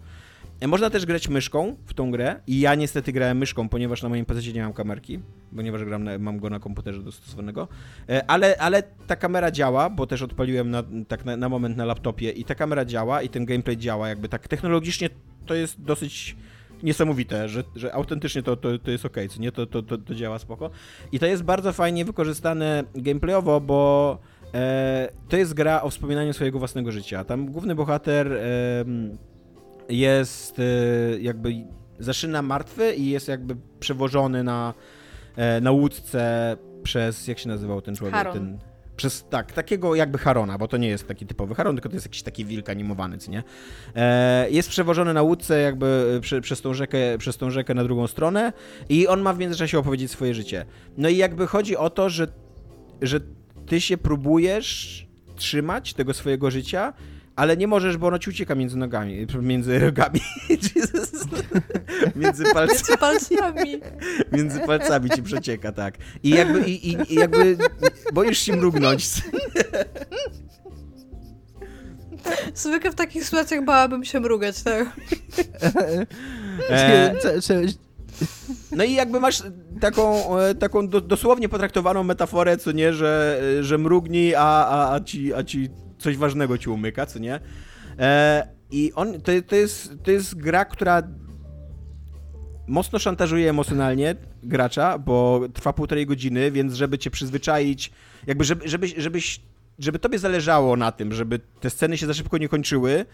E, 0.62 0.68
można 0.68 0.90
też 0.90 1.06
grać 1.06 1.28
myszką 1.28 1.76
w 1.86 1.94
tą 1.94 2.10
grę 2.10 2.40
i 2.46 2.60
ja 2.60 2.74
niestety 2.74 3.12
grałem 3.12 3.38
myszką, 3.38 3.68
ponieważ 3.68 4.02
na 4.02 4.08
moim 4.08 4.24
PC 4.24 4.52
nie 4.52 4.62
mam 4.62 4.72
kamerki, 4.72 5.20
ponieważ 5.56 5.84
gram 5.84 6.04
na, 6.04 6.18
mam 6.18 6.38
go 6.38 6.50
na 6.50 6.58
komputerze 6.58 7.02
dostosowanego, 7.02 7.68
e, 8.08 8.30
ale, 8.30 8.56
ale 8.58 8.82
ta 9.06 9.16
kamera 9.16 9.50
działa, 9.50 9.90
bo 9.90 10.06
też 10.06 10.22
odpaliłem 10.22 10.70
na, 10.70 10.82
tak 11.08 11.24
na, 11.24 11.36
na 11.36 11.48
moment 11.48 11.76
na 11.76 11.84
laptopie 11.84 12.30
i 12.30 12.44
ta 12.44 12.54
kamera 12.54 12.84
działa 12.84 13.22
i 13.22 13.28
ten 13.28 13.44
gameplay 13.44 13.76
działa, 13.76 14.08
jakby 14.08 14.28
tak 14.28 14.48
technologicznie 14.48 15.10
to 15.46 15.54
jest 15.54 15.82
dosyć 15.82 16.36
niesamowite, 16.82 17.48
że, 17.48 17.64
że 17.76 17.94
autentycznie 17.94 18.42
to, 18.42 18.56
to, 18.56 18.78
to 18.78 18.90
jest 18.90 19.04
ok, 19.06 19.16
co 19.30 19.40
nie, 19.40 19.52
to, 19.52 19.66
to, 19.66 19.82
to, 19.82 19.98
to 19.98 20.14
działa 20.14 20.38
spoko. 20.38 20.70
I 21.12 21.18
to 21.18 21.26
jest 21.26 21.42
bardzo 21.42 21.72
fajnie 21.72 22.04
wykorzystane 22.04 22.84
gameplayowo, 22.94 23.60
bo 23.60 24.18
e, 24.54 25.08
to 25.28 25.36
jest 25.36 25.54
gra 25.54 25.82
o 25.82 25.90
wspominaniu 25.90 26.32
swojego 26.32 26.58
własnego 26.58 26.92
życia. 26.92 27.24
Tam 27.24 27.46
główny 27.46 27.74
bohater... 27.74 28.32
E, 28.32 29.31
jest 29.92 30.58
y, 30.58 31.18
jakby 31.20 31.52
zaszyna 31.98 32.42
martwy 32.42 32.94
i 32.94 33.10
jest 33.10 33.28
jakby 33.28 33.56
przewożony 33.80 34.44
na, 34.44 34.74
e, 35.36 35.60
na 35.60 35.70
łódce 35.70 36.56
przez, 36.82 37.28
jak 37.28 37.38
się 37.38 37.48
nazywał 37.48 37.82
ten 37.82 37.96
człowiek? 37.96 38.14
Haron. 38.14 38.34
Ten 38.34 38.58
Przez, 38.96 39.24
tak, 39.30 39.52
takiego 39.52 39.94
jakby 39.94 40.18
Harona, 40.18 40.58
bo 40.58 40.68
to 40.68 40.76
nie 40.76 40.88
jest 40.88 41.08
taki 41.08 41.26
typowy 41.26 41.54
Haron, 41.54 41.76
tylko 41.76 41.88
to 41.88 41.94
jest 41.94 42.06
jakiś 42.06 42.22
taki 42.22 42.44
wilk 42.44 42.70
animowany, 42.70 43.18
co 43.18 43.30
nie? 43.30 43.42
E, 43.96 44.50
jest 44.50 44.68
przewożony 44.68 45.14
na 45.14 45.22
łódce 45.22 45.60
jakby 45.60 46.18
przy, 46.22 46.40
przez, 46.40 46.60
tą 46.60 46.74
rzekę, 46.74 47.18
przez 47.18 47.36
tą 47.36 47.50
rzekę 47.50 47.74
na 47.74 47.84
drugą 47.84 48.06
stronę 48.06 48.52
i 48.88 49.06
on 49.06 49.20
ma 49.20 49.32
w 49.32 49.38
międzyczasie 49.38 49.78
opowiedzieć 49.78 50.10
swoje 50.10 50.34
życie. 50.34 50.64
No 50.96 51.08
i 51.08 51.16
jakby 51.16 51.46
chodzi 51.46 51.76
o 51.76 51.90
to, 51.90 52.10
że, 52.10 52.26
że 53.02 53.20
ty 53.66 53.80
się 53.80 53.98
próbujesz 53.98 55.06
trzymać 55.36 55.94
tego 55.94 56.14
swojego 56.14 56.50
życia, 56.50 56.92
ale 57.36 57.56
nie 57.56 57.66
możesz, 57.66 57.96
bo 57.96 58.06
ono 58.06 58.18
ci 58.18 58.30
ucieka 58.30 58.54
między 58.54 58.78
nogami, 58.78 59.26
między 59.42 59.78
rogami. 59.78 60.20
między 62.16 62.44
palcami. 62.52 62.78
Między 62.78 62.96
palcami. 62.96 63.80
między 64.32 64.60
palcami 64.60 65.10
ci 65.10 65.22
przecieka, 65.22 65.72
tak. 65.72 65.94
I 66.22 66.30
jakby, 66.30 66.60
i, 66.60 66.88
i, 66.88 66.96
i 67.08 67.14
jakby 67.14 67.56
boisz 68.12 68.38
się 68.38 68.56
mrugnąć. 68.56 69.08
Zwykle 72.54 72.90
w 72.90 72.94
takich 72.94 73.24
sytuacjach 73.24 73.64
bałabym 73.64 74.04
się 74.04 74.20
mrugać, 74.20 74.62
tak. 74.62 74.96
E... 76.70 77.14
No 78.72 78.84
i 78.84 78.92
jakby 78.94 79.20
masz 79.20 79.42
taką, 79.80 80.38
e, 80.38 80.54
taką 80.54 80.88
do, 80.88 81.00
dosłownie 81.00 81.48
potraktowaną 81.48 82.04
metaforę, 82.04 82.56
co 82.56 82.72
nie, 82.72 82.92
że, 82.92 83.40
że 83.60 83.78
mrugnij, 83.78 84.34
a, 84.34 84.66
a, 84.66 84.94
a, 84.94 85.00
ci, 85.00 85.34
a 85.34 85.42
ci 85.42 85.70
coś 86.02 86.16
ważnego 86.16 86.58
ci 86.58 86.70
umyka, 86.70 87.06
co 87.06 87.18
nie? 87.18 87.40
E, 87.98 88.48
I 88.70 88.92
on, 88.94 89.20
to, 89.20 89.32
to, 89.46 89.56
jest, 89.56 89.94
to 90.04 90.10
jest 90.10 90.34
gra, 90.34 90.64
która 90.64 91.02
mocno 92.66 92.98
szantażuje 92.98 93.50
emocjonalnie 93.50 94.16
gracza, 94.42 94.98
bo 94.98 95.40
trwa 95.54 95.72
półtorej 95.72 96.06
godziny, 96.06 96.50
więc 96.50 96.74
żeby 96.74 96.98
cię 96.98 97.10
przyzwyczaić, 97.10 97.92
jakby 98.26 98.44
żeby, 98.44 98.68
żebyś, 98.68 98.94
żebyś, 98.96 99.40
żeby 99.78 99.98
tobie 99.98 100.18
zależało 100.18 100.76
na 100.76 100.92
tym, 100.92 101.12
żeby 101.12 101.40
te 101.60 101.70
sceny 101.70 101.98
się 101.98 102.06
za 102.06 102.14
szybko 102.14 102.38
nie 102.38 102.48
kończyły, 102.48 103.06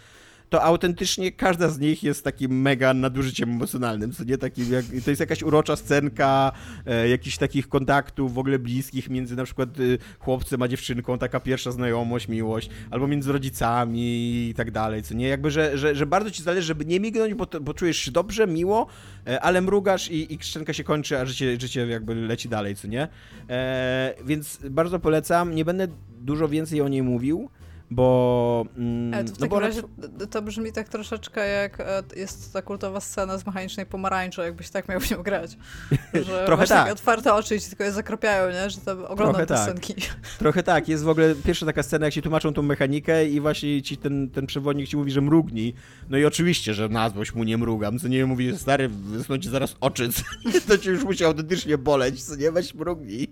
to 0.48 0.62
autentycznie 0.62 1.32
każda 1.32 1.68
z 1.68 1.78
nich 1.78 2.02
jest 2.02 2.24
takim 2.24 2.60
mega 2.60 2.94
nadużyciem 2.94 3.50
emocjonalnym, 3.50 4.12
co 4.12 4.24
nie? 4.24 4.38
Takim 4.38 4.72
jak, 4.72 4.84
to 5.04 5.10
jest 5.10 5.20
jakaś 5.20 5.42
urocza 5.42 5.76
scenka, 5.76 6.52
e, 6.86 7.08
jakichś 7.08 7.36
takich 7.36 7.68
kontaktów 7.68 8.34
w 8.34 8.38
ogóle 8.38 8.58
bliskich 8.58 9.10
między 9.10 9.36
na 9.36 9.44
przykład 9.44 9.68
e, 9.68 9.82
chłopcem 10.18 10.62
a 10.62 10.68
dziewczynką, 10.68 11.18
taka 11.18 11.40
pierwsza 11.40 11.72
znajomość, 11.72 12.28
miłość, 12.28 12.70
albo 12.90 13.06
między 13.06 13.32
rodzicami 13.32 14.00
i 14.48 14.54
tak 14.56 14.70
dalej, 14.70 15.02
co 15.02 15.14
nie, 15.14 15.28
jakby, 15.28 15.50
że, 15.50 15.78
że, 15.78 15.94
że 15.94 16.06
bardzo 16.06 16.30
ci 16.30 16.42
zależy, 16.42 16.66
żeby 16.66 16.84
nie 16.84 17.00
mignąć, 17.00 17.34
bo, 17.34 17.46
bo 17.60 17.74
czujesz 17.74 17.96
się 17.96 18.10
dobrze, 18.10 18.46
miło, 18.46 18.86
e, 19.26 19.40
ale 19.40 19.60
mrugasz 19.60 20.10
i, 20.10 20.34
i 20.34 20.38
szczęka 20.40 20.72
się 20.72 20.84
kończy, 20.84 21.18
a 21.18 21.26
życie, 21.26 21.60
życie 21.60 21.86
jakby 21.86 22.14
leci 22.14 22.48
dalej, 22.48 22.76
co 22.76 22.88
nie, 22.88 23.08
e, 23.50 24.14
więc 24.24 24.58
bardzo 24.70 24.98
polecam, 24.98 25.54
nie 25.54 25.64
będę 25.64 25.88
dużo 26.20 26.48
więcej 26.48 26.80
o 26.80 26.88
niej 26.88 27.02
mówił, 27.02 27.50
bo... 27.90 28.66
Mm, 28.76 29.14
Ale 29.14 29.24
to 29.24 29.34
w 29.34 29.38
no 29.38 29.46
takim 29.46 29.58
razie 29.58 29.82
to 30.30 30.42
brzmi 30.42 30.72
tak 30.72 30.88
troszeczkę 30.88 31.48
jak 31.48 31.80
e, 31.80 32.02
jest 32.16 32.52
ta 32.52 32.62
kultowa 32.62 33.00
scena 33.00 33.38
z 33.38 33.46
mechanicznej 33.46 33.86
pomarańczy, 33.86 34.40
jakbyś 34.40 34.70
tak 34.70 34.88
miał 34.88 35.00
w 35.00 35.10
nią 35.10 35.22
grać. 35.22 35.56
Że 36.26 36.44
Trochę 36.46 36.66
tak. 36.66 36.78
takie 36.78 36.92
otwarte 36.92 37.34
oczy 37.34 37.56
i 37.56 37.60
ci 37.60 37.68
tylko 37.68 37.84
je 37.84 37.92
zakropiają, 37.92 38.52
nie? 38.52 38.70
Że 38.70 38.80
to 38.80 38.92
oglądam 38.92 39.46
Trochę 39.46 39.46
te 39.46 39.54
tak. 39.54 39.76
Trochę 40.38 40.62
tak. 40.62 40.88
Jest 40.88 41.04
w 41.04 41.08
ogóle 41.08 41.34
pierwsza 41.44 41.66
taka 41.66 41.82
scena, 41.82 42.06
jak 42.06 42.14
ci 42.14 42.22
tłumaczą 42.22 42.52
tą 42.52 42.62
mechanikę 42.62 43.28
i 43.28 43.40
właśnie 43.40 43.82
ci 43.82 43.96
ten, 43.96 44.30
ten 44.30 44.46
przewodnik 44.46 44.88
ci 44.88 44.96
mówi, 44.96 45.10
że 45.10 45.20
mrugnij. 45.20 45.74
No 46.08 46.18
i 46.18 46.24
oczywiście, 46.24 46.74
że 46.74 46.88
na 46.88 47.10
złość 47.10 47.34
mu 47.34 47.44
nie 47.44 47.58
mrugam. 47.58 47.98
Co 47.98 48.08
nie 48.08 48.26
mówi, 48.26 48.58
stary, 48.58 48.88
wysną 48.88 49.38
ci 49.38 49.48
zaraz 49.48 49.76
oczy. 49.80 50.08
to 50.68 50.78
ci 50.78 50.88
już 50.88 51.04
musi 51.04 51.24
autentycznie 51.24 51.78
boleć. 51.78 52.22
Co 52.22 52.36
nie, 52.36 52.52
weź 52.52 52.74
mrugnij. 52.74 53.28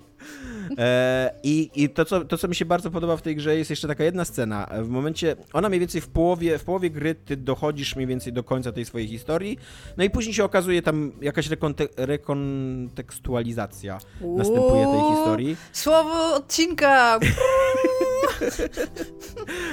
E, 0.78 1.30
I 1.42 1.70
i 1.74 1.88
to, 1.88 2.04
co, 2.04 2.24
to, 2.24 2.38
co 2.38 2.48
mi 2.48 2.54
się 2.54 2.64
bardzo 2.64 2.90
podoba 2.90 3.16
w 3.16 3.22
tej 3.22 3.36
grze, 3.36 3.56
jest 3.56 3.70
jeszcze 3.70 3.88
taka 3.88 4.04
jedna 4.04 4.24
scena. 4.24 4.68
W 4.82 4.88
momencie, 4.88 5.36
ona 5.52 5.68
mniej 5.68 5.80
więcej 5.80 6.00
w 6.00 6.08
połowie, 6.08 6.58
w 6.58 6.64
połowie 6.64 6.90
gry 6.90 7.14
ty 7.14 7.36
dochodzisz 7.36 7.96
mniej 7.96 8.06
więcej 8.06 8.32
do 8.32 8.44
końca 8.44 8.72
tej 8.72 8.84
swojej 8.84 9.08
historii, 9.08 9.58
no 9.96 10.04
i 10.04 10.10
później 10.10 10.34
się 10.34 10.44
okazuje 10.44 10.82
tam 10.82 11.12
jakaś 11.20 11.48
rekonte 11.48 11.88
rekontekstualizacja 11.96 13.98
Uuu, 14.20 14.38
następuje 14.38 14.86
tej 14.86 15.00
historii. 15.16 15.56
Słowo 15.72 16.34
odcinka! 16.34 17.18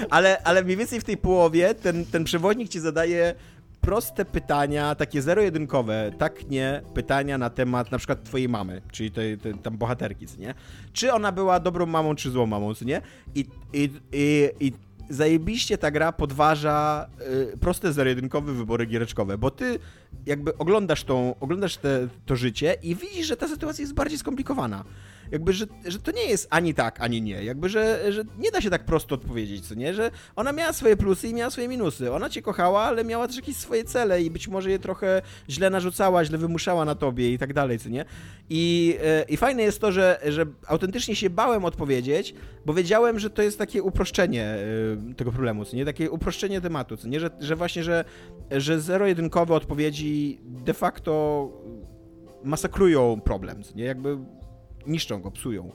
ale, 0.10 0.44
ale 0.44 0.64
mniej 0.64 0.78
więcej 0.78 1.00
w 1.00 1.04
tej 1.04 1.18
połowie 1.18 1.76
ten, 1.76 2.06
ten 2.06 2.24
przewodnik 2.24 2.70
ci 2.70 2.80
zadaje 2.80 3.36
proste 3.84 4.26
pytania, 4.26 4.96
takie 4.96 5.22
zero-jedynkowe, 5.22 6.12
tak 6.18 6.50
nie, 6.50 6.82
pytania 6.94 7.38
na 7.38 7.50
temat 7.50 7.92
na 7.92 7.98
przykład 7.98 8.24
twojej 8.24 8.50
mamy, 8.50 8.82
czyli 8.92 9.12
tej, 9.12 9.38
tej 9.38 9.54
tam 9.54 9.78
bohaterki, 9.78 10.28
co 10.28 10.38
nie? 10.38 10.54
Czy 10.94 11.14
ona 11.14 11.32
była 11.32 11.60
dobrą 11.60 11.86
mamą, 11.86 12.16
czy 12.16 12.30
złą 12.32 12.46
mamą, 12.46 12.74
co 12.74 12.86
nie? 12.86 13.02
I, 13.36 13.46
i, 13.74 13.90
i, 14.14 14.50
i 14.60 14.74
zajebiście 15.10 15.78
ta 15.78 15.92
gra 15.92 16.12
podważa 16.12 17.08
y, 17.54 17.58
proste 17.58 17.94
zero-jedynkowe 17.94 18.54
wybory 18.54 18.86
giereczkowe, 18.86 19.38
bo 19.38 19.52
ty 19.52 19.80
jakby 20.26 20.58
oglądasz, 20.58 21.04
tą, 21.04 21.36
oglądasz 21.40 21.78
te, 21.78 22.08
to 22.26 22.36
życie 22.36 22.76
i 22.84 22.96
widzisz, 22.96 23.28
że 23.28 23.38
ta 23.38 23.48
sytuacja 23.48 23.82
jest 23.82 23.94
bardziej 23.94 24.18
skomplikowana 24.18 24.84
jakby, 25.32 25.54
że, 25.54 25.66
że 25.86 26.00
to 26.00 26.12
nie 26.12 26.26
jest 26.26 26.48
ani 26.50 26.74
tak, 26.74 27.02
ani 27.02 27.22
nie. 27.22 27.44
Jakby, 27.44 27.70
że, 27.70 28.12
że 28.14 28.24
nie 28.38 28.52
da 28.52 28.62
się 28.62 28.70
tak 28.70 28.86
prosto 28.86 29.16
odpowiedzieć, 29.16 29.68
co 29.68 29.76
nie? 29.76 29.94
Że 29.94 30.12
ona 30.36 30.52
miała 30.52 30.74
swoje 30.74 30.98
plusy 30.98 31.28
i 31.28 31.34
miała 31.34 31.52
swoje 31.52 31.68
minusy. 31.68 32.14
Ona 32.14 32.30
cię 32.30 32.42
kochała, 32.42 32.82
ale 32.82 33.04
miała 33.04 33.28
też 33.28 33.36
jakieś 33.36 33.56
swoje 33.56 33.84
cele 33.84 34.22
i 34.22 34.32
być 34.32 34.48
może 34.48 34.72
je 34.72 34.80
trochę 34.80 35.22
źle 35.50 35.70
narzucała, 35.70 36.26
źle 36.26 36.38
wymuszała 36.38 36.86
na 36.86 36.96
tobie 36.96 37.34
i 37.34 37.38
tak 37.38 37.54
dalej, 37.54 37.80
co 37.80 37.90
nie? 37.90 38.06
I, 38.50 38.98
e, 39.04 39.24
i 39.30 39.38
fajne 39.38 39.64
jest 39.64 39.82
to, 39.82 39.92
że, 39.92 40.20
że 40.30 40.46
autentycznie 40.68 41.16
się 41.16 41.30
bałem 41.30 41.66
odpowiedzieć, 41.66 42.36
bo 42.66 42.74
wiedziałem, 42.74 43.20
że 43.20 43.30
to 43.30 43.42
jest 43.42 43.58
takie 43.58 43.84
uproszczenie 43.84 44.44
e, 44.44 45.14
tego 45.16 45.32
problemu, 45.32 45.66
co 45.66 45.76
nie? 45.76 45.86
Takie 45.86 46.12
uproszczenie 46.12 46.62
tematu, 46.62 46.98
co 46.98 47.08
nie? 47.08 47.20
Że, 47.20 47.30
że 47.40 47.56
właśnie, 47.56 47.84
że, 47.84 48.06
że 48.52 48.82
zero-jedynkowe 48.82 49.56
odpowiedzi 49.56 50.40
de 50.44 50.74
facto 50.74 51.50
masakrują 52.44 53.22
problem, 53.22 53.64
co 53.64 53.76
nie? 53.76 53.84
Jakby 53.84 54.18
niszczą 54.88 55.22
go, 55.22 55.32
psują. 55.32 55.72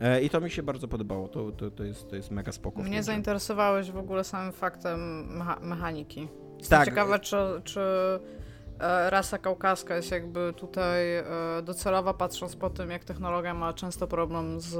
E, 0.00 0.22
I 0.22 0.30
to 0.30 0.40
mi 0.40 0.50
się 0.50 0.62
bardzo 0.62 0.88
podobało, 0.88 1.28
to, 1.28 1.52
to, 1.52 1.70
to, 1.70 1.84
jest, 1.84 2.10
to 2.10 2.16
jest 2.16 2.30
mega 2.30 2.52
spoko. 2.52 2.82
Mnie 2.82 3.02
zainteresowałeś 3.02 3.90
w 3.90 3.96
ogóle 3.96 4.24
samym 4.24 4.52
faktem 4.52 5.26
mecha 5.38 5.58
mechaniki. 5.60 6.28
Jestem 6.58 6.78
tak. 6.78 6.88
ciekawa, 6.88 7.18
czy, 7.18 7.36
czy 7.64 7.80
e, 8.80 9.10
rasa 9.10 9.38
kaukaska 9.38 9.96
jest 9.96 10.10
jakby 10.10 10.52
tutaj 10.56 11.16
e, 11.16 11.24
docelowa, 11.64 12.14
patrząc 12.14 12.56
po 12.56 12.70
tym, 12.70 12.90
jak 12.90 13.04
technologia 13.04 13.54
ma 13.54 13.72
często 13.72 14.06
problem 14.06 14.60
z 14.60 14.76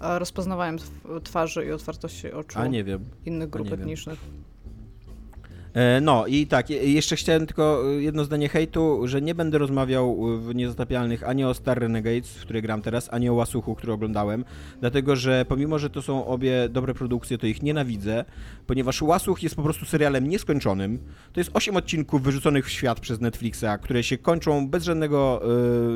rozpoznawaniem 0.00 0.78
twarzy 1.24 1.66
i 1.66 1.72
otwartości 1.72 2.32
oczu 2.32 2.58
A 2.58 2.68
wiem. 2.68 3.04
innych 3.26 3.50
grup 3.50 3.72
etnicznych. 3.72 4.18
E, 4.18 4.48
no 6.00 6.26
i 6.26 6.46
tak, 6.46 6.70
jeszcze 6.70 7.16
chciałem 7.16 7.46
tylko 7.46 7.84
jedno 7.98 8.24
zdanie 8.24 8.48
hejtu, 8.48 9.00
że 9.04 9.22
nie 9.22 9.34
będę 9.34 9.58
rozmawiał 9.58 10.38
w 10.38 10.54
Niezatapialnych 10.54 11.28
ani 11.28 11.44
o 11.44 11.54
Star 11.54 11.78
Renegades, 11.78 12.30
w 12.30 12.40
której 12.40 12.62
gram 12.62 12.82
teraz, 12.82 13.08
ani 13.12 13.28
o 13.28 13.34
Łasuchu, 13.34 13.74
który 13.74 13.92
oglądałem, 13.92 14.44
dlatego 14.80 15.16
że 15.16 15.44
pomimo, 15.48 15.78
że 15.78 15.90
to 15.90 16.02
są 16.02 16.26
obie 16.26 16.68
dobre 16.68 16.94
produkcje, 16.94 17.38
to 17.38 17.46
ich 17.46 17.62
nienawidzę, 17.62 18.24
ponieważ 18.66 19.02
Łasuch 19.02 19.42
jest 19.42 19.54
po 19.54 19.62
prostu 19.62 19.84
serialem 19.84 20.28
nieskończonym. 20.28 20.98
To 21.32 21.40
jest 21.40 21.50
8 21.54 21.76
odcinków 21.76 22.22
wyrzuconych 22.22 22.66
w 22.66 22.70
świat 22.70 23.00
przez 23.00 23.20
Netflixa, 23.20 23.78
które 23.82 24.02
się 24.02 24.18
kończą 24.18 24.68
bez 24.68 24.84
żadnego 24.84 25.42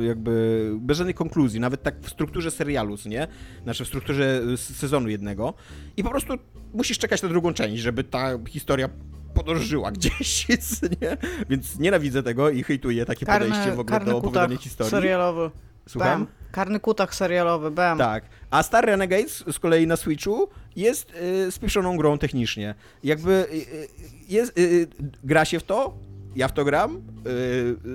e, 0.01 0.05
jakby, 0.05 0.71
bez 0.79 0.97
żadnej 0.97 1.13
konkluzji, 1.13 1.59
nawet 1.59 1.83
tak 1.83 1.95
w 2.01 2.09
strukturze 2.09 2.51
serialu, 2.51 2.95
nie? 3.05 3.27
Znaczy 3.63 3.85
w 3.85 3.87
strukturze 3.87 4.41
sezonu 4.57 5.09
jednego 5.09 5.53
i 5.97 6.03
po 6.03 6.09
prostu 6.09 6.33
musisz 6.73 6.97
czekać 6.97 7.21
na 7.21 7.29
drugą 7.29 7.53
część, 7.53 7.81
żeby 7.83 8.03
ta 8.03 8.29
historia 8.49 8.89
podążyła 9.33 9.91
gdzieś, 9.91 10.47
nie? 11.01 11.17
Więc 11.49 11.79
nienawidzę 11.79 12.23
tego 12.23 12.49
i 12.49 12.63
hejtuję 12.63 13.05
takie 13.05 13.25
karny, 13.25 13.47
podejście 13.47 13.71
w 13.71 13.79
ogóle 13.79 13.99
do 13.99 14.17
opowiadania 14.17 14.57
historii. 14.57 14.91
serialowy. 14.91 15.51
Słucham? 15.87 16.19
Bam. 16.19 16.27
Karny 16.51 16.79
kutak 16.79 17.15
serialowy, 17.15 17.71
bam. 17.71 17.97
Tak. 17.97 18.23
A 18.49 18.63
Star 18.63 18.85
Renegades 18.85 19.43
z 19.51 19.59
kolei 19.59 19.87
na 19.87 19.95
Switchu 19.95 20.49
jest 20.75 21.13
y, 21.47 21.51
spieszoną 21.51 21.97
grą 21.97 22.17
technicznie. 22.17 22.75
Jakby 23.03 23.31
y, 23.31 23.55
y 23.55 23.87
jest, 24.29 24.57
y, 24.57 24.61
y, 24.61 24.87
gra 25.23 25.45
się 25.45 25.59
w 25.59 25.63
to, 25.63 25.93
ja 26.35 26.47
w 26.47 26.51
to 26.51 26.65
gram, 26.65 27.01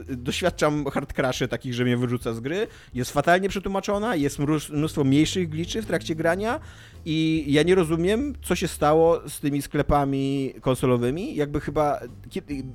yy, 0.09 0.17
doświadczam 0.17 0.85
hard 0.85 1.13
crashy 1.13 1.49
takich, 1.49 1.75
że 1.75 1.85
mnie 1.85 1.97
wyrzuca 1.97 2.35
z 2.35 2.41
gry, 2.41 2.67
jest 2.95 3.11
fatalnie 3.11 3.49
przetłumaczona, 3.49 4.17
jest 4.17 4.39
mnóstwo 4.71 5.05
mniejszych 5.05 5.49
gliczy 5.49 5.83
w 5.83 5.87
trakcie 5.87 6.15
grania 6.15 6.61
i 7.05 7.45
ja 7.49 7.63
nie 7.63 7.75
rozumiem, 7.75 8.35
co 8.43 8.55
się 8.55 8.69
stało 8.69 9.29
z 9.29 9.41
tymi 9.41 9.63
sklepami 9.63 10.55
konsolowymi. 10.61 11.35
Jakby 11.35 11.61
chyba 11.61 12.01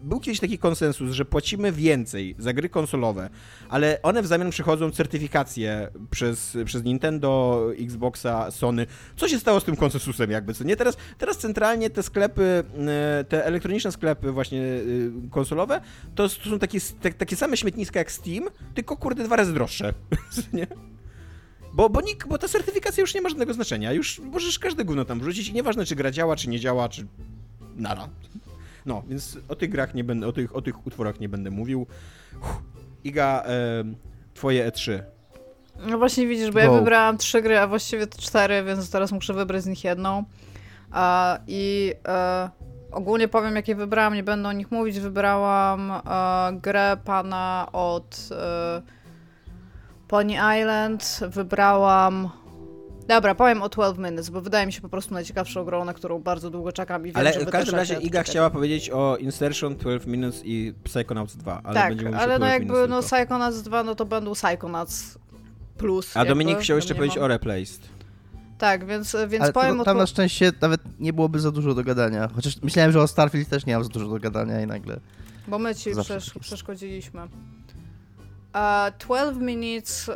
był 0.03 0.19
kiedyś 0.19 0.39
taki 0.39 0.57
konsensus, 0.57 1.11
że 1.11 1.25
płacimy 1.25 1.71
więcej 1.71 2.35
za 2.39 2.53
gry 2.53 2.69
konsolowe, 2.69 3.29
ale 3.69 4.01
one 4.01 4.21
w 4.21 4.27
zamian 4.27 4.49
przychodzą 4.49 4.91
certyfikacje 4.91 5.89
przez, 6.11 6.57
przez 6.65 6.83
Nintendo, 6.83 7.61
Xboxa, 7.79 8.51
Sony. 8.51 8.85
Co 9.15 9.27
się 9.27 9.39
stało 9.39 9.59
z 9.59 9.63
tym 9.63 9.75
konsensusem 9.75 10.31
jakby, 10.31 10.53
co 10.53 10.63
nie? 10.63 10.75
Teraz, 10.75 10.97
teraz 11.17 11.37
centralnie 11.37 11.89
te 11.89 12.03
sklepy, 12.03 12.63
e, 12.87 13.23
te 13.23 13.45
elektroniczne 13.45 13.91
sklepy 13.91 14.31
właśnie 14.31 14.61
konsolowe, 15.31 15.81
to, 16.15 16.29
to 16.43 16.49
są 16.49 16.59
takie, 16.59 16.79
te, 17.01 17.13
takie 17.13 17.35
same 17.35 17.57
śmietniska 17.57 17.99
jak 17.99 18.11
Steam, 18.11 18.43
tylko 18.73 18.97
kurde 18.97 19.23
dwa 19.23 19.35
razy 19.35 19.53
droższe, 19.53 19.93
nie? 20.53 20.67
Bo, 21.73 21.89
bo, 21.89 22.01
nikt, 22.01 22.27
bo 22.27 22.37
ta 22.37 22.47
certyfikacja 22.47 23.01
już 23.01 23.13
nie 23.13 23.21
ma 23.21 23.29
żadnego 23.29 23.53
znaczenia. 23.53 23.93
Już 23.93 24.19
możesz 24.19 24.59
każde 24.59 24.85
gówno 24.85 25.05
tam 25.05 25.19
wrzucić 25.19 25.47
i 25.47 25.53
nieważne, 25.53 25.85
czy 25.85 25.95
gra 25.95 26.11
działa, 26.11 26.35
czy 26.35 26.49
nie 26.49 26.59
działa, 26.59 26.89
czy 26.89 27.07
nara. 27.75 28.09
No, 28.85 29.03
więc 29.07 29.37
o 29.47 29.55
tych 29.55 29.69
grach 29.69 29.93
nie 29.93 30.03
będę, 30.03 30.27
o 30.27 30.31
tych, 30.31 30.55
o 30.55 30.61
tych 30.61 30.87
utworach 30.87 31.19
nie 31.19 31.29
będę 31.29 31.51
mówił. 31.51 31.87
Uff. 32.41 32.61
Iga, 33.03 33.43
e, 33.45 33.83
twoje 34.33 34.71
E3. 34.71 35.03
No 35.79 35.97
właśnie 35.97 36.27
widzisz, 36.27 36.47
bo 36.47 36.53
Go. 36.53 36.59
ja 36.59 36.71
wybrałam 36.71 37.17
trzy 37.17 37.41
gry, 37.41 37.59
a 37.59 37.67
właściwie 37.67 38.07
to 38.07 38.21
cztery, 38.21 38.63
więc 38.63 38.89
teraz 38.89 39.11
muszę 39.11 39.33
wybrać 39.33 39.63
z 39.63 39.65
nich 39.65 39.83
jedną. 39.83 40.23
A, 40.91 41.39
I 41.47 41.93
e, 42.07 42.49
ogólnie 42.93 43.27
powiem, 43.27 43.55
jakie 43.55 43.75
wybrałam, 43.75 44.13
nie 44.13 44.23
będę 44.23 44.49
o 44.49 44.51
nich 44.51 44.71
mówić. 44.71 44.99
Wybrałam 44.99 45.91
e, 45.91 46.01
grę 46.61 46.97
pana 47.05 47.67
od 47.73 48.29
e, 48.31 48.81
Pony 50.07 50.33
Island, 50.33 51.19
wybrałam 51.27 52.29
Dobra, 53.07 53.35
powiem 53.35 53.61
o 53.61 53.69
12 53.69 54.01
Minutes, 54.01 54.29
bo 54.29 54.41
wydaje 54.41 54.65
mi 54.65 54.73
się 54.73 54.81
po 54.81 54.89
prostu 54.89 55.13
najciekawszą 55.13 55.65
grą, 55.65 55.85
na 55.85 55.93
którą 55.93 56.19
bardzo 56.19 56.49
długo 56.49 56.71
czekam 56.71 57.01
i 57.01 57.05
wiem, 57.05 57.17
Ale 57.17 57.33
w 57.33 57.49
każdym 57.49 57.75
razie 57.75 57.95
Iga 57.95 58.23
chciała 58.23 58.49
powiedzieć 58.49 58.89
o 58.89 59.17
Insertion, 59.17 59.75
12 59.75 60.09
Minutes 60.09 60.41
i 60.45 60.73
Psychonauts 60.83 61.35
2, 61.35 61.61
ale 61.63 61.73
tak, 61.73 61.89
będziemy 61.89 62.17
ale 62.17 62.39
no 62.39 62.45
jakby 62.45 62.87
no 62.87 63.01
Psychonauts 63.01 63.61
2, 63.61 63.83
no 63.83 63.95
to 63.95 64.05
będą 64.05 64.33
Psychonauts 64.33 65.17
plus. 65.77 66.17
A 66.17 66.19
jakby, 66.19 66.29
Dominik 66.29 66.59
chciał 66.59 66.75
jeszcze 66.75 66.95
powiedzieć 66.95 67.17
o 67.17 67.27
Replaced. 67.27 67.92
Tak, 68.63 68.85
więc, 68.85 69.15
więc 69.27 69.43
ale 69.43 69.53
powiem 69.53 69.83
tam 69.83 69.97
na 69.97 70.07
szczęście 70.07 70.51
nawet 70.61 70.81
nie 70.99 71.13
byłoby 71.13 71.39
za 71.39 71.51
dużo 71.51 71.73
do 71.73 71.83
gadania. 71.83 72.29
Chociaż 72.35 72.61
myślałem, 72.61 72.91
że 72.91 73.01
o 73.01 73.07
Starfield 73.07 73.49
też 73.49 73.65
nie 73.65 73.73
mam 73.73 73.83
za 73.83 73.89
dużo 73.89 74.07
do 74.07 74.19
gadania 74.19 74.61
i 74.61 74.67
nagle... 74.67 74.99
Bo 75.47 75.59
my 75.59 75.75
ci 75.75 75.91
przesz 76.01 76.33
przeszkodziliśmy. 76.41 77.21
Uh, 77.21 78.97
12 78.99 79.41
Minutes 79.41 80.09
uh, 80.09 80.15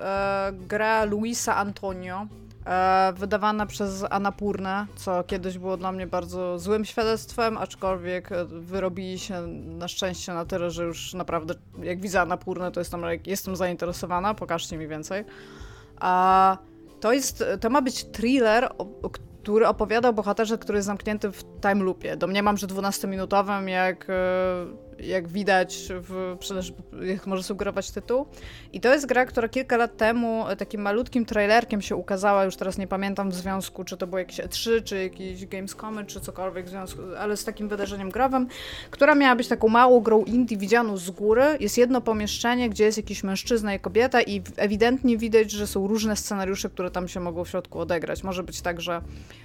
gra 0.68 1.06
Luisa 1.06 1.56
Antonio, 1.56 2.28
E, 2.68 3.14
wydawana 3.14 3.66
przez 3.66 4.06
Anapurnę, 4.10 4.86
co 4.96 5.24
kiedyś 5.24 5.58
było 5.58 5.78
dla 5.78 5.92
mnie 5.92 6.08
bardzo 6.08 6.60
złym 6.60 6.86
świadectwem, 6.86 7.58
aczkolwiek 7.58 8.30
wyrobili 8.46 9.20
się 9.20 9.48
na 9.48 9.88
szczęście 9.88 10.34
na 10.34 10.46
tyle, 10.46 10.72
że 10.72 10.84
już 10.84 11.14
naprawdę 11.14 11.54
jak 11.84 12.02
widzę 12.02 12.22
Anapurnę, 12.22 12.72
to 12.72 12.80
jestem, 12.80 13.02
jestem 13.26 13.56
zainteresowana, 13.56 14.34
pokażcie 14.34 14.78
mi 14.78 14.88
więcej. 14.88 15.26
A 16.00 16.58
to 17.00 17.14
jest, 17.14 17.44
to 17.62 17.70
ma 17.70 17.82
być 17.82 18.06
thriller, 18.06 18.70
który 19.44 19.68
opowiada 19.68 20.10
o 20.10 20.14
bohaterze, 20.14 20.58
który 20.58 20.78
jest 20.78 20.86
zamknięty 20.86 21.32
w 21.32 21.44
time 21.62 21.84
loopie. 21.84 22.18
Domniemam, 22.18 22.58
że 22.58 22.68
12-minutowym, 22.68 23.68
jak 23.68 24.10
e, 24.10 24.14
jak 25.00 25.28
widać, 25.28 25.88
w, 25.90 26.38
jak 27.02 27.28
może 27.28 27.44
sugerować 27.44 27.92
tytuł. 27.92 28.26
I 28.74 28.82
to 28.82 28.94
jest 28.94 29.06
gra, 29.06 29.26
która 29.26 29.50
kilka 29.50 29.78
lat 29.78 29.98
temu 29.98 30.46
takim 30.58 30.82
malutkim 30.82 31.26
trailerkiem 31.26 31.82
się 31.82 31.96
ukazała, 31.96 32.44
już 32.44 32.56
teraz 32.56 32.78
nie 32.78 32.88
pamiętam 32.88 33.30
w 33.30 33.36
związku, 33.36 33.84
czy 33.84 33.98
to 33.98 34.08
było 34.08 34.20
jakieś 34.20 34.40
E3, 34.40 34.84
czy 34.84 35.04
jakieś 35.04 35.46
Gamescomy, 35.46 36.06
czy 36.06 36.20
cokolwiek 36.20 36.66
w 36.66 36.70
związku, 36.70 37.02
ale 37.20 37.38
z 37.38 37.44
takim 37.44 37.70
wydarzeniem 37.70 38.10
growym, 38.10 38.48
która 38.92 39.16
miała 39.16 39.36
być 39.36 39.48
taką 39.48 39.68
małą 39.68 40.00
grą 40.00 40.24
indie 40.24 40.58
widzianą 40.58 40.98
z 40.98 41.10
góry. 41.10 41.44
Jest 41.60 41.78
jedno 41.78 42.02
pomieszczenie, 42.02 42.70
gdzie 42.70 42.84
jest 42.84 42.98
jakiś 42.98 43.24
mężczyzna 43.24 43.74
i 43.74 43.80
kobieta 43.80 44.22
i 44.22 44.42
ewidentnie 44.56 45.18
widać, 45.18 45.52
że 45.52 45.68
są 45.68 45.88
różne 45.88 46.16
scenariusze, 46.16 46.70
które 46.70 46.92
tam 46.92 47.08
się 47.08 47.20
mogą 47.20 47.44
w 47.44 47.50
środku 47.50 47.80
odegrać. 47.80 48.24
Może 48.24 48.44
być 48.44 48.62
tak, 48.62 48.82
że 48.82 49.02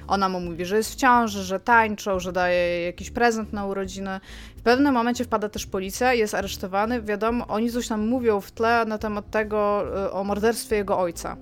ona 0.08 0.28
mu 0.28 0.40
mówi, 0.40 0.64
że 0.64 0.76
jest 0.76 0.92
w 0.92 0.96
ciąży, 0.96 1.42
że 1.42 1.60
tańczą, 1.60 2.20
że 2.20 2.32
daje 2.32 2.84
jakiś 2.84 3.10
prezent 3.10 3.52
na 3.52 3.66
urodziny. 3.66 4.20
W 4.62 4.64
pewnym 4.64 4.94
momencie 4.94 5.24
wpada 5.24 5.48
też 5.48 5.66
policja, 5.66 6.14
jest 6.14 6.34
aresztowany. 6.34 7.02
Wiadomo, 7.02 7.46
oni 7.46 7.70
coś 7.70 7.88
tam 7.88 8.08
mówią 8.08 8.40
w 8.40 8.52
tle 8.52 8.84
na 8.84 8.98
temat 8.98 9.30
tego, 9.30 9.84
y, 10.06 10.12
o 10.12 10.24
morderstwie 10.24 10.76
jego 10.76 10.98
ojca. 10.98 11.36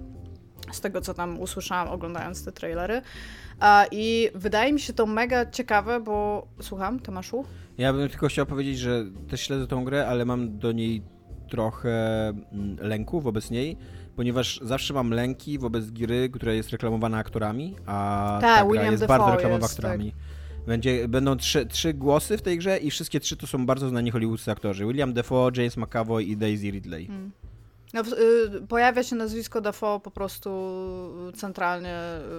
Z 0.72 0.80
tego, 0.80 1.00
co 1.00 1.14
tam 1.14 1.40
usłyszałam, 1.40 1.88
oglądając 1.88 2.44
te 2.44 2.52
trailery. 2.52 3.02
I 3.90 4.30
wydaje 4.34 4.72
mi 4.72 4.80
się 4.80 4.92
to 4.92 5.06
mega 5.06 5.50
ciekawe, 5.50 6.00
bo... 6.00 6.46
Słucham, 6.60 7.00
Tomaszu? 7.00 7.44
Ja 7.78 7.92
bym 7.92 8.08
tylko 8.08 8.28
chciał 8.28 8.46
powiedzieć, 8.46 8.78
że 8.78 9.04
też 9.28 9.40
śledzę 9.40 9.66
tą 9.66 9.84
grę, 9.84 10.08
ale 10.08 10.24
mam 10.24 10.58
do 10.58 10.72
niej 10.72 11.02
trochę 11.50 12.28
mm, 12.28 12.76
lęku 12.80 13.20
wobec 13.20 13.50
niej, 13.50 13.76
ponieważ 14.16 14.60
zawsze 14.62 14.94
mam 14.94 15.10
lęki 15.10 15.58
wobec 15.58 15.90
gry, 15.90 16.28
która 16.28 16.52
jest 16.52 16.70
reklamowana 16.70 17.18
aktorami, 17.18 17.76
a 17.86 18.38
ta, 18.40 18.58
ta 18.58 18.64
gra 18.64 18.90
jest 18.90 19.06
bardzo 19.06 19.30
reklamowana 19.30 19.66
aktorami. 19.66 20.12
Tak. 20.12 20.39
Będzie, 20.66 21.08
będą 21.08 21.36
trzy, 21.36 21.66
trzy 21.66 21.94
głosy 21.94 22.38
w 22.38 22.42
tej 22.42 22.58
grze 22.58 22.78
i 22.78 22.90
wszystkie 22.90 23.20
trzy 23.20 23.36
to 23.36 23.46
są 23.46 23.66
bardzo 23.66 23.88
znani 23.88 24.10
hollywoodscy 24.10 24.50
aktorzy. 24.50 24.86
William 24.86 25.12
Defoe, 25.12 25.50
James 25.56 25.76
McAvoy 25.76 26.24
i 26.24 26.36
Daisy 26.36 26.70
Ridley. 26.70 27.06
Hmm. 27.06 27.30
No, 27.94 28.02
y, 28.02 28.66
pojawia 28.68 29.02
się 29.02 29.16
nazwisko 29.16 29.60
Dafoe 29.60 30.00
po 30.00 30.10
prostu 30.10 30.50
centralnie 31.36 31.94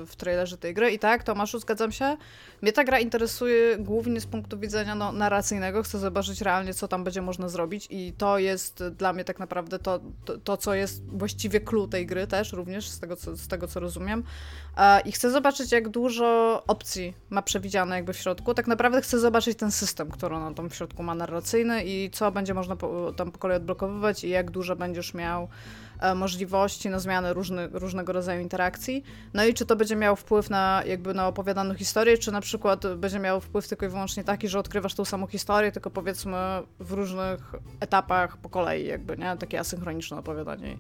w 0.06 0.12
trailerze 0.18 0.58
tej 0.58 0.74
gry 0.74 0.92
i 0.92 1.00
tak, 1.00 1.24
Tomaszu, 1.24 1.60
zgadzam 1.60 1.92
się. 1.92 2.18
Mnie 2.62 2.74
ta 2.74 2.84
gra 2.84 3.00
interesuje 3.00 3.78
głównie 3.78 4.22
z 4.22 4.26
punktu 4.26 4.60
widzenia 4.60 4.96
no, 4.96 5.12
narracyjnego. 5.12 5.84
Chcę 5.84 6.00
zobaczyć 6.00 6.42
realnie, 6.42 6.74
co 6.74 6.88
tam 6.88 7.04
będzie 7.04 7.22
można 7.22 7.50
zrobić 7.50 7.88
i 7.90 8.14
to 8.18 8.40
jest 8.40 8.84
dla 8.98 9.14
mnie 9.14 9.24
tak 9.24 9.40
naprawdę 9.40 9.80
to, 9.80 10.00
to, 10.26 10.38
to 10.38 10.58
co 10.58 10.74
jest 10.74 11.06
właściwie 11.06 11.60
clue 11.60 11.88
tej 11.88 12.06
gry 12.06 12.28
też 12.28 12.54
również, 12.54 12.90
z 12.90 13.00
tego 13.00 13.16
co, 13.16 13.36
z 13.36 13.48
tego, 13.48 13.68
co 13.68 13.80
rozumiem. 13.80 14.24
I 15.06 15.12
chcę 15.12 15.32
zobaczyć, 15.32 15.72
jak 15.72 15.90
dużo 15.90 16.64
opcji 16.68 17.14
ma 17.30 17.42
przewidziane 17.42 17.96
jakby 17.96 18.14
w 18.14 18.18
środku. 18.18 18.54
Tak 18.54 18.68
naprawdę 18.68 19.02
chcę 19.02 19.20
zobaczyć 19.20 19.58
ten 19.58 19.72
system, 19.72 20.12
który 20.12 20.36
ona 20.36 20.54
tam 20.54 20.70
w 20.70 20.76
środku 20.76 21.04
ma 21.04 21.16
narracyjny 21.16 21.84
i 21.84 22.10
co 22.14 22.32
będzie 22.32 22.54
można 22.54 22.76
po, 22.76 23.14
tam 23.14 23.32
po 23.32 23.40
kolei 23.40 23.58
odblokowywać 23.58 24.24
i 24.24 24.30
jak 24.30 24.52
dużo 24.52 24.76
będziesz 24.76 25.14
miał 25.14 25.48
E, 25.91 25.91
możliwości 26.16 26.90
na 26.90 27.00
zmianę 27.00 27.34
różny, 27.34 27.68
różnego 27.72 28.14
rodzaju 28.14 28.42
interakcji. 28.42 29.04
No 29.34 29.46
i 29.46 29.54
czy 29.54 29.66
to 29.66 29.76
będzie 29.76 29.96
miało 29.96 30.16
wpływ 30.16 30.50
na 30.50 30.84
jakby 30.86 31.14
na 31.14 31.28
opowiadaną 31.28 31.74
historię, 31.74 32.18
czy 32.18 32.32
na 32.32 32.42
przykład 32.42 32.96
będzie 32.96 33.20
miało 33.20 33.40
wpływ 33.40 33.68
tylko 33.68 33.86
i 33.86 33.90
wyłącznie 33.90 34.24
taki, 34.24 34.48
że 34.48 34.60
odkrywasz 34.60 34.94
tą 34.94 35.06
samą 35.06 35.28
historię, 35.28 35.72
tylko 35.72 35.90
powiedzmy 35.90 36.38
w 36.80 36.92
różnych 36.92 37.56
etapach 37.80 38.38
po 38.38 38.50
kolei 38.50 38.86
jakby, 38.86 39.18
nie? 39.18 39.38
Takie 39.38 39.60
asynchroniczne 39.60 40.18
opowiadanie. 40.18 40.78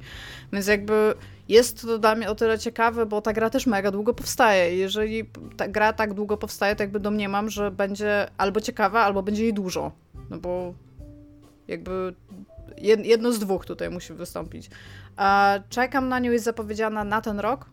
Więc 0.54 0.68
jakby 0.68 1.14
jest 1.50 1.82
to 1.82 2.00
dla 2.00 2.16
mnie 2.16 2.30
o 2.30 2.36
tyle 2.36 2.60
ciekawe, 2.60 3.06
bo 3.06 3.22
ta 3.22 3.34
gra 3.34 3.50
też 3.50 3.68
mega 3.68 3.92
długo 3.92 4.14
powstaje. 4.14 4.76
Jeżeli 4.78 5.30
ta 5.58 5.68
gra 5.68 5.94
tak 5.94 6.14
długo 6.14 6.38
powstaje, 6.38 6.76
to 6.76 6.84
jakby 6.84 7.00
domniemam, 7.00 7.50
że 7.50 7.72
będzie 7.72 8.28
albo 8.38 8.62
ciekawa, 8.62 9.02
albo 9.02 9.24
będzie 9.24 9.44
jej 9.44 9.54
dużo. 9.54 9.92
No 10.30 10.38
bo 10.38 10.74
jakby 11.68 12.14
jedno 13.04 13.32
z 13.32 13.40
dwóch 13.40 13.66
tutaj 13.66 13.90
musi 13.90 14.14
wystąpić. 14.14 14.70
Czekam 15.70 16.10
na 16.10 16.20
nią, 16.20 16.32
jest 16.32 16.46
zapowiedziana 16.46 17.04
na 17.04 17.22
ten 17.22 17.40
rok. 17.40 17.66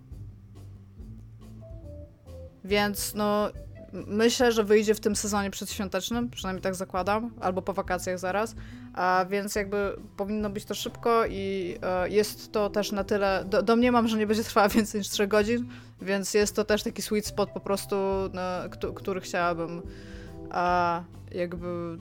Więc 2.64 3.14
no, 3.14 3.50
myślę, 3.92 4.52
że 4.52 4.64
wyjdzie 4.64 4.94
w 4.94 5.00
tym 5.00 5.16
sezonie 5.16 5.50
przedświątecznym, 5.50 6.30
przynajmniej 6.30 6.62
tak 6.62 6.74
zakładam, 6.74 7.30
albo 7.40 7.62
po 7.62 7.72
wakacjach 7.72 8.18
zaraz. 8.18 8.54
A 8.94 9.26
więc 9.30 9.54
jakby 9.54 9.96
powinno 10.16 10.50
być 10.50 10.64
to 10.64 10.74
szybko 10.74 11.26
i 11.26 11.76
e, 11.82 12.08
jest 12.08 12.52
to 12.52 12.70
też 12.70 12.92
na 12.92 13.04
tyle. 13.04 13.44
Do, 13.48 13.62
domniemam, 13.62 14.08
że 14.08 14.18
nie 14.18 14.26
będzie 14.26 14.44
trwała 14.44 14.68
więcej 14.78 15.00
niż 15.00 15.08
3 15.08 15.26
godzin, 15.26 15.68
więc 16.02 16.34
jest 16.34 16.56
to 16.56 16.64
też 16.64 16.82
taki 16.82 17.02
sweet 17.02 17.26
spot 17.26 17.50
po 17.50 17.60
prostu, 17.60 17.96
na, 18.32 18.64
który 18.94 19.20
chciałabym 19.20 19.82
a, 20.50 21.02
jakby 21.32 21.98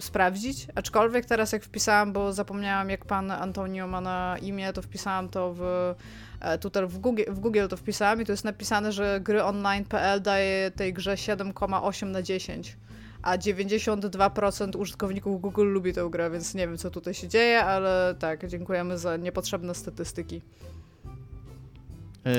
sprawdzić, 0.00 0.66
aczkolwiek 0.74 1.26
teraz 1.26 1.52
jak 1.52 1.64
wpisałam, 1.64 2.12
bo 2.12 2.32
zapomniałam 2.32 2.90
jak 2.90 3.04
pan 3.04 3.30
Antonio 3.30 3.86
ma 3.86 4.00
na 4.00 4.36
imię, 4.42 4.72
to 4.72 4.82
wpisałam 4.82 5.28
to 5.28 5.54
w 5.54 5.94
e, 6.40 6.58
tutaj 6.58 6.86
w 6.86 6.98
Google, 6.98 7.22
w 7.28 7.38
Google 7.38 7.66
to 7.68 7.76
wpisałam 7.76 8.22
i 8.22 8.24
to 8.24 8.32
jest 8.32 8.44
napisane, 8.44 8.92
że 8.92 9.20
gry 9.20 9.44
online.pl 9.44 10.22
daje 10.22 10.70
tej 10.70 10.92
grze 10.92 11.14
7,8 11.14 12.06
na 12.06 12.22
10 12.22 12.76
a 13.22 13.38
92% 13.38 14.78
użytkowników 14.78 15.40
Google 15.40 15.66
lubi 15.66 15.92
tę 15.92 16.08
grę, 16.10 16.30
więc 16.30 16.54
nie 16.54 16.66
wiem, 16.66 16.78
co 16.78 16.90
tutaj 16.90 17.14
się 17.14 17.28
dzieje, 17.28 17.64
ale 17.64 18.14
tak, 18.18 18.46
dziękujemy 18.46 18.98
za 18.98 19.16
niepotrzebne 19.16 19.74
statystyki. 19.74 20.42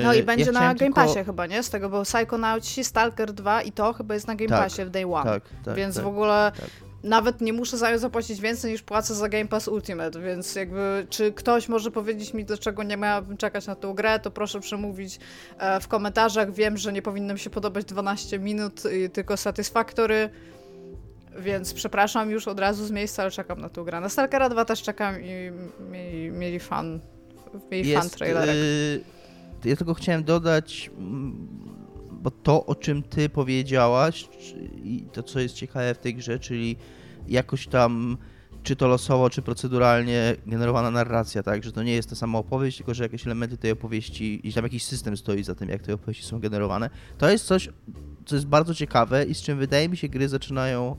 No 0.02 0.14
i 0.14 0.18
e, 0.18 0.22
będzie 0.22 0.44
ja 0.44 0.52
na 0.52 0.74
Game 0.74 0.92
Passie 0.92 1.14
tylko... 1.14 1.32
chyba, 1.32 1.46
nie? 1.46 1.62
Z 1.62 1.70
tego, 1.70 1.88
bo 1.88 2.02
Psychonauts, 2.02 2.86
Stalker 2.86 3.32
2 3.32 3.62
i 3.62 3.72
to 3.72 3.92
chyba 3.92 4.14
jest 4.14 4.26
na 4.26 4.34
Game 4.34 4.48
tak, 4.48 4.62
Passie 4.62 4.84
w 4.84 4.90
Day 4.90 5.04
One. 5.14 5.24
Tak, 5.24 5.42
tak, 5.64 5.76
więc 5.76 5.94
tak, 5.94 6.04
w 6.04 6.06
ogóle 6.06 6.52
tak 6.56 6.89
nawet 7.04 7.40
nie 7.40 7.52
muszę 7.52 7.76
za 7.78 7.90
nią 7.90 7.98
zapłacić 7.98 8.40
więcej 8.40 8.72
niż 8.72 8.82
płacę 8.82 9.14
za 9.14 9.28
Game 9.28 9.46
Pass 9.46 9.68
Ultimate, 9.68 10.20
więc 10.20 10.54
jakby 10.54 11.06
czy 11.10 11.32
ktoś 11.32 11.68
może 11.68 11.90
powiedzieć 11.90 12.34
mi, 12.34 12.44
dlaczego 12.44 12.82
nie 12.82 12.96
miałabym 12.96 13.36
czekać 13.36 13.66
na 13.66 13.74
tę 13.74 13.92
grę, 13.94 14.18
to 14.18 14.30
proszę 14.30 14.60
przemówić 14.60 15.18
e, 15.58 15.80
w 15.80 15.88
komentarzach. 15.88 16.52
Wiem, 16.52 16.76
że 16.76 16.92
nie 16.92 17.02
powinno 17.02 17.34
mi 17.34 17.40
się 17.40 17.50
podobać 17.50 17.84
12 17.84 18.38
minut, 18.38 18.82
tylko 19.12 19.36
Satisfactory, 19.36 20.30
więc 21.38 21.74
przepraszam 21.74 22.30
już 22.30 22.48
od 22.48 22.60
razu 22.60 22.86
z 22.86 22.90
miejsca, 22.90 23.22
ale 23.22 23.30
czekam 23.30 23.60
na 23.60 23.68
tę 23.68 23.84
grę. 23.84 24.00
Na 24.00 24.08
Stalkera 24.08 24.48
2 24.48 24.64
też 24.64 24.82
czekam 24.82 25.22
i 25.22 25.52
mieli, 25.90 26.30
mieli 26.30 26.60
fan, 26.60 27.00
mieli 27.70 27.88
Jest, 27.88 28.02
fan 28.02 28.10
trailerek. 28.10 28.56
Yy, 28.56 29.70
ja 29.70 29.76
tylko 29.76 29.94
chciałem 29.94 30.24
dodać 30.24 30.90
bo 32.20 32.30
to, 32.30 32.66
o 32.66 32.74
czym 32.74 33.02
ty 33.02 33.28
powiedziałaś 33.28 34.28
i 34.84 35.04
to, 35.12 35.22
co 35.22 35.40
jest 35.40 35.54
ciekawe 35.54 35.94
w 35.94 35.98
tej 35.98 36.14
grze, 36.14 36.38
czyli 36.38 36.76
jakoś 37.28 37.66
tam 37.66 38.16
czy 38.62 38.76
to 38.76 38.88
losowo, 38.88 39.30
czy 39.30 39.42
proceduralnie 39.42 40.36
generowana 40.46 40.90
narracja, 40.90 41.42
tak, 41.42 41.64
że 41.64 41.72
to 41.72 41.82
nie 41.82 41.92
jest 41.92 42.10
ta 42.10 42.16
sama 42.16 42.38
opowieść, 42.38 42.76
tylko 42.76 42.94
że 42.94 43.02
jakieś 43.02 43.26
elementy 43.26 43.56
tej 43.56 43.70
opowieści 43.70 44.48
i 44.48 44.52
tam 44.52 44.64
jakiś 44.64 44.84
system 44.84 45.16
stoi 45.16 45.42
za 45.42 45.54
tym, 45.54 45.68
jak 45.68 45.82
te 45.82 45.94
opowieści 45.94 46.24
są 46.24 46.40
generowane. 46.40 46.90
To 47.18 47.30
jest 47.30 47.44
coś, 47.44 47.68
co 48.26 48.34
jest 48.34 48.46
bardzo 48.46 48.74
ciekawe 48.74 49.24
i 49.24 49.34
z 49.34 49.42
czym 49.42 49.58
wydaje 49.58 49.88
mi 49.88 49.96
się 49.96 50.08
gry 50.08 50.28
zaczynają 50.28 50.96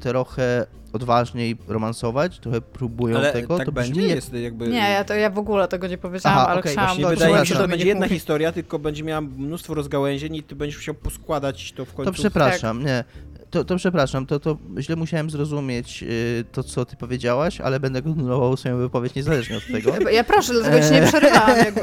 trochę 0.00 0.66
odważniej 0.92 1.56
romansować, 1.68 2.38
trochę 2.38 2.60
próbują 2.60 3.16
ale 3.16 3.32
tego. 3.32 3.56
Tak 3.56 3.66
to 3.66 3.72
będzie, 3.72 3.92
brzmi 3.92 4.08
jest 4.08 4.32
jakby... 4.32 4.68
Nie, 4.68 4.90
ja, 4.90 5.04
to, 5.04 5.14
ja 5.14 5.30
w 5.30 5.38
ogóle 5.38 5.68
tego 5.68 5.86
nie 5.86 5.98
powiedziałam, 5.98 6.38
Aha, 6.38 6.48
ale 6.48 6.60
okay. 6.60 6.72
chciałam... 6.72 6.88
Właśnie 6.96 7.16
wydaje 7.16 7.40
mi 7.40 7.46
się, 7.46 7.54
że 7.54 7.60
to 7.60 7.68
będzie 7.68 7.86
jedna 7.86 8.08
historia, 8.08 8.52
tylko 8.52 8.78
będzie 8.78 9.04
miała 9.04 9.20
mnóstwo 9.20 9.74
rozgałęzień 9.74 10.36
i 10.36 10.42
ty 10.42 10.56
będziesz 10.56 10.78
musiał 10.78 10.94
poskładać 10.94 11.72
to 11.72 11.84
w 11.84 11.94
końcu. 11.94 12.12
To 12.12 12.18
przepraszam, 12.18 12.76
tak. 12.78 12.86
nie 12.86 13.04
to, 13.50 13.64
to 13.64 13.76
przepraszam, 13.76 14.26
to, 14.26 14.40
to 14.40 14.58
źle 14.78 14.96
musiałem 14.96 15.30
zrozumieć 15.30 16.02
y, 16.02 16.44
to, 16.52 16.62
co 16.62 16.84
ty 16.84 16.96
powiedziałaś, 16.96 17.60
ale 17.60 17.80
będę 17.80 18.02
kontynuował 18.02 18.56
swoją 18.56 18.78
wypowiedź 18.78 19.14
niezależnie 19.14 19.56
od 19.56 19.66
tego. 19.66 19.92
Ja 20.10 20.24
proszę, 20.24 20.52
dlatego 20.52 20.86
ci 20.86 20.92
nie 20.92 21.02
przerywałam. 21.02 21.58
Jakby. 21.58 21.80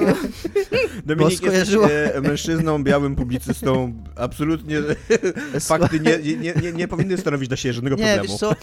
Dominik 1.16 1.42
jest 1.42 1.72
e, 2.14 2.22
mężczyzną, 2.22 2.84
białym 2.84 3.16
publicystą. 3.16 3.94
Absolutnie 4.16 4.78
fakty 5.60 6.00
nie, 6.00 6.36
nie, 6.38 6.54
nie, 6.54 6.72
nie 6.72 6.88
powinny 6.88 7.18
stanowić 7.18 7.48
dla 7.48 7.58
siebie 7.58 7.74
żadnego 7.74 7.96
nie, 7.96 8.04
problemu. 8.04 8.28
Wiesz 8.28 8.40
co, 8.40 8.56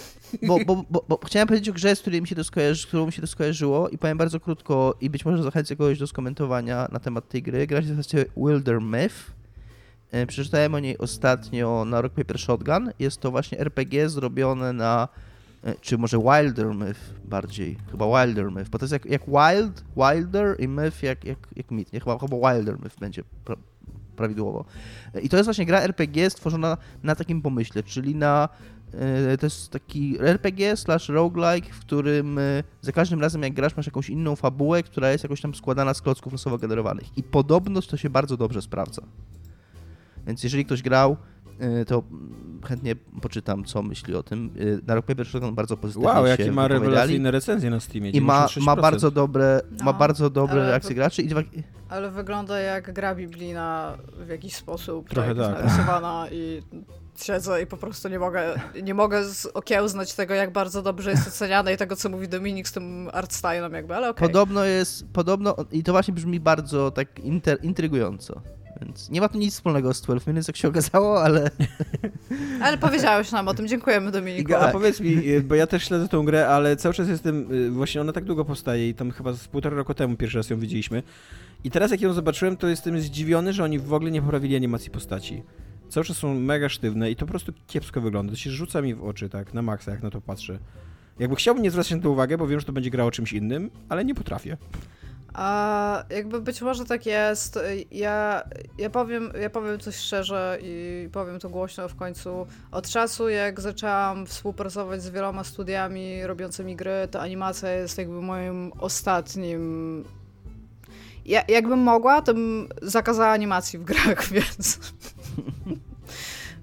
bo, 0.43 0.59
bo, 0.67 0.85
bo, 0.91 1.05
bo, 1.09 1.19
chciałem 1.27 1.49
powiedzieć 1.49 1.69
o 1.69 1.73
grze, 1.73 1.97
z 1.97 2.01
której 2.01 2.21
mi 2.21 2.29
się 2.29 2.35
to 2.35 2.45
skojarzy, 2.45 2.87
którą 2.87 3.07
mi 3.07 3.13
się 3.13 3.21
to 3.21 3.27
skojarzyło 3.27 3.89
i 3.89 3.99
powiem 3.99 4.19
bardzo 4.19 4.41
krótko 4.41 4.97
i 5.01 5.11
być 5.11 5.25
może 5.25 5.43
zachęcę 5.43 5.77
kogoś 5.77 5.99
do 5.99 6.07
skomentowania 6.07 6.89
na 6.93 7.01
temat 7.01 7.29
tej 7.29 7.43
gry. 7.43 7.67
Gra 7.67 7.83
się 7.83 7.89
nazywa 7.89 8.25
Wilder 8.37 8.81
Myth 8.81 9.15
E, 9.15 9.44
przeczytałem 10.27 10.75
o 10.75 10.79
niej 10.79 10.99
ostatnio 10.99 11.85
na 11.85 12.01
Rock 12.01 12.15
Paper 12.15 12.39
Shotgun. 12.39 12.91
Jest 12.99 13.21
to 13.21 13.31
właśnie 13.31 13.59
RPG 13.59 14.09
zrobione 14.09 14.73
na 14.73 15.09
e, 15.65 15.75
czy 15.81 15.99
może 15.99 16.19
Wilder 16.19 16.75
Myth 16.75 17.01
bardziej, 17.25 17.77
chyba 17.91 18.25
Wilder 18.25 18.51
Myth, 18.51 18.71
bo 18.71 18.79
to 18.79 18.85
jest 18.85 18.93
jak, 18.93 19.07
jak 19.07 19.23
Wild, 19.27 19.85
Wilder 19.97 20.61
i 20.61 20.69
Myth 20.69 21.03
jak, 21.03 21.25
jak, 21.25 21.39
jak 21.57 21.71
Myth, 21.71 21.93
nie? 21.93 22.01
Chyba, 22.01 22.19
chyba 22.19 22.53
Wilder 22.53 22.79
Myth 22.79 22.97
będzie 23.01 23.23
pra, 23.45 23.57
prawidłowo. 24.17 24.65
E, 25.15 25.21
I 25.21 25.29
to 25.29 25.37
jest 25.37 25.47
właśnie 25.47 25.67
gra 25.67 25.81
RPG 25.81 26.31
stworzona 26.31 26.77
na 27.03 27.15
takim 27.15 27.43
pomyśle, 27.43 27.83
czyli 27.83 28.15
na 28.15 28.49
to 29.41 29.47
jest 29.47 29.71
taki 29.71 30.17
RPG 30.21 30.77
slash 30.77 31.09
roguelike, 31.09 31.73
w 31.73 31.81
którym 31.81 32.41
za 32.81 32.93
każdym 32.93 33.21
razem 33.21 33.43
jak 33.43 33.53
grasz 33.53 33.77
masz 33.77 33.87
jakąś 33.87 34.11
inną 34.11 34.37
fabułę, 34.37 34.83
która 34.83 35.11
jest 35.11 35.25
jakoś 35.25 35.41
tam 35.41 35.55
składana 35.55 35.95
z 35.95 36.03
klocków 36.03 36.33
losowo 36.33 36.59
generowanych. 36.59 37.19
I 37.19 37.23
podobno 37.23 37.83
to 37.83 37.97
się 37.97 38.11
bardzo 38.11 38.37
dobrze 38.37 38.63
sprawdza. 38.63 39.03
Więc 40.27 40.43
jeżeli 40.45 40.65
ktoś 40.65 40.83
grał, 40.83 41.17
y, 41.81 41.85
to 41.85 42.03
chętnie 42.65 42.97
poczytam, 43.23 43.65
co 43.65 43.83
myśli 43.83 44.15
o 44.15 44.23
tym. 44.23 44.51
Y, 44.61 44.81
na 44.87 44.95
Rock 44.95 45.07
Paper 45.07 45.27
Shotgun 45.27 45.55
bardzo 45.55 45.77
pozytywnie 45.77 46.09
Wow, 46.09 46.27
jakie 46.27 46.53
ma 46.53 46.69
rewelacyjne 46.69 47.31
recenzje 47.31 47.71
na 47.71 47.81
Steamie. 47.81 48.11
I 48.11 48.21
ma, 48.21 48.47
ma 48.61 48.77
bardzo 48.77 49.11
dobre, 49.11 49.61
no, 49.71 49.85
ma 49.85 49.93
bardzo 49.93 50.31
dobre 50.31 50.67
reakcje 50.67 50.95
graczy. 50.95 51.23
I... 51.23 51.29
Ale 51.89 52.11
wygląda 52.11 52.59
jak 52.59 52.93
gra 52.93 53.15
biblijna 53.15 53.99
w 54.27 54.29
jakiś 54.29 54.55
sposób. 54.55 55.09
Trochę 55.09 55.35
tak. 55.35 55.65
Narysowana 55.65 56.27
i 56.31 56.63
siedzę 57.23 57.63
i 57.63 57.67
po 57.67 57.77
prostu 57.77 58.09
nie 58.09 58.19
mogę, 58.19 58.61
nie 58.83 58.95
mogę 58.95 59.23
okiełznać 59.55 60.15
tego, 60.15 60.35
jak 60.35 60.53
bardzo 60.53 60.83
dobrze 60.83 61.11
jest 61.11 61.29
oceniane 61.29 61.75
i 61.75 61.77
tego, 61.77 61.97
co 61.97 62.09
mówi 62.09 62.29
Dominik 62.29 62.69
z 62.69 62.73
tym 62.73 63.11
artstylem 63.13 63.73
jakby, 63.73 63.95
ale 63.95 64.11
okej. 64.11 64.19
Okay. 64.19 64.29
Podobno 64.29 64.65
jest, 64.65 65.07
podobno, 65.13 65.57
i 65.73 65.83
to 65.83 65.93
właśnie 65.93 66.15
brzmi 66.15 66.41
bardzo 66.41 66.91
tak 66.91 67.19
inter, 67.19 67.59
intrygująco. 67.63 68.41
Więc 68.85 69.11
nie 69.11 69.21
ma 69.21 69.29
tu 69.29 69.39
nic 69.39 69.55
wspólnego 69.55 69.95
z 69.95 70.01
12 70.01 70.31
Minutes, 70.31 70.49
jak 70.49 70.57
się 70.57 70.69
okazało, 70.69 71.23
ale... 71.23 71.51
Ale 72.63 72.79
powiedziałeś 72.79 73.33
nam 73.33 73.49
o 73.49 73.55
tym, 73.55 73.69
dziękujemy 73.69 74.11
Dominiku. 74.11 74.43
Iga, 74.43 74.59
a 74.59 74.73
powiedz 74.73 75.01
mi, 75.01 75.29
y, 75.29 75.43
bo 75.43 75.55
ja 75.55 75.67
też 75.67 75.85
śledzę 75.85 76.09
tą 76.09 76.25
grę, 76.25 76.49
ale 76.49 76.77
cały 76.77 76.95
czas 76.95 77.09
jestem, 77.09 77.53
y, 77.53 77.71
właśnie 77.71 78.01
ona 78.01 78.13
tak 78.13 78.25
długo 78.25 78.45
powstaje 78.45 78.89
i 78.89 78.95
tam 78.95 79.11
chyba 79.11 79.33
z 79.33 79.49
półtora 79.49 79.77
roku 79.77 79.95
temu 79.95 80.17
pierwszy 80.17 80.39
raz 80.39 80.51
ją 80.51 80.59
widzieliśmy. 80.59 81.03
I 81.65 81.71
teraz 81.71 81.91
jak 81.91 82.01
ją 82.01 82.13
zobaczyłem, 82.13 82.57
to 82.57 82.69
jestem 82.69 83.01
zdziwiony, 83.01 83.53
że 83.53 83.65
oni 83.65 83.79
w 83.79 83.93
ogóle 83.93 84.11
nie 84.11 84.23
poprawili 84.23 84.57
animacji 84.57 84.91
postaci. 84.91 85.43
Cały 85.89 86.05
czas 86.05 86.17
są 86.17 86.41
mega 86.41 86.69
sztywne 86.69 87.11
i 87.11 87.17
to 87.17 87.27
po 87.27 87.31
prostu 87.31 87.53
kiepsko 87.67 88.01
wygląda. 88.01 88.33
To 88.33 88.39
się 88.39 88.51
rzuca 88.51 88.83
mi 88.83 88.95
w 88.95 89.05
oczy, 89.05 89.29
tak, 89.29 89.55
na 89.55 89.63
maksa, 89.63 89.91
jak 89.91 90.03
na 90.03 90.11
to 90.11 90.21
patrzę. 90.21 90.59
Jakby 91.19 91.37
chciałbym 91.37 91.65
nie 91.65 91.71
zwracać 91.71 91.93
na 91.93 91.99
to 91.99 92.11
uwagę, 92.11 92.39
bo 92.39 92.47
wiem, 92.47 92.61
że 92.61 92.67
to 92.67 92.73
będzie 92.73 92.91
grało 92.91 93.11
czymś 93.11 93.33
innym, 93.33 93.71
ale 93.89 94.05
nie 94.05 94.15
potrafię. 94.15 94.57
A 95.35 96.05
jakby 96.11 96.41
być 96.41 96.63
może 96.63 96.85
tak 96.85 97.07
jest. 97.07 97.59
Ja, 97.91 98.43
ja, 98.79 98.91
powiem, 98.91 99.33
ja 99.41 99.51
powiem 99.51 99.79
coś 99.79 99.97
szczerze 99.97 100.59
i 100.63 101.09
powiem 101.13 101.39
to 101.39 101.49
głośno 101.49 101.89
w 101.89 101.95
końcu. 101.95 102.47
Od 102.73 102.89
czasu, 102.89 103.29
jak 103.29 103.61
zaczęłam 103.61 104.27
współpracować 104.27 105.03
z 105.03 105.11
wieloma 105.11 105.45
studiami 105.45 106.27
robiącymi 106.27 106.77
gry, 106.77 107.09
to 107.11 107.21
animacja 107.21 107.71
jest 107.71 107.99
jakby 107.99 108.23
moim 108.23 108.73
ostatnim. 108.79 110.05
Ja, 111.27 111.43
jakbym 111.49 111.79
mogła, 111.79 112.23
to 112.23 112.35
bym 112.35 112.69
zakazała 112.83 113.29
animacji 113.29 113.79
w 113.79 113.85
grach, 113.85 114.29
więc. 114.33 114.79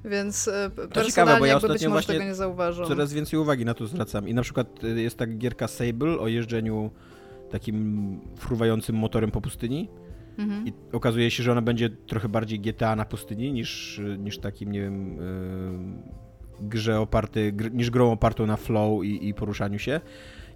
Więc 0.05 0.47
e, 0.47 0.71
to 0.93 1.05
ciekawe, 1.05 1.39
bo 1.39 1.45
ja 1.45 1.59
być 1.59 1.87
może 1.87 2.07
tego 2.07 2.23
nie 2.23 2.35
zauważam. 2.35 2.87
Coraz 2.87 3.13
więcej 3.13 3.39
uwagi 3.39 3.65
na 3.65 3.73
to 3.73 3.87
zwracam. 3.87 4.27
I 4.27 4.33
na 4.33 4.41
przykład 4.41 4.83
e, 4.83 4.87
jest 4.87 5.17
tak 5.17 5.37
gierka 5.37 5.67
Sable 5.67 6.19
o 6.19 6.27
jeżdżeniu 6.27 6.91
takim 7.51 8.19
fruwającym 8.35 8.95
motorem 8.95 9.31
po 9.31 9.41
pustyni. 9.41 9.89
Mhm. 10.37 10.67
I 10.67 10.73
okazuje 10.91 11.31
się, 11.31 11.43
że 11.43 11.51
ona 11.51 11.61
będzie 11.61 11.89
trochę 11.89 12.29
bardziej 12.29 12.59
GTA 12.59 12.95
na 12.95 13.05
pustyni 13.05 13.53
niż, 13.53 14.01
niż 14.19 14.37
takim, 14.37 14.71
nie 14.71 14.81
wiem, 14.81 15.17
yy, 15.17 16.67
grze 16.69 16.99
oparty, 16.99 17.51
gr, 17.51 17.73
niż 17.73 17.89
grą 17.89 18.11
opartą 18.11 18.45
na 18.45 18.57
flow 18.57 19.03
i, 19.03 19.27
i 19.27 19.33
poruszaniu 19.33 19.79
się. 19.79 20.01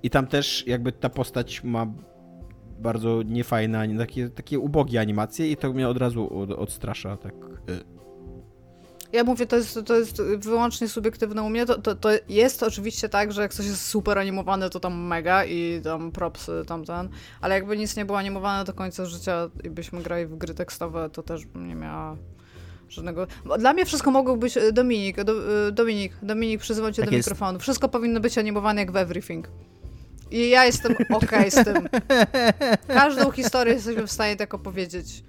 I 0.04 0.10
tam 0.10 0.28
też 0.28 0.68
jakby 0.68 0.91
ta 0.91 1.10
postać 1.10 1.64
ma 1.64 1.88
bardzo 2.80 3.24
niefajne, 3.24 3.98
takie, 3.98 4.30
takie 4.30 4.60
ubogie 4.60 5.00
animacje 5.00 5.52
i 5.52 5.58
to 5.58 5.74
mnie 5.74 5.88
od 5.88 5.98
razu 5.98 6.39
od, 6.39 6.52
odstrasza, 6.52 7.18
tak. 7.18 7.34
Ja 9.16 9.24
mówię, 9.24 9.45
to 9.45 9.55
jest, 9.55 9.80
to 9.86 9.95
jest 9.95 10.22
wyłącznie 10.39 10.89
subiektywne 10.89 11.43
u 11.43 11.49
mnie. 11.49 11.66
To, 11.66 11.82
to, 11.82 11.95
to 11.95 12.09
jest 12.30 12.63
oczywiście 12.63 13.09
tak, 13.09 13.32
że 13.32 13.41
jak 13.41 13.53
coś 13.53 13.66
jest 13.66 13.86
super 13.88 14.20
animowane, 14.20 14.70
to 14.70 14.80
tam 14.80 15.07
mega 15.07 15.45
i 15.45 15.82
tam 15.84 16.11
propsy 16.11 16.63
tamten, 16.68 17.09
ale 17.41 17.55
jakby 17.55 17.78
nic 17.78 17.97
nie 17.97 18.05
było 18.05 18.18
animowane 18.18 18.63
do 18.63 18.74
końca 18.74 19.05
życia 19.05 19.49
i 19.63 19.70
byśmy 19.70 20.01
grali 20.01 20.26
w 20.26 20.38
gry 20.38 20.53
tekstowe, 20.53 21.09
to 21.09 21.24
też 21.24 21.45
bym 21.45 21.68
nie 21.68 21.76
miała 21.76 22.18
żadnego... 22.89 23.28
Dla 23.59 23.74
mnie 23.74 23.86
wszystko 23.86 24.11
mogło 24.11 24.38
być... 24.38 24.57
E, 24.57 24.72
Dominik, 24.72 25.24
do, 25.24 25.68
e, 25.68 25.72
Dominik, 25.72 26.13
Dominik, 26.22 26.61
przyzywam 26.61 26.93
cię 26.93 27.01
tak 27.01 27.09
do 27.09 27.16
jest. 27.16 27.30
mikrofonu. 27.30 27.59
Wszystko 27.59 27.89
powinno 27.89 28.20
być 28.20 28.38
animowane 28.38 28.82
jak 28.82 28.91
w 28.91 28.95
Everything. 28.95 29.47
I 30.32 30.49
ja 30.49 30.66
jestem 30.66 30.95
okej 31.09 31.49
okay 31.49 31.51
z 31.51 31.63
tym. 31.66 31.89
Każdą 32.88 33.32
historię 33.32 33.74
jesteśmy 33.74 34.07
w 34.07 34.11
stanie 34.11 34.36
tak 34.36 34.53
opowiedzieć 34.53 35.24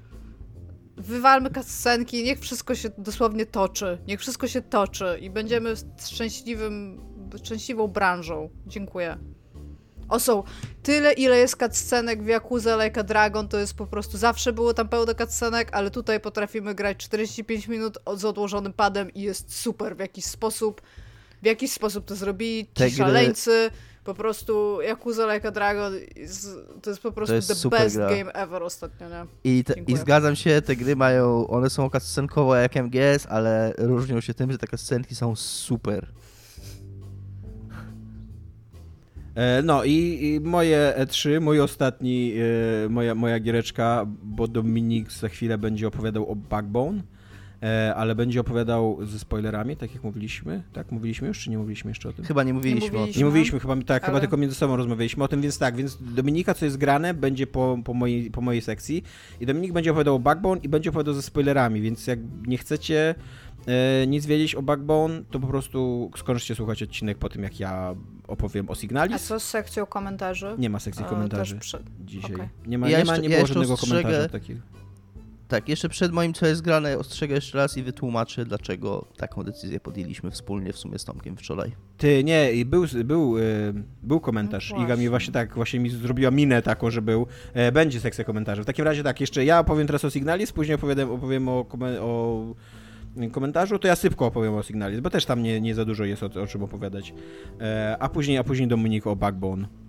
wywalmy 0.97 1.51
cutscenki, 1.51 2.25
niech 2.25 2.41
wszystko 2.41 2.75
się 2.75 2.89
dosłownie 2.99 3.47
toczy. 3.47 3.99
Niech 4.07 4.21
wszystko 4.21 4.49
się 4.49 4.63
toczy 4.63 5.19
i 5.21 5.31
będziemy 5.31 5.75
szczęśliwym, 6.07 7.01
szczęśliwą 7.45 7.89
branżą. 7.89 8.51
Dziękuję. 8.67 9.19
O 10.09 10.21
są 10.21 10.43
tyle, 10.83 11.13
ile 11.13 11.39
jest 11.39 11.57
cutscenek 11.57 12.23
w 12.23 12.29
Yakuza 12.29 12.85
Like 12.85 13.01
a 13.01 13.05
Dragon, 13.05 13.49
to 13.49 13.59
jest 13.59 13.75
po 13.75 13.87
prostu 13.87 14.19
zawsze 14.19 14.53
było 14.53 14.75
tam 14.75 14.89
pełno 14.89 15.15
cutscenek, 15.15 15.69
ale 15.73 15.91
tutaj 15.91 16.21
potrafimy 16.21 16.75
grać 16.75 16.97
45 16.97 17.69
minut 17.69 17.99
z 18.17 18.25
odłożonym 18.25 18.73
padem 18.73 19.15
i 19.15 19.23
jest 19.23 19.57
super 19.57 19.97
w 19.97 19.99
jakiś 19.99 20.25
sposób. 20.25 20.83
W 21.43 21.47
jakiś 21.47 21.73
sposób 21.73 22.05
to 22.05 22.17
zrobili 22.17 22.67
ci 22.75 22.91
szaleńcy. 22.91 23.71
Po 24.07 24.15
prostu 24.15 24.79
Yakuza 24.83 25.35
Like 25.35 25.49
a 25.49 25.51
Dragon 25.51 25.93
to 26.83 26.91
jest 26.91 27.03
po 27.03 27.13
prostu 27.13 27.35
jest 27.35 27.63
the 27.63 27.69
best 27.69 27.97
gra. 27.97 28.09
game 28.09 28.33
ever 28.33 28.63
ostatnio, 28.63 29.09
nie? 29.09 29.27
I, 29.45 29.65
te, 29.65 29.75
I 29.87 29.97
zgadzam 29.97 30.37
się, 30.37 30.63
te 30.63 30.77
gry 30.77 30.97
mają, 30.97 31.47
one 31.47 31.71
są 31.71 31.91
cutscenkowe 31.91 32.63
jak 32.63 32.77
MGS, 32.77 33.27
ale 33.29 33.73
różnią 33.79 34.21
się 34.21 34.35
tym, 34.35 34.53
że 34.53 34.59
te 34.59 34.67
cutscenki 34.67 35.15
są 35.15 35.37
super. 35.37 36.07
E, 39.35 39.63
no 39.63 39.85
i, 39.85 40.19
i, 40.23 40.41
moje 40.41 40.95
E3, 40.99 41.41
mój 41.41 41.61
ostatni, 41.61 42.35
e, 42.85 42.89
moja, 42.89 43.15
moja 43.15 43.41
giereczka, 43.41 44.07
bo 44.23 44.49
Dominik 44.49 45.13
za 45.13 45.29
chwilę 45.29 45.59
będzie 45.59 45.89
opowiadał 45.89 46.31
o 46.31 46.37
Backbone. 46.37 47.03
E, 47.63 47.95
ale 47.95 48.15
będzie 48.15 48.41
opowiadał 48.41 48.99
ze 49.03 49.19
spoilerami, 49.19 49.77
tak 49.77 49.95
jak 49.95 50.05
mówiliśmy. 50.05 50.63
Tak, 50.73 50.93
mówiliśmy 50.93 51.29
już, 51.29 51.41
czy 51.41 51.51
nie 51.51 51.59
mówiliśmy 51.59 51.91
jeszcze 51.91 52.09
o 52.09 52.13
tym? 52.13 52.25
Chyba 52.25 52.43
nie 52.43 52.55
mówiliśmy. 52.55 52.91
Nie 52.91 52.99
mówiliśmy, 52.99 53.21
nie 53.21 53.25
mówiliśmy 53.25 53.61
chyba, 53.61 53.77
tak, 53.77 54.03
ale... 54.03 54.11
chyba 54.11 54.21
tylko 54.21 54.37
między 54.37 54.57
sobą 54.57 54.77
rozmawialiśmy 54.77 55.25
o 55.25 55.29
tym, 55.29 55.43
więc 55.43 55.59
tak, 55.59 55.77
więc 55.77 55.99
Dominika, 56.01 56.55
co 56.55 56.65
jest 56.65 56.77
grane, 56.77 57.15
będzie 57.15 57.47
po, 57.47 57.79
po, 57.85 57.95
mojej, 57.95 58.31
po 58.31 58.41
mojej 58.41 58.63
sekcji 58.63 59.05
i 59.41 59.47
Dominik 59.47 59.73
będzie 59.73 59.91
opowiadał 59.91 60.15
o 60.15 60.19
Backbone 60.19 60.61
i 60.61 60.69
będzie 60.69 60.91
opowiadał 60.91 61.15
ze 61.15 61.23
spoilerami, 61.23 61.81
więc 61.81 62.07
jak 62.07 62.19
nie 62.47 62.59
chcecie 62.59 63.15
e, 63.67 64.07
nic 64.07 64.27
wiedzieć 64.27 64.55
o 64.55 64.63
Backbone, 64.63 65.23
to 65.31 65.41
po 65.41 65.47
prostu 65.47 66.11
skończcie 66.17 66.55
słuchać 66.55 66.83
odcinek 66.83 67.19
po 67.19 67.29
tym, 67.29 67.43
jak 67.43 67.61
ja 67.61 67.95
opowiem 68.29 68.71
o 68.71 68.75
Signalis. 68.75 69.17
A 69.17 69.19
co 69.19 69.41
z 69.41 69.45
sekcją 69.45 69.87
komentarzy? 69.87 70.55
Nie 70.59 70.71
ma 70.71 70.81
sekcji 70.81 71.05
komentarzy 71.05 71.59
przy... 71.59 71.79
dzisiaj. 72.05 72.35
Okay. 72.35 72.49
Nie 72.67 72.79
ma, 72.79 72.89
ja 72.89 72.99
nie, 72.99 73.05
ma, 73.05 73.17
nie 73.17 73.29
było 73.29 73.47
żadnego 73.47 73.77
komentarza 73.77 74.29
takiego. 74.29 74.61
Tak, 75.49 75.69
jeszcze 75.69 75.89
przed 75.89 76.13
moim 76.13 76.35
co 76.35 76.47
jest 76.47 76.63
grane 76.63 76.99
ostrzegę 76.99 77.35
jeszcze 77.35 77.59
raz 77.59 77.77
i 77.77 77.83
wytłumaczę, 77.83 78.45
dlaczego 78.45 79.07
taką 79.17 79.43
decyzję 79.43 79.81
podjęliśmy 79.81 80.31
wspólnie 80.31 80.73
w 80.73 80.79
sumie 80.79 80.99
z 80.99 81.05
Tomkiem 81.05 81.37
wczoraj. 81.37 81.73
Ty, 81.97 82.25
nie, 82.25 82.51
był, 82.67 82.85
był, 83.05 83.39
y, 83.39 83.75
był 84.03 84.21
komentarz. 84.21 84.73
No 84.77 84.85
Iga 84.85 84.97
mi 84.97 85.09
właśnie 85.09 85.33
tak, 85.33 85.55
właśnie 85.55 85.81
mi 85.81 85.91
zrobiła 85.91 86.31
minę 86.31 86.63
taką, 86.63 86.91
że 86.91 87.03
był, 87.03 87.27
e, 87.55 87.73
będzie 87.73 88.01
sekcja 88.01 88.25
komentarzy. 88.25 88.63
W 88.63 88.67
takim 88.67 88.85
razie 88.85 89.03
tak, 89.03 89.21
jeszcze 89.21 89.45
ja 89.45 89.61
opowiem 89.61 89.87
teraz 89.87 90.05
o 90.05 90.11
Signalis, 90.11 90.53
później 90.53 90.75
opowiem, 90.75 91.11
opowiem 91.11 91.49
o, 91.49 91.67
o 92.01 92.45
komentarzu, 93.33 93.79
to 93.79 93.89
ja 93.89 93.97
szybko 93.97 94.27
opowiem 94.27 94.55
o 94.55 94.63
Signalis, 94.63 95.01
bo 95.01 95.11
też 95.11 95.25
tam 95.25 95.43
nie, 95.43 95.61
nie 95.61 95.75
za 95.75 95.85
dużo 95.85 96.05
jest 96.05 96.23
o, 96.23 96.27
o 96.43 96.47
czym 96.47 96.63
opowiadać. 96.63 97.15
E, 97.61 97.97
a 98.01 98.09
później, 98.09 98.39
a 98.39 98.45
później 98.45 98.69
Dominik 98.69 99.07
o 99.07 99.17
Backbone. 99.17 99.86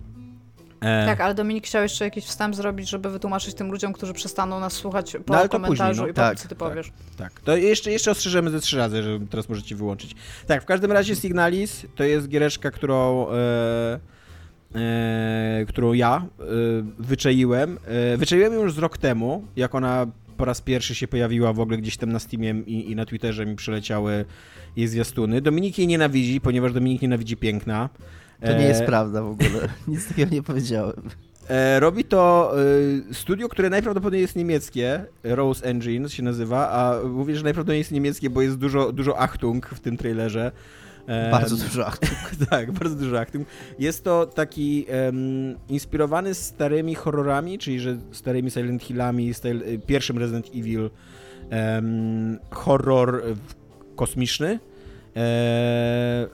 E... 0.80 1.06
Tak, 1.06 1.20
ale 1.20 1.34
Dominik 1.34 1.66
chciał 1.66 1.82
jeszcze 1.82 2.04
jakiś 2.04 2.24
wstęp 2.24 2.54
zrobić, 2.54 2.88
żeby 2.88 3.10
wytłumaczyć 3.10 3.54
tym 3.54 3.70
ludziom, 3.70 3.92
którzy 3.92 4.12
przestaną 4.12 4.60
nas 4.60 4.72
słuchać 4.72 5.16
po 5.26 5.34
no, 5.34 5.48
komentarzu 5.48 6.02
później, 6.02 6.06
no. 6.06 6.12
i 6.12 6.14
tak, 6.14 6.34
po 6.34 6.42
co 6.42 6.48
ty 6.48 6.48
tak, 6.48 6.58
powiesz. 6.58 6.92
Tak, 7.16 7.40
to 7.40 7.56
jeszcze, 7.56 7.92
jeszcze 7.92 8.10
ostrzeżemy 8.10 8.50
ze 8.50 8.60
trzy 8.60 8.76
razy, 8.76 9.02
że 9.02 9.18
teraz 9.30 9.48
możecie 9.48 9.76
wyłączyć. 9.76 10.14
Tak, 10.46 10.62
w 10.62 10.66
każdym 10.66 10.92
razie 10.92 11.16
Signalis 11.16 11.86
to 11.96 12.04
jest 12.04 12.28
giereczka, 12.28 12.70
którą... 12.70 13.28
E... 13.30 14.18
E, 14.74 15.64
którą 15.68 15.92
ja 15.92 16.26
e, 16.40 16.44
wyczaiłem. 16.98 17.78
E, 17.86 18.16
wyczaiłem 18.16 18.52
ją 18.52 18.62
już 18.62 18.72
z 18.72 18.78
rok 18.78 18.98
temu, 18.98 19.44
jak 19.56 19.74
ona 19.74 20.06
po 20.36 20.44
raz 20.44 20.60
pierwszy 20.60 20.94
się 20.94 21.08
pojawiła 21.08 21.52
w 21.52 21.60
ogóle 21.60 21.78
gdzieś 21.78 21.96
tam 21.96 22.12
na 22.12 22.18
Steamie 22.18 22.54
i, 22.66 22.90
i 22.90 22.96
na 22.96 23.06
Twitterze 23.06 23.46
mi 23.46 23.56
przyleciały 23.56 24.24
jej 24.76 24.88
zwiastuny. 24.88 25.40
Dominik 25.40 25.78
jej 25.78 25.86
nienawidzi, 25.86 26.40
ponieważ 26.40 26.72
Dominik 26.72 27.02
nienawidzi 27.02 27.36
piękna. 27.36 27.88
To 28.40 28.52
nie 28.52 28.64
jest 28.64 28.80
e... 28.80 28.86
prawda 28.86 29.22
w 29.22 29.30
ogóle. 29.30 29.68
Nic 29.88 30.08
takiego 30.08 30.34
nie 30.34 30.42
powiedziałem. 30.42 31.02
E, 31.48 31.80
robi 31.80 32.04
to 32.04 32.52
e, 33.10 33.14
studio, 33.14 33.48
które 33.48 33.70
najprawdopodobniej 33.70 34.22
jest 34.22 34.36
niemieckie, 34.36 35.04
Rose 35.24 35.64
Engine 35.64 36.08
się 36.08 36.22
nazywa, 36.22 36.70
a 36.70 37.08
mówię, 37.08 37.36
że 37.36 37.44
najprawdopodobniej 37.44 37.78
jest 37.78 37.92
niemieckie, 37.92 38.30
bo 38.30 38.42
jest 38.42 38.56
dużo, 38.58 38.92
dużo 38.92 39.18
Achtung 39.18 39.66
w 39.66 39.80
tym 39.80 39.96
trailerze. 39.96 40.52
Bardzo 41.30 41.56
dużo 41.56 41.86
Achtung. 41.86 42.12
tak, 42.50 42.72
bardzo 42.72 42.96
dużo 42.96 43.20
Achtung. 43.20 43.48
Jest 43.78 44.04
to 44.04 44.26
taki 44.26 44.86
um, 45.06 45.56
inspirowany 45.68 46.34
starymi 46.34 46.94
horrorami, 46.94 47.58
czyli 47.58 47.80
że 47.80 47.96
starymi 48.12 48.50
Silent 48.50 48.82
Hillami, 48.82 49.34
styl, 49.34 49.62
pierwszym 49.86 50.18
Resident 50.18 50.46
Evil 50.54 50.90
um, 51.50 52.38
horror 52.50 53.22
kosmiczny. 53.96 54.58
E, 55.16 56.26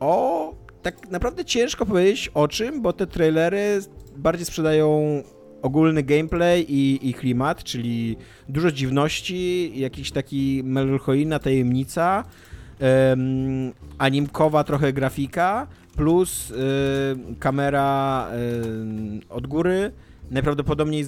o, 0.00 0.54
tak 0.84 1.10
naprawdę 1.10 1.44
ciężko 1.44 1.86
powiedzieć 1.86 2.30
o 2.34 2.48
czym, 2.48 2.82
bo 2.82 2.92
te 2.92 3.06
trailery 3.06 3.80
bardziej 4.16 4.46
sprzedają 4.46 5.22
ogólny 5.62 6.02
gameplay 6.02 6.66
i, 6.68 7.08
i 7.08 7.14
klimat, 7.14 7.64
czyli 7.64 8.16
dużo 8.48 8.72
dziwności, 8.72 9.72
jakiś 9.80 10.10
taki 10.10 10.62
melancholijna 10.64 11.38
tajemnica, 11.38 12.24
um, 12.80 13.72
animkowa 13.98 14.64
trochę 14.64 14.92
grafika, 14.92 15.66
plus 15.96 16.52
kamera 17.38 18.28
od 19.28 19.46
góry, 19.46 19.92
najprawdopodobniej 20.30 21.06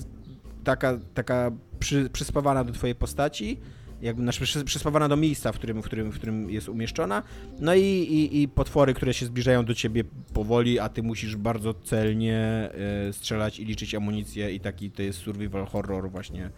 taka, 0.65 0.98
taka 1.15 1.51
przy, 1.78 2.11
przyspawana 2.11 2.65
do 2.65 2.73
twojej 2.73 2.94
postaci, 2.94 3.61
jakby 4.02 4.23
znaczy 4.23 4.64
przyspawana 4.64 5.09
do 5.09 5.16
miejsca, 5.16 5.52
w 5.52 5.56
którym, 5.56 5.82
w 5.82 5.86
którym, 5.86 6.12
w 6.12 6.14
którym 6.14 6.51
jest 6.51 6.68
umieszczona. 6.68 7.23
No 7.60 7.74
i, 7.74 7.81
i, 7.81 8.43
i 8.43 8.48
potwory, 8.48 8.94
które 8.94 9.14
się 9.14 9.27
zbliżają 9.27 9.64
do 9.64 9.74
ciebie 9.74 10.05
powoli, 10.35 10.78
a 10.78 10.89
ty 10.89 11.02
musisz 11.02 11.36
bardzo 11.36 11.74
celnie 11.74 12.70
y, 13.09 13.12
strzelać 13.12 13.60
i 13.60 13.64
liczyć 13.64 13.94
amunicję 13.94 14.52
i 14.52 14.60
taki 14.60 14.90
to 14.90 15.02
jest 15.02 15.18
survival 15.18 15.66
horror 15.66 16.10
właśnie 16.10 16.51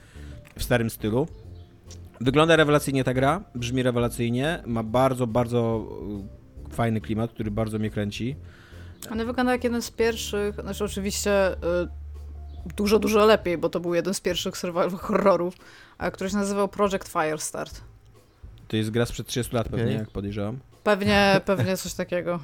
w 0.57 0.63
starym 0.63 0.91
stylu. 0.91 1.27
Wygląda 2.21 2.57
rewelacyjnie 2.57 3.05
ta 3.05 3.15
gra, 3.15 3.45
brzmi 3.55 3.83
rewelacyjnie, 3.83 4.63
ma 4.67 4.83
bardzo, 4.83 5.27
bardzo 5.27 5.89
e, 6.71 6.75
fajny 6.75 7.01
klimat, 7.01 7.33
który 7.33 7.51
bardzo 7.51 7.79
mnie 7.79 7.91
kręci. 7.91 8.37
One 9.11 9.25
wygląda 9.25 9.53
jak 9.53 9.65
jeden 9.65 9.83
z 9.83 9.91
pierwszych, 9.91 10.55
znaczy 10.55 10.85
oczywiście 10.85 11.53
y, 11.53 11.59
dużo, 12.77 12.99
dużo 12.99 13.27
lepiej, 13.27 13.59
bo 13.59 13.69
to 13.69 13.81
był 13.81 13.95
jeden 13.95 14.15
z 14.15 14.21
pierwszych 14.21 14.57
survival 14.57 14.91
horrorów, 14.91 15.55
a 15.99 16.11
który 16.11 16.31
się 16.31 16.37
nazywał 16.37 16.69
Project 16.69 17.09
Firestart. 17.09 17.81
To 18.69 18.77
jest 18.77 18.91
gra 18.91 19.07
sprzed 19.07 19.27
30 19.27 19.55
lat 19.55 19.69
pewnie, 19.69 19.85
okay. 19.85 19.99
jak 19.99 20.11
podejrzewam. 20.11 20.59
Pewnie, 20.85 21.41
pewnie 21.45 21.77
coś 21.77 21.95
takiego. 21.95 22.41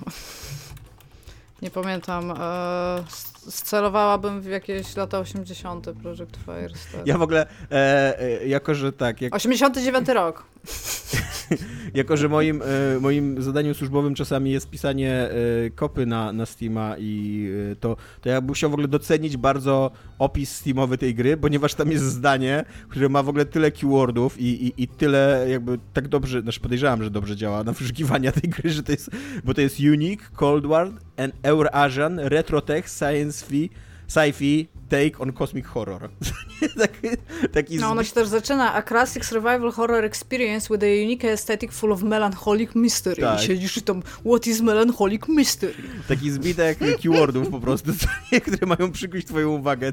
Nie 1.63 1.71
pamiętam. 1.71 2.31
E, 2.31 3.05
scelowałabym 3.49 4.41
w 4.41 4.47
jakieś 4.47 4.97
lata 4.97 5.19
80. 5.19 5.87
Project 6.03 6.37
Firestart. 6.45 7.07
Ja 7.07 7.19
w 7.19 7.23
ogóle, 7.23 7.47
e, 7.71 8.21
e, 8.21 8.47
jako 8.47 8.75
że 8.75 8.93
tak... 8.93 9.23
Jak... 9.23 9.35
89 9.35 10.09
rok. 10.09 10.45
jako, 11.95 12.17
że 12.17 12.29
moim, 12.29 12.63
e, 12.63 13.01
moim 13.01 13.43
zadaniem 13.43 13.75
służbowym 13.75 14.15
czasami 14.15 14.51
jest 14.51 14.71
pisanie 14.71 15.13
e, 15.13 15.71
kopy 15.71 16.07
na, 16.07 16.33
na 16.33 16.47
Steama 16.47 16.97
i 16.99 17.49
e, 17.73 17.77
to, 17.77 17.97
to 18.21 18.29
ja 18.29 18.41
musiał 18.41 18.71
w 18.71 18.73
ogóle 18.73 18.89
docenić 18.89 19.37
bardzo 19.37 19.91
opis 20.19 20.57
Steamowy 20.57 20.99
tej 20.99 21.15
gry, 21.15 21.37
ponieważ 21.37 21.75
tam 21.75 21.91
jest 21.91 22.05
zdanie, 22.05 22.65
które 22.89 23.09
ma 23.09 23.23
w 23.23 23.29
ogóle 23.29 23.45
tyle 23.45 23.71
keywordów 23.71 24.41
i, 24.41 24.67
i, 24.67 24.83
i 24.83 24.89
tyle 24.89 25.47
jakby 25.51 25.79
tak 25.93 26.09
dobrze, 26.09 26.43
znaczy 26.43 26.61
podejrzewam, 26.61 27.03
że 27.03 27.11
dobrze 27.11 27.37
działa 27.37 27.65
na 27.65 27.73
wyszukiwania 27.73 28.33
tej 28.33 28.51
gry, 28.51 28.71
że 28.71 28.83
to 28.83 28.93
jest, 28.93 29.11
bo 29.45 29.55
to 29.55 29.61
jest 29.61 29.81
Unique, 29.81 30.31
Cold 30.33 30.67
War 30.67 30.91
and 31.17 31.35
Eurasian, 31.43 32.19
Retrotech, 32.19 32.89
Science 32.89 33.34
Fi, 33.43 33.71
sci-fi 34.07 34.69
take 34.89 35.19
on 35.19 35.33
cosmic 35.33 35.67
horror. 35.67 36.11
taki, 36.79 37.09
taki 37.53 37.77
no, 37.77 37.91
ono 37.91 38.05
się 38.05 38.13
też 38.13 38.29
zaczyna. 38.29 38.75
A 38.75 38.83
classic 38.83 39.25
survival 39.25 39.73
horror 39.73 40.05
experience 40.05 40.69
with 40.75 40.83
a 40.83 41.05
unique 41.05 41.25
aesthetic 41.25 41.73
full 41.73 41.93
of 41.93 42.03
melancholic 42.03 42.75
mystery. 42.75 43.23
Tak. 43.23 43.41
I 43.41 43.47
siedzisz 43.47 43.77
i 43.77 43.83
tam, 43.83 44.03
what 44.25 44.47
is 44.47 44.61
melancholic 44.61 45.29
mystery? 45.29 45.75
Taki 46.09 46.31
zbitek 46.31 46.79
keywordów 47.03 47.49
po 47.49 47.61
prostu, 47.61 47.93
które 48.47 48.67
mają 48.67 48.93
przykuć 48.93 49.25
twoją 49.25 49.49
uwagę. 49.49 49.93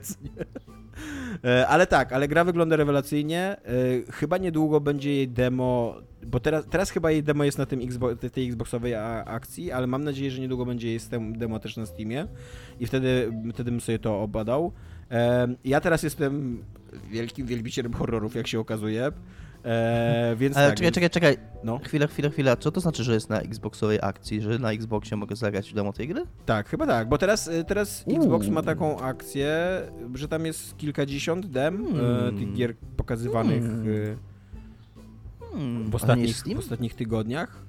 E, 1.44 1.68
ale 1.68 1.88
tak, 1.88 2.14
ale 2.14 2.28
gra 2.28 2.44
wygląda 2.44 2.76
rewelacyjnie. 2.76 3.58
E, 4.08 4.12
chyba 4.12 4.38
niedługo 4.38 4.80
będzie 4.80 5.16
jej 5.16 5.28
demo, 5.28 5.96
bo 6.26 6.40
teraz, 6.40 6.66
teraz 6.70 6.90
chyba 6.90 7.12
jej 7.12 7.24
demo 7.24 7.44
jest 7.44 7.58
na 7.58 7.66
tym 7.66 7.82
Xbox, 7.82 8.16
tej 8.32 8.48
Xboxowej 8.48 8.96
akcji, 9.26 9.72
ale 9.72 9.88
mam 9.88 10.04
nadzieję, 10.04 10.32
że 10.32 10.42
niedługo 10.42 10.66
będzie 10.66 10.88
jej 10.88 11.00
demo 11.32 11.60
też 11.60 11.78
na 11.78 11.86
Steamie 11.86 12.28
i 12.80 12.86
wtedy, 12.86 13.32
wtedy 13.54 13.72
bym 13.72 13.82
sobie 13.82 14.00
to 14.00 14.22
obadał. 14.22 14.72
E, 15.12 15.48
ja 15.66 15.82
teraz 15.82 16.04
jestem 16.04 16.64
wielkim 17.12 17.48
wielbicielem 17.48 17.94
horrorów, 17.94 18.36
jak 18.36 18.48
się 18.48 18.60
okazuje. 18.60 19.12
Eee, 19.66 20.36
więc 20.36 20.58
Ale 20.58 20.68
tak, 20.68 20.78
czekaj, 20.78 20.92
czekaj, 20.92 21.10
czekaj. 21.10 21.38
No. 21.64 21.80
Chwila, 21.80 22.08
chwila, 22.08 22.30
chwila. 22.30 22.56
Co 22.56 22.72
to 22.72 22.82
znaczy, 22.82 23.04
że 23.04 23.14
jest 23.14 23.30
na 23.30 23.40
Xboxowej 23.40 24.00
akcji, 24.02 24.42
że 24.42 24.60
na 24.60 24.72
Xboxie 24.72 25.18
mogę 25.18 25.36
zagrać 25.36 25.72
w 25.72 25.74
demo 25.74 25.94
tej 25.94 26.08
gry? 26.08 26.24
Tak, 26.46 26.70
chyba 26.70 26.88
tak, 26.88 27.10
bo 27.10 27.18
teraz, 27.18 27.48
y, 27.48 27.64
teraz 27.64 28.06
Xbox 28.08 28.48
ma 28.48 28.62
taką 28.62 29.00
akcję, 29.00 29.82
że 30.14 30.28
tam 30.28 30.46
jest 30.46 30.78
kilkadziesiąt 30.78 31.46
dem 31.46 31.88
y, 31.88 32.00
hmm. 32.00 32.38
tych 32.38 32.54
gier 32.54 32.76
pokazywanych 32.98 33.64
hmm. 33.64 33.88
Y, 33.88 34.18
hmm. 35.52 35.90
w, 35.92 35.96
ostatnich, 35.96 36.36
w 36.56 36.60
ostatnich 36.60 36.96
tygodniach. 36.96 37.66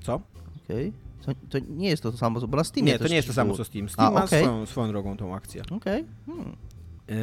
Co? 0.00 0.20
Okej. 0.64 0.88
Okay. 0.88 1.10
To, 1.20 1.32
to, 1.48 1.66
nie 1.68 1.88
jest 1.88 2.02
to 2.02 2.12
samo, 2.12 2.40
bo 2.40 2.56
na 2.56 2.64
Steamie 2.64 2.92
Nie, 2.92 2.98
to 2.98 3.08
nie 3.08 3.16
jest 3.16 3.28
to 3.28 3.34
samo 3.34 3.56
co 3.56 3.64
Steam. 3.64 3.88
Steam 3.88 4.08
A, 4.08 4.10
ma 4.10 4.24
okay. 4.24 4.42
swoją, 4.42 4.66
swoją 4.66 4.88
drogą 4.88 5.16
tą 5.16 5.34
akcję. 5.34 5.62
Okej. 5.70 6.04
Okay. 6.26 6.44
Yy, 7.10 7.16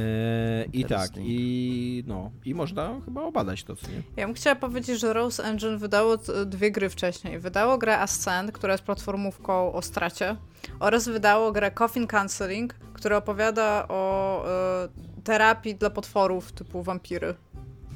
I 0.74 0.86
tak, 0.86 1.12
i 1.18 2.04
no, 2.08 2.32
i 2.46 2.56
można 2.56 3.02
chyba 3.06 3.24
obadać 3.24 3.64
to, 3.64 3.76
co 3.76 3.88
nie? 3.88 4.02
Ja 4.18 4.26
bym 4.26 4.36
chciała 4.36 4.56
powiedzieć, 4.56 5.00
że 5.00 5.14
Rose 5.14 5.44
Engine 5.44 5.78
wydało 5.78 6.18
dwie 6.46 6.72
gry 6.72 6.90
wcześniej. 6.90 7.40
Wydało 7.40 7.78
grę 7.78 8.00
Ascent, 8.00 8.52
która 8.52 8.74
jest 8.74 8.84
platformówką 8.84 9.74
o 9.74 9.82
stracie 9.82 10.36
oraz 10.80 11.08
wydało 11.08 11.52
grę 11.52 11.72
Coffin 11.72 12.08
Counseling, 12.08 12.74
która 12.94 13.18
opowiada 13.18 13.88
o 13.88 14.44
y, 14.46 15.22
terapii 15.24 15.76
dla 15.76 15.90
potworów 15.90 16.52
typu 16.52 16.84
wampiry. 16.84 17.36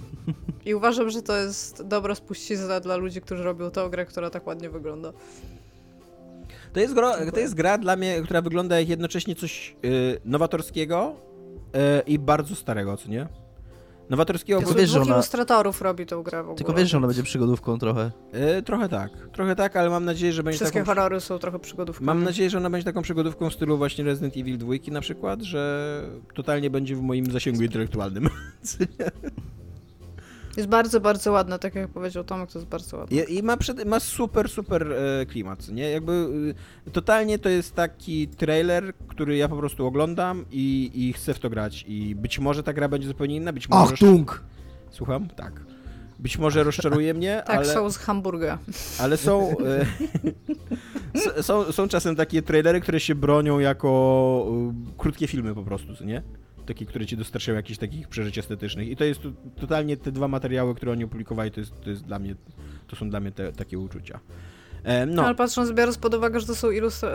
I 0.65 0.75
uważam, 0.75 1.09
że 1.09 1.21
to 1.21 1.37
jest 1.37 1.87
dobra 1.87 2.15
spuścizna 2.15 2.79
dla 2.79 2.95
ludzi, 2.95 3.21
którzy 3.21 3.43
robią 3.43 3.71
tę 3.71 3.89
grę, 3.89 4.05
która 4.05 4.29
tak 4.29 4.47
ładnie 4.47 4.69
wygląda. 4.69 5.13
To 6.73 6.79
jest, 6.79 6.93
gro, 6.93 7.13
to 7.33 7.39
jest 7.39 7.53
gra 7.53 7.77
dla 7.77 7.95
mnie, 7.95 8.21
która 8.23 8.41
wygląda 8.41 8.79
jak 8.79 8.89
jednocześnie 8.89 9.35
coś 9.35 9.75
y, 9.85 10.19
nowatorskiego, 10.25 11.15
E, 11.73 12.01
i 12.07 12.19
bardzo 12.19 12.55
starego, 12.55 12.97
co 12.97 13.09
nie? 13.09 13.27
Nowatorskiego... 14.09 14.59
Tylko 14.59 14.73
wiesz, 14.73 14.89
że 14.89 15.01
ona... 15.01 15.13
ilustratorów 15.13 15.81
robi 15.81 16.05
tą 16.05 16.23
grę 16.23 16.37
w 16.37 16.41
ogóle. 16.41 16.57
Tylko 16.57 16.73
wiesz, 16.73 16.89
że 16.89 16.97
ona 16.97 17.07
będzie 17.07 17.23
przygodówką 17.23 17.79
trochę. 17.79 18.11
E, 18.31 18.61
trochę 18.61 18.89
tak. 18.89 19.11
Trochę 19.33 19.55
tak, 19.55 19.75
ale 19.75 19.89
mam 19.89 20.05
nadzieję, 20.05 20.33
że 20.33 20.43
będzie 20.43 20.57
Wszystkie 20.57 20.79
taką... 20.79 20.85
horrory 20.85 21.19
są 21.19 21.39
trochę 21.39 21.59
przygodówką. 21.59 22.05
Mam 22.05 22.23
nadzieję, 22.23 22.49
że 22.49 22.57
ona 22.57 22.69
będzie 22.69 22.85
taką 22.85 23.01
przygodówką 23.01 23.49
w 23.49 23.53
stylu 23.53 23.77
właśnie 23.77 24.03
Resident 24.03 24.37
Evil 24.37 24.57
2 24.57 24.73
na 24.91 25.01
przykład, 25.01 25.41
że 25.41 26.03
totalnie 26.33 26.69
będzie 26.69 26.95
w 26.95 27.01
moim 27.01 27.31
zasięgu 27.31 27.63
intelektualnym. 27.63 28.29
Jest 30.57 30.69
bardzo, 30.69 30.99
bardzo 30.99 31.31
ładne, 31.31 31.59
tak 31.59 31.75
jak 31.75 31.87
powiedział 31.87 32.23
Tomek, 32.23 32.51
to 32.51 32.59
jest 32.59 32.69
bardzo 32.69 32.97
ładne. 32.97 33.23
I, 33.23 33.37
i 33.37 33.43
ma, 33.43 33.57
przed, 33.57 33.85
ma 33.85 33.99
super, 33.99 34.49
super 34.49 34.93
e, 34.93 35.25
klimat, 35.25 35.69
nie? 35.69 35.89
Jakby 35.89 36.27
e, 36.87 36.91
totalnie 36.91 37.39
to 37.39 37.49
jest 37.49 37.75
taki 37.75 38.27
trailer, 38.27 38.93
który 39.07 39.37
ja 39.37 39.49
po 39.49 39.57
prostu 39.57 39.87
oglądam 39.87 40.45
i, 40.51 40.91
i 40.93 41.13
chcę 41.13 41.33
w 41.33 41.39
to 41.39 41.49
grać. 41.49 41.85
I 41.87 42.15
być 42.15 42.39
może 42.39 42.63
ta 42.63 42.73
gra 42.73 42.89
będzie 42.89 43.07
zupełnie 43.07 43.35
inna, 43.35 43.53
być 43.53 43.69
może... 43.69 43.93
Achtung! 43.93 44.43
Słucham? 44.89 45.29
Tak. 45.29 45.61
Być 46.19 46.37
może 46.37 46.63
rozczaruje 46.63 47.13
mnie, 47.13 47.43
tak, 47.47 47.57
ale... 47.57 47.65
są 47.65 47.89
z 47.89 47.97
Hamburga. 47.97 48.57
Ale 49.01 49.17
są, 49.17 49.55
e, 51.35 51.41
są... 51.43 51.71
Są 51.71 51.87
czasem 51.87 52.15
takie 52.15 52.41
trailery, 52.41 52.81
które 52.81 52.99
się 52.99 53.15
bronią 53.15 53.59
jako 53.59 54.47
e, 54.47 54.73
krótkie 54.97 55.27
filmy 55.27 55.55
po 55.55 55.63
prostu, 55.63 56.03
nie? 56.05 56.21
Takie, 56.65 56.85
które 56.85 57.05
ci 57.05 57.17
dostarczają 57.17 57.55
jakichś 57.55 57.79
takich 57.79 58.07
przeżyć 58.07 58.37
estetycznych. 58.37 58.87
I 58.87 58.95
to 58.95 59.03
jest 59.03 59.21
totalnie 59.59 59.97
te 59.97 60.11
dwa 60.11 60.27
materiały, 60.27 60.75
które 60.75 60.91
oni 60.91 61.03
opublikowali, 61.03 61.51
to, 61.51 61.59
jest, 61.59 61.81
to, 61.83 61.89
jest 61.89 62.03
dla 62.03 62.19
mnie, 62.19 62.35
to 62.87 62.95
są 62.95 63.09
dla 63.09 63.19
mnie 63.19 63.31
te, 63.31 63.51
takie 63.51 63.79
uczucia. 63.79 64.19
E, 64.83 65.05
no. 65.05 65.25
Ale 65.25 65.35
patrząc, 65.35 65.71
biorąc 65.71 65.97
pod 65.97 66.13
uwagę, 66.13 66.39
że 66.39 66.47
to 66.47 66.55
są 66.55 66.67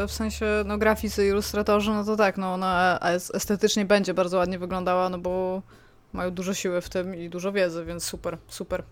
w 0.08 0.12
sensie 0.12 0.46
no, 0.66 0.78
graficy, 0.78 1.26
ilustratorzy, 1.26 1.90
no 1.90 2.04
to 2.04 2.16
tak, 2.16 2.38
no 2.38 2.54
ona 2.54 2.98
estetycznie 3.34 3.84
będzie 3.84 4.14
bardzo 4.14 4.38
ładnie 4.38 4.58
wyglądała, 4.58 5.08
no 5.08 5.18
bo 5.18 5.62
mają 6.12 6.30
dużo 6.30 6.54
siły 6.54 6.80
w 6.80 6.88
tym 6.88 7.14
i 7.14 7.28
dużo 7.28 7.52
wiedzy, 7.52 7.84
więc 7.84 8.04
super, 8.04 8.38
super. 8.48 8.82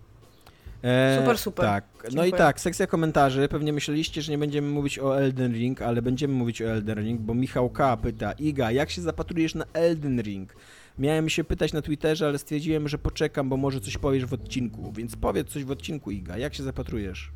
E, 0.85 1.19
super, 1.20 1.39
super. 1.39 1.65
Tak. 1.66 1.85
No 2.15 2.24
i 2.24 2.32
tak, 2.32 2.61
sekcja 2.61 2.86
komentarzy. 2.86 3.48
Pewnie 3.48 3.73
myśleliście, 3.73 4.23
że 4.23 4.32
nie 4.32 4.39
będziemy 4.39 4.69
mówić 4.69 4.98
o 4.98 5.19
Elden 5.19 5.52
Ring, 5.52 5.82
ale 5.82 6.02
będziemy 6.02 6.35
mówić 6.35 6.62
o 6.62 6.65
Elden 6.65 6.98
Ring, 6.98 7.20
bo 7.20 7.35
Michał 7.35 7.70
K. 7.70 7.97
pyta, 7.97 8.32
Iga, 8.32 8.70
jak 8.70 8.90
się 8.90 9.02
zapatrujesz 9.02 9.55
na 9.55 9.65
Elden 9.73 10.20
Ring? 10.23 10.56
Miałem 10.98 11.28
się 11.28 11.44
pytać 11.44 11.73
na 11.73 11.82
Twitterze, 11.82 12.27
ale 12.27 12.39
stwierdziłem, 12.39 12.89
że 12.89 12.98
poczekam, 12.98 13.48
bo 13.48 13.56
może 13.56 13.81
coś 13.81 13.98
powiesz 13.98 14.27
w 14.27 14.32
odcinku. 14.32 14.93
Więc 14.93 15.16
powiedz 15.16 15.48
coś 15.48 15.65
w 15.65 15.70
odcinku, 15.70 16.11
Iga. 16.11 16.39
Jak 16.39 16.55
się 16.55 16.62
zapatrujesz? 16.62 17.31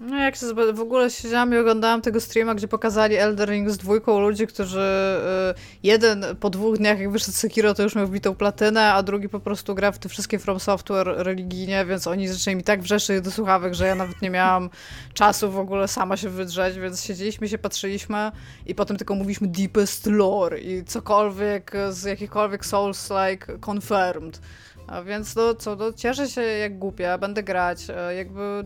No 0.00 0.16
jak 0.16 0.36
się 0.36 0.46
w 0.72 0.80
ogóle 0.80 1.10
siedziałam 1.10 1.54
i 1.54 1.56
oglądałam 1.56 2.02
tego 2.02 2.20
streama, 2.20 2.54
gdzie 2.54 2.68
pokazali 2.68 3.16
Elder 3.16 3.48
Ring 3.48 3.70
z 3.70 3.78
dwójką 3.78 4.20
ludzi, 4.20 4.46
którzy 4.46 4.80
y, 4.80 5.78
jeden 5.82 6.24
po 6.40 6.50
dwóch 6.50 6.78
dniach 6.78 7.00
jak 7.00 7.10
wyszedł 7.10 7.32
Sekiro 7.32 7.74
to 7.74 7.82
już 7.82 7.94
miał 7.94 8.06
wbitą 8.06 8.34
platynę, 8.34 8.92
a 8.92 9.02
drugi 9.02 9.28
po 9.28 9.40
prostu 9.40 9.74
gra 9.74 9.92
w 9.92 9.98
te 9.98 10.08
wszystkie 10.08 10.38
From 10.38 10.60
Software 10.60 11.06
religijnie, 11.16 11.84
więc 11.84 12.06
oni 12.06 12.28
zaczęli 12.28 12.56
mi 12.56 12.62
tak 12.62 12.82
wrzeszczeć 12.82 13.20
do 13.20 13.30
słuchawek, 13.30 13.74
że 13.74 13.86
ja 13.86 13.94
nawet 13.94 14.22
nie 14.22 14.30
miałam 14.30 14.70
czasu 15.14 15.50
w 15.50 15.58
ogóle 15.58 15.88
sama 15.88 16.16
się 16.16 16.28
wydrzeć, 16.28 16.78
więc 16.78 17.04
siedzieliśmy 17.04 17.48
się, 17.48 17.58
patrzyliśmy 17.58 18.32
i 18.66 18.74
potem 18.74 18.96
tylko 18.96 19.14
mówiliśmy 19.14 19.48
deepest 19.48 20.06
lore 20.06 20.60
i 20.60 20.84
cokolwiek 20.84 21.72
z 21.90 22.04
jakichkolwiek 22.04 22.64
Souls-like 22.64 23.58
confirmed. 23.66 24.40
A 24.86 25.02
więc 25.02 25.36
no 25.36 25.54
co, 25.54 25.76
no, 25.76 25.92
cieszę 25.92 26.28
się 26.28 26.40
jak 26.40 26.78
głupia, 26.78 27.18
będę 27.18 27.42
grać, 27.42 27.86
e, 27.90 28.14
jakby 28.14 28.64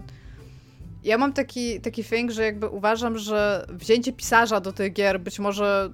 ja 1.05 1.19
mam 1.19 1.33
taki, 1.33 1.81
taki 1.81 2.05
thing, 2.05 2.31
że 2.31 2.43
jakby 2.43 2.69
uważam, 2.69 3.19
że 3.19 3.67
wzięcie 3.69 4.13
pisarza 4.13 4.61
do 4.61 4.73
tych 4.73 4.93
gier 4.93 5.21
być 5.21 5.39
może 5.39 5.93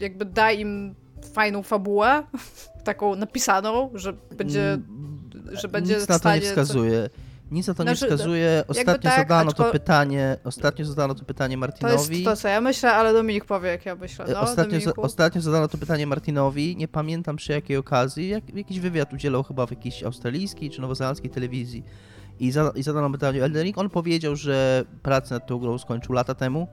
jakby 0.00 0.24
da 0.24 0.52
im 0.52 0.94
fajną 1.32 1.62
fabułę, 1.62 2.22
taką 2.84 3.16
napisaną, 3.16 3.90
że 3.94 4.12
będzie, 4.12 4.72
mm, 4.72 5.30
że 5.52 5.68
będzie 5.68 5.96
Nic 5.96 6.08
na 6.08 6.18
to 6.18 6.34
nie 6.34 6.40
wskazuje. 6.40 7.10
Nic 7.50 7.66
na 7.66 7.74
to 7.74 7.82
znaczy, 7.82 8.04
nie 8.04 8.10
wskazuje. 8.10 8.64
Ostatnio 8.68 9.10
tak, 9.10 9.18
zadano 9.18 9.50
aczko... 9.50 9.64
to 9.64 9.72
pytanie, 9.72 10.36
ostatnio 10.44 10.84
zadano 10.84 11.14
to 11.14 11.24
pytanie 11.24 11.56
Martinowi. 11.56 12.06
To 12.06 12.12
jest 12.12 12.24
to, 12.24 12.36
co 12.36 12.48
ja 12.48 12.60
myślę, 12.60 12.92
ale 12.92 13.12
Dominik 13.12 13.44
powie, 13.44 13.68
jak 13.68 13.86
ja 13.86 13.96
myślę. 13.96 14.26
No, 14.32 14.40
ostatnio, 14.40 14.80
za, 14.80 14.92
ostatnio 14.96 15.40
zadano 15.40 15.68
to 15.68 15.78
pytanie 15.78 16.06
Martinowi, 16.06 16.76
nie 16.76 16.88
pamiętam 16.88 17.36
przy 17.36 17.52
jakiej 17.52 17.76
okazji, 17.76 18.28
jak, 18.28 18.54
jakiś 18.54 18.80
wywiad 18.80 19.12
udzielał 19.12 19.42
chyba 19.42 19.66
w 19.66 19.70
jakiejś 19.70 20.02
australijskiej 20.02 20.70
czy 20.70 20.80
nowozelandzkiej 20.80 21.30
telewizji 21.30 21.84
i, 22.40 22.50
za, 22.50 22.72
i 22.74 22.82
zadano 22.82 23.10
pytanie 23.10 23.44
Elden 23.44 23.64
Ring. 23.64 23.78
On 23.78 23.90
powiedział, 23.90 24.36
że 24.36 24.84
pracę 25.02 25.34
nad 25.34 25.46
tą 25.46 25.58
grą 25.58 25.78
skończył 25.78 26.14
lata 26.14 26.34
temu 26.34 26.68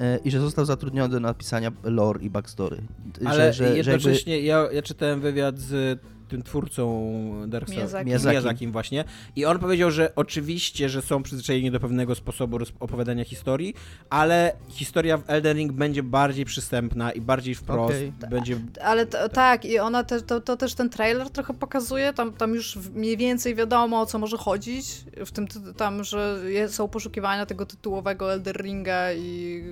e, 0.00 0.18
i 0.24 0.30
że 0.30 0.40
został 0.40 0.64
zatrudniony 0.64 1.08
do 1.08 1.20
napisania 1.20 1.72
lore 1.84 2.22
i 2.22 2.30
backstory. 2.30 2.76
Ale 3.24 3.52
że, 3.52 3.68
że, 3.68 3.76
jednocześnie 3.76 4.32
jakby... 4.32 4.46
ja, 4.46 4.72
ja 4.72 4.82
czytałem 4.82 5.20
wywiad 5.20 5.58
z 5.58 6.00
tym 6.28 6.42
twórcą 6.42 7.44
Dark 7.46 7.68
Souls, 7.68 7.94
Miyazakim. 8.04 8.72
właśnie. 8.72 9.04
I 9.36 9.44
on 9.44 9.58
powiedział, 9.58 9.90
że 9.90 10.14
oczywiście, 10.16 10.88
że 10.88 11.02
są 11.02 11.22
przyzwyczajeni 11.22 11.70
do 11.70 11.80
pewnego 11.80 12.14
sposobu 12.14 12.58
opowiadania 12.80 13.24
historii, 13.24 13.74
ale 14.10 14.52
historia 14.68 15.18
w 15.18 15.22
Elden 15.26 15.56
Ring 15.56 15.72
będzie 15.72 16.02
bardziej 16.02 16.44
przystępna 16.44 17.12
i 17.12 17.20
bardziej 17.20 17.54
wprost. 17.54 17.94
Okay. 17.94 18.30
Będzie... 18.30 18.56
Ale 18.82 19.06
to, 19.06 19.28
tak, 19.28 19.64
i 19.64 19.78
ona 19.78 20.04
te, 20.04 20.20
to, 20.20 20.40
to, 20.40 20.56
też 20.56 20.74
ten 20.74 20.90
trailer 20.90 21.30
trochę 21.30 21.54
pokazuje, 21.54 22.12
tam, 22.12 22.32
tam 22.32 22.54
już 22.54 22.76
mniej 22.94 23.16
więcej 23.16 23.54
wiadomo 23.54 24.00
o 24.00 24.06
co 24.06 24.18
może 24.18 24.36
chodzić, 24.36 24.86
w 25.26 25.30
tym 25.30 25.46
tam, 25.76 26.04
że 26.04 26.40
są 26.68 26.88
poszukiwania 26.88 27.46
tego 27.46 27.66
tytułowego 27.66 28.32
Elden 28.32 28.54
Ringa 28.54 29.12
i 29.12 29.62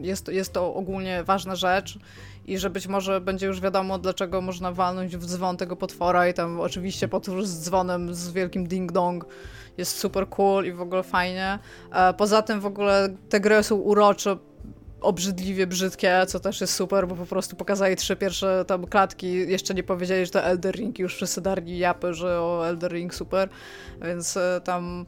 jest, 0.00 0.28
jest 0.28 0.52
to 0.52 0.74
ogólnie 0.74 1.24
ważna 1.24 1.56
rzecz 1.56 1.98
i 2.46 2.58
że 2.58 2.70
być 2.70 2.86
może 2.86 3.20
będzie 3.20 3.46
już 3.46 3.60
wiadomo, 3.60 3.98
dlaczego 3.98 4.40
można 4.40 4.72
walnąć 4.72 5.16
w 5.16 5.26
dzwon 5.26 5.56
tego 5.56 5.76
potwora 5.76 6.28
i 6.28 6.34
tam 6.34 6.60
oczywiście 6.60 7.08
potwór 7.08 7.46
z 7.46 7.60
dzwonem, 7.60 8.14
z 8.14 8.32
wielkim 8.32 8.68
ding-dong 8.68 9.20
jest 9.78 9.98
super 9.98 10.28
cool 10.28 10.66
i 10.66 10.72
w 10.72 10.80
ogóle 10.80 11.02
fajnie. 11.02 11.58
Poza 12.16 12.42
tym 12.42 12.60
w 12.60 12.66
ogóle 12.66 13.08
te 13.28 13.40
gry 13.40 13.62
są 13.62 13.76
urocze, 13.76 14.36
obrzydliwie 15.00 15.66
brzydkie, 15.66 16.22
co 16.26 16.40
też 16.40 16.60
jest 16.60 16.74
super, 16.74 17.08
bo 17.08 17.16
po 17.16 17.26
prostu 17.26 17.56
pokazali 17.56 17.96
trzy 17.96 18.16
pierwsze 18.16 18.64
tam 18.66 18.86
klatki, 18.86 19.32
jeszcze 19.32 19.74
nie 19.74 19.82
powiedzieli, 19.82 20.26
że 20.26 20.32
to 20.32 20.42
Elder 20.42 20.74
Ring 20.74 20.98
już 20.98 21.14
wszyscy 21.14 21.40
darli 21.40 21.78
japy, 21.78 22.14
że 22.14 22.40
o 22.40 22.68
Elder 22.68 22.92
Ring 22.92 23.14
super, 23.14 23.48
więc 24.02 24.36
e, 24.36 24.60
tam 24.64 25.06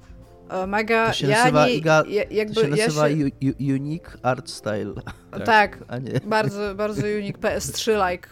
E, 0.52 0.66
mega. 0.66 1.06
To 1.06 1.12
się 1.12 1.26
ja 1.26 1.38
nazywa, 1.38 1.66
nie, 1.66 1.74
Iga, 1.74 2.02
jakby, 2.30 2.54
to 2.54 2.60
się 2.60 2.68
nazywa 2.68 3.08
ja 3.08 3.16
się... 3.16 3.74
Unique 3.74 4.18
Art 4.22 4.50
Style. 4.50 4.94
Tak, 5.44 5.78
tak 5.88 6.26
bardzo, 6.26 6.74
bardzo 6.74 7.02
unique. 7.06 7.38
PS3-like. 7.38 8.28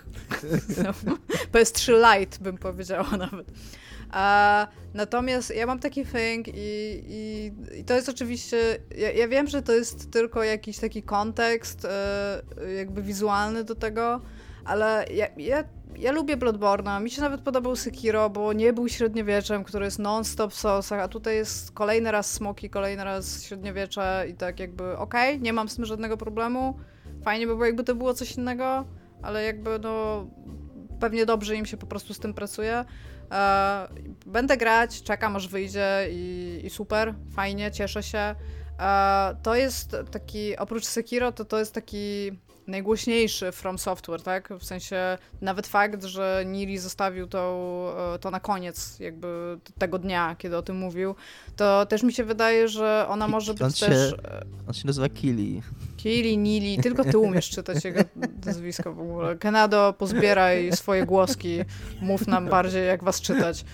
PS3 1.53 1.93
Lite 1.93 2.39
bym 2.41 2.59
powiedziała 2.59 3.11
nawet. 3.17 3.47
A, 4.11 4.67
natomiast 4.95 5.57
ja 5.57 5.67
mam 5.67 5.79
taki 5.79 6.05
thing 6.05 6.49
i, 6.49 7.03
i, 7.09 7.53
i 7.79 7.85
to 7.85 7.95
jest 7.95 8.09
oczywiście, 8.09 8.79
ja, 8.97 9.13
ja, 9.13 9.29
wiem, 9.29 9.47
że 9.47 9.63
to 9.63 9.73
jest 9.73 10.11
tylko 10.11 10.43
jakiś 10.43 10.79
taki 10.79 11.03
kontekst 11.03 11.85
e, 11.85 12.43
jakby 12.77 13.03
wizualny 13.03 13.65
do 13.65 13.75
tego, 13.75 14.21
ale 14.65 15.05
ja, 15.15 15.27
ja 15.37 15.65
ja 15.97 16.13
lubię 16.13 16.37
Bloodborne'a, 16.37 17.03
mi 17.03 17.11
się 17.11 17.23
nawet 17.23 17.41
podobał 17.41 17.77
Sekiro, 17.77 18.31
bo 18.31 18.53
nie 18.53 18.73
był 18.73 18.89
średniowieczem, 18.89 19.65
który 19.65 19.85
jest 19.85 19.99
non-stop 19.99 20.53
w 20.53 20.57
sosach, 20.57 21.01
a 21.01 21.09
tutaj 21.09 21.37
jest 21.37 21.73
kolejny 21.73 22.11
raz 22.11 22.33
smoki, 22.33 22.71
kolejny 22.71 23.05
raz 23.05 23.43
średniowiecze 23.43 24.27
i 24.29 24.35
tak 24.35 24.61
jakby 24.61 24.99
okej, 24.99 25.31
okay, 25.31 25.43
nie 25.43 25.53
mam 25.53 25.69
z 25.69 25.77
tym 25.77 25.85
żadnego 25.85 26.17
problemu. 26.17 26.79
Fajnie 27.25 27.47
by 27.47 27.53
było, 27.53 27.67
jakby 27.67 27.85
to 27.85 27.95
było 27.95 28.15
coś 28.15 28.37
innego, 28.37 28.85
ale 29.23 29.45
jakby 29.45 29.79
no 29.79 30.27
pewnie 31.01 31.27
dobrze 31.27 31.57
im 31.57 31.67
się 31.67 31.77
po 31.77 31.87
prostu 31.87 32.15
z 32.15 32.19
tym 32.19 32.35
pracuje. 32.35 32.85
E, 33.33 33.89
będę 34.27 34.57
grać, 34.57 35.03
czekam 35.03 35.37
aż 35.37 35.49
wyjdzie 35.49 36.07
i, 36.11 36.61
i 36.65 36.71
super, 36.71 37.15
fajnie, 37.33 37.71
cieszę 37.71 38.03
się. 38.03 38.35
E, 38.79 39.37
to 39.43 39.55
jest 39.55 39.97
taki, 40.11 40.57
oprócz 40.57 40.85
Sekiro, 40.85 41.33
to 41.33 41.45
to 41.45 41.59
jest 41.59 41.75
taki 41.75 42.33
najgłośniejszy 42.71 43.53
From 43.53 43.79
Software, 43.79 44.23
tak? 44.23 44.49
W 44.59 44.65
sensie 44.65 45.19
nawet 45.41 45.67
fakt, 45.67 46.05
że 46.05 46.45
Niri 46.47 46.79
zostawił 46.79 47.27
to, 47.27 48.15
e, 48.15 48.19
to 48.19 48.31
na 48.31 48.41
koniec 48.41 48.99
jakby 49.01 49.59
tego 49.79 49.99
dnia, 49.99 50.37
kiedy 50.39 50.57
o 50.57 50.63
tym 50.63 50.77
mówił, 50.77 51.15
to 51.57 51.87
też 51.87 52.03
mi 52.03 52.13
się 52.13 52.25
wydaje, 52.25 52.69
że 52.69 53.07
ona 53.09 53.29
może 53.29 53.53
być 53.55 53.63
on 53.63 53.73
też... 53.73 54.11
Się, 54.11 54.17
on 54.69 54.75
się 54.75 54.87
nazywa 54.87 55.09
Kili. 55.09 55.63
Kili, 55.97 56.39
Nili, 56.39 56.79
tylko 56.79 57.05
ty 57.05 57.19
umiesz 57.19 57.51
czytać 57.57 57.85
jego 57.85 58.01
nazwisko 58.47 58.93
w 58.93 59.01
ogóle. 59.01 59.37
Kanado, 59.37 59.95
pozbieraj 59.99 60.73
swoje 60.73 61.07
głoski, 61.07 61.61
mów 62.01 62.27
nam 62.27 62.49
bardziej, 62.49 62.87
jak 62.87 63.05
was 63.05 63.21
czytać. 63.21 63.65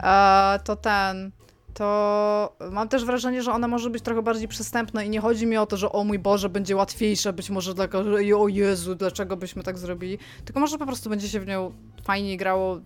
A, 0.00 0.58
to 0.64 0.76
ten 0.76 1.30
to 1.74 2.56
mam 2.72 2.88
też 2.88 3.04
wrażenie, 3.04 3.42
że 3.42 3.52
ona 3.52 3.68
może 3.68 3.90
być 3.90 4.02
trochę 4.02 4.22
bardziej 4.22 4.48
przystępna 4.48 5.02
i 5.02 5.10
nie 5.10 5.20
chodzi 5.20 5.46
mi 5.46 5.56
o 5.56 5.66
to, 5.66 5.76
że 5.76 5.92
o 5.92 6.04
mój 6.04 6.18
Boże, 6.18 6.48
będzie 6.48 6.76
łatwiejsza 6.76 7.32
być 7.32 7.50
może 7.50 7.74
dla 7.74 7.88
że 8.04 8.36
o 8.36 8.48
Jezu, 8.48 8.94
dlaczego 8.94 9.36
byśmy 9.36 9.62
tak 9.62 9.78
zrobili, 9.78 10.18
tylko 10.44 10.60
może 10.60 10.78
po 10.78 10.86
prostu 10.86 11.10
będzie 11.10 11.28
się 11.28 11.40
w 11.40 11.46
nią 11.46 11.72
fajniej 12.04 12.36
grało 12.36 12.80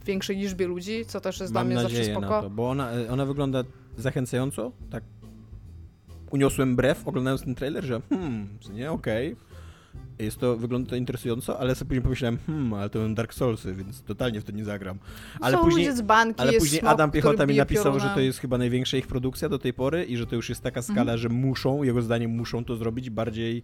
w 0.00 0.04
większej 0.04 0.36
liczbie 0.36 0.66
ludzi, 0.66 1.04
co 1.06 1.20
też 1.20 1.40
jest 1.40 1.52
mam 1.52 1.68
dla 1.68 1.74
mnie 1.74 1.82
zawsze 1.82 2.04
spoko. 2.04 2.20
Na 2.20 2.42
to, 2.42 2.50
bo 2.50 2.70
ona, 2.70 2.90
ona 3.10 3.26
wygląda 3.26 3.64
zachęcająco, 3.98 4.72
tak 4.90 5.04
uniosłem 6.30 6.76
brew 6.76 7.08
oglądając 7.08 7.42
ten 7.42 7.54
trailer, 7.54 7.84
że 7.84 8.00
hmm, 8.08 8.48
nie, 8.72 8.92
okej. 8.92 9.32
Okay 9.32 9.51
jest 10.18 10.38
to, 10.38 10.56
wygląda 10.56 10.90
to 10.90 10.96
interesująco, 10.96 11.60
ale 11.60 11.74
sobie 11.74 11.88
później 11.88 12.02
pomyślałem, 12.02 12.38
hmm, 12.46 12.74
ale 12.74 12.90
to 12.90 12.98
są 12.98 13.14
Dark 13.14 13.34
Soulsy, 13.34 13.74
więc 13.74 14.02
totalnie 14.02 14.40
w 14.40 14.44
to 14.44 14.52
nie 14.52 14.64
zagram. 14.64 14.98
Ale 15.40 15.56
Są 15.56 15.64
później, 15.64 15.88
banki, 16.02 16.40
ale 16.40 16.52
później 16.52 16.80
smok, 16.80 16.92
Adam 16.92 17.10
Piechota 17.10 17.46
mi 17.46 17.56
napisał, 17.56 18.00
że 18.00 18.08
to 18.08 18.20
jest 18.20 18.38
chyba 18.38 18.58
największa 18.58 18.96
ich 18.96 19.06
produkcja 19.06 19.48
do 19.48 19.58
tej 19.58 19.72
pory 19.72 20.04
i 20.04 20.16
że 20.16 20.26
to 20.26 20.36
już 20.36 20.48
jest 20.48 20.62
taka 20.62 20.82
skala, 20.82 21.00
mhm. 21.00 21.18
że 21.18 21.28
muszą, 21.28 21.82
jego 21.82 22.02
zdaniem 22.02 22.30
muszą 22.30 22.64
to 22.64 22.76
zrobić 22.76 23.10
bardziej, 23.10 23.62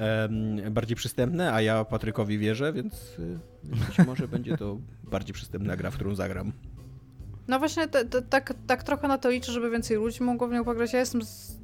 um, 0.00 0.72
bardziej 0.72 0.96
przystępne, 0.96 1.52
a 1.52 1.62
ja 1.62 1.84
Patrykowi 1.84 2.38
wierzę, 2.38 2.72
więc 2.72 2.94
y, 3.18 3.38
być 3.64 4.06
może 4.06 4.28
będzie 4.38 4.56
to 4.56 4.78
bardziej 5.04 5.34
przystępna 5.34 5.76
gra, 5.76 5.90
w 5.90 5.94
którą 5.94 6.14
zagram. 6.14 6.52
No 7.48 7.58
właśnie 7.58 7.88
tak, 8.30 8.54
tak 8.66 8.82
trochę 8.82 9.08
na 9.08 9.18
to 9.18 9.30
liczę, 9.30 9.52
żeby 9.52 9.70
więcej 9.70 9.96
ludzi 9.96 10.22
mogło 10.22 10.48
w 10.48 10.52
nią 10.52 10.64
pograć. 10.64 10.92
Ja 10.92 10.98
jestem 10.98 11.22
z... 11.22 11.55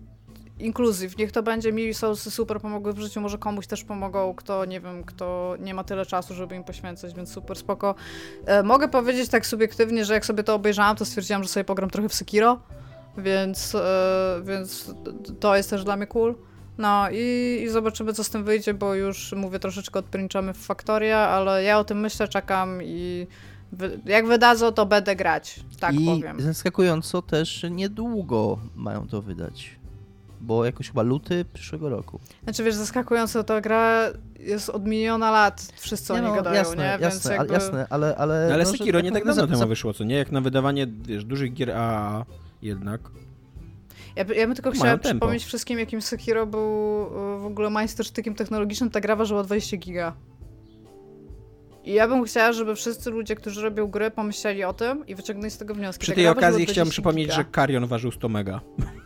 inkluzyw. 0.62 1.16
Niech 1.16 1.32
to 1.32 1.42
będzie 1.42 1.72
mi 1.72 1.94
Soulsy 1.94 2.30
super 2.30 2.60
pomogły 2.60 2.92
w 2.92 2.98
życiu, 2.98 3.20
może 3.20 3.38
komuś 3.38 3.66
też 3.66 3.84
pomogą, 3.84 4.34
kto 4.34 4.64
nie 4.64 4.80
wiem, 4.80 5.04
kto 5.04 5.56
nie 5.60 5.74
ma 5.74 5.84
tyle 5.84 6.06
czasu, 6.06 6.34
żeby 6.34 6.56
im 6.56 6.64
poświęcać, 6.64 7.14
więc 7.14 7.32
super 7.32 7.56
spoko. 7.56 7.94
E, 8.46 8.62
mogę 8.62 8.88
powiedzieć 8.88 9.30
tak 9.30 9.46
subiektywnie, 9.46 10.04
że 10.04 10.14
jak 10.14 10.26
sobie 10.26 10.44
to 10.44 10.54
obejrzałam, 10.54 10.96
to 10.96 11.04
stwierdziłam, 11.04 11.42
że 11.42 11.48
sobie 11.48 11.64
pogram 11.64 11.90
trochę 11.90 12.08
w 12.08 12.14
Sekiro, 12.14 12.60
więc, 13.18 13.74
e, 13.74 14.42
więc 14.44 14.94
to 15.40 15.56
jest 15.56 15.70
też 15.70 15.84
dla 15.84 15.96
mnie 15.96 16.06
cool. 16.06 16.34
No 16.78 17.10
i, 17.10 17.62
i, 17.62 17.68
zobaczymy, 17.68 18.12
co 18.12 18.24
z 18.24 18.30
tym 18.30 18.44
wyjdzie, 18.44 18.74
bo 18.74 18.94
już 18.94 19.32
mówię, 19.32 19.58
troszeczkę 19.58 19.98
odprinczamy 19.98 20.54
w 20.54 20.58
Faktoria, 20.58 21.18
ale 21.18 21.62
ja 21.62 21.78
o 21.78 21.84
tym 21.84 22.00
myślę, 22.00 22.28
czekam 22.28 22.82
i 22.82 23.26
jak 24.04 24.26
wydadzą, 24.26 24.72
to 24.72 24.86
będę 24.86 25.16
grać, 25.16 25.60
tak 25.80 25.94
I 25.94 26.06
powiem. 26.06 26.40
zaskakująco 26.40 27.22
też 27.22 27.66
niedługo 27.70 28.58
mają 28.76 29.08
to 29.08 29.22
wydać, 29.22 29.76
bo 30.42 30.64
jakoś 30.64 30.88
chyba 30.88 31.02
luty 31.02 31.44
przyszłego 31.52 31.88
roku. 31.88 32.20
Znaczy 32.44 32.64
wiesz, 32.64 32.74
zaskakująco, 32.74 33.44
ta 33.44 33.60
gra 33.60 34.10
jest 34.38 34.70
od 34.70 34.86
miliona 34.86 35.30
lat, 35.30 35.72
wszyscy 35.76 36.12
nie 36.12 36.18
o 36.18 36.22
niej 36.22 36.30
no, 36.30 36.36
gadają, 36.36 36.56
jasne, 36.56 36.76
nie? 36.76 37.04
Jasne, 37.04 37.08
Więc 37.08 37.24
jakby... 37.24 37.54
jasne, 37.54 37.86
ale... 37.90 38.16
Ale, 38.16 38.46
no, 38.48 38.54
ale 38.54 38.66
Sekiro 38.66 39.00
nie 39.00 39.12
tak 39.12 39.24
dawno 39.24 39.46
temu 39.46 39.66
wyszło, 39.66 39.92
co 39.92 40.04
nie? 40.04 40.16
Jak 40.16 40.32
na 40.32 40.40
wydawanie, 40.40 40.86
wiesz, 41.04 41.24
dużych 41.24 41.52
gier 41.52 41.70
AAA 41.70 42.24
jednak. 42.62 43.00
Ja, 44.16 44.24
ja 44.36 44.46
bym 44.46 44.54
tylko 44.54 44.70
chciała 44.70 44.98
przypomnieć 44.98 45.44
wszystkim, 45.44 45.78
jakim 45.78 46.02
Sekiro 46.02 46.46
był 46.46 46.60
e, 46.60 47.38
w 47.38 47.46
ogóle 47.46 47.70
majstersztykiem 47.70 48.34
technologicznym. 48.34 48.90
Ta 48.90 49.00
gra 49.00 49.16
ważyła 49.16 49.42
20 49.42 49.76
giga. 49.76 50.12
I 51.84 51.92
ja 51.92 52.08
bym 52.08 52.24
chciała, 52.24 52.52
żeby 52.52 52.76
wszyscy 52.76 53.10
ludzie, 53.10 53.36
którzy 53.36 53.62
robią 53.62 53.86
gry, 53.86 54.10
pomyśleli 54.10 54.64
o 54.64 54.72
tym 54.72 55.06
i 55.06 55.14
wyciągnęli 55.14 55.50
z 55.50 55.58
tego 55.58 55.74
wnioski. 55.74 56.00
Przy 56.00 56.12
tej 56.12 56.28
okazji 56.28 56.66
chciałem 56.66 56.90
przypomnieć, 56.90 57.26
giga. 57.26 57.36
że 57.36 57.44
Karion 57.44 57.86
ważył 57.86 58.12
100 58.12 58.28
mega. 58.28 58.60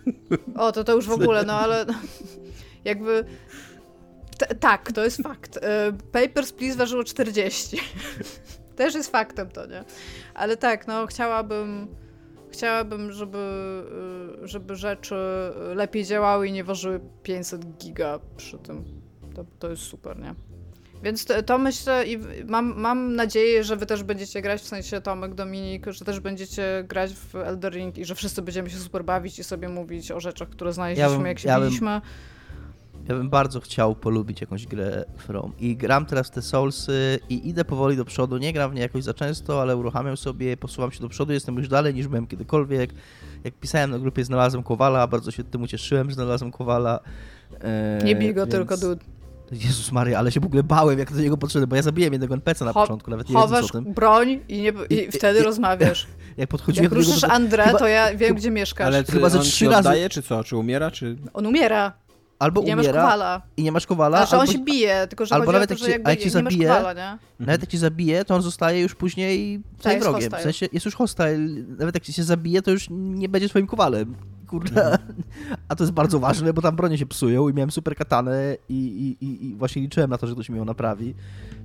O, 0.57 0.73
to 0.73 0.85
to 0.85 0.95
już 0.95 1.07
w 1.07 1.13
ogóle, 1.13 1.45
no 1.45 1.53
ale 1.53 1.87
jakby... 2.85 3.25
T 4.39 4.55
tak, 4.55 4.93
to 4.93 5.05
jest 5.05 5.23
fakt. 5.23 5.57
E, 5.57 5.93
Papers, 6.13 6.53
Please 6.53 6.79
ważyło 6.79 7.05
40. 7.05 7.81
Też 8.77 8.95
jest 8.95 9.11
faktem 9.11 9.51
to, 9.51 9.67
nie? 9.67 9.85
Ale 10.35 10.57
tak, 10.57 10.87
no 10.87 11.07
chciałabym 11.07 11.89
chciałabym, 12.57 13.13
żeby, 13.13 13.39
y, 14.45 14.49
żeby 14.49 14.77
rzeczy 14.77 15.15
lepiej 15.75 16.05
działały 16.05 16.49
i 16.49 16.53
nie 16.53 16.65
ważyły 16.65 17.01
500 17.23 17.77
giga 17.77 18.19
przy 18.37 18.59
tym. 18.59 18.85
To, 19.35 19.45
to 19.59 19.71
jest 19.71 19.83
super, 19.83 20.19
nie? 20.19 20.35
Więc 21.07 21.25
to, 21.25 21.43
to, 21.43 21.59
myślę 21.59 22.07
i 22.07 22.19
mam, 22.47 22.81
mam 22.81 23.15
nadzieję, 23.15 23.65
że 23.65 23.77
wy 23.77 23.87
też 23.87 24.03
będziecie 24.03 24.43
grać, 24.43 24.61
w 24.61 24.67
sensie 24.67 25.01
Tomek, 25.01 25.35
Dominik, 25.35 25.87
że 25.91 26.05
też 26.05 26.21
będziecie 26.21 26.85
grać 26.89 27.15
w 27.15 27.35
Elder 27.35 27.73
Ring 27.73 27.99
i 27.99 28.05
że 28.05 28.15
wszyscy 28.15 28.43
będziemy 28.43 28.71
się 28.71 28.77
super 28.77 29.05
bawić 29.05 29.39
i 29.39 29.45
sobie 29.45 29.69
mówić 29.69 30.11
o 30.11 30.21
rzeczach, 30.21 30.49
które 30.49 30.73
znaleźliśmy, 30.73 31.11
ja 31.11 31.17
bym, 31.19 31.27
jak 31.27 31.39
się 31.39 31.49
ja 31.49 31.61
biliśmy. 31.61 31.91
Bym 31.91 32.01
ja 33.09 33.15
bym 33.15 33.31
bardzo 33.31 33.61
chciał 33.61 33.95
polubić 33.95 34.41
jakąś 34.41 34.67
grę 34.67 35.05
From. 35.17 35.53
I 35.59 35.77
gram 35.77 36.07
teraz 36.07 36.31
te 36.31 36.43
Soulsy 36.43 37.19
i 37.29 37.49
idę 37.49 37.65
powoli 37.65 37.97
do 37.97 38.05
przodu. 38.05 38.39
Nie 38.39 38.53
gram 38.53 38.71
w 38.71 38.75
nie 38.75 38.81
jakoś 38.81 39.05
za 39.05 39.15
często, 39.15 39.63
ale 39.63 39.77
uruchamiam 39.77 40.17
sobie, 40.17 40.57
posuwam 40.57 40.93
się 40.93 41.01
do 41.01 41.09
przodu, 41.09 41.33
jestem 41.33 41.57
już 41.57 41.69
dalej 41.69 41.95
niż 41.95 42.09
byłem 42.09 42.27
kiedykolwiek. 42.27 42.91
Jak 43.45 43.55
pisałem 43.55 43.91
na 43.91 43.99
grupie, 43.99 44.25
znalazłem 44.25 44.63
Kowala, 44.63 45.07
bardzo 45.07 45.31
się 45.31 45.45
tym 45.45 45.63
ucieszyłem, 45.63 46.09
że 46.09 46.15
znalazłem 46.15 46.53
Kowala. 46.53 47.01
Eee, 47.61 48.05
nie 48.05 48.17
bij 48.17 48.35
go 48.35 48.41
więc... 48.41 48.55
tylko, 48.55 48.77
dude. 48.77 49.16
Jezus 49.53 49.93
Maria, 49.93 50.19
ale 50.19 50.33
się 50.33 50.41
w 50.41 50.45
ogóle 50.45 50.63
bałem, 50.63 50.99
jak 50.99 51.13
do 51.13 51.21
niego 51.21 51.37
podszedłem, 51.37 51.69
bo 51.69 51.77
ja 51.77 51.83
zabiłem 51.83 52.13
jednego 52.13 52.35
NPC 52.35 52.65
na 52.65 52.73
Cho 52.73 52.81
początku, 52.81 53.11
nawet 53.11 53.29
nie 53.29 53.43
wiedząc 53.43 53.71
o 53.71 53.73
tym. 53.73 53.95
broń 53.95 54.41
i, 54.49 54.63
nie, 54.63 54.73
i, 54.91 54.95
i 54.95 55.13
wtedy 55.13 55.41
I, 55.41 55.43
rozmawiasz. 55.43 56.07
Jak 56.37 56.49
podchodziłem 56.49 56.85
jak 56.85 56.91
do 56.91 56.97
niego... 56.97 57.09
ruszysz 57.09 57.25
Andrę, 57.25 57.65
chyba, 57.65 57.79
to 57.79 57.87
ja 57.87 58.15
wiem, 58.15 58.35
gdzie 58.35 58.51
mieszkasz. 58.51 58.87
Ale 58.87 59.05
chyba 59.05 59.29
ze 59.29 59.39
trzy 59.39 59.67
razy... 59.67 59.79
oddaje, 59.79 60.09
czy 60.09 60.23
co? 60.23 60.45
Czy 60.45 60.57
umiera, 60.57 60.91
czy... 60.91 61.17
On 61.35 61.47
umiera 61.47 61.93
albo 62.39 62.63
nie 62.63 62.75
umiera 62.75 62.93
masz 62.93 63.03
kowala. 63.03 63.43
i 63.57 63.63
nie 63.63 63.73
masz 63.73 63.87
kowala. 63.87 64.17
Znaczy 64.17 64.33
albo, 64.33 64.43
on 64.43 64.47
się 64.47 64.65
bije, 64.65 65.07
tylko 65.07 65.27
że 65.27 65.35
albo 65.35 65.53
nawet 65.53 65.71
jak, 65.71 65.79
to, 65.79 65.87
cię, 65.87 65.99
jak 66.07 66.19
cię 66.21 66.31
zabije, 66.31 66.69
kowala, 66.69 66.93
nie? 66.93 67.19
nawet 67.41 67.61
jak 67.61 67.71
cię 67.71 67.79
zabije, 67.79 68.25
to 68.25 68.35
on 68.35 68.43
zostaje 68.43 68.81
już 68.81 68.95
później 68.95 69.61
twoim 69.79 70.01
wrogiem. 70.01 70.33
W 70.39 70.43
sensie 70.43 70.67
jest 70.73 70.87
już 70.87 70.95
hostile. 70.95 71.39
Nawet 71.79 71.95
jak 71.95 72.05
się 72.05 72.25
zabije, 72.25 72.63
to 72.63 72.71
już 72.71 72.87
nie 72.91 73.29
będzie 73.29 73.49
swoim 73.49 73.67
kowalem. 73.67 74.15
Kurde. 74.47 74.99
A 75.69 75.77
to 75.77 75.85
jest 75.85 75.93
bardzo 75.93 76.21
ważne, 76.21 76.53
bo 76.53 76.63
tam 76.63 76.77
bronie 76.77 76.99
się 76.99 77.07
psują 77.07 77.49
i 77.49 77.55
miałem 77.55 77.71
super 77.71 77.97
katanę 77.97 78.57
i, 78.69 79.17
i, 79.21 79.47
i, 79.47 79.55
właśnie 79.55 79.83
liczyłem 79.83 80.11
na 80.11 80.19
to, 80.19 80.27
że 80.27 80.33
ktoś 80.33 80.49
mi 80.49 80.59
ją 80.59 80.65
naprawi. 80.65 81.15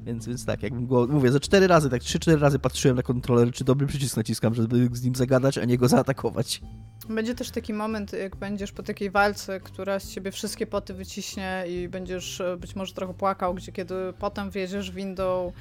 Więc, 0.06 0.28
więc 0.28 0.46
tak, 0.46 0.64
jakbym 0.64 0.88
go, 0.88 1.08
mówię, 1.08 1.32
za 1.32 1.40
cztery 1.40 1.68
razy, 1.68 1.90
tak 1.90 2.02
trzy, 2.02 2.20
cztery 2.20 2.38
razy 2.38 2.60
patrzyłem 2.60 2.98
na 2.98 3.04
kontroler, 3.04 3.52
czy 3.52 3.64
dobry 3.64 3.88
przycisk 3.88 4.18
naciskam, 4.18 4.54
żeby 4.54 4.90
z 4.92 5.04
nim 5.04 5.16
zagadać, 5.16 5.58
a 5.58 5.66
nie 5.66 5.78
go 5.78 5.88
zaatakować. 5.88 6.62
Będzie 7.10 7.36
też 7.36 7.52
taki 7.52 7.74
moment, 7.74 8.14
jak 8.14 8.36
będziesz 8.36 8.72
po 8.72 8.84
takiej 8.84 9.12
walce, 9.12 9.60
która 9.60 10.00
z 10.00 10.10
ciebie 10.10 10.32
wszystkie 10.32 10.68
poty 10.68 10.94
wyciśnie 10.94 11.64
i 11.68 11.90
będziesz 11.90 12.42
e, 12.42 12.58
być 12.58 12.76
może 12.76 12.94
trochę 12.94 13.14
płakał, 13.14 13.54
gdzie 13.54 13.72
kiedy 13.72 13.96
potem 14.20 14.52
wjedziesz 14.52 14.92
windą 14.92 15.52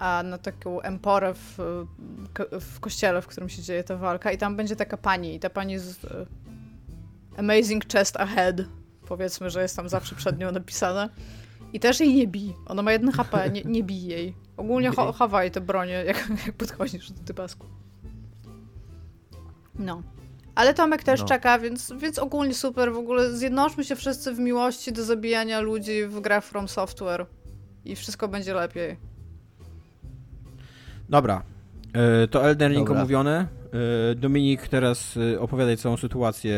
a 0.00 0.22
na 0.22 0.38
taką 0.38 0.80
emporę 0.80 1.34
w, 1.34 1.58
w 2.60 2.80
kościele, 2.80 3.22
w 3.22 3.26
którym 3.26 3.48
się 3.48 3.62
dzieje 3.62 3.84
ta 3.84 3.96
walka 3.96 4.32
i 4.32 4.38
tam 4.38 4.56
będzie 4.56 4.76
taka 4.76 4.96
pani 4.96 5.34
i 5.34 5.40
ta 5.40 5.50
pani 5.50 5.78
z 5.78 6.04
e, 6.04 6.26
Amazing 7.40 7.84
Chest 7.92 8.16
Ahead, 8.16 8.56
powiedzmy, 9.08 9.50
że 9.50 9.62
jest 9.62 9.76
tam 9.76 9.88
zawsze 9.88 10.14
przed 10.14 10.38
nią 10.38 10.52
napisane. 10.52 11.08
I 11.72 11.80
też 11.80 12.00
jej 12.00 12.14
nie 12.14 12.28
bij. 12.28 12.54
Ona 12.66 12.82
ma 12.82 12.92
jedno 12.92 13.12
HP, 13.12 13.50
nie, 13.50 13.62
nie 13.64 13.84
bij 13.84 14.02
jej. 14.02 14.34
Ogólnie 14.56 14.90
cho 14.90 15.12
chowaj 15.12 15.50
te 15.50 15.60
bronie, 15.60 16.04
jak, 16.06 16.28
jak 16.46 16.56
podchodzisz 16.56 17.10
do 17.10 17.24
typasku. 17.24 17.66
No. 19.78 20.02
Ale 20.54 20.74
Tomek 20.74 21.02
też 21.02 21.20
no. 21.20 21.26
czeka, 21.26 21.58
więc, 21.58 21.92
więc 21.98 22.18
ogólnie 22.18 22.54
super. 22.54 22.92
W 22.92 22.96
ogóle 22.96 23.32
zjednoczmy 23.36 23.84
się 23.84 23.96
wszyscy 23.96 24.34
w 24.34 24.38
miłości 24.38 24.92
do 24.92 25.04
zabijania 25.04 25.60
ludzi 25.60 26.06
w 26.06 26.20
grach 26.20 26.44
From 26.44 26.68
Software. 26.68 27.26
I 27.84 27.96
wszystko 27.96 28.28
będzie 28.28 28.54
lepiej. 28.54 28.96
Dobra. 31.08 31.42
E, 31.92 32.28
to 32.28 32.44
Elden 32.44 32.72
Ring 32.72 32.90
omówione. 32.90 33.46
Dominik, 34.16 34.68
teraz 34.68 35.16
e, 35.16 35.40
opowiadaj 35.40 35.76
całą 35.76 35.96
sytuację. 35.96 36.54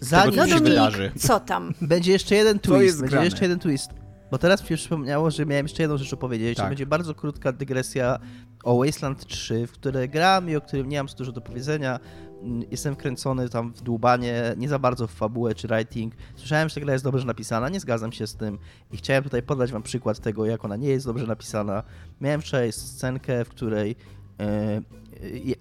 Zanim 0.00 0.34
tego, 0.34 0.46
co 0.46 0.58
się 0.58 0.64
wydarzy. 0.64 1.12
Co 1.18 1.40
tam? 1.40 1.74
Będzie 1.82 2.12
jeszcze 2.12 2.34
jeden 2.34 2.58
twist. 2.58 3.00
Będzie 3.00 3.16
jeszcze 3.16 3.44
jeden 3.44 3.58
twist. 3.58 3.90
Bo 4.30 4.38
teraz 4.38 4.62
mi 4.62 4.68
się 4.68 4.76
przypomniało, 4.76 5.30
że 5.30 5.46
miałem 5.46 5.64
jeszcze 5.66 5.82
jedną 5.82 5.98
rzecz 5.98 6.12
opowiedzieć. 6.12 6.58
Tak. 6.58 6.68
Będzie 6.68 6.86
bardzo 6.86 7.14
krótka 7.14 7.52
dygresja 7.52 8.18
o 8.64 8.78
Wasteland 8.78 9.26
3, 9.26 9.66
w 9.66 9.72
które 9.72 10.08
gram 10.08 10.50
i 10.50 10.56
o 10.56 10.60
którym 10.60 10.88
nie 10.88 10.96
mam 10.96 11.06
dużo 11.18 11.32
do 11.32 11.40
powiedzenia. 11.40 12.00
Mm, 12.42 12.62
jestem 12.70 12.94
wkręcony 12.94 13.48
tam 13.48 13.72
w 13.72 13.82
dłubanie, 13.82 14.54
nie 14.56 14.68
za 14.68 14.78
bardzo 14.78 15.06
w 15.06 15.10
fabułę 15.10 15.54
czy 15.54 15.68
writing. 15.68 16.14
Słyszałem, 16.36 16.68
że 16.68 16.74
ta 16.74 16.80
gra 16.80 16.92
jest 16.92 17.04
dobrze 17.04 17.26
napisana, 17.26 17.68
nie 17.68 17.80
zgadzam 17.80 18.12
się 18.12 18.26
z 18.26 18.34
tym 18.34 18.58
i 18.92 18.96
chciałem 18.96 19.24
tutaj 19.24 19.42
podać 19.42 19.72
wam 19.72 19.82
przykład 19.82 20.18
tego, 20.18 20.46
jak 20.46 20.64
ona 20.64 20.76
nie 20.76 20.88
jest 20.88 21.06
dobrze 21.06 21.26
napisana. 21.26 21.82
Miałem 22.20 22.40
wczoraj 22.40 22.72
scenkę, 22.72 23.44
w 23.44 23.48
której 23.48 23.96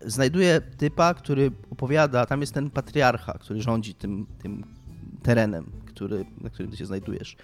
znajduję 0.05 0.61
typa, 0.77 1.13
który 1.13 1.51
opowiada, 1.71 2.25
tam 2.25 2.41
jest 2.41 2.53
ten 2.53 2.69
patriarcha, 2.69 3.33
który 3.33 3.61
rządzi 3.61 3.93
tym, 3.93 4.25
tym 4.41 4.63
terenem, 5.23 5.71
który, 5.85 6.25
na 6.41 6.49
którym 6.49 6.71
ty 6.71 6.77
się 6.77 6.85
znajdujesz. 6.85 7.37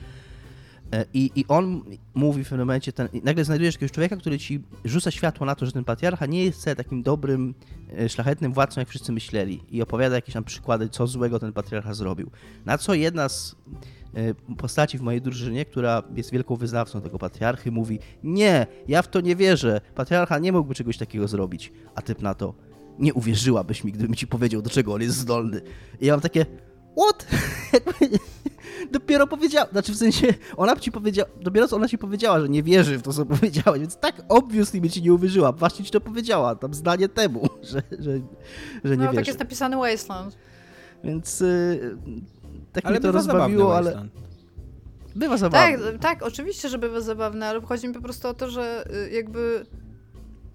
E, 0.94 1.06
I, 1.14 1.32
I 1.36 1.46
on 1.48 1.84
mówi 2.14 2.44
w 2.44 2.50
pewnym 2.50 2.68
momencie, 2.68 2.94
ten, 2.94 3.08
nagle 3.24 3.44
znajdujesz 3.46 3.76
jakiegoś 3.76 3.92
człowieka, 3.92 4.18
który 4.18 4.40
ci 4.40 4.62
rzuca 4.86 5.12
światło 5.12 5.46
na 5.46 5.56
to, 5.56 5.66
że 5.66 5.72
ten 5.72 5.84
patriarcha 5.84 6.26
nie 6.26 6.46
jest 6.46 6.66
takim 6.78 7.04
dobrym, 7.04 7.54
e, 7.98 8.10
szlachetnym 8.10 8.54
władcą, 8.54 8.82
jak 8.82 8.90
wszyscy 8.90 9.12
myśleli. 9.12 9.64
I 9.72 9.82
opowiada 9.82 10.16
jakieś 10.16 10.34
tam 10.34 10.44
przykłady, 10.44 10.90
co 10.90 11.08
złego 11.08 11.40
ten 11.40 11.54
patriarcha 11.54 11.94
zrobił. 11.94 12.32
Na 12.66 12.78
co 12.78 12.94
jedna 12.94 13.30
z 13.30 13.56
postaci 14.58 14.98
w 14.98 15.02
mojej 15.02 15.22
drużynie, 15.22 15.66
która 15.66 16.04
jest 16.16 16.32
wielką 16.32 16.56
wyznawcą 16.56 17.02
tego 17.02 17.20
patriarchy, 17.20 17.72
mówi: 17.72 18.00
Nie, 18.24 18.68
ja 18.88 19.02
w 19.02 19.08
to 19.08 19.22
nie 19.22 19.36
wierzę. 19.36 19.82
Patriarcha 19.96 20.40
nie 20.40 20.52
mógłby 20.52 20.76
czegoś 20.76 20.98
takiego 20.98 21.28
zrobić. 21.28 21.72
A 21.96 22.02
typ 22.02 22.22
na 22.22 22.34
to: 22.34 22.54
Nie 23.00 23.14
uwierzyłabyś 23.14 23.84
mi, 23.84 23.92
gdybym 23.92 24.16
ci 24.16 24.28
powiedział, 24.28 24.62
do 24.62 24.70
czego 24.70 24.94
on 24.94 25.02
jest 25.02 25.18
zdolny. 25.18 25.62
I 26.02 26.06
ja 26.06 26.14
mam 26.14 26.22
takie: 26.22 26.46
What? 26.98 27.28
dopiero 28.92 29.28
powiedziała, 29.28 29.68
znaczy 29.72 29.92
w 29.92 29.96
sensie, 29.96 30.34
ona 30.58 30.76
ci 30.76 30.92
powiedziała, 30.92 31.30
dopiero 31.42 31.68
ona 31.72 31.88
ci 31.88 31.98
powiedziała, 31.98 32.40
że 32.40 32.50
nie 32.50 32.64
wierzy 32.64 32.98
w 32.98 33.02
to, 33.02 33.14
co 33.14 33.26
powiedziałaś, 33.36 33.80
więc 33.80 33.98
tak 33.98 34.22
obviously 34.30 34.82
by 34.82 34.90
ci 34.90 35.02
nie 35.02 35.14
uwierzyła, 35.14 35.52
właśnie 35.52 35.86
ci 35.86 35.92
to 35.92 36.02
powiedziała, 36.02 36.56
tam 36.56 36.74
zdanie 36.74 37.10
temu, 37.10 37.50
że, 37.62 37.82
że, 38.00 38.12
że 38.12 38.12
nie 38.12 38.22
no, 38.84 38.88
wierzy. 38.88 39.06
No 39.06 39.14
tak 39.14 39.28
jest 39.28 39.40
napisany 39.40 39.78
Wasteland. 39.78 40.38
Więc 41.04 41.42
y, 41.42 41.98
tak 42.74 42.86
ale 42.86 42.94
mnie 42.94 43.02
to 43.02 43.12
rozbawiło, 43.12 43.78
ale... 43.78 44.08
Bywa 45.16 45.38
zabawne. 45.38 45.78
Tak, 45.78 46.00
tak, 46.00 46.24
oczywiście, 46.24 46.70
że 46.70 46.78
bywa 46.78 47.02
zabawne, 47.02 47.48
ale 47.48 47.62
chodzi 47.62 47.88
mi 47.88 47.94
po 47.94 48.02
prostu 48.02 48.28
o 48.28 48.34
to, 48.34 48.50
że 48.50 48.86
y, 48.94 49.10
jakby 49.12 49.66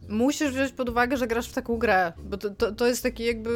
musisz 0.09 0.51
wziąć 0.51 0.73
pod 0.73 0.89
uwagę, 0.89 1.17
że 1.17 1.27
grasz 1.27 1.49
w 1.49 1.53
taką 1.53 1.77
grę, 1.77 2.13
bo 2.25 2.37
to, 2.37 2.51
to, 2.51 2.73
to 2.73 2.87
jest 2.87 3.03
taki 3.03 3.25
jakby 3.25 3.51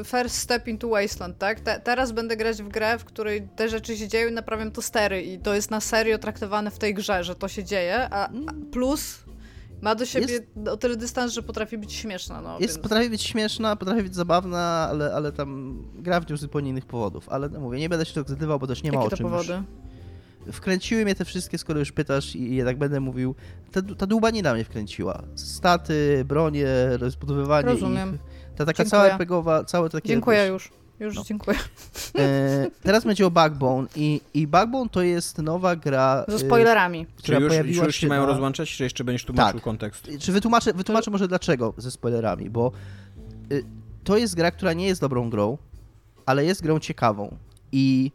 y, 0.00 0.04
first 0.04 0.36
step 0.36 0.68
into 0.68 0.88
Wasteland, 0.88 1.38
tak? 1.38 1.60
Te, 1.60 1.80
teraz 1.80 2.12
będę 2.12 2.36
grać 2.36 2.62
w 2.62 2.68
grę, 2.68 2.98
w 2.98 3.04
której 3.04 3.48
te 3.56 3.68
rzeczy 3.68 3.96
się 3.96 4.08
dzieją 4.08 4.28
i 4.28 4.32
naprawiam 4.32 4.70
to 4.70 4.82
stery 4.82 5.22
i 5.22 5.38
to 5.38 5.54
jest 5.54 5.70
na 5.70 5.80
serio 5.80 6.18
traktowane 6.18 6.70
w 6.70 6.78
tej 6.78 6.94
grze, 6.94 7.24
że 7.24 7.34
to 7.34 7.48
się 7.48 7.64
dzieje, 7.64 8.08
a, 8.10 8.28
a 8.28 8.52
plus 8.72 9.23
Ma 9.82 9.94
do 9.94 10.06
siebie 10.06 10.32
jest, 10.32 10.68
o 10.70 10.76
tyle 10.76 10.96
dystans, 10.96 11.32
że 11.32 11.42
potrafi 11.42 11.78
być 11.78 11.92
śmieszna. 11.92 12.40
No, 12.40 12.58
jest, 12.60 12.74
więc... 12.74 12.78
Potrafi 12.78 13.10
być 13.10 13.22
śmieszna, 13.22 13.76
potrafi 13.76 14.02
być 14.02 14.14
zabawna, 14.14 14.88
ale, 14.90 15.14
ale 15.14 15.32
tam 15.32 15.78
gra 15.94 16.20
w 16.20 16.30
nią 16.30 16.36
z 16.36 16.40
zupełnie 16.40 16.70
innych 16.70 16.86
powodów. 16.86 17.28
Ale 17.28 17.48
no, 17.48 17.60
mówię, 17.60 17.78
nie 17.78 17.88
będę 17.88 18.06
się 18.06 18.14
to 18.14 18.22
zgadywał, 18.28 18.58
bo 18.58 18.66
też 18.66 18.82
nie 18.82 18.88
Jakie 18.88 18.98
ma 18.98 19.04
o 19.04 19.10
czym 19.10 19.26
powody? 19.26 19.52
Już. 20.46 20.56
Wkręciły 20.56 21.04
mnie 21.04 21.14
te 21.14 21.24
wszystkie, 21.24 21.58
skoro 21.58 21.78
już 21.78 21.92
pytasz 21.92 22.36
i 22.36 22.56
jednak 22.56 22.78
będę 22.78 23.00
mówił. 23.00 23.34
Ta, 23.72 23.82
ta 23.82 24.06
dłubanina 24.06 24.54
mnie 24.54 24.64
wkręciła. 24.64 25.22
Staty, 25.34 26.24
bronie, 26.24 26.66
rozbudowywanie 26.98 27.68
Rozumiem. 27.68 28.14
ich. 28.14 28.20
Ta 28.56 28.64
taka 28.64 28.84
Dziękuję. 28.84 28.90
cała 28.90 29.06
RPGowa, 29.06 29.64
całe 29.64 29.90
takie... 29.90 30.08
Dziękuję 30.08 30.46
już. 30.46 30.70
Już 31.00 31.16
no. 31.16 31.22
dziękuję. 31.26 31.58
E, 32.18 32.66
teraz 32.82 33.04
będzie 33.04 33.26
o 33.26 33.30
Backbone 33.30 33.88
i, 33.96 34.20
i 34.34 34.46
Backbone 34.46 34.90
to 34.90 35.02
jest 35.02 35.38
nowa 35.38 35.76
gra... 35.76 36.24
Ze 36.28 36.38
spoilerami. 36.38 37.00
E, 37.00 37.06
która 37.16 37.38
już, 37.38 37.48
pojawiła 37.48 37.84
już 37.84 37.96
się 37.96 38.06
mają 38.06 38.20
na... 38.20 38.26
rozłączać, 38.26 38.70
czy 38.70 38.84
jeszcze 38.84 39.04
będziesz 39.04 39.24
tłumaczył 39.24 39.60
tak. 39.60 39.64
kontekst? 39.64 40.08
Czy 40.18 40.32
wytłumaczę, 40.32 40.72
wytłumaczę 40.72 41.10
może 41.10 41.28
dlaczego 41.28 41.74
ze 41.76 41.90
spoilerami, 41.90 42.50
bo 42.50 42.72
y, 43.52 43.64
to 44.04 44.16
jest 44.16 44.34
gra, 44.34 44.50
która 44.50 44.72
nie 44.72 44.86
jest 44.86 45.00
dobrą 45.00 45.30
grą, 45.30 45.58
ale 46.26 46.44
jest 46.44 46.62
grą 46.62 46.78
ciekawą 46.78 47.36
i 47.72 48.10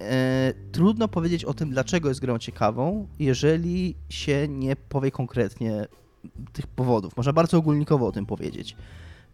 e, 0.00 0.52
trudno 0.72 1.08
powiedzieć 1.08 1.44
o 1.44 1.54
tym, 1.54 1.70
dlaczego 1.70 2.08
jest 2.08 2.20
grą 2.20 2.38
ciekawą, 2.38 3.08
jeżeli 3.18 3.94
się 4.08 4.48
nie 4.48 4.76
powie 4.76 5.10
konkretnie 5.10 5.86
tych 6.52 6.66
powodów. 6.66 7.16
Można 7.16 7.32
bardzo 7.32 7.58
ogólnikowo 7.58 8.06
o 8.06 8.12
tym 8.12 8.26
powiedzieć. 8.26 8.76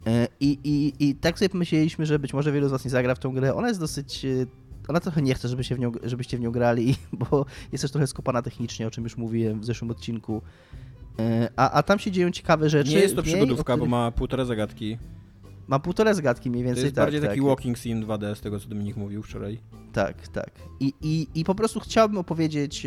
E, 0.09 0.29
I, 0.41 0.59
i, 0.65 1.09
I 1.09 1.15
tak 1.15 1.39
sobie 1.39 1.49
pomyśleliśmy, 1.49 2.07
że 2.07 2.19
być 2.19 2.35
może 2.35 2.53
wielu 2.53 2.69
z 2.69 2.71
was 2.71 2.85
nie 2.85 2.91
zagra 2.91 3.15
w 3.15 3.19
tą 3.19 3.35
grę. 3.35 3.55
Ona 3.55 3.69
jest 3.69 3.81
dosyć... 3.81 4.25
E, 4.25 4.47
ona 4.89 5.01
trochę 5.01 5.23
nie 5.23 5.35
chce, 5.35 5.49
żeby 5.49 5.65
się 5.65 5.75
w 5.75 5.79
nią, 5.79 5.93
żebyście 6.03 6.39
w 6.39 6.41
nią 6.41 6.51
grali, 6.51 6.97
bo 7.31 7.47
jest 7.73 7.83
też 7.83 7.91
trochę 7.91 8.07
skopana 8.07 8.43
technicznie, 8.43 8.87
o 8.87 8.91
czym 8.91 9.05
już 9.05 9.17
mówiłem 9.17 9.61
w 9.61 9.65
zeszłym 9.65 9.91
odcinku. 9.91 10.43
E, 11.19 11.51
a, 11.57 11.71
a 11.71 11.83
tam 11.83 11.99
się 11.99 12.11
dzieją 12.11 12.31
ciekawe 12.31 12.71
rzeczy. 12.71 12.91
Nie 12.91 12.99
jest 12.99 13.17
to 13.17 13.23
przygodówka, 13.23 13.63
których... 13.63 13.81
bo 13.81 13.87
ma 13.87 14.11
półtora 14.11 14.45
zagadki. 14.45 14.99
Ma 15.69 15.79
półtora 15.79 16.15
zagadki 16.15 16.51
mniej 16.51 16.65
więcej, 16.65 16.83
To 16.83 16.87
jest 16.87 16.97
tak, 16.97 17.05
bardziej 17.05 17.21
tak. 17.21 17.31
taki 17.31 17.43
walking 17.43 17.79
sim 17.79 18.07
2D, 18.07 18.35
z 18.35 18.41
tego 18.41 18.61
co 18.61 18.69
Dominik 18.69 18.97
mówił 18.97 19.23
wczoraj. 19.23 19.59
Tak, 19.93 20.29
tak. 20.29 20.51
I, 20.81 20.93
i, 21.01 21.27
I 21.35 21.45
po 21.45 21.55
prostu 21.55 21.81
chciałbym 21.81 22.19
opowiedzieć, 22.19 22.87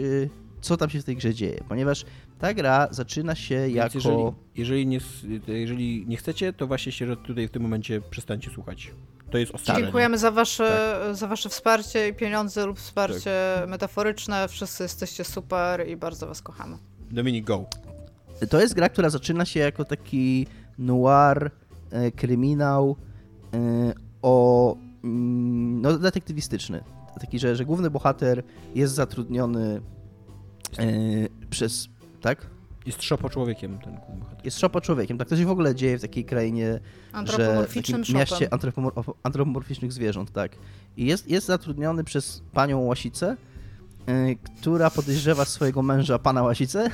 co 0.62 0.78
tam 0.78 0.90
się 0.90 1.00
w 1.00 1.04
tej 1.04 1.16
grze 1.16 1.34
dzieje, 1.34 1.64
ponieważ 1.70 2.06
ta 2.40 2.54
gra 2.54 2.88
zaczyna 2.92 3.36
się 3.36 3.68
Więc 3.68 3.76
jako... 3.76 3.98
Jeżeli, 3.98 4.32
jeżeli, 4.56 4.88
nie, 4.88 5.00
jeżeli 5.48 6.06
nie 6.08 6.18
chcecie, 6.18 6.54
to 6.54 6.68
właśnie 6.68 6.92
się 6.92 7.16
tutaj 7.16 7.48
w 7.48 7.52
tym 7.52 7.62
momencie 7.62 8.02
przestańcie 8.02 8.52
słuchać. 8.52 8.92
To 9.32 9.38
jest 9.38 9.56
ostrzeżenie. 9.56 9.84
Dziękujemy 9.84 10.18
za 10.18 10.32
wasze, 10.32 11.00
tak. 11.06 11.16
za 11.16 11.28
wasze 11.28 11.50
wsparcie 11.50 12.08
i 12.08 12.14
pieniądze 12.14 12.66
lub 12.66 12.80
wsparcie 12.80 13.56
tak. 13.60 13.70
metaforyczne. 13.70 14.48
Wszyscy 14.48 14.84
jesteście 14.84 15.24
super 15.24 15.88
i 15.88 15.98
bardzo 15.98 16.28
was 16.28 16.42
kochamy. 16.42 16.78
Dominik, 17.12 17.46
go. 17.46 17.66
To 18.50 18.62
jest 18.62 18.74
gra, 18.74 18.90
która 18.90 19.10
zaczyna 19.10 19.46
się 19.46 19.60
jako 19.60 19.86
taki 19.86 20.48
noir, 20.78 21.52
e, 21.92 22.12
kryminał 22.12 22.96
e, 23.54 23.94
o, 24.22 24.76
mm, 25.04 25.82
no, 25.82 25.98
detektywistyczny. 25.98 26.84
Taki, 27.20 27.40
że, 27.40 27.56
że 27.56 27.66
główny 27.66 27.90
bohater 27.90 28.44
jest 28.76 28.94
zatrudniony 28.94 29.82
e, 30.80 30.86
przez 31.50 31.90
tak? 32.22 32.48
Jest 32.86 33.04
szopo 33.04 33.30
człowiekiem 33.30 33.80
ten 33.80 33.94
bohater. 33.94 34.46
Jest 34.46 34.60
szopo 34.60 34.82
człowiekiem. 34.82 35.18
Tak 35.18 35.30
to 35.30 35.38
się 35.38 35.46
w 35.46 35.50
ogóle 35.50 35.76
dzieje 35.76 35.98
w 35.98 36.02
takiej 36.02 36.26
krainie, 36.26 36.80
że 37.24 37.68
w 37.68 38.14
mieście 38.14 38.50
antropomorficznych 39.24 39.94
zwierząt, 39.94 40.32
tak. 40.32 40.52
I 40.98 41.06
jest, 41.06 41.30
jest 41.30 41.48
zatrudniony 41.48 42.04
przez 42.04 42.42
panią 42.54 42.80
Łasicę, 42.80 43.38
yy, 44.08 44.36
która 44.36 44.90
podejrzewa 44.90 45.46
swojego 45.46 45.82
męża, 45.82 46.20
pana 46.20 46.44
Łasicę, 46.44 46.90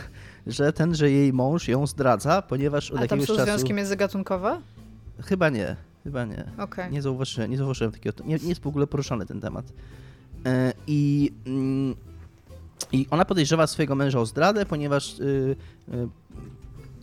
że 0.47 0.73
ten, 0.73 0.95
że 0.95 1.11
jej 1.11 1.33
mąż 1.33 1.67
ją 1.67 1.87
zdradza, 1.87 2.41
ponieważ 2.41 2.91
od 2.91 2.97
A 2.97 3.01
jakiegoś 3.01 3.27
czasu... 3.27 3.33
A 3.33 3.37
tam 3.37 3.45
są 3.45 3.51
związki 3.51 3.73
międzygatunkowe? 3.73 4.61
Chyba 5.25 5.49
nie. 5.49 5.75
Chyba 6.03 6.25
nie. 6.25 6.45
Okay. 6.57 6.91
Nie 6.91 7.01
zauważyłem, 7.01 7.51
nie 7.51 7.57
zauważyłem 7.57 7.91
takiego. 7.91 8.23
Nie, 8.25 8.35
nie 8.35 8.49
jest 8.49 8.61
w 8.61 8.67
ogóle 8.67 8.87
poruszany 8.87 9.25
ten 9.25 9.41
temat. 9.41 9.65
Yy, 10.45 10.51
I 10.87 11.31
mm, 11.45 11.95
i 12.91 13.07
ona 13.11 13.25
podejrzewa 13.25 13.67
swojego 13.67 13.95
męża 13.95 14.19
o 14.19 14.25
zdradę, 14.25 14.65
ponieważ 14.65 15.19
yy, 15.19 15.55
yy, 15.87 16.09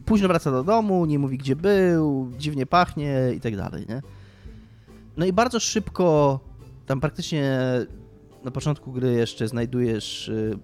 późno 0.05 0.29
wraca 0.29 0.51
do 0.51 0.65
domu, 0.65 1.07
nie 1.07 1.19
mówi 1.19 1.39
gdzie 1.39 1.57
był, 1.57 2.31
dziwnie 2.39 2.67
pachnie 2.67 3.33
i 3.37 3.41
tak 3.41 3.57
dalej, 3.57 3.87
nie? 3.89 4.03
No 5.17 5.27
i 5.27 5.33
bardzo 5.33 5.61
szybko, 5.61 6.41
tam 6.87 7.01
praktycznie 7.01 7.59
na 8.45 8.51
początku 8.51 8.93
gry 8.93 9.13
jeszcze 9.13 9.49
znajdujesz 9.49 10.31
yy, 10.35 10.59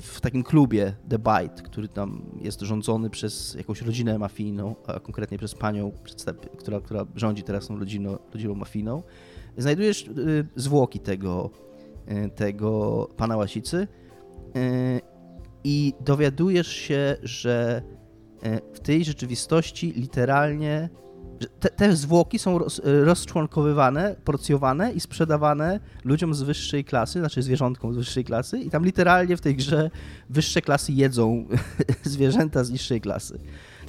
w 0.00 0.20
takim 0.20 0.42
klubie 0.42 0.94
The 1.08 1.18
Bite, 1.18 1.62
który 1.62 1.88
tam 1.88 2.22
jest 2.40 2.60
rządzony 2.60 3.10
przez 3.10 3.54
jakąś 3.54 3.82
rodzinę 3.82 4.18
mafijną, 4.18 4.74
a 4.86 5.00
konkretnie 5.00 5.38
przez 5.38 5.54
panią, 5.54 5.92
która, 6.58 6.80
która 6.80 7.06
rządzi 7.14 7.42
teraz 7.42 7.66
tą 7.66 7.78
rodziną, 7.78 8.18
rodziną 8.32 8.54
mafijną. 8.54 9.02
Znajdujesz 9.56 10.02
y, 10.06 10.46
zwłoki 10.56 11.00
tego, 11.00 11.50
y, 12.26 12.30
tego 12.30 13.08
pana 13.16 13.36
Łasicy, 13.36 13.88
i 15.64 15.94
dowiadujesz 16.00 16.68
się, 16.68 17.16
że 17.22 17.82
e, 18.42 18.60
w 18.72 18.80
tej 18.80 19.04
rzeczywistości 19.04 19.92
literalnie 19.96 20.88
te, 21.60 21.68
te 21.68 21.96
zwłoki 21.96 22.38
są 22.38 22.58
roz, 22.58 22.80
rozczłonkowywane, 22.84 24.16
porcjowane 24.24 24.92
i 24.92 25.00
sprzedawane 25.00 25.80
ludziom 26.04 26.34
z 26.34 26.42
wyższej 26.42 26.84
klasy, 26.84 27.18
znaczy 27.18 27.42
zwierzątkom 27.42 27.94
z 27.94 27.96
wyższej 27.96 28.24
klasy 28.24 28.58
i 28.58 28.70
tam 28.70 28.84
literalnie 28.84 29.36
w 29.36 29.40
tej 29.40 29.56
grze 29.56 29.90
wyższe 30.30 30.62
klasy 30.62 30.92
jedzą 30.92 31.46
zwierzęta 32.04 32.64
z 32.64 32.70
niższej 32.70 33.00
klasy. 33.00 33.38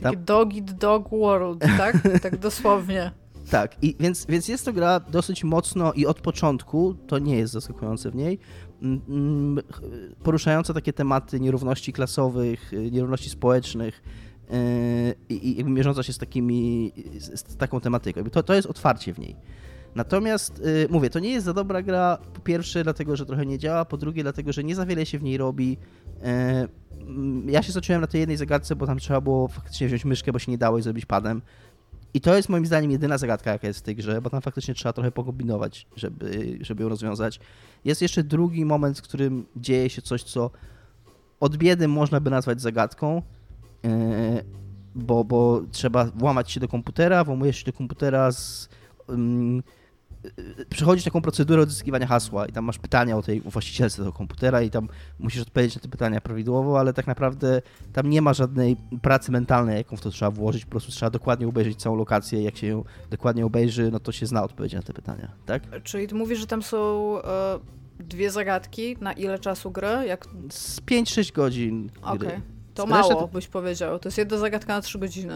Tam... 0.01 0.13
Taki 0.13 0.25
dog 0.25 0.53
eat 0.53 0.71
dog 0.71 1.09
world, 1.09 1.59
tak? 1.77 1.97
tak 2.23 2.37
dosłownie. 2.37 3.11
Tak, 3.51 3.83
i 3.83 3.95
więc, 3.99 4.25
więc 4.25 4.47
jest 4.47 4.65
to 4.65 4.73
gra 4.73 4.99
dosyć 4.99 5.43
mocno 5.43 5.93
i 5.93 6.05
od 6.05 6.21
początku, 6.21 6.93
to 7.07 7.19
nie 7.19 7.37
jest 7.37 7.53
zaskakujące 7.53 8.11
w 8.11 8.15
niej, 8.15 8.39
poruszająca 10.23 10.73
takie 10.73 10.93
tematy 10.93 11.39
nierówności 11.39 11.93
klasowych, 11.93 12.71
nierówności 12.91 13.29
społecznych 13.29 14.03
yy, 14.49 14.55
i, 15.29 15.59
i 15.59 15.63
mierząca 15.63 16.03
się 16.03 16.13
z, 16.13 16.17
takimi, 16.17 16.91
z 17.19 17.55
taką 17.55 17.79
tematyką. 17.79 18.23
To, 18.23 18.43
to 18.43 18.53
jest 18.53 18.67
otwarcie 18.67 19.13
w 19.13 19.19
niej. 19.19 19.35
Natomiast 19.95 20.59
yy, 20.59 20.87
mówię, 20.89 21.09
to 21.09 21.19
nie 21.19 21.29
jest 21.29 21.45
za 21.45 21.53
dobra 21.53 21.81
gra, 21.81 22.17
po 22.33 22.39
pierwsze 22.39 22.83
dlatego, 22.83 23.15
że 23.15 23.25
trochę 23.25 23.45
nie 23.45 23.57
działa, 23.57 23.85
po 23.85 23.97
drugie 23.97 24.23
dlatego, 24.23 24.53
że 24.53 24.63
nie 24.63 24.75
za 24.75 24.85
wiele 24.85 25.05
się 25.05 25.19
w 25.19 25.23
niej 25.23 25.37
robi. 25.37 25.77
Ja 27.45 27.63
się 27.63 27.71
zacząłem 27.71 28.01
na 28.01 28.07
tej 28.07 28.19
jednej 28.19 28.37
zagadce, 28.37 28.75
bo 28.75 28.87
tam 28.87 28.99
trzeba 28.99 29.21
było 29.21 29.47
faktycznie 29.47 29.87
wziąć 29.87 30.05
myszkę, 30.05 30.31
bo 30.31 30.39
się 30.39 30.51
nie 30.51 30.57
dało 30.57 30.77
i 30.77 30.81
zrobić 30.81 31.05
padem. 31.05 31.41
I 32.13 32.21
to 32.21 32.35
jest 32.35 32.49
moim 32.49 32.65
zdaniem 32.65 32.91
jedyna 32.91 33.17
zagadka, 33.17 33.51
jaka 33.51 33.67
jest 33.67 33.79
w 33.79 33.83
tej 33.83 33.95
grze, 33.95 34.21
bo 34.21 34.29
tam 34.29 34.41
faktycznie 34.41 34.73
trzeba 34.73 34.93
trochę 34.93 35.11
pokombinować, 35.11 35.87
żeby, 35.95 36.57
żeby 36.61 36.83
ją 36.83 36.89
rozwiązać. 36.89 37.39
Jest 37.85 38.01
jeszcze 38.01 38.23
drugi 38.23 38.65
moment, 38.65 38.99
w 38.99 39.01
którym 39.01 39.45
dzieje 39.55 39.89
się 39.89 40.01
coś, 40.01 40.23
co 40.23 40.51
od 41.39 41.57
biedy 41.57 41.87
można 41.87 42.19
by 42.19 42.29
nazwać 42.29 42.61
zagadką, 42.61 43.21
yy, 43.83 43.89
bo, 44.95 45.23
bo 45.23 45.61
trzeba 45.71 46.05
włamać 46.05 46.51
się 46.51 46.59
do 46.59 46.67
komputera, 46.67 47.23
włamujesz 47.23 47.57
się 47.57 47.65
do 47.65 47.73
komputera 47.73 48.31
z 48.31 48.69
przechodzisz 50.69 51.05
taką 51.05 51.21
procedurę 51.21 51.61
odzyskiwania 51.61 52.07
hasła 52.07 52.45
i 52.45 52.51
tam 52.51 52.65
masz 52.65 52.77
pytania 52.77 53.17
o 53.17 53.21
tej 53.21 53.41
właścicielce 53.41 53.97
tego 53.97 54.13
komputera 54.13 54.61
i 54.61 54.69
tam 54.69 54.87
musisz 55.19 55.41
odpowiedzieć 55.41 55.75
na 55.75 55.81
te 55.81 55.87
pytania 55.87 56.21
prawidłowo, 56.21 56.79
ale 56.79 56.93
tak 56.93 57.07
naprawdę 57.07 57.61
tam 57.93 58.09
nie 58.09 58.21
ma 58.21 58.33
żadnej 58.33 58.77
pracy 59.01 59.31
mentalnej, 59.31 59.77
jaką 59.77 59.97
w 59.97 60.01
to 60.01 60.09
trzeba 60.09 60.31
włożyć, 60.31 60.65
po 60.65 60.71
prostu 60.71 60.91
trzeba 60.91 61.09
dokładnie 61.09 61.47
obejrzeć 61.47 61.81
całą 61.81 61.95
lokację, 61.95 62.43
jak 62.43 62.57
się 62.57 62.67
ją 62.67 62.83
dokładnie 63.09 63.45
obejrzy, 63.45 63.91
no 63.91 63.99
to 63.99 64.11
się 64.11 64.25
zna 64.25 64.43
odpowiedzi 64.43 64.75
na 64.75 64.81
te 64.81 64.93
pytania, 64.93 65.31
tak? 65.45 65.83
Czyli 65.83 66.07
ty 66.07 66.15
mówisz, 66.15 66.39
że 66.39 66.47
tam 66.47 66.63
są 66.63 67.21
e, 67.21 67.59
dwie 67.99 68.31
zagadki, 68.31 68.97
na 69.01 69.13
ile 69.13 69.39
czasu 69.39 69.71
gry? 69.71 70.05
Jak... 70.07 70.25
Z 70.49 70.81
5-6 70.81 71.31
godzin 71.33 71.89
Okej. 72.01 72.27
Okay. 72.27 72.58
To 72.79 72.85
mało, 72.85 73.15
to... 73.15 73.27
byś 73.27 73.47
powiedział. 73.47 73.99
To 73.99 74.07
jest 74.07 74.17
jedna 74.17 74.37
zagadka 74.37 74.73
na 74.73 74.81
trzy 74.81 74.99
godziny. 74.99 75.33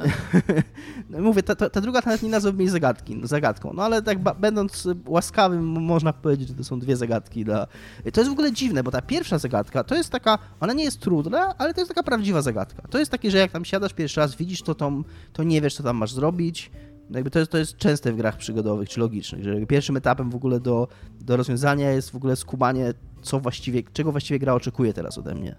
no, 1.10 1.22
mówię, 1.22 1.44
ta, 1.44 1.56
ta, 1.56 1.70
ta, 1.70 1.82
druga 1.82 2.02
nawet 2.06 2.24
nie 2.24 2.30
nazwałbym 2.30 2.62
jej 2.62 2.70
zagadki, 2.70 3.22
zagadką, 3.24 3.72
no 3.74 3.84
ale 3.84 4.02
tak 4.02 4.20
będąc 4.40 4.88
łaskawym, 5.08 5.66
można 5.66 6.14
powiedzieć, 6.14 6.48
że 6.48 6.54
to 6.54 6.64
są 6.64 6.80
dwie 6.80 6.96
zagadki. 6.96 7.46
Dla... 7.46 7.68
To 8.14 8.22
jest 8.22 8.30
w 8.30 8.34
ogóle 8.34 8.52
dziwne, 8.52 8.84
bo 8.84 8.92
ta 8.92 9.02
pierwsza 9.02 9.38
zagadka 9.38 9.84
to 9.84 9.96
jest 9.96 10.10
taka, 10.10 10.40
ona 10.60 10.74
nie 10.74 10.84
jest 10.84 11.00
trudna, 11.00 11.56
ale 11.58 11.74
to 11.74 11.82
jest 11.82 11.90
taka 11.90 12.04
prawdziwa 12.04 12.42
zagadka. 12.42 12.88
To 12.90 13.00
jest 13.00 13.12
takie, 13.12 13.32
że 13.32 13.38
jak 13.38 13.52
tam 13.52 13.66
siadasz 13.66 13.94
pierwszy 13.94 14.20
raz, 14.20 14.36
widzisz 14.36 14.62
to, 14.62 14.76
tam, 14.76 15.06
to 15.34 15.44
nie 15.44 15.62
wiesz, 15.62 15.76
co 15.76 15.84
tam 15.84 15.98
masz 15.98 16.12
zrobić. 16.12 16.72
No 17.10 17.18
jakby 17.18 17.32
to, 17.32 17.40
jest, 17.40 17.52
to 17.52 17.58
jest 17.58 17.78
częste 17.78 18.14
w 18.14 18.16
grach 18.16 18.38
przygodowych 18.38 18.90
czy 18.90 19.00
logicznych, 19.00 19.44
że 19.44 19.66
pierwszym 19.66 19.98
etapem 19.98 20.30
w 20.30 20.36
ogóle 20.36 20.60
do, 20.60 20.88
do 21.22 21.38
rozwiązania 21.38 21.92
jest 21.92 22.12
w 22.12 22.16
ogóle 22.16 22.36
skumanie, 22.36 22.94
co 23.22 23.40
właściwie, 23.40 23.84
czego 23.94 24.12
właściwie 24.12 24.40
gra 24.40 24.54
oczekuje 24.54 24.94
teraz 24.94 25.18
ode 25.18 25.36
mnie. 25.36 25.56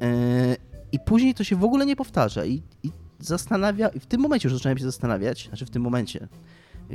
Yy, 0.00 0.73
i 0.92 0.98
później 0.98 1.34
to 1.34 1.44
się 1.44 1.56
w 1.56 1.64
ogóle 1.64 1.86
nie 1.86 1.96
powtarza 1.96 2.44
i, 2.44 2.62
i 2.82 2.90
zastanawia, 3.18 3.88
i 3.88 4.00
w 4.00 4.06
tym 4.06 4.20
momencie 4.20 4.48
już 4.48 4.58
zacząłem 4.58 4.78
się 4.78 4.84
zastanawiać, 4.84 5.48
znaczy 5.48 5.66
w 5.66 5.70
tym 5.70 5.82
momencie, 5.82 6.28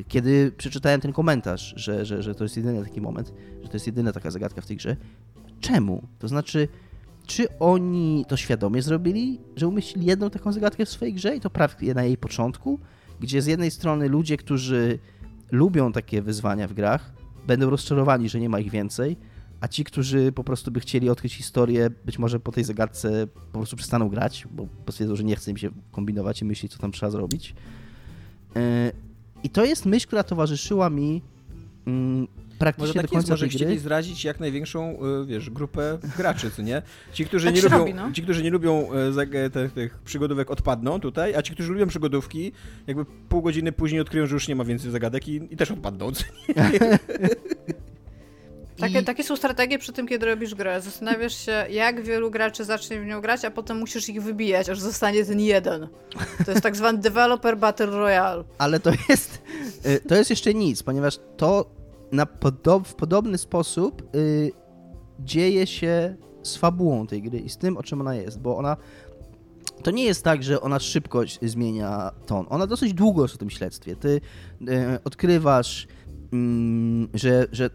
kiedy 0.07 0.51
przeczytałem 0.57 1.01
ten 1.01 1.13
komentarz, 1.13 1.73
że, 1.77 2.05
że, 2.05 2.23
że 2.23 2.35
to 2.35 2.43
jest 2.43 2.57
jedyny 2.57 2.83
taki 2.83 3.01
moment, 3.01 3.33
że 3.61 3.67
to 3.67 3.73
jest 3.73 3.87
jedyna 3.87 4.11
taka 4.11 4.31
zagadka 4.31 4.61
w 4.61 4.65
tej 4.65 4.77
grze, 4.77 4.95
czemu? 5.59 6.07
To 6.19 6.27
znaczy, 6.27 6.67
czy 7.25 7.59
oni 7.59 8.25
to 8.27 8.37
świadomie 8.37 8.81
zrobili, 8.81 9.39
że 9.55 9.67
umieścili 9.67 10.05
jedną 10.05 10.29
taką 10.29 10.51
zagadkę 10.51 10.85
w 10.85 10.89
swojej 10.89 11.13
grze 11.13 11.35
i 11.35 11.39
to 11.39 11.49
prawie 11.49 11.93
na 11.93 12.03
jej 12.03 12.17
początku, 12.17 12.79
gdzie 13.19 13.41
z 13.41 13.45
jednej 13.45 13.71
strony 13.71 14.09
ludzie, 14.09 14.37
którzy 14.37 14.99
lubią 15.51 15.91
takie 15.91 16.21
wyzwania 16.21 16.67
w 16.67 16.73
grach, 16.73 17.13
będą 17.47 17.69
rozczarowani, 17.69 18.29
że 18.29 18.39
nie 18.39 18.49
ma 18.49 18.59
ich 18.59 18.71
więcej, 18.71 19.17
a 19.61 19.67
ci, 19.67 19.83
którzy 19.83 20.31
po 20.31 20.43
prostu 20.43 20.71
by 20.71 20.79
chcieli 20.79 21.09
odkryć 21.09 21.35
historię, 21.35 21.89
być 22.05 22.19
może 22.19 22.39
po 22.39 22.51
tej 22.51 22.63
zagadce 22.63 23.27
po 23.51 23.57
prostu 23.57 23.75
przestaną 23.75 24.09
grać, 24.09 24.47
bo 24.51 24.67
stwierdzą, 24.91 25.15
że 25.15 25.23
nie 25.23 25.35
chce 25.35 25.51
im 25.51 25.57
się 25.57 25.69
kombinować 25.91 26.41
i 26.41 26.45
myśleć, 26.45 26.71
co 26.71 26.79
tam 26.79 26.91
trzeba 26.91 27.09
zrobić. 27.09 27.55
E, 28.55 28.91
I 29.43 29.49
to 29.49 29.65
jest 29.65 29.85
myśl, 29.85 30.07
która 30.07 30.23
towarzyszyła 30.23 30.89
mi 30.89 31.21
mm, 31.87 32.27
praktycznie 32.59 32.87
może 32.87 32.93
tak 32.93 33.03
do 33.03 33.09
końca 33.09 33.19
jest, 33.19 33.29
może 33.29 33.47
chcieli 33.47 33.79
zrazić 33.79 34.23
jak 34.23 34.39
największą, 34.39 34.97
y, 35.21 35.25
wiesz, 35.25 35.49
grupę 35.49 35.97
graczy, 36.17 36.51
co 36.51 36.61
nie? 36.61 36.81
Ci, 37.13 37.25
którzy 37.25 37.45
tak 37.45 37.55
nie 37.55 37.61
lubią, 37.61 37.77
robi, 37.77 37.93
no. 37.93 38.11
ci, 38.11 38.23
którzy 38.23 38.43
nie 38.43 38.49
lubią 38.49 38.89
tych, 39.53 39.73
tych 39.73 39.99
przygodówek 39.99 40.51
odpadną 40.51 40.99
tutaj, 40.99 41.35
a 41.35 41.41
ci, 41.41 41.53
którzy 41.53 41.73
lubią 41.73 41.87
przygodówki, 41.87 42.51
jakby 42.87 43.05
pół 43.05 43.41
godziny 43.41 43.71
później 43.71 44.01
odkryją, 44.01 44.27
że 44.27 44.33
już 44.33 44.47
nie 44.47 44.55
ma 44.55 44.65
więcej 44.65 44.91
zagadek 44.91 45.27
i, 45.27 45.35
i 45.49 45.57
też 45.57 45.71
odpadną. 45.71 46.11
Takie, 48.79 49.03
takie 49.03 49.23
są 49.23 49.35
strategie 49.35 49.79
przy 49.79 49.93
tym, 49.93 50.07
kiedy 50.07 50.25
robisz 50.25 50.55
grę. 50.55 50.81
Zastanawiasz 50.81 51.45
się, 51.45 51.65
jak 51.69 52.03
wielu 52.03 52.31
graczy 52.31 52.65
zacznie 52.65 52.99
w 52.99 53.05
nią 53.05 53.21
grać, 53.21 53.45
a 53.45 53.51
potem 53.51 53.77
musisz 53.77 54.09
ich 54.09 54.23
wybijać, 54.23 54.69
aż 54.69 54.79
zostanie 54.79 55.25
ten 55.25 55.39
jeden. 55.39 55.87
To 56.45 56.51
jest 56.51 56.63
tak 56.63 56.75
zwany 56.75 56.97
developer 57.09 57.57
battle 57.57 57.85
royale. 57.85 58.43
Ale 58.57 58.79
to 58.79 58.91
jest, 59.09 59.41
y, 59.85 59.99
to 60.07 60.15
jest 60.15 60.29
jeszcze 60.29 60.53
nic, 60.53 60.83
ponieważ 60.83 61.19
to 61.37 61.65
na 62.11 62.25
podob, 62.25 62.87
w 62.87 62.95
podobny 62.95 63.37
sposób 63.37 64.15
y, 64.15 64.51
dzieje 65.19 65.67
się 65.67 66.15
z 66.43 66.55
fabułą 66.55 67.07
tej 67.07 67.21
gry 67.21 67.39
i 67.39 67.49
z 67.49 67.57
tym, 67.57 67.77
o 67.77 67.83
czym 67.83 68.01
ona 68.01 68.15
jest, 68.15 68.39
bo 68.39 68.57
ona 68.57 68.77
to 69.83 69.91
nie 69.91 70.03
jest 70.03 70.23
tak, 70.23 70.43
że 70.43 70.61
ona 70.61 70.79
szybko 70.79 71.21
zmienia 71.41 72.11
ton. 72.25 72.45
Ona 72.49 72.67
dosyć 72.67 72.93
długo 72.93 73.21
jest 73.21 73.35
w 73.35 73.37
tym 73.37 73.49
śledztwie. 73.49 73.95
Ty 73.95 74.21
y, 74.61 75.03
odkrywasz 75.03 75.87
że, 77.13 77.47
że 77.51 77.69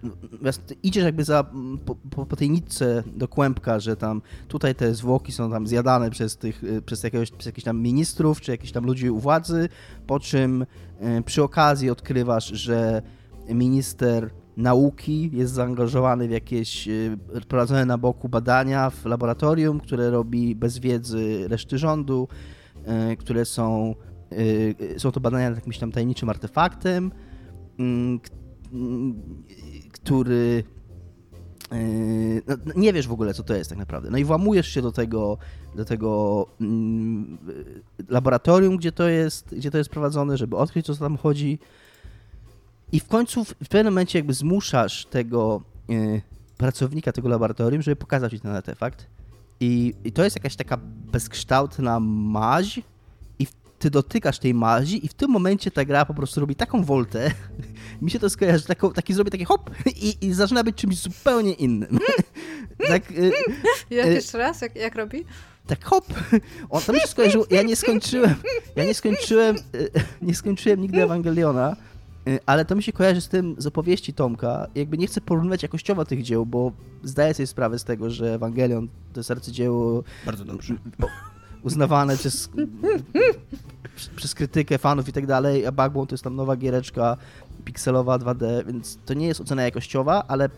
idziesz 0.83 1.05
jakby 1.05 1.25
za, 1.25 1.45
po, 1.85 2.25
po, 2.27 2.37
tej 2.37 2.51
nitce 2.51 3.03
do 3.17 3.29
kłębka, 3.29 3.81
że 3.81 3.97
tam 3.97 4.23
tutaj 4.49 4.75
te 4.75 4.95
zwłoki 4.95 5.33
są 5.33 5.51
tam 5.51 5.67
zjadane 5.67 6.11
przez, 6.11 6.37
tych, 6.37 6.65
y, 6.65 6.83
przez, 6.83 7.03
jakiegoś, 7.03 7.31
przez 7.31 7.47
jakichś 7.47 7.65
tam 7.65 7.81
ministrów, 7.81 8.41
czy 8.41 8.51
jakichś 8.51 8.73
tam 8.73 8.85
ludzi 8.85 9.11
u 9.11 9.19
władzy, 9.19 9.69
po 10.07 10.21
czym 10.21 10.63
y, 10.63 10.67
przy 11.25 11.43
okazji 11.43 11.91
odkrywasz, 11.91 12.47
że 12.47 13.03
minister 13.49 14.31
nauki 14.57 15.31
jest 15.33 15.53
zaangażowany 15.53 16.29
w 16.29 16.31
jakieś 16.31 16.89
y, 16.89 17.19
prowadzone 17.49 17.87
na 17.87 17.99
boku 17.99 18.29
badania 18.29 18.91
w 18.91 19.05
laboratorium, 19.05 19.81
które 19.81 20.11
robi 20.11 20.55
bez 20.55 20.79
wiedzy 20.79 21.49
reszty 21.49 21.79
rządu, 21.79 22.29
które 23.19 23.45
są, 23.45 23.95
są 24.99 25.13
to 25.13 25.21
badania 25.21 25.49
nad 25.49 25.59
jakimś 25.59 25.79
tam 25.79 25.93
tajemniczym 25.93 26.29
artefaktem, 26.29 27.13
mm, 27.79 28.21
który 29.93 30.65
e, 31.73 31.77
no, 32.47 32.73
nie 32.77 32.93
wiesz 32.93 33.09
w 33.09 33.13
ogóle, 33.13 33.35
co 33.35 33.43
to 33.43 33.55
jest 33.55 33.71
tak 33.71 33.79
naprawdę. 33.79 34.11
No 34.11 34.19
i 34.19 34.25
włamujesz 34.25 34.69
się 34.69 34.83
do 34.83 34.93
tego, 34.93 35.39
do 35.75 35.85
tego 35.85 36.47
mm, 36.61 37.39
laboratorium, 38.09 38.77
gdzie 38.77 38.93
to, 38.93 39.09
jest, 39.09 39.55
gdzie 39.55 39.71
to 39.71 39.79
jest 39.79 39.91
prowadzone, 39.91 40.37
żeby 40.37 40.57
odkryć, 40.57 40.87
co 40.87 40.97
tam 40.97 41.17
chodzi. 41.17 41.59
I 42.93 43.01
w 43.01 43.09
końcu 43.09 43.45
w, 43.45 43.55
pewnym 43.55 43.93
momencie 43.93 44.19
jakby 44.19 44.35
zmuszasz 44.35 45.07
tego 45.07 45.63
e, 45.91 46.21
pracownika 46.57 47.13
tego 47.13 47.29
laboratorium, 47.29 47.83
żeby 47.83 47.97
pokazać 47.97 48.33
ci 48.33 48.41
ten 48.41 48.51
artefakt. 48.51 49.07
I, 49.61 49.95
I 50.05 50.13
to 50.13 50.25
jest 50.25 50.37
jakaś 50.37 50.57
taka 50.57 50.77
bezkształtna 51.13 52.01
maź, 52.01 52.81
ty 53.85 53.91
dotykasz 53.91 54.39
tej 54.39 54.55
mazi 54.55 55.07
i 55.07 55.09
w 55.09 55.15
tym 55.15 55.31
momencie 55.31 55.71
ta 55.71 55.85
gra 55.85 56.05
po 56.05 56.15
prostu 56.15 56.41
robi 56.41 56.57
taką 56.57 56.85
woltę, 56.85 57.31
mi 58.03 58.11
się 58.11 58.19
to 58.19 58.31
skojarzy, 58.31 58.67
taką, 58.67 58.93
taki 58.93 59.15
zrobi 59.15 59.31
taki 59.31 59.45
hop 59.45 59.71
i, 59.87 60.17
i 60.21 60.33
zaczyna 60.33 60.65
być 60.65 60.77
czymś 60.77 60.99
zupełnie 60.99 61.53
innym. 61.53 61.99
tak, 62.89 63.11
y, 63.11 63.33
jak 63.91 64.07
y, 64.07 64.13
jeszcze 64.13 64.39
raz? 64.39 64.61
Jak, 64.61 64.77
jak 64.77 64.95
robi? 64.95 65.25
Tak 65.67 65.85
hop. 65.85 66.05
On, 66.71 66.83
to 66.83 66.93
mi 66.93 67.01
się 67.01 67.07
skojarzyło, 67.07 67.47
ja 67.51 67.63
nie 67.63 67.77
skończyłem, 67.77 68.35
ja 68.77 68.85
nie 68.85 68.95
skończyłem, 68.95 69.57
y, 69.57 69.91
nie 70.23 70.35
skończyłem 70.35 70.81
nigdy 70.81 71.03
Ewangeliona, 71.03 71.77
y, 72.29 72.39
ale 72.47 72.65
to 72.65 72.77
mi 72.77 72.83
się 72.83 72.93
kojarzy 72.93 73.21
z 73.21 73.29
tym, 73.29 73.55
z 73.59 73.67
opowieści 73.67 74.15
Tomka. 74.15 74.67
Jakby 74.75 74.99
nie 74.99 75.07
chcę 75.07 75.21
porównywać 75.21 75.63
jakościowo 75.63 76.05
tych 76.05 76.23
dzieł, 76.23 76.47
bo 76.47 76.73
zdaję 77.03 77.35
sobie 77.35 77.47
sprawę 77.47 77.79
z 77.79 77.85
tego, 77.85 78.11
że 78.11 78.35
Ewangelion 78.35 78.89
to 79.13 79.21
jest 79.21 79.31
arcydzieło... 79.31 80.05
Bardzo 80.27 80.45
dobrze. 80.45 80.75
Uznawane 81.65 82.17
przez 82.17 82.51
przez 84.17 84.35
krytykę 84.35 84.79
fanów 84.79 85.09
i 85.09 85.13
tak 85.13 85.27
dalej, 85.27 85.67
a 85.67 85.73
Backbone 85.73 86.07
to 86.07 86.15
jest 86.15 86.25
tam 86.25 86.37
nowa 86.37 86.57
giereczka 86.57 87.17
pikselowa 87.65 88.19
2D, 88.19 88.67
więc 88.67 88.99
to 89.05 89.15
nie 89.15 89.27
jest 89.27 89.41
ocena 89.41 89.63
jakościowa, 89.63 90.25
ale 90.29 90.49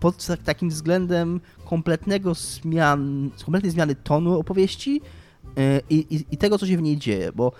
pod 0.00 0.26
takim 0.44 0.70
względem 0.70 1.40
kompletnego 1.64 2.34
zmian, 2.34 3.30
kompletnej 3.44 3.72
zmiany 3.72 3.94
tonu 3.94 4.38
opowieści 4.38 5.00
e, 5.56 5.80
i, 5.90 6.14
i, 6.16 6.24
i 6.30 6.36
tego, 6.36 6.58
co 6.58 6.66
się 6.66 6.76
w 6.76 6.82
niej 6.82 6.96
dzieje, 6.96 7.32
bo 7.32 7.52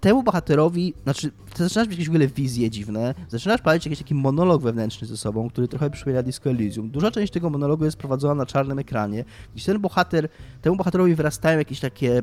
temu 0.00 0.22
bohaterowi, 0.22 0.94
znaczy, 1.02 1.30
zaczynasz 1.56 1.88
mieć 1.88 1.92
jakieś 1.92 2.06
w 2.06 2.10
ogóle 2.10 2.26
wizje 2.26 2.70
dziwne, 2.70 3.14
zaczynasz 3.28 3.60
palić 3.60 3.86
jakiś 3.86 3.98
taki 3.98 4.14
monolog 4.14 4.62
wewnętrzny 4.62 5.06
ze 5.06 5.16
sobą, 5.16 5.50
który 5.50 5.68
trochę 5.68 5.90
przypomina 5.90 6.22
Disco 6.22 6.50
Elysium. 6.50 6.90
Duża 6.90 7.10
część 7.10 7.32
tego 7.32 7.50
monologu 7.50 7.84
jest 7.84 7.96
prowadzona 7.96 8.34
na 8.34 8.46
czarnym 8.46 8.78
ekranie, 8.78 9.24
gdzie 9.54 9.66
ten 9.66 9.80
bohater, 9.80 10.28
temu 10.62 10.76
bohaterowi 10.76 11.14
wyrastają 11.14 11.58
jakieś 11.58 11.80
takie 11.80 12.22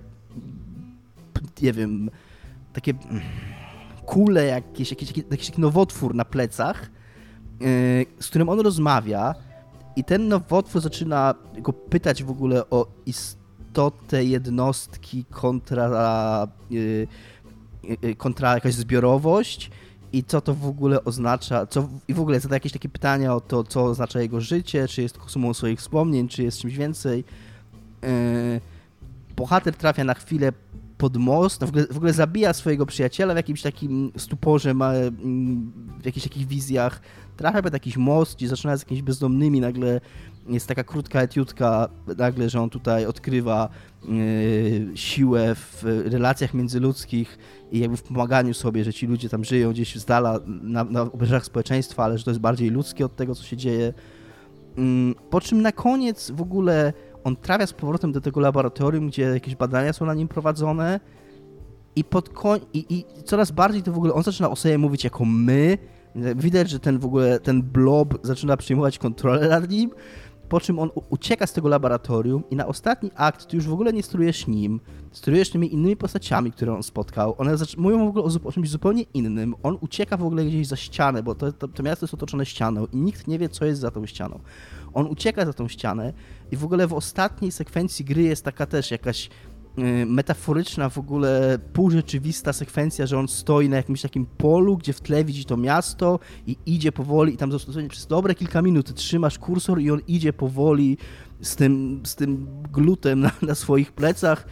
nie 1.62 1.74
wiem, 1.74 2.10
takie 2.74 2.94
kule, 4.06 4.46
jakieś, 4.46 4.90
jakiś, 4.90 5.18
jakiś 5.32 5.50
taki 5.50 5.62
nowotwór 5.62 6.16
na 6.16 6.26
plecach, 6.26 6.92
yy, 7.60 7.68
z 8.20 8.28
którym 8.28 8.50
on 8.50 8.60
rozmawia 8.60 9.36
i 9.96 10.04
ten 10.04 10.28
nowotwór 10.28 10.82
zaczyna 10.82 11.36
go 11.58 11.74
pytać 11.74 12.24
w 12.24 12.30
ogóle 12.30 12.70
o 12.70 12.88
istotę 13.06 13.45
jednostki 14.12 15.26
kontra, 15.26 16.48
yy, 16.70 17.08
yy, 18.02 18.16
kontra 18.16 18.54
jakaś 18.54 18.74
zbiorowość? 18.74 19.72
I 20.14 20.24
co 20.24 20.42
to 20.42 20.54
w 20.54 20.66
ogóle 20.66 21.04
oznacza, 21.04 21.66
co, 21.66 21.90
i 22.08 22.14
w 22.14 22.20
ogóle 22.20 22.40
zada 22.40 22.56
jakieś 22.56 22.72
takie 22.72 22.90
pytania 22.90 23.36
o 23.36 23.42
to, 23.42 23.64
co 23.64 23.84
oznacza 23.84 24.22
jego 24.22 24.42
życie, 24.42 24.88
czy 24.88 25.02
jest 25.02 25.18
sumą 25.28 25.54
swoich 25.54 25.80
wspomnień, 25.80 26.28
czy 26.28 26.44
jest 26.44 26.60
czymś 26.60 26.78
więcej. 26.78 27.24
Bohater 29.36 29.76
trafia 29.76 30.04
na 30.04 30.14
chwilę 30.14 30.52
pod 30.98 31.18
most, 31.18 31.64
w 31.64 31.70
ogóle, 31.70 31.88
w 31.88 31.98
ogóle 31.98 32.14
zabija 32.14 32.54
swojego 32.54 32.86
przyjaciela 32.86 33.34
w 33.34 33.38
jakimś 33.38 33.62
takim 33.62 34.12
stuporze, 34.18 34.74
ma, 34.74 34.94
mm, 34.94 35.72
w 36.02 36.06
jakichś 36.06 36.28
takich 36.28 36.48
wizjach, 36.48 37.02
trafia 37.38 37.62
pod 37.62 37.74
jakiś 37.74 37.98
most, 37.98 38.36
gdzie 38.36 38.48
zaczyna 38.48 38.78
z 38.78 38.82
jakimiś 38.82 39.02
bezdomnymi, 39.02 39.62
nagle 39.62 40.02
jest 40.50 40.68
taka 40.68 40.84
krótka 40.84 41.22
etiudka, 41.22 41.90
nagle, 42.18 42.50
że 42.50 42.62
on 42.62 42.70
tutaj 42.70 43.06
odkrywa 43.06 43.70
yy, 44.04 44.98
siłę 44.98 45.56
w 45.56 45.84
relacjach 46.06 46.54
międzyludzkich 46.54 47.38
i 47.72 47.80
jakby 47.80 47.98
w 47.98 48.04
pomaganiu 48.04 48.54
sobie, 48.54 48.84
że 48.84 48.94
ci 48.94 49.08
ludzie 49.08 49.30
tam 49.30 49.44
żyją 49.44 49.72
gdzieś 49.72 49.96
z 49.96 50.06
dala 50.06 50.40
na, 50.46 50.84
na 50.84 51.02
obrzeżach 51.02 51.46
społeczeństwa, 51.46 52.04
ale 52.04 52.18
że 52.18 52.24
to 52.24 52.32
jest 52.32 52.42
bardziej 52.42 52.70
ludzkie 52.70 53.06
od 53.06 53.16
tego, 53.16 53.36
co 53.36 53.44
się 53.44 53.58
dzieje. 53.58 53.94
Yy, 54.78 54.84
po 55.30 55.42
czym 55.42 55.62
na 55.62 55.72
koniec 55.72 56.32
w 56.32 56.42
ogóle 56.42 56.94
on 57.24 57.36
trafia 57.36 57.68
z 57.68 57.74
powrotem 57.74 58.12
do 58.12 58.22
tego 58.22 58.40
laboratorium, 58.40 59.08
gdzie 59.08 59.24
jakieś 59.24 59.56
badania 59.56 59.94
są 59.94 60.06
na 60.06 60.14
nim 60.14 60.28
prowadzone 60.28 61.00
i 61.96 62.04
pod 62.04 62.30
koń... 62.30 62.60
I, 62.74 62.86
i 62.90 63.24
coraz 63.24 63.52
bardziej 63.52 63.84
to 63.84 63.92
w 63.92 63.98
ogóle... 63.98 64.14
On 64.14 64.24
zaczyna 64.24 64.50
o 64.50 64.56
sobie 64.56 64.78
mówić 64.78 65.04
jako 65.04 65.26
my. 65.26 65.78
Widać, 66.36 66.70
że 66.70 66.80
ten 66.80 67.00
w 67.00 67.06
ogóle, 67.06 67.40
ten 67.40 67.62
blob 67.62 68.20
zaczyna 68.24 68.58
przejmować 68.58 69.00
kontrolę 69.00 69.50
nad 69.50 69.70
nim, 69.70 69.92
po 70.50 70.60
czym 70.60 70.80
on 70.80 70.90
ucieka 71.10 71.48
z 71.48 71.54
tego 71.54 71.70
laboratorium 71.70 72.44
i 72.50 72.56
na 72.56 72.68
ostatni 72.68 73.12
akt 73.16 73.48
ty 73.48 73.56
już 73.56 73.68
w 73.68 73.74
ogóle 73.74 73.94
nie 73.94 74.04
sterujesz 74.04 74.48
nim, 74.48 74.80
sterujesz 75.12 75.50
tymi 75.50 75.74
innymi 75.74 75.98
postaciami, 75.98 76.52
które 76.52 76.74
on 76.74 76.84
spotkał. 76.84 77.36
One 77.38 77.56
mówią 77.78 78.06
w 78.06 78.10
ogóle 78.10 78.24
o, 78.24 78.30
o, 78.44 78.52
czymś 78.52 78.70
zupełnie 78.70 79.04
innym. 79.14 79.56
On 79.64 79.78
ucieka 79.82 80.18
w 80.18 80.26
ogóle 80.26 80.46
gdzieś 80.46 80.68
za 80.68 80.76
ścianę, 80.76 81.24
bo 81.24 81.36
to, 81.36 81.52
to, 81.52 81.68
to 81.68 81.84
miasto 81.84 82.06
jest 82.06 82.14
otoczone 82.14 82.46
ścianą 82.46 82.88
i 82.94 82.98
nikt 82.98 83.28
nie 83.28 83.40
wie, 83.40 83.50
co 83.50 83.66
jest 83.66 83.82
za 83.82 83.92
tą 83.92 84.06
ścianą. 84.06 84.40
On 84.94 85.08
ucieka 85.08 85.46
za 85.46 85.54
tą 85.54 85.68
ścianę 85.68 86.14
i 86.52 86.58
w 86.58 86.64
ogóle 86.64 86.88
w 86.88 86.94
ostatniej 86.94 87.52
sekwencji 87.52 88.06
gry 88.06 88.24
jest 88.24 88.46
taka 88.46 88.66
też 88.66 88.92
jakaś 88.92 89.30
metaforyczna, 90.06 90.90
w 90.90 90.98
ogóle 90.98 91.60
półrzeczywista 91.74 92.54
sekwencja, 92.54 93.06
że 93.06 93.20
on 93.20 93.28
stoi 93.28 93.70
na 93.70 93.78
jakimś 93.78 94.02
takim 94.02 94.26
polu, 94.26 94.78
gdzie 94.78 94.94
w 94.94 95.02
tle 95.02 95.26
widzi 95.26 95.46
to 95.46 95.58
miasto 95.58 96.20
i 96.48 96.58
idzie 96.66 96.92
powoli 96.92 97.34
i 97.34 97.38
tam 97.38 97.50
dosłownie 97.50 97.90
przez 97.90 98.08
dobre 98.08 98.36
kilka 98.36 98.62
minut 98.62 98.94
trzymasz 98.94 99.40
kursor 99.40 99.80
i 99.82 99.92
on 99.92 100.00
idzie 100.08 100.34
powoli 100.34 100.98
z 101.42 101.56
tym, 101.56 102.02
z 102.06 102.16
tym 102.16 102.48
glutem 102.72 103.20
na, 103.20 103.32
na 103.42 103.56
swoich 103.56 103.92
plecach. 103.92 104.48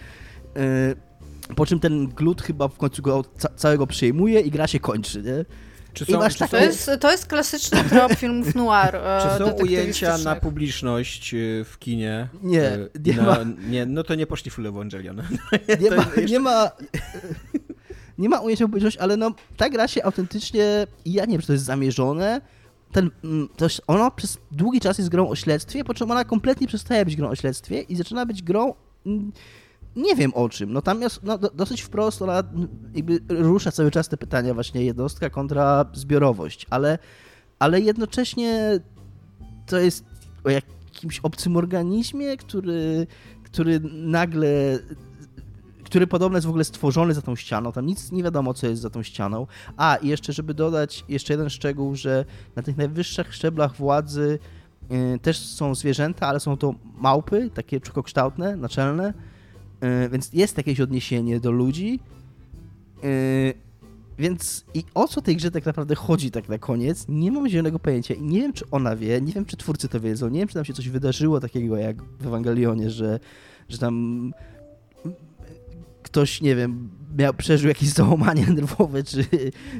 Y, 1.49 1.55
po 1.55 1.65
czym 1.65 1.79
ten 1.79 2.07
glut 2.07 2.41
chyba 2.41 2.67
w 2.67 2.77
końcu 2.77 3.01
go 3.01 3.23
ca 3.37 3.49
całego 3.55 3.87
przejmuje 3.87 4.39
i 4.39 4.51
gra 4.51 4.67
się 4.67 4.79
kończy, 4.79 5.23
nie? 5.23 5.45
Czy 5.93 6.05
są, 6.05 6.29
czy 6.29 6.47
to, 6.47 6.57
jest, 6.57 6.91
to 6.99 7.11
jest 7.11 7.25
klasyczny 7.25 7.83
trop 7.83 8.13
filmów 8.19 8.55
noir. 8.55 8.95
E, 8.95 9.21
czy 9.21 9.43
są 9.43 9.51
ujęcia 9.51 10.17
na 10.17 10.35
publiczność 10.35 11.33
e, 11.33 11.37
w 11.65 11.79
kinie? 11.79 12.27
Nie, 12.43 12.77
nie 13.05 13.13
na, 13.13 13.23
ma. 13.23 13.37
Nie, 13.69 13.85
no 13.85 14.03
to 14.03 14.15
nie 14.15 14.27
poszli 14.27 14.51
full 14.51 14.67
Evangelion. 14.67 15.21
Nie, 15.81 15.91
ma, 15.91 15.95
jeszcze... 15.95 16.25
nie 16.25 16.39
ma... 16.39 16.71
Nie 18.17 18.29
ma 18.29 18.39
ujęcia 18.39 18.63
na 18.63 18.67
publiczność, 18.67 18.97
ale 18.97 19.17
no, 19.17 19.31
ta 19.57 19.69
gra 19.69 19.87
się 19.87 20.03
autentycznie, 20.03 20.87
ja 21.05 21.25
nie 21.25 21.31
wiem, 21.31 21.41
czy 21.41 21.47
to 21.47 21.53
jest 21.53 21.65
zamierzone, 21.65 22.41
ten, 22.91 23.09
mm, 23.23 23.49
to 23.57 23.67
ona 23.87 24.11
przez 24.11 24.37
długi 24.51 24.79
czas 24.79 24.97
jest 24.97 25.09
grą 25.09 25.29
o 25.29 25.35
śledztwie, 25.35 25.83
po 25.83 25.93
czym 25.93 26.11
ona 26.11 26.23
kompletnie 26.23 26.67
przestaje 26.67 27.05
być 27.05 27.15
grą 27.15 27.29
o 27.29 27.35
śledztwie 27.35 27.81
i 27.81 27.95
zaczyna 27.95 28.25
być 28.25 28.43
grą 28.43 28.73
mm, 29.05 29.31
nie 29.95 30.15
wiem 30.15 30.33
o 30.33 30.49
czym. 30.49 30.73
No 30.73 30.81
tam 30.81 31.01
jest 31.01 31.23
no, 31.23 31.37
dosyć 31.37 31.81
wprost, 31.81 32.21
ona 32.21 32.43
jakby 32.93 33.19
rusza 33.29 33.71
cały 33.71 33.91
czas 33.91 34.09
te 34.09 34.17
pytania 34.17 34.53
właśnie 34.53 34.85
jednostka 34.85 35.29
kontra 35.29 35.85
zbiorowość, 35.93 36.65
ale, 36.69 36.99
ale 37.59 37.81
jednocześnie 37.81 38.79
to 39.65 39.77
jest 39.77 40.05
o 40.43 40.49
jakimś 40.49 41.19
obcym 41.19 41.57
organizmie, 41.57 42.37
który, 42.37 43.07
który 43.43 43.79
nagle 43.93 44.79
który 45.93 46.07
podobno 46.07 46.37
jest 46.37 46.45
w 46.45 46.49
ogóle 46.49 46.63
stworzony 46.63 47.13
za 47.13 47.21
tą 47.21 47.35
ścianą, 47.35 47.71
tam 47.71 47.85
nic 47.85 48.11
nie 48.11 48.23
wiadomo, 48.23 48.53
co 48.53 48.67
jest 48.67 48.81
za 48.81 48.89
tą 48.89 49.03
ścianą. 49.03 49.47
A, 49.77 49.95
i 49.95 50.07
jeszcze, 50.07 50.33
żeby 50.33 50.53
dodać 50.53 51.05
jeszcze 51.09 51.33
jeden 51.33 51.49
szczegół, 51.49 51.95
że 51.95 52.25
na 52.55 52.63
tych 52.63 52.77
najwyższych 52.77 53.35
szczeblach 53.35 53.75
władzy 53.75 54.39
yy, 54.89 55.19
też 55.19 55.39
są 55.39 55.75
zwierzęta, 55.75 56.27
ale 56.27 56.39
są 56.39 56.57
to 56.57 56.75
małpy, 56.97 57.49
takie 57.53 57.81
człokokształtne, 57.81 58.55
naczelne, 58.55 59.13
więc 60.11 60.33
jest 60.33 60.57
jakieś 60.57 60.79
odniesienie 60.79 61.39
do 61.39 61.51
ludzi. 61.51 61.99
Yy, 63.03 63.53
więc 64.17 64.65
i 64.73 64.83
o 64.93 65.07
co 65.07 65.21
tej 65.21 65.35
grze 65.35 65.51
tak 65.51 65.65
naprawdę 65.65 65.95
chodzi 65.95 66.31
tak 66.31 66.49
na 66.49 66.57
koniec, 66.57 67.05
nie 67.09 67.31
mam 67.31 67.49
zielonego 67.49 67.79
pojęcia 67.79 68.13
i 68.13 68.21
nie 68.21 68.39
wiem, 68.41 68.53
czy 68.53 68.65
ona 68.71 68.95
wie, 68.95 69.21
nie 69.21 69.33
wiem, 69.33 69.45
czy 69.45 69.57
twórcy 69.57 69.89
to 69.89 69.99
wiedzą, 69.99 70.29
nie 70.29 70.39
wiem, 70.39 70.47
czy 70.47 70.53
tam 70.53 70.65
się 70.65 70.73
coś 70.73 70.89
wydarzyło 70.89 71.39
takiego 71.39 71.77
jak 71.77 72.03
w 72.03 72.27
Ewangelionie, 72.27 72.89
że, 72.89 73.19
że 73.69 73.77
tam 73.77 74.33
ktoś, 76.13 76.41
nie 76.41 76.55
wiem, 76.55 76.89
miał, 77.17 77.33
przeżył 77.33 77.69
jakieś 77.69 77.89
załamanie 77.89 78.45
nerwowe, 78.55 79.03
czy, 79.03 79.25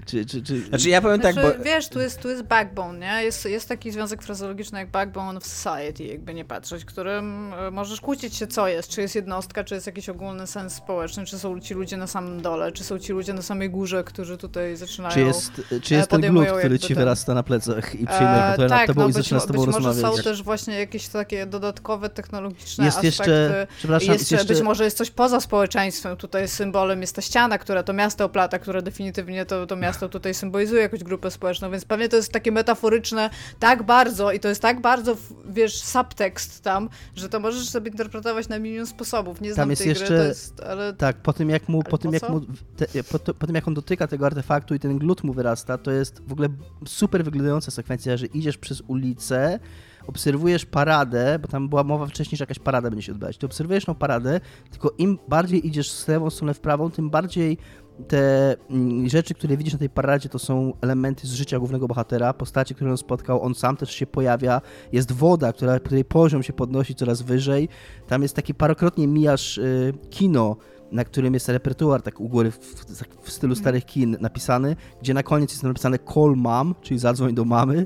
czy, 0.05 0.25
czy, 0.25 0.43
czy... 0.43 0.61
Znaczy 0.61 0.89
ja 0.89 1.01
powiem 1.01 1.21
tak, 1.21 1.33
znaczy, 1.33 1.47
tak, 1.47 1.57
bo... 1.57 1.63
Wiesz, 1.63 1.89
tu 1.89 1.99
jest, 1.99 2.21
tu 2.21 2.29
jest 2.29 2.43
backbone, 2.43 2.99
nie? 2.99 3.23
Jest, 3.23 3.45
jest 3.45 3.69
taki 3.69 3.91
związek 3.91 4.23
frazologiczny 4.23 4.79
jak 4.79 4.91
backbone 4.91 5.37
of 5.37 5.45
society, 5.45 6.03
jakby 6.03 6.33
nie 6.33 6.45
patrzeć, 6.45 6.85
którym 6.85 7.53
e, 7.53 7.71
możesz 7.71 8.01
kłócić 8.01 8.35
się, 8.35 8.47
co 8.47 8.67
jest, 8.67 8.89
czy 8.89 9.01
jest 9.01 9.15
jednostka, 9.15 9.63
czy 9.63 9.75
jest 9.75 9.87
jakiś 9.87 10.09
ogólny 10.09 10.47
sens 10.47 10.73
społeczny, 10.73 11.25
czy 11.25 11.39
są 11.39 11.59
ci 11.59 11.73
ludzie 11.73 11.97
na 11.97 12.07
samym 12.07 12.41
dole, 12.41 12.71
czy 12.71 12.83
są 12.83 12.99
ci 12.99 13.13
ludzie 13.13 13.33
na 13.33 13.41
samej 13.41 13.69
górze, 13.69 14.03
którzy 14.03 14.37
tutaj 14.37 14.75
zaczynają 14.75 15.13
Czy 15.13 15.21
jest, 15.21 15.61
czy 15.81 15.93
jest 15.93 16.09
ten 16.09 16.21
glut, 16.21 16.47
który 16.59 16.79
ci 16.79 16.87
ten... 16.87 16.97
wyrasta 16.97 17.33
na 17.33 17.43
plecach 17.43 17.95
i 17.95 18.05
przyjmuje 18.07 18.43
e, 18.43 18.69
tak, 18.69 18.87
tobą 18.87 19.01
no, 19.01 19.09
i 19.09 19.13
zaczyna 19.13 19.39
z 19.39 19.45
tobą 19.45 19.65
być 19.65 19.75
rozmawiać? 19.75 20.03
może 20.03 20.17
są 20.17 20.23
też 20.23 20.43
właśnie 20.43 20.79
jakieś 20.79 21.07
takie 21.07 21.45
dodatkowe 21.45 22.09
technologiczne 22.09 22.85
jest 22.85 22.97
aspekty. 22.97 23.31
Jeszcze, 23.31 23.67
przepraszam, 23.77 24.13
jest 24.13 24.31
jeszcze... 24.31 24.53
Być 24.53 24.63
może 24.63 24.83
jest 24.83 24.97
coś 24.97 25.11
poza 25.11 25.39
społeczeństwem, 25.39 26.17
tutaj 26.23 26.47
symbolem 26.47 27.01
jest 27.01 27.15
ta 27.15 27.21
ściana, 27.21 27.57
która 27.57 27.83
to 27.83 27.93
miasto 27.93 28.25
oplata, 28.25 28.59
które 28.59 28.81
definitywnie 28.81 29.45
to, 29.45 29.67
to 29.67 29.75
miasto 29.75 30.09
tutaj 30.09 30.33
symbolizuje 30.33 30.81
jakąś 30.81 31.03
grupę 31.03 31.31
społeczną, 31.31 31.71
więc 31.71 31.85
pewnie 31.85 32.09
to 32.09 32.15
jest 32.15 32.31
takie 32.31 32.51
metaforyczne 32.51 33.29
tak 33.59 33.83
bardzo 33.83 34.31
i 34.31 34.39
to 34.39 34.49
jest 34.49 34.61
tak 34.61 34.81
bardzo, 34.81 35.17
wiesz, 35.45 35.81
subtekst 35.81 36.63
tam, 36.63 36.89
że 37.15 37.29
to 37.29 37.39
możesz 37.39 37.69
sobie 37.69 37.91
interpretować 37.91 38.49
na 38.49 38.59
milion 38.59 38.85
sposobów. 38.85 39.41
Nie 39.41 39.53
znam 39.53 39.63
tam 39.63 39.69
jest 39.69 39.81
tej 39.81 39.89
jeszcze, 39.89 40.05
gry, 40.05 40.17
jest, 40.17 40.59
ale... 40.59 40.93
Tak, 40.93 41.15
po 41.17 41.33
tym 41.33 41.49
jak 41.49 41.69
mu, 41.69 41.83
po, 41.83 41.97
tym, 41.97 42.13
jak 42.13 42.29
mu 42.29 42.41
te, 42.77 43.03
po, 43.03 43.19
to, 43.19 43.33
po, 43.33 43.45
tym 43.45 43.55
jak 43.55 43.67
on 43.67 43.73
dotyka 43.73 44.07
tego 44.07 44.25
artefaktu 44.25 44.75
i 44.75 44.79
ten 44.79 44.97
glut 44.97 45.23
mu 45.23 45.33
wyrasta, 45.33 45.77
to 45.77 45.91
jest 45.91 46.21
w 46.27 46.31
ogóle 46.31 46.47
super 46.85 47.23
wyglądająca 47.23 47.71
sekwencja, 47.71 48.17
że 48.17 48.25
idziesz 48.25 48.57
przez 48.57 48.81
ulicę, 48.87 49.59
obserwujesz 50.07 50.65
paradę, 50.65 51.39
bo 51.41 51.47
tam 51.47 51.69
była 51.69 51.83
mowa 51.83 52.05
wcześniej, 52.05 52.37
że 52.37 52.43
jakaś 52.43 52.59
parada 52.59 52.89
będzie 52.89 53.05
się 53.05 53.11
odbywać. 53.11 53.37
Ty 53.37 53.45
obserwujesz 53.45 53.85
tą 53.85 53.95
paradę, 53.95 54.39
tylko 54.71 54.91
im 54.97 55.19
bardziej 55.27 55.67
idziesz 55.67 55.91
z 55.91 56.07
lewą 56.07 56.29
stronę 56.29 56.53
w 56.53 56.59
prawą, 56.59 56.91
tym 56.91 57.09
bardziej 57.09 57.57
te 58.07 58.55
mm, 58.69 59.09
rzeczy, 59.09 59.33
które 59.33 59.57
widzisz 59.57 59.73
na 59.73 59.79
tej 59.79 59.89
paradzie, 59.89 60.29
to 60.29 60.39
są 60.39 60.73
elementy 60.81 61.27
z 61.27 61.33
życia 61.33 61.59
głównego 61.59 61.87
bohatera, 61.87 62.33
postaci, 62.33 62.75
które 62.75 62.91
on 62.91 62.97
spotkał, 62.97 63.41
on 63.41 63.55
sam 63.55 63.77
też 63.77 63.91
się 63.91 64.07
pojawia, 64.07 64.61
jest 64.91 65.11
woda, 65.11 65.53
która, 65.53 65.79
której 65.79 66.05
poziom 66.05 66.43
się 66.43 66.53
podnosi 66.53 66.95
coraz 66.95 67.21
wyżej, 67.21 67.69
tam 68.07 68.21
jest 68.21 68.35
taki 68.35 68.53
parokrotnie 68.53 69.07
mijasz 69.07 69.57
y, 69.57 69.93
kino, 70.09 70.57
na 70.91 71.03
którym 71.03 71.33
jest 71.33 71.49
repertuar 71.49 72.01
tak 72.01 72.19
u 72.19 72.29
góry 72.29 72.51
w, 72.51 72.57
w 73.23 73.31
stylu 73.31 73.51
mhm. 73.51 73.55
starych 73.55 73.85
kin 73.85 74.17
napisany, 74.19 74.75
gdzie 75.01 75.13
na 75.13 75.23
koniec 75.23 75.51
jest 75.51 75.63
napisane 75.63 75.99
call 76.13 76.33
mom, 76.35 76.75
czyli 76.81 76.99
zadzwoń 76.99 77.33
do 77.33 77.45
mamy, 77.45 77.85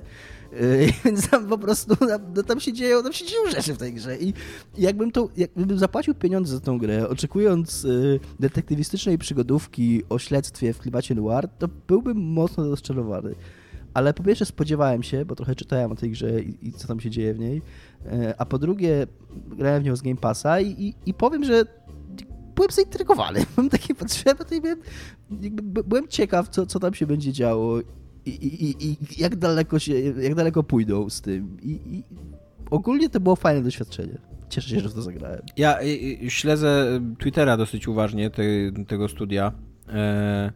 Y, 0.61 0.93
więc 1.05 1.29
tam 1.29 1.47
po 1.47 1.57
prostu 1.57 1.95
no, 2.35 2.43
tam 2.43 2.59
się 2.59 2.73
dzieją, 2.73 3.03
tam 3.03 3.13
się 3.13 3.25
dzieją 3.25 3.51
rzeczy 3.51 3.73
w 3.73 3.77
tej 3.77 3.93
grze. 3.93 4.17
I 4.17 4.33
jakbym 4.77 5.11
to, 5.11 5.29
jakbym 5.37 5.79
zapłacił 5.79 6.15
pieniądze 6.15 6.55
za 6.55 6.59
tą 6.59 6.77
grę, 6.77 7.09
oczekując 7.09 7.85
y, 7.85 8.19
detektywistycznej 8.39 9.17
przygodówki 9.17 10.03
o 10.09 10.19
śledztwie 10.19 10.73
w 10.73 10.79
klimacie 10.79 11.15
noir, 11.15 11.47
to 11.59 11.67
byłbym 11.87 12.17
mocno 12.17 12.69
rozczarowany. 12.69 13.35
Ale 13.93 14.13
po 14.13 14.23
pierwsze 14.23 14.45
spodziewałem 14.45 15.03
się, 15.03 15.25
bo 15.25 15.35
trochę 15.35 15.55
czytałem 15.55 15.91
o 15.91 15.95
tej 15.95 16.11
grze 16.11 16.41
i, 16.41 16.67
i 16.67 16.73
co 16.73 16.87
tam 16.87 16.99
się 16.99 17.09
dzieje 17.09 17.33
w 17.33 17.39
niej, 17.39 17.61
y, 18.05 18.37
a 18.37 18.45
po 18.45 18.59
drugie 18.59 19.07
grałem 19.47 19.83
w 19.83 19.85
nią 19.85 19.95
z 19.95 20.01
Game 20.01 20.15
Passa 20.15 20.59
i, 20.59 20.67
i, 20.67 20.95
i 21.05 21.13
powiem, 21.13 21.43
że 21.43 21.65
byłem 22.55 22.71
zaintrygowany. 22.71 23.45
Mam 23.57 23.69
takie 23.69 23.95
potrzeby, 23.95 24.45
to 24.45 24.61
byłem, 24.61 24.81
byłem 25.85 26.07
ciekaw, 26.07 26.49
co, 26.49 26.65
co 26.65 26.79
tam 26.79 26.93
się 26.93 27.07
będzie 27.07 27.33
działo 27.33 27.79
i, 28.29 28.65
i, 28.69 28.87
i 28.87 28.97
jak 29.17 29.35
daleko 29.35 29.79
się, 29.79 29.93
jak 29.99 30.35
daleko 30.35 30.63
pójdą 30.63 31.09
z 31.09 31.21
tym. 31.21 31.57
I, 31.61 31.71
i 31.71 32.03
ogólnie 32.71 33.09
to 33.09 33.19
było 33.19 33.35
fajne 33.35 33.61
doświadczenie. 33.61 34.17
Cieszę 34.49 34.69
się, 34.69 34.79
że 34.79 34.89
w 34.89 34.93
to 34.93 35.01
zagrałem. 35.01 35.41
Ja 35.57 35.79
śledzę 36.27 37.01
Twittera 37.19 37.57
dosyć 37.57 37.87
uważnie 37.87 38.29
te, 38.29 38.43
tego 38.87 39.07
studia. 39.07 39.51
E, 39.89 40.51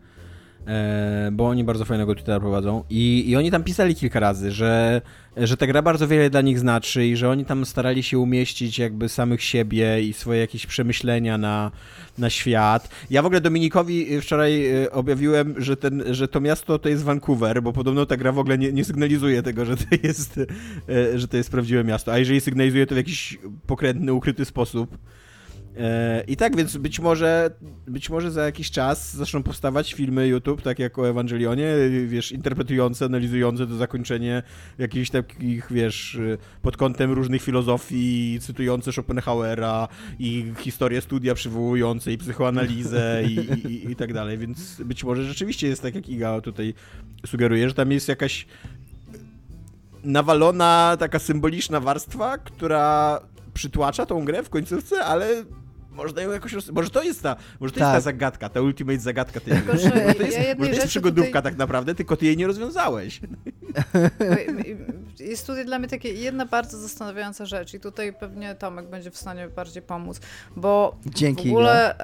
e, 0.67 1.29
bo 1.31 1.47
oni 1.47 1.63
bardzo 1.63 1.85
fajnego 1.85 2.15
Twittera 2.15 2.39
prowadzą 2.39 2.83
i, 2.89 3.29
i 3.29 3.35
oni 3.35 3.51
tam 3.51 3.63
pisali 3.63 3.95
kilka 3.95 4.19
razy, 4.19 4.51
że 4.51 5.01
że 5.37 5.57
ta 5.57 5.67
gra 5.67 5.81
bardzo 5.81 6.07
wiele 6.07 6.29
dla 6.29 6.41
nich 6.41 6.59
znaczy 6.59 7.07
i 7.07 7.15
że 7.15 7.29
oni 7.29 7.45
tam 7.45 7.65
starali 7.65 8.03
się 8.03 8.19
umieścić 8.19 8.79
jakby 8.79 9.09
samych 9.09 9.43
siebie 9.43 10.01
i 10.03 10.13
swoje 10.13 10.39
jakieś 10.39 10.65
przemyślenia 10.65 11.37
na, 11.37 11.71
na 12.17 12.29
świat. 12.29 12.89
Ja 13.09 13.21
w 13.21 13.25
ogóle 13.25 13.41
Dominikowi 13.41 14.13
y, 14.13 14.21
wczoraj 14.21 14.83
y, 14.83 14.91
objawiłem, 14.91 15.55
że, 15.57 15.77
ten, 15.77 16.03
że 16.11 16.27
to 16.27 16.41
miasto 16.41 16.79
to 16.79 16.89
jest 16.89 17.03
Vancouver, 17.03 17.63
bo 17.63 17.73
podobno 17.73 18.05
ta 18.05 18.17
gra 18.17 18.31
w 18.31 18.39
ogóle 18.39 18.57
nie, 18.57 18.73
nie 18.73 18.85
sygnalizuje 18.85 19.43
tego, 19.43 19.65
że 19.65 19.77
to, 19.77 19.83
jest, 20.03 20.37
y, 20.37 21.19
że 21.19 21.27
to 21.27 21.37
jest 21.37 21.51
prawdziwe 21.51 21.83
miasto, 21.83 22.13
a 22.13 22.17
jeżeli 22.17 22.41
sygnalizuje 22.41 22.85
to 22.87 22.95
w 22.95 22.97
jakiś 22.97 23.37
pokrętny, 23.67 24.13
ukryty 24.13 24.45
sposób, 24.45 24.97
I 26.27 26.37
tak 26.37 26.55
więc 26.55 26.77
być 26.77 26.99
może, 26.99 27.51
być 27.87 28.09
może 28.09 28.31
za 28.31 28.45
jakiś 28.45 28.71
czas 28.71 29.13
zaczną 29.13 29.43
powstawać 29.43 29.93
filmy 29.93 30.27
YouTube, 30.27 30.61
tak 30.61 30.79
jak 30.79 30.99
o 30.99 31.09
Ewangelionie, 31.09 31.75
wiesz, 32.07 32.31
interpretujące, 32.31 33.05
analizujące 33.05 33.67
to 33.67 33.75
zakończenie 33.75 34.43
jakichś 34.77 35.09
takich, 35.09 35.67
wiesz, 35.71 36.19
pod 36.61 36.77
kątem 36.77 37.11
różnych 37.11 37.41
filozofii, 37.41 38.39
cytujące 38.41 38.91
Schopenhauera 38.91 39.87
i 40.19 40.53
historię 40.57 41.01
studia 41.01 41.35
przywołujące 41.35 42.13
i 42.13 42.17
psychoanalizę 42.17 43.23
i, 43.27 43.35
i, 43.67 43.91
i 43.91 43.95
tak 43.95 44.13
dalej, 44.13 44.37
więc 44.37 44.81
być 44.81 45.03
może 45.03 45.23
rzeczywiście 45.23 45.67
jest 45.67 45.81
tak, 45.81 45.95
jak 45.95 46.09
Iga 46.09 46.41
tutaj 46.41 46.73
sugeruje, 47.25 47.69
że 47.69 47.75
tam 47.75 47.91
jest 47.91 48.07
jakaś 48.07 48.45
nawalona 50.03 50.97
taka 50.99 51.19
symboliczna 51.19 51.79
warstwa, 51.79 52.37
która 52.37 53.19
przytłacza 53.53 54.05
tą 54.05 54.25
grę 54.25 54.43
w 54.43 54.49
końcówce, 54.49 55.05
ale 55.05 55.43
można 55.91 56.21
ją 56.21 56.31
jakoś 56.31 56.53
roz... 56.53 56.69
Może 56.69 56.89
to 56.89 57.03
jest 57.03 57.23
ta, 57.23 57.35
może 57.59 57.73
to 57.73 57.79
tak. 57.79 57.87
jest 57.87 58.05
ta 58.05 58.11
tak. 58.11 58.15
zagadka, 58.15 58.49
ta 58.49 58.61
ultimate 58.61 58.99
zagadka 58.99 59.39
tej 59.39 59.53
Tylko, 59.53 59.77
że 59.77 59.89
może 59.89 60.13
to 60.13 60.23
jest, 60.23 60.37
ja 60.37 60.55
może 60.57 60.69
to 60.69 60.75
jest 60.75 60.87
przygodówka 60.87 61.29
tutaj... 61.29 61.43
tak 61.43 61.57
naprawdę, 61.57 61.95
tylko 61.95 62.17
ty 62.17 62.25
jej 62.25 62.37
nie 62.37 62.47
rozwiązałeś. 62.47 63.21
Jest 65.19 65.47
tutaj 65.47 65.65
dla 65.65 65.79
mnie 65.79 65.87
takie 65.87 66.13
jedna 66.13 66.45
bardzo 66.45 66.77
zastanawiająca 66.77 67.45
rzecz 67.45 67.73
i 67.73 67.79
tutaj 67.79 68.13
pewnie 68.13 68.55
Tomek 68.55 68.89
będzie 68.89 69.11
w 69.11 69.17
stanie 69.17 69.47
bardziej 69.47 69.83
pomóc, 69.83 70.19
bo 70.55 70.95
Dzięki, 71.05 71.49
w 71.49 71.51
ogóle 71.51 71.95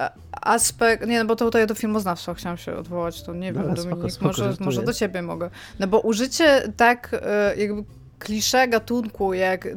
aspekt, 0.42 1.08
nie 1.08 1.20
no 1.20 1.26
bo 1.26 1.36
to 1.36 1.46
tutaj 1.46 1.68
do 1.68 1.76
filmoznawstwa 1.76 2.34
chciałam 2.34 2.58
się 2.58 2.76
odwołać, 2.76 3.24
to 3.24 3.34
nie 3.34 3.52
no, 3.52 3.64
wiem, 3.64 3.74
Dominik, 3.74 3.94
spoko, 3.94 4.10
spoko, 4.10 4.28
może, 4.28 4.54
może 4.60 4.84
do 4.84 4.94
ciebie 4.94 5.22
mogę. 5.22 5.50
No 5.80 5.88
bo 5.88 6.00
użycie 6.00 6.74
tak 6.78 7.22
e, 7.22 7.56
jakby 7.58 7.84
klisze 8.20 8.68
gatunku 8.68 9.34
jak 9.34 9.68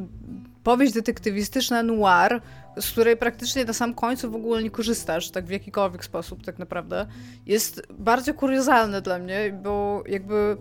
powieść 0.63 0.93
detektywistyczna 0.93 1.83
noir, 1.83 2.41
z 2.79 2.91
której 2.91 3.17
praktycznie 3.17 3.65
na 3.65 3.73
sam 3.73 3.93
końcu 3.93 4.31
w 4.31 4.35
ogóle 4.35 4.63
nie 4.63 4.71
korzystasz, 4.71 5.31
tak 5.31 5.45
w 5.45 5.49
jakikolwiek 5.49 6.05
sposób 6.05 6.45
tak 6.45 6.59
naprawdę, 6.59 7.07
jest 7.45 7.81
bardzo 7.89 8.33
kuriozalne 8.33 9.01
dla 9.01 9.19
mnie, 9.19 9.59
bo 9.63 10.03
jakby 10.07 10.57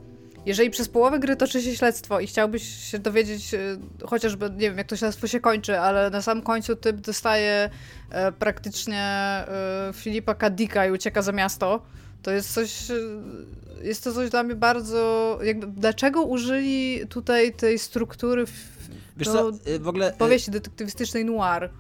jeżeli 0.47 0.71
przez 0.71 0.89
połowę 0.89 1.19
gry 1.19 1.37
toczy 1.37 1.63
się 1.63 1.77
śledztwo 1.77 2.21
i 2.21 2.27
chciałbyś 2.27 2.63
się 2.63 2.99
dowiedzieć 2.99 3.55
e, 3.55 3.59
chociażby, 4.07 4.51
nie 4.51 4.69
wiem, 4.69 4.79
jak 4.79 4.87
to 4.87 4.97
śledztwo 4.97 5.27
się 5.27 5.41
kończy, 5.41 5.79
ale 5.79 6.11
na 6.11 6.23
samym 6.23 6.45
końcu 6.45 6.77
typ 6.77 6.97
dostaje 6.97 7.71
e, 8.11 8.33
praktycznie 8.33 9.03
e, 9.03 9.47
Filipa 9.95 10.35
Kadika 10.35 10.87
i 10.87 10.91
ucieka 10.91 11.23
za 11.23 11.33
miasto, 11.33 11.83
To 12.23 12.31
jest 12.31 12.55
coś, 12.55 12.87
jest 13.83 14.05
to 14.05 14.13
coś 14.13 14.31
dla 14.31 14.43
mnie 14.43 14.55
bardzo, 14.55 15.39
jakby, 15.43 15.67
dlaczego 15.67 16.23
użyli 16.23 17.01
tutaj 17.09 17.53
tej 17.53 17.79
struktury 17.79 18.47
w, 18.47 18.80
Wiesz 19.21 19.29
co, 19.29 19.51
y, 19.71 19.79
w 19.79 19.89
ogóle... 19.89 20.15
Y, 20.15 20.17
powieści 20.17 20.51
detektywistycznej 20.51 21.25
noir? 21.25 21.71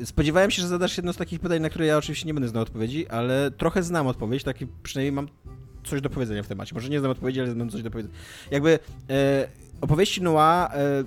Y, 0.00 0.06
spodziewałem 0.06 0.50
się, 0.50 0.62
że 0.62 0.68
zadasz 0.68 0.96
jedno 0.96 1.12
z 1.12 1.16
takich 1.16 1.40
pytań, 1.40 1.62
na 1.62 1.70
które 1.70 1.86
ja 1.86 1.96
oczywiście 1.96 2.26
nie 2.26 2.34
będę 2.34 2.48
znał 2.48 2.62
odpowiedzi, 2.62 3.08
ale 3.08 3.50
trochę 3.50 3.82
znam 3.82 4.06
odpowiedź, 4.06 4.44
taki 4.44 4.66
przynajmniej 4.82 5.12
mam 5.12 5.28
coś 5.84 6.00
do 6.00 6.10
powiedzenia 6.10 6.42
w 6.42 6.48
temacie. 6.48 6.74
Może 6.74 6.88
nie 6.88 7.00
znam 7.00 7.12
odpowiedzi, 7.12 7.40
ale 7.40 7.54
mam 7.54 7.70
coś 7.70 7.82
do 7.82 7.90
powiedzenia. 7.90 8.14
Jakby 8.50 8.78
e, 9.10 9.48
opowieści 9.80 10.22
noir 10.22 10.68
e, 10.72 11.04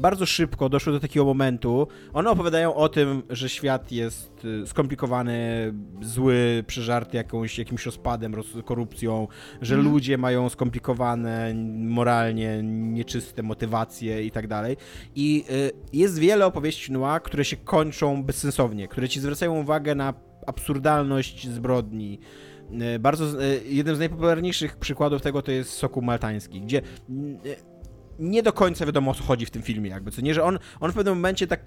bardzo 0.00 0.26
szybko 0.26 0.68
doszły 0.68 0.92
do 0.92 1.00
takiego 1.00 1.26
momentu. 1.26 1.88
One 2.12 2.30
opowiadają 2.30 2.74
o 2.74 2.88
tym, 2.88 3.22
że 3.30 3.48
świat 3.48 3.92
jest 3.92 4.44
y, 4.44 4.66
skomplikowany, 4.66 5.72
zły, 6.02 6.64
przeżarty 6.66 7.16
jakąś, 7.16 7.58
jakimś 7.58 7.86
rozpadem, 7.86 8.34
roz, 8.34 8.46
korupcją, 8.64 9.28
że 9.60 9.74
mm. 9.74 9.86
ludzie 9.92 10.18
mają 10.18 10.48
skomplikowane 10.48 11.54
moralnie, 11.78 12.62
nieczyste 12.62 13.42
motywacje 13.42 14.24
i 14.24 14.30
tak 14.30 14.46
dalej. 14.46 14.76
I 15.14 15.44
y, 15.50 15.72
jest 15.92 16.18
wiele 16.18 16.46
opowieści 16.46 16.92
noir, 16.92 17.22
które 17.22 17.44
się 17.44 17.56
kończą 17.56 18.22
bezsensownie, 18.22 18.88
które 18.88 19.08
ci 19.08 19.20
zwracają 19.20 19.60
uwagę 19.60 19.94
na 19.94 20.14
absurdalność 20.46 21.48
zbrodni. 21.48 22.18
Y, 22.94 22.98
bardzo, 22.98 23.24
jeden 23.64 23.96
z 23.96 23.98
najpopularniejszych 23.98 24.76
przykładów 24.76 25.22
tego 25.22 25.42
to 25.42 25.52
jest 25.52 25.70
Sokół 25.70 26.02
Maltański, 26.02 26.60
gdzie 26.60 26.82
nie 28.20 28.42
do 28.42 28.52
końca 28.52 28.86
wiadomo 28.86 29.10
o 29.10 29.14
co 29.14 29.24
chodzi 29.24 29.46
w 29.46 29.50
tym 29.50 29.62
filmie, 29.62 29.90
jakby, 29.90 30.10
co 30.10 30.20
nie, 30.20 30.34
że 30.34 30.44
on, 30.44 30.58
on 30.80 30.92
w 30.92 30.94
pewnym 30.94 31.14
momencie 31.14 31.46
tak, 31.46 31.60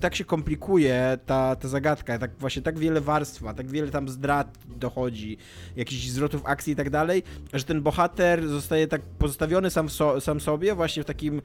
tak 0.00 0.14
się 0.14 0.24
komplikuje, 0.24 1.18
ta, 1.26 1.56
ta 1.56 1.68
zagadka, 1.68 2.18
tak 2.18 2.30
właśnie 2.38 2.62
tak 2.62 2.78
wiele 2.78 3.00
warstwa, 3.00 3.54
tak 3.54 3.70
wiele 3.70 3.90
tam 3.90 4.08
zdrad 4.08 4.58
dochodzi, 4.76 5.38
jakichś 5.76 6.08
zwrotów 6.08 6.46
akcji 6.46 6.72
i 6.72 6.76
tak 6.76 6.90
dalej, 6.90 7.22
że 7.54 7.64
ten 7.64 7.82
bohater 7.82 8.48
zostaje 8.48 8.86
tak 8.86 9.02
pozostawiony 9.02 9.70
sam, 9.70 9.88
so, 9.88 10.20
sam 10.20 10.40
sobie 10.40 10.74
właśnie 10.74 11.02
w 11.02 11.06
takim, 11.06 11.38
e, 11.38 11.40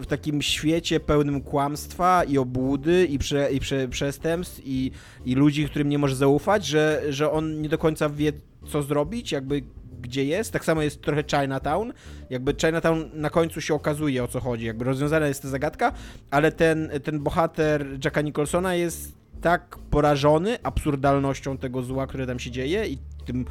w 0.00 0.06
takim 0.08 0.42
świecie 0.42 1.00
pełnym 1.00 1.40
kłamstwa 1.40 2.24
i 2.24 2.38
obłudy 2.38 3.06
i, 3.06 3.18
prze, 3.18 3.52
i 3.52 3.60
prze, 3.60 3.88
przestępstw 3.88 4.60
i, 4.64 4.90
i 5.24 5.34
ludzi, 5.34 5.68
którym 5.68 5.88
nie 5.88 5.98
może 5.98 6.16
zaufać, 6.16 6.66
że, 6.66 7.02
że 7.08 7.30
on 7.30 7.62
nie 7.62 7.68
do 7.68 7.78
końca 7.78 8.08
wie 8.08 8.32
co 8.68 8.82
zrobić, 8.82 9.32
jakby 9.32 9.62
gdzie 10.00 10.24
jest. 10.24 10.52
Tak 10.52 10.64
samo 10.64 10.82
jest 10.82 11.02
trochę 11.02 11.24
Chinatown. 11.30 11.92
Jakby 12.30 12.54
Chinatown 12.60 13.10
na 13.14 13.30
końcu 13.30 13.60
się 13.60 13.74
okazuje 13.74 14.24
o 14.24 14.28
co 14.28 14.40
chodzi, 14.40 14.66
jakby 14.66 14.84
rozwiązana 14.84 15.26
jest 15.26 15.42
ta 15.42 15.48
zagadka, 15.48 15.92
ale 16.30 16.52
ten, 16.52 16.90
ten 17.04 17.20
bohater 17.20 17.86
Jacka 18.04 18.20
Nicholsona 18.20 18.74
jest 18.74 19.22
tak 19.40 19.78
porażony 19.90 20.58
absurdalnością 20.62 21.58
tego 21.58 21.82
zła, 21.82 22.06
które 22.06 22.26
tam 22.26 22.38
się 22.38 22.50
dzieje 22.50 22.86
i 22.86 22.98
tym 23.26 23.44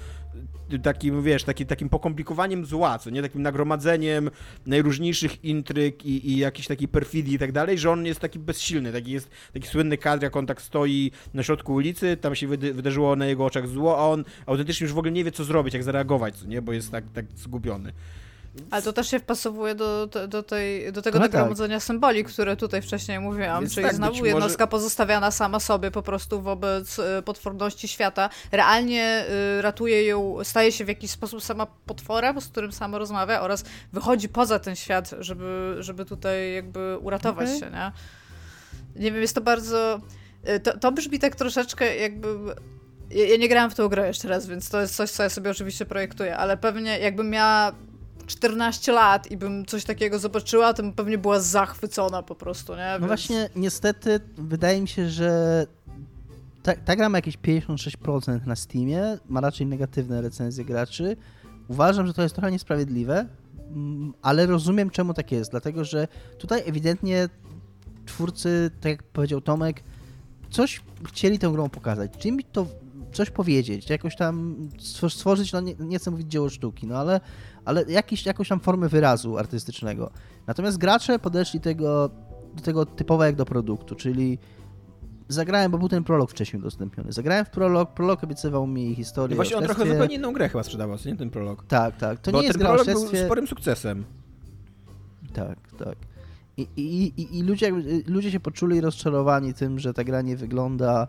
takim, 0.80 1.24
wiesz, 1.24 1.44
taki, 1.44 1.66
takim 1.66 1.90
pokomplikowaniem 1.90 2.66
zła, 2.66 3.00
co 3.00 3.10
nie, 3.10 3.22
takim 3.22 3.42
nagromadzeniem 3.42 4.32
najróżniejszych 4.66 5.46
intryg 5.46 6.06
i, 6.06 6.32
i 6.32 6.38
jakiejś 6.38 6.68
takiej 6.68 6.88
perfidii 6.88 7.34
i 7.36 7.40
tak 7.40 7.52
dalej, 7.52 7.78
że 7.78 7.92
on 7.92 8.06
jest 8.06 8.20
taki 8.20 8.40
bezsilny, 8.40 8.92
taki 8.92 9.12
jest 9.12 9.30
taki 9.54 9.68
słynny 9.68 9.98
kadr, 9.98 10.24
jak 10.24 10.36
on 10.36 10.46
tak 10.46 10.62
stoi 10.62 11.12
na 11.34 11.44
środku 11.44 11.74
ulicy, 11.74 12.18
tam 12.18 12.36
się 12.36 12.48
wydarzyło 12.48 13.16
na 13.16 13.26
jego 13.26 13.46
oczach 13.46 13.68
zło, 13.68 13.98
a 14.00 14.08
on 14.08 14.24
autentycznie 14.46 14.86
już 14.86 14.94
w 14.94 14.98
ogóle 14.98 15.12
nie 15.12 15.24
wie, 15.24 15.32
co 15.32 15.44
zrobić, 15.44 15.74
jak 15.74 15.84
zareagować, 15.84 16.36
co 16.36 16.48
nie, 16.48 16.62
bo 16.62 16.74
jest 16.74 16.92
tak, 16.92 17.04
tak 17.14 17.26
zgubiony. 17.36 17.94
Ale 18.72 18.82
to 18.82 18.94
też 18.94 19.10
się 19.10 19.20
wpasowuje 19.20 19.76
do, 19.76 20.08
do, 20.28 20.44
tej, 20.44 20.94
do 20.94 21.02
tego 21.02 21.20
no 21.20 21.26
nagromadzenia 21.26 21.76
tak. 21.76 21.84
symboli, 21.84 22.24
które 22.24 22.58
tutaj 22.58 22.82
wcześniej 22.82 23.20
mówiłam, 23.20 23.64
Więc 23.64 23.74
czyli 23.74 23.86
tak, 23.86 23.96
znowu 23.96 24.26
jednostka 24.26 24.64
może... 24.64 24.72
pozostawiana 24.72 25.32
sama 25.32 25.60
sobie 25.60 25.92
po 25.92 26.02
prostu 26.02 26.42
wobec 26.42 27.00
y, 27.00 27.04
potworności 27.26 27.88
świata. 27.88 28.30
Realnie 28.52 29.26
y, 29.58 29.62
ratuje 29.62 30.06
ją, 30.06 30.44
staje 30.44 30.72
się 30.72 30.86
w 30.86 30.88
jakiś 30.88 31.12
sposób 31.12 31.44
sama 31.44 31.68
potworem, 31.86 32.42
z 32.42 32.48
którym 32.48 32.72
sama 32.72 32.98
rozmawia 32.98 33.42
oraz 33.42 33.64
wychodzi 33.94 34.30
poza 34.30 34.60
ten 34.60 34.76
świat, 34.76 35.12
żeby, 35.20 35.76
żeby 35.80 36.06
tutaj 36.06 36.54
jakby 36.54 36.98
uratować 37.02 37.48
okay. 37.48 37.60
się, 37.60 37.72
nie? 37.72 37.92
Nie 38.96 39.12
wiem, 39.12 39.22
jest 39.22 39.36
to 39.36 39.42
bardzo... 39.42 40.02
Y, 40.50 40.60
to, 40.60 40.78
to 40.78 40.92
brzmi 40.92 41.20
tak 41.20 41.36
troszeczkę 41.36 41.96
jakby 41.98 42.28
ja 43.12 43.38
nie 43.38 43.50
grałam 43.50 43.72
w 43.72 43.76
tą 43.76 43.88
grę 43.88 44.08
jeszcze 44.08 44.28
raz, 44.28 44.48
więc 44.48 44.70
to 44.70 44.82
jest 44.82 44.96
coś, 44.96 45.12
co 45.12 45.24
ja 45.24 45.30
sobie 45.30 45.52
oczywiście 45.52 45.86
projektuję, 45.86 46.38
ale 46.38 46.58
pewnie 46.58 47.00
jakbym 47.00 47.30
miała 47.30 47.72
14 48.26 48.92
lat 48.92 49.32
i 49.32 49.38
bym 49.38 49.66
coś 49.66 49.84
takiego 49.84 50.20
zobaczyła, 50.20 50.74
to 50.74 50.84
bym 50.84 50.94
pewnie 50.94 51.18
była 51.18 51.40
zachwycona 51.40 52.24
po 52.24 52.36
prostu, 52.36 52.76
nie? 52.76 52.98
No 53.02 53.08
właśnie, 53.08 53.50
niestety, 53.56 54.20
wydaje 54.38 54.82
mi 54.82 54.88
się, 54.88 55.10
że 55.10 55.66
ta, 56.64 56.76
ta 56.76 56.96
gra 56.96 57.10
ma 57.10 57.18
jakieś 57.18 57.38
56% 57.38 58.48
na 58.48 58.56
Steamie, 58.56 59.18
ma 59.30 59.42
raczej 59.42 59.68
negatywne 59.68 60.22
recenzje 60.22 60.66
graczy. 60.66 61.18
Uważam, 61.68 62.08
że 62.08 62.14
to 62.14 62.22
jest 62.22 62.36
trochę 62.36 62.52
niesprawiedliwe, 62.52 63.28
mm, 63.70 64.14
ale 64.22 64.46
rozumiem, 64.46 64.90
czemu 64.90 65.14
tak 65.14 65.32
jest, 65.32 65.52
dlatego 65.52 65.86
że 65.86 66.08
tutaj 66.38 66.62
ewidentnie 66.66 67.30
twórcy, 68.06 68.72
tak 68.82 68.92
jak 68.92 69.04
powiedział 69.04 69.42
Tomek, 69.42 69.84
coś 70.50 70.82
chcieli 71.08 71.40
tą 71.40 71.52
grą 71.52 71.70
pokazać. 71.70 72.12
Czyli 72.18 72.44
to 72.44 72.66
coś 73.14 73.30
powiedzieć, 73.30 73.90
jakoś 73.90 74.16
tam 74.16 74.56
stworzyć, 75.10 75.54
no 75.54 75.62
nie, 75.62 75.76
nie 75.80 76.00
chcę 76.00 76.12
mówić 76.12 76.28
dzieło 76.28 76.50
sztuki, 76.50 76.88
no 76.88 76.98
ale, 76.98 77.20
ale 77.66 77.84
jakiś, 77.84 78.26
jakąś 78.26 78.48
tam 78.48 78.60
formę 78.60 78.90
wyrazu 78.90 79.38
artystycznego. 79.38 80.12
Natomiast 80.48 80.78
gracze 80.78 81.20
podeszli 81.20 81.60
tego, 81.60 82.10
do 82.56 82.62
tego 82.62 82.86
typowo 82.86 83.26
jak 83.26 83.36
do 83.36 83.46
produktu, 83.46 83.96
czyli 83.96 84.38
zagrałem, 85.28 85.72
bo 85.72 85.78
był 85.78 85.90
ten 85.90 86.04
prolog 86.04 86.32
wcześniej 86.32 86.60
udostępniony. 86.60 87.12
Zagrałem 87.12 87.46
w 87.46 87.50
prolog, 87.50 87.94
prolog 87.94 88.24
obiecywał 88.24 88.68
mi 88.68 88.96
historię. 88.96 89.36
No 89.36 89.36
właśnie 89.36 89.58
on 89.58 89.64
trochę 89.64 89.88
zupełnie 89.88 90.16
inną 90.16 90.34
grę 90.34 90.50
chyba 90.50 90.64
sprzedawał, 90.64 90.98
co 90.98 91.10
nie 91.10 91.16
ten 91.16 91.30
prolog. 91.30 91.66
Tak, 91.68 91.98
tak. 91.98 92.20
To 92.20 92.32
bo 92.32 92.38
nie 92.38 92.48
jest 92.48 92.60
ten 92.60 92.68
prolog 92.68 92.86
był 92.86 93.08
sporym 93.26 93.48
sukcesem. 93.48 94.06
Tak, 95.34 95.58
tak. 95.78 95.96
I, 96.58 96.68
i, 96.76 97.22
i, 97.22 97.38
i 97.38 97.44
ludzie, 97.44 97.72
ludzie 98.08 98.32
się 98.32 98.40
poczuli 98.40 98.82
rozczarowani 98.82 99.54
tym, 99.54 99.80
że 99.80 99.94
ta 99.94 100.04
gra 100.04 100.22
nie 100.22 100.38
wygląda 100.38 101.08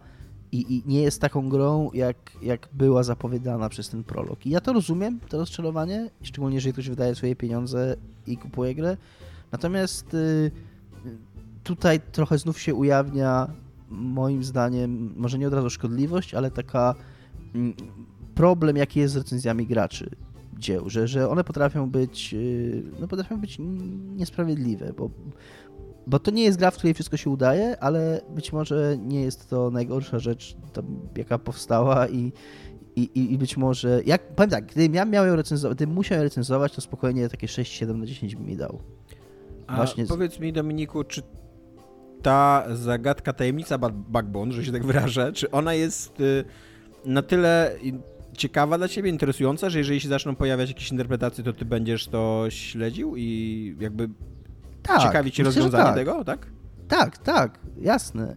i, 0.53 0.75
i, 0.77 0.83
nie 0.87 1.03
jest 1.03 1.21
taką 1.21 1.49
grą, 1.49 1.91
jak, 1.95 2.17
jak 2.43 2.69
była 2.73 3.03
zapowiadana 3.03 3.69
przez 3.69 3.89
ten 3.89 4.05
prolog. 4.05 4.47
I 4.47 4.51
ja 4.51 4.61
to 4.61 4.73
rozumiem, 4.73 5.21
to 5.29 5.39
rozczarowanie, 5.39 6.11
szczególnie 6.23 6.55
jeżeli 6.55 6.73
ktoś 6.73 6.89
wydaje 6.89 7.15
swoje 7.15 7.37
pieniądze 7.37 7.97
i 8.27 8.37
kupuje 8.37 8.75
grę. 8.75 8.97
Natomiast 9.53 10.15
y, 10.15 10.51
tutaj 11.65 12.01
trochę 12.13 12.39
znów 12.39 12.61
się 12.61 12.75
ujawnia, 12.75 13.49
moim 13.91 14.45
zdaniem, 14.45 15.15
może 15.17 15.39
nie 15.39 15.49
od 15.49 15.55
razu 15.55 15.71
szkodliwość, 15.71 16.35
ale 16.35 16.51
taka 16.51 16.95
mm, 17.55 17.75
problem, 18.35 18.77
jaki 18.77 19.01
jest 19.01 19.15
z 19.15 19.17
recenzjami 19.17 19.67
graczy 19.67 20.11
dzieł, 20.59 20.91
że, 20.91 21.09
że 21.09 21.29
one 21.29 21.45
potrafią 21.45 21.91
być, 21.91 22.35
y, 22.35 22.83
no 23.01 23.09
potrafią 23.09 23.41
być 23.41 23.59
niesprawiedliwe, 24.17 24.93
bo 24.93 25.11
bo 26.07 26.19
to 26.19 26.31
nie 26.31 26.45
jest 26.45 26.59
gra, 26.59 26.71
w 26.71 26.77
której 26.77 26.95
wszystko 26.95 27.17
się 27.17 27.31
udaje, 27.31 27.81
ale 27.81 28.21
być 28.29 28.53
może 28.53 28.97
nie 28.99 29.23
jest 29.23 29.51
to 29.51 29.71
najgorsza 29.71 30.19
rzecz, 30.19 30.57
tam, 30.73 30.85
jaka 31.17 31.39
powstała 31.39 32.09
i, 32.09 32.33
i, 32.97 33.33
i 33.33 33.39
być 33.39 33.57
może, 33.57 34.01
jak, 34.07 34.35
powiem 34.35 34.51
tak, 34.51 34.67
gdybym 34.67 34.95
ja 34.95 35.05
miał 35.05 35.27
ją 35.27 35.37
recenzować, 35.37 35.77
gdybym 35.77 35.95
musiał 35.95 36.19
ją 36.19 36.25
recenzować, 36.25 36.73
to 36.73 36.81
spokojnie 36.81 37.29
takie 37.29 37.47
6-7 37.47 37.95
na 37.95 38.07
10 38.07 38.37
by 38.37 38.45
mi 38.45 38.57
dał. 38.57 38.81
A 39.67 39.77
Właśnie 39.77 40.07
powiedz 40.07 40.41
mi 40.41 40.53
Dominiku, 40.53 41.05
czy 41.05 41.23
ta 42.23 42.65
zagadka, 42.75 43.33
tajemnica 43.33 43.79
Backbone, 44.09 44.53
że 44.53 44.65
się 44.65 44.73
tak 44.73 44.87
wyrażę, 44.87 45.33
czy 45.33 45.51
ona 45.51 45.75
jest 45.75 46.21
y, 46.21 46.45
na 47.05 47.23
tyle 47.23 47.77
ciekawa 48.37 48.79
dla 48.79 48.89
ciebie, 48.89 49.11
interesująca, 49.11 49.71
że 49.71 49.79
jeżeli 49.79 50.01
się 50.01 50.09
zaczną 50.09 50.35
pojawiać 50.35 50.69
jakieś 50.69 50.91
interpretacje, 50.91 51.45
to 51.45 51.53
ty 51.53 51.65
będziesz 51.65 52.09
to 52.09 52.45
śledził 52.49 53.17
i 53.17 53.77
jakby 53.81 54.09
tak, 54.83 55.03
Ciekawi 55.03 55.33
cię 55.33 55.43
rozwiązanie 55.43 55.85
tak. 55.85 55.95
tego, 55.95 56.25
tak? 56.25 56.47
Tak, 56.93 57.19
tak, 57.19 57.59
jasne. 57.81 58.37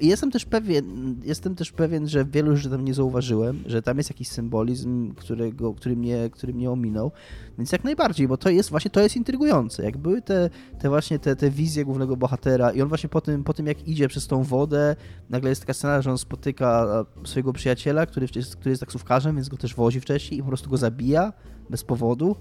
Jestem 0.00 0.30
też 0.30 0.44
pewien, 0.44 1.16
jestem 1.24 1.54
też 1.54 1.72
pewien, 1.72 2.08
że 2.08 2.24
wielu 2.24 2.56
rzeczy 2.56 2.70
tam 2.70 2.84
nie 2.84 2.94
zauważyłem, 2.94 3.62
że 3.66 3.82
tam 3.82 3.96
jest 3.96 4.10
jakiś 4.10 4.28
symbolizm, 4.28 5.14
którego, 5.14 5.74
który, 5.74 5.96
mnie, 5.96 6.30
który 6.32 6.54
mnie 6.54 6.70
ominął, 6.70 7.12
więc 7.58 7.72
jak 7.72 7.84
najbardziej, 7.84 8.28
bo 8.28 8.36
to 8.36 8.50
jest 8.50 8.70
właśnie, 8.70 8.90
to 8.90 9.00
jest 9.00 9.16
intrygujące. 9.16 9.84
Jak 9.84 9.98
były 9.98 10.22
te, 10.22 10.50
te 10.78 10.88
właśnie 10.88 11.18
te, 11.18 11.36
te 11.36 11.50
wizje 11.50 11.84
głównego 11.84 12.16
bohatera 12.16 12.70
i 12.70 12.82
on 12.82 12.88
właśnie 12.88 13.08
po 13.08 13.20
tym, 13.20 13.44
po 13.44 13.54
tym, 13.54 13.66
jak 13.66 13.88
idzie 13.88 14.08
przez 14.08 14.26
tą 14.26 14.42
wodę, 14.42 14.96
nagle 15.30 15.50
jest 15.50 15.62
taka 15.62 15.74
scena, 15.74 16.02
że 16.02 16.10
on 16.10 16.18
spotyka 16.18 16.86
swojego 17.24 17.52
przyjaciela, 17.52 18.06
który, 18.06 18.28
który 18.28 18.70
jest 18.70 18.80
taksówkarzem, 18.80 19.36
więc 19.36 19.48
go 19.48 19.56
też 19.56 19.74
wozi 19.74 20.00
wcześniej 20.00 20.40
i 20.40 20.42
po 20.42 20.48
prostu 20.48 20.70
go 20.70 20.76
zabija 20.76 21.32
bez 21.70 21.84
powodu 21.84 22.36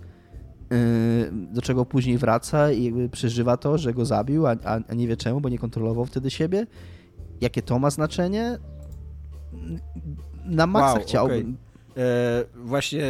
do 1.32 1.62
czego 1.62 1.86
później 1.86 2.18
wraca 2.18 2.72
i 2.72 2.84
jakby 2.84 3.10
przeżywa 3.10 3.58
to, 3.58 3.78
że 3.78 3.94
go 3.94 4.06
zabił, 4.06 4.48
a, 4.48 4.56
a 4.88 4.94
nie 4.94 5.08
wie 5.08 5.18
czemu, 5.18 5.42
bo 5.42 5.50
nie 5.50 5.60
kontrolował 5.60 6.06
wtedy 6.06 6.32
siebie. 6.32 6.68
Jakie 7.42 7.62
to 7.62 7.80
ma 7.80 7.90
znaczenie? 7.90 8.58
Na 10.46 10.68
maksa 10.68 10.94
wow, 10.94 11.02
chciałbym. 11.04 11.58
Okay. 11.92 12.04
E, 12.04 12.44
właśnie 12.56 13.04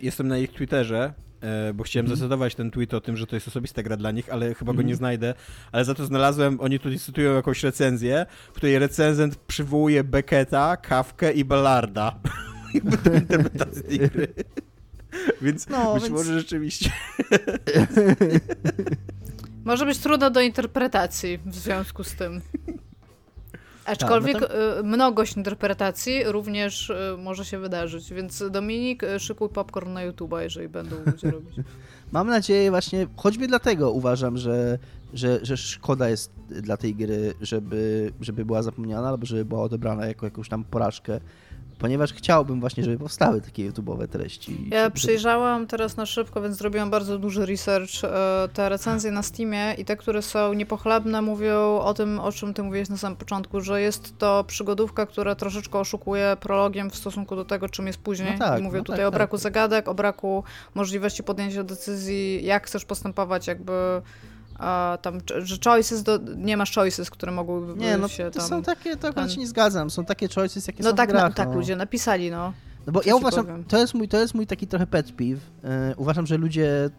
jestem 0.00 0.28
na 0.28 0.38
ich 0.38 0.52
Twitterze, 0.52 1.12
e, 1.40 1.74
bo 1.74 1.84
chciałem 1.84 2.06
mm. 2.06 2.16
zdecydować 2.16 2.54
ten 2.54 2.70
tweet 2.70 2.94
o 2.94 3.00
tym, 3.00 3.16
że 3.16 3.26
to 3.26 3.36
jest 3.36 3.48
osobista 3.48 3.82
gra 3.82 3.96
dla 3.96 4.10
nich, 4.10 4.32
ale 4.32 4.54
chyba 4.54 4.70
mm. 4.70 4.76
go 4.76 4.82
nie 4.82 4.92
mhm. 4.92 4.98
znajdę. 4.98 5.34
Ale 5.72 5.84
za 5.84 5.94
to 5.94 6.06
znalazłem, 6.06 6.60
oni 6.60 6.78
tutaj 6.78 6.98
cytują 6.98 7.34
jakąś 7.34 7.62
recenzję, 7.62 8.26
w 8.48 8.52
której 8.52 8.78
recenzent 8.78 9.36
przywołuje 9.36 10.04
Becketa, 10.04 10.76
Kawkę 10.76 11.32
i 11.32 11.44
Ballarda. 11.44 12.20
jakby 12.74 12.96
do 12.96 13.14
interpretacji 13.14 13.98
gry. 13.98 14.34
Więc 15.42 15.68
no, 15.68 15.94
być 15.94 16.02
więc... 16.02 16.14
może 16.14 16.38
rzeczywiście. 16.38 16.90
Może 19.64 19.86
być 19.86 19.98
trudno 19.98 20.30
do 20.30 20.40
interpretacji 20.40 21.38
w 21.46 21.54
związku 21.54 22.04
z 22.04 22.14
tym. 22.14 22.40
Aczkolwiek 23.84 24.40
tak, 24.40 24.42
no 24.42 24.48
to... 24.48 24.82
mnogość 24.82 25.36
interpretacji 25.36 26.24
również 26.24 26.92
może 27.18 27.44
się 27.44 27.58
wydarzyć, 27.58 28.12
więc 28.12 28.44
Dominik, 28.50 29.02
szykuj 29.18 29.48
popcorn 29.48 29.92
na 29.92 30.02
YouTube, 30.02 30.34
jeżeli 30.40 30.68
będą 30.68 30.96
ludzie 31.06 31.30
robić. 31.36 31.54
Mam 32.12 32.28
nadzieję 32.28 32.70
właśnie, 32.70 33.06
choćby 33.16 33.48
dlatego 33.48 33.90
uważam, 33.90 34.38
że, 34.38 34.78
że, 35.14 35.38
że 35.42 35.56
szkoda 35.56 36.08
jest 36.08 36.32
dla 36.48 36.76
tej 36.76 36.94
gry, 36.94 37.34
żeby, 37.40 38.12
żeby 38.20 38.44
była 38.44 38.62
zapomniana 38.62 39.08
albo 39.08 39.26
żeby 39.26 39.44
była 39.44 39.62
odebrana 39.62 40.06
jako 40.06 40.26
jakąś 40.26 40.48
tam 40.48 40.64
porażkę 40.64 41.20
ponieważ 41.80 42.12
chciałbym 42.12 42.60
właśnie, 42.60 42.84
żeby 42.84 42.98
powstały 42.98 43.40
takie 43.40 43.70
YouTube'owe 43.70 44.08
treści. 44.08 44.68
Ja 44.70 44.90
przyjrzałam 44.90 45.66
teraz 45.66 45.96
na 45.96 46.06
szybko, 46.06 46.42
więc 46.42 46.56
zrobiłam 46.56 46.90
bardzo 46.90 47.18
duży 47.18 47.46
research. 47.46 48.04
E, 48.04 48.48
te 48.52 48.68
recenzje 48.68 49.10
na 49.10 49.22
Steamie 49.22 49.74
i 49.78 49.84
te, 49.84 49.96
które 49.96 50.22
są 50.22 50.52
niepochlebne, 50.52 51.22
mówią 51.22 51.78
o 51.78 51.94
tym, 51.94 52.20
o 52.20 52.32
czym 52.32 52.54
ty 52.54 52.62
mówiłeś 52.62 52.88
na 52.88 52.96
samym 52.96 53.16
początku, 53.16 53.60
że 53.60 53.80
jest 53.80 54.18
to 54.18 54.44
przygodówka, 54.44 55.06
która 55.06 55.34
troszeczkę 55.34 55.78
oszukuje 55.78 56.36
prologiem 56.40 56.90
w 56.90 56.96
stosunku 56.96 57.36
do 57.36 57.44
tego, 57.44 57.68
czym 57.68 57.86
jest 57.86 57.98
później. 57.98 58.32
No 58.32 58.38
tak, 58.38 58.62
mówię 58.62 58.78
no 58.78 58.84
tutaj 58.84 59.00
tak, 59.00 59.08
o 59.08 59.10
braku 59.10 59.36
tak. 59.36 59.42
zagadek, 59.42 59.88
o 59.88 59.94
braku 59.94 60.44
możliwości 60.74 61.22
podjęcia 61.22 61.64
decyzji, 61.64 62.44
jak 62.44 62.66
chcesz 62.66 62.84
postępować, 62.84 63.46
jakby 63.46 63.72
tam, 65.02 65.18
że 65.42 65.56
choices, 65.64 66.02
do, 66.02 66.18
nie 66.36 66.56
masz 66.56 66.74
choices, 66.74 67.10
które 67.10 67.32
mogłyby 67.32 67.80
nie, 67.80 67.96
no, 67.96 68.08
się 68.08 68.30
tam... 68.30 68.48
są 68.48 68.62
takie, 68.62 68.96
to 68.96 69.08
akurat 69.08 69.26
ten... 69.26 69.34
się 69.34 69.40
nie 69.40 69.46
zgadzam, 69.46 69.90
są 69.90 70.04
takie 70.04 70.28
choices, 70.28 70.66
jakie 70.66 70.82
no 70.82 70.90
są 70.90 70.96
tak, 70.96 71.08
w 71.08 71.12
grach, 71.12 71.28
no 71.28 71.34
tak, 71.34 71.54
ludzie 71.54 71.76
napisali, 71.76 72.30
no. 72.30 72.52
No 72.86 72.92
bo 72.92 73.00
ja 73.04 73.16
uważam, 73.16 73.64
to 73.64 73.78
jest, 73.78 73.94
mój, 73.94 74.08
to 74.08 74.18
jest 74.18 74.34
mój 74.34 74.46
taki 74.46 74.66
trochę 74.66 74.86
pet 74.86 75.12
peeve. 75.12 75.40
Yy, 75.62 75.70
uważam, 75.96 76.26
że 76.26 76.36
ludzie, 76.36 76.90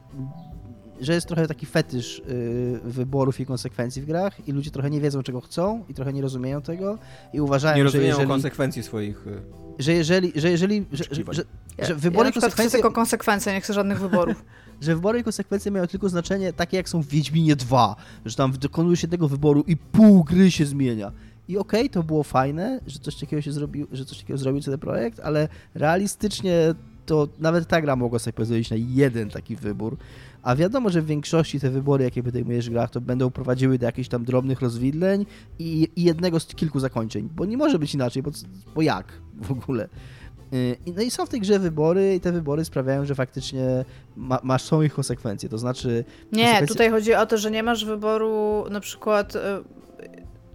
że 1.02 1.14
jest 1.14 1.28
trochę 1.28 1.48
taki 1.48 1.66
fetysz 1.66 2.22
yy, 2.28 2.80
wyborów 2.84 3.40
i 3.40 3.46
konsekwencji 3.46 4.02
w 4.02 4.06
grach 4.06 4.48
i 4.48 4.52
ludzie 4.52 4.72
trochę 4.72 4.90
nie 4.90 5.02
wiedzą, 5.02 5.24
czego 5.24 5.42
chcą 5.42 5.84
i 5.90 5.94
trochę 5.94 6.14
nie 6.14 6.22
rozumieją 6.22 6.62
tego 6.62 6.98
i 7.34 7.42
uważają, 7.42 7.78
nie 7.78 7.84
rozumieją 7.84 8.06
że 8.06 8.12
jeżeli... 8.12 8.28
konsekwencji 8.28 8.84
swoich... 8.84 9.28
Y, 9.28 9.42
że 9.80 9.94
jeżeli, 9.94 10.32
że 10.36 10.52
jeżeli, 10.52 10.86
że, 10.92 11.04
że, 11.12 11.24
że, 11.32 11.44
że 11.80 11.96
wybory 11.96 12.30
ja 12.30 12.34
konsekwencje... 12.34 12.70
chcę 12.70 12.78
tylko 12.78 12.92
konsekwencje, 12.92 13.54
nie 13.54 13.62
chcę 13.62 13.74
żadnych 13.74 14.00
wyborów. 14.00 14.44
że 14.82 14.95
wybory 14.95 15.20
i 15.20 15.24
konsekwencje 15.24 15.72
mają 15.72 15.88
tylko 15.88 16.10
znaczenie 16.10 16.53
takie, 16.53 16.78
jak 16.78 16.90
są 16.90 17.02
w 17.02 17.08
Wiedźminie 17.08 17.56
2, 17.56 17.95
że 18.26 18.36
tam 18.36 18.52
dokonuje 18.52 18.98
się 18.98 19.08
tego 19.08 19.28
wyboru 19.28 19.64
i 19.68 19.78
pół 19.78 20.24
gry 20.24 20.52
się 20.52 20.66
zmienia. 20.66 21.12
I 21.48 21.58
okej, 21.58 21.82
okay, 21.82 21.90
to 21.90 22.03
było 22.03 22.24
fajne, 22.24 22.80
że 22.88 22.99
coś 22.99 23.16
takiego 23.16 23.41
się 23.41 23.52
zrobił, 23.52 23.88
że 23.91 24.06
coś 24.06 24.18
takiego 24.18 24.38
zrobił 24.38 24.62
ten 24.62 24.80
projekt, 24.80 25.20
ale 25.20 25.48
realistycznie 25.74 26.74
to 27.06 27.28
nawet 27.40 27.68
ta 27.68 27.82
gra 27.82 27.95
mogła 27.95 28.20
sobie 28.20 28.34
pozwolić 28.34 28.70
na 28.70 28.76
jeden 28.80 29.30
taki 29.30 29.56
wybór. 29.56 29.98
A 30.44 30.56
wiadomo, 30.56 30.90
że 30.90 31.02
w 31.02 31.06
większości 31.06 31.60
te 31.60 31.70
wybory, 31.70 32.03
jakie 32.03 32.24
podejmujesz 32.24 32.70
w 32.70 32.72
grach, 32.72 32.90
to 32.90 33.02
będą 33.02 33.32
prowadziły 33.32 33.78
do 33.78 33.86
jakichś 33.86 34.10
tam 34.10 34.26
drobnych 34.26 34.62
rozwidleń 34.62 35.26
i, 35.60 35.90
i 35.95 36.03
jednego 36.03 36.40
z 36.40 36.45
kilku 36.45 36.80
zakończeń, 36.80 37.30
bo 37.36 37.45
nie 37.45 37.58
może 37.58 37.80
być 37.80 37.94
inaczej, 37.94 38.24
bo, 38.24 38.32
bo 38.76 38.82
jak 38.82 39.14
w 39.41 39.52
ogóle? 39.52 39.90
Y, 40.53 40.78
no 40.95 41.02
i 41.02 41.11
są 41.11 41.26
w 41.26 41.30
tej 41.30 41.40
grze 41.40 41.60
wybory 41.60 42.15
i 42.15 42.19
te 42.19 42.32
wybory 42.32 42.65
sprawiają, 42.65 43.06
że 43.06 43.15
faktycznie 43.15 43.86
ma, 44.15 44.40
masz 44.44 44.64
są 44.64 44.82
ich 44.82 44.94
konsekwencje, 44.94 45.49
to 45.49 45.57
znaczy... 45.57 46.03
Nie, 46.32 46.44
konsekwencje... 46.44 46.68
tutaj 46.68 46.90
chodzi 46.91 47.14
o 47.14 47.26
to, 47.26 47.38
że 47.38 47.52
nie 47.52 47.64
masz 47.64 47.86
wyboru 47.86 48.65
na 48.69 48.80
przykład... 48.80 49.36
Y, 49.36 49.40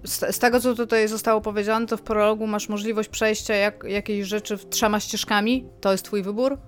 z, 0.04 0.34
z, 0.34 0.38
tego, 0.38 0.60
co 0.60 0.74
tutaj 0.74 1.08
zostało 1.08 1.40
powiedziane, 1.40 1.86
to 1.86 1.96
w 1.96 2.02
prologu 2.02 2.46
masz 2.46 2.68
możliwość 2.68 3.08
przejścia 3.08 3.54
jak, 3.54 3.84
jakiejś 3.88 4.26
rzeczy 4.26 4.58
trzema 4.58 5.00
ścieżkami, 5.00 5.64
to 5.80 5.92
jest 5.92 6.04
twój 6.04 6.22
wybór, 6.22 6.58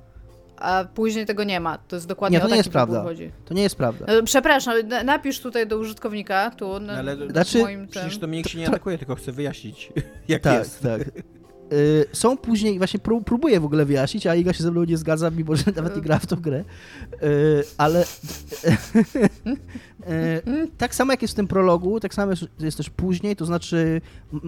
a 0.57 0.85
później 0.95 1.27
tego 1.27 1.45
nie 1.45 1.61
ma. 1.61 1.79
To 1.79 1.97
jest 1.97 2.07
dokładnie 2.07 2.37
nie, 2.37 2.41
to 2.41 2.47
o 2.47 2.51
nie 2.51 2.57
jest 2.57 2.69
prawda. 2.69 3.03
Chodzi. 3.03 3.33
To 3.45 3.55
nie 3.55 3.63
jest 3.63 3.77
prawda. 3.77 4.07
No, 4.09 4.23
przepraszam, 4.23 4.75
napisz 5.05 5.41
tutaj 5.41 5.67
do 5.67 5.79
użytkownika, 5.79 6.51
tu 6.51 6.81
na, 6.81 6.93
Ale 6.93 7.17
znaczy, 7.31 7.59
moim 7.59 7.89
przecież 7.89 8.19
Dominik 8.19 8.49
się 8.49 8.59
nie 8.59 8.69
atakuje, 8.69 8.99
tylko 8.99 9.15
chce 9.15 9.33
wyjaśnić, 9.33 9.93
jak 10.29 10.43
tak, 10.43 10.59
jest. 10.59 10.83
Tak, 10.83 11.05
tak. 11.05 11.38
Y, 11.73 12.07
są 12.13 12.37
później, 12.37 12.79
właśnie 12.79 13.01
pró 13.01 13.21
próbuję 13.21 13.61
w 13.61 13.65
ogóle 13.65 13.85
wyjaśnić, 13.85 14.27
a 14.27 14.35
Iga 14.35 14.53
się 14.53 14.63
ze 14.63 14.71
mną 14.71 14.85
nie 14.85 14.97
zgadza, 14.97 15.31
mimo 15.31 15.57
że 15.57 15.65
nawet 15.77 15.97
nie 15.97 16.03
gra 16.03 16.19
w 16.19 16.27
tą 16.27 16.37
grę, 16.37 16.65
y, 17.23 17.65
ale 17.79 18.05
y, 20.09 20.69
tak 20.79 20.95
samo 20.95 21.13
jak 21.13 21.23
jest 21.23 21.35
w 21.35 21.37
tym 21.37 21.49
prologu, 21.49 22.01
tak 22.01 22.15
samo 22.15 22.33
jest, 22.61 22.77
też 22.77 22.91
później, 22.91 23.37
to 23.37 23.47
znaczy 23.47 24.01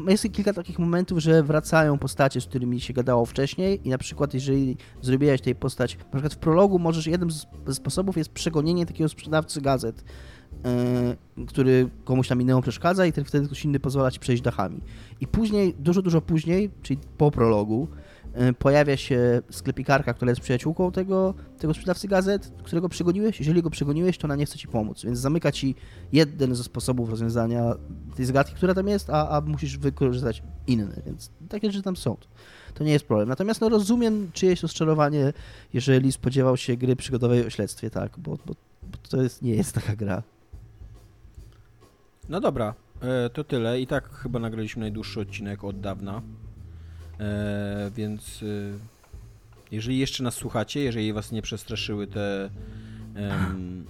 jest 0.09 0.33
kilka 0.33 0.53
takich 0.53 0.79
momentów, 0.79 1.19
że 1.19 1.43
wracają 1.43 1.99
postacie, 1.99 2.41
z 2.41 2.47
którymi 2.47 2.81
się 2.81 2.93
gadało 2.93 3.27
wcześniej 3.27 3.81
i 3.85 3.91
na 3.91 3.99
przykład 3.99 4.35
jeżeli 4.35 4.77
zrobiłeś 5.03 5.41
tej 5.41 5.55
postać, 5.55 5.99
na 5.99 6.11
przykład 6.11 6.35
w 6.35 6.39
prologu 6.39 6.79
możesz, 6.79 7.07
jednym 7.07 7.31
z 7.31 7.47
sposobów 7.73 8.17
jest 8.17 8.31
przegonienie 8.31 8.87
takiego 8.87 9.09
sprzedawcy 9.09 9.61
gazet, 9.61 10.05
który 11.47 11.89
komuś 12.05 12.29
tam 12.29 12.41
innemu 12.41 12.63
przeszkadza 12.63 13.07
i 13.07 13.13
ten 13.13 13.25
wtedy 13.25 13.47
ktoś 13.47 13.65
inny 13.65 13.81
pozwala 13.81 14.11
ci 14.11 14.21
przejść 14.21 14.43
dachami. 14.43 14.81
I 15.21 15.27
później, 15.27 15.75
dużo, 15.79 16.03
dużo 16.03 16.21
później, 16.21 16.71
czyli 16.83 17.01
po 17.19 17.31
prologu, 17.31 17.89
e, 18.33 18.53
pojawia 18.53 18.97
się 18.97 19.43
sklepikarka, 19.51 20.15
która 20.15 20.31
jest 20.31 20.41
przyjaciółką 20.41 20.93
tego, 20.93 21.35
tego 21.59 21.75
sprzedawcy 21.75 22.09
gazet, 22.09 22.53
którego 22.63 22.89
przegoniłeś. 22.89 23.39
Jeżeli 23.39 23.63
go 23.63 23.71
przegoniłeś, 23.71 24.19
to 24.19 24.25
ona 24.25 24.37
nie 24.37 24.47
chce 24.47 24.59
ci 24.59 24.69
pomóc, 24.69 25.05
więc 25.05 25.19
zamyka 25.19 25.53
ci 25.53 25.75
jeden 26.13 26.55
ze 26.55 26.65
sposobów 26.65 27.11
rozwiązania 27.11 27.75
tej 28.17 28.25
zagadki, 28.27 28.55
która 28.55 28.75
tam 28.75 28.89
jest, 28.89 29.11
a, 29.11 29.29
a 29.29 29.41
musisz 29.41 29.79
wykorzystać 29.79 30.43
inny, 30.67 31.03
więc 31.07 31.31
takie 31.49 31.71
rzeczy 31.73 31.83
tam 31.83 31.97
są. 31.97 32.17
To 32.75 32.85
nie 32.85 32.93
jest 32.93 33.05
problem. 33.05 33.29
Natomiast 33.29 33.61
no, 33.61 33.69
rozumiem 33.69 34.31
czyjeś 34.33 34.63
rozczarowanie, 34.63 35.33
jeżeli 35.73 36.13
spodziewał 36.13 36.57
się 36.57 36.77
gry 36.77 36.97
przygodowej 36.97 37.47
o 37.47 37.51
śledztwie, 37.51 37.91
tak, 37.91 38.19
bo, 38.19 38.31
bo, 38.47 38.55
bo 38.83 38.99
to 39.11 39.23
jest, 39.23 39.43
nie 39.43 39.55
jest 39.55 39.73
taka 39.73 39.97
gra. 39.97 40.23
No 42.29 42.41
dobra, 42.41 42.75
e, 43.03 43.31
to 43.31 43.45
tyle. 43.45 43.81
I 43.81 43.87
tak 43.87 44.15
chyba 44.15 44.39
nagraliśmy 44.39 44.81
najdłuższy 44.81 45.21
odcinek 45.21 45.65
od 45.65 45.81
dawna. 45.81 46.23
E, 47.21 47.91
więc 47.97 48.43
e, 48.43 48.47
jeżeli 49.73 49.99
jeszcze 49.99 50.23
nas 50.23 50.35
słuchacie, 50.35 50.81
jeżeli 50.81 51.13
was 51.13 51.33
nie 51.33 51.43
przestraszyły 51.43 52.07
te 52.07 52.51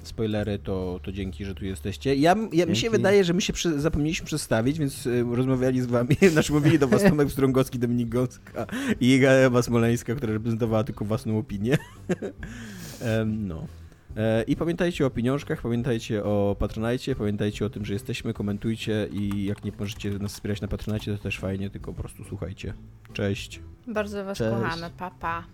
spoilery, 0.02 0.59
to, 0.59 1.01
to 1.02 1.12
dzięki, 1.12 1.44
że 1.44 1.55
tu 1.55 1.65
jesteście. 1.65 2.15
Ja, 2.15 2.35
ja 2.52 2.66
mi 2.66 2.77
się 2.77 2.90
wydaje, 2.90 3.24
że 3.24 3.32
my 3.32 3.40
się 3.40 3.52
przy, 3.52 3.81
zapomnieliśmy 3.81 4.27
przedstawić, 4.27 4.78
więc 4.78 5.09
rozmawiali 5.31 5.81
z 5.81 5.86
wami, 5.86 6.16
znaczy 6.32 6.52
mówili 6.52 6.78
do 6.78 6.89
was 6.89 7.02
Tomek 7.02 7.31
Strągowski, 7.31 7.78
Dominik 7.78 8.09
Gąska 8.09 8.66
i 9.01 9.20
Ewa 9.27 9.62
Smoleńska, 9.62 10.15
która 10.15 10.32
reprezentowała 10.32 10.85
tylko 10.85 11.05
własną 11.05 11.39
opinię. 11.39 11.78
no. 13.27 13.66
E, 14.16 14.43
I 14.43 14.57
pamiętajcie 14.57 15.07
o 15.07 15.11
pieniążkach, 15.11 15.62
pamiętajcie 15.62 16.24
o 16.24 16.57
Patronajcie, 16.59 17.16
pamiętajcie 17.16 17.66
o 17.66 17.70
tym, 17.70 17.85
że 17.85 17.93
jesteśmy, 17.93 18.35
komentujcie 18.35 19.09
i 19.12 19.45
jak 19.45 19.65
nie 19.65 19.73
możecie 19.78 20.11
nas 20.11 20.32
wspierać 20.32 20.61
na 20.61 20.69
Patronajcie, 20.69 21.16
to 21.16 21.23
też 21.23 21.39
fajnie, 21.39 21.70
tylko 21.70 21.93
po 21.93 22.01
prostu 22.03 22.24
słuchajcie. 22.24 22.74
Cześć. 23.12 23.61
Bardzo 23.87 24.24
was 24.24 24.39
Cześć. 24.39 24.51
kochamy, 24.51 24.91
papa. 24.99 25.11
Pa. 25.20 25.45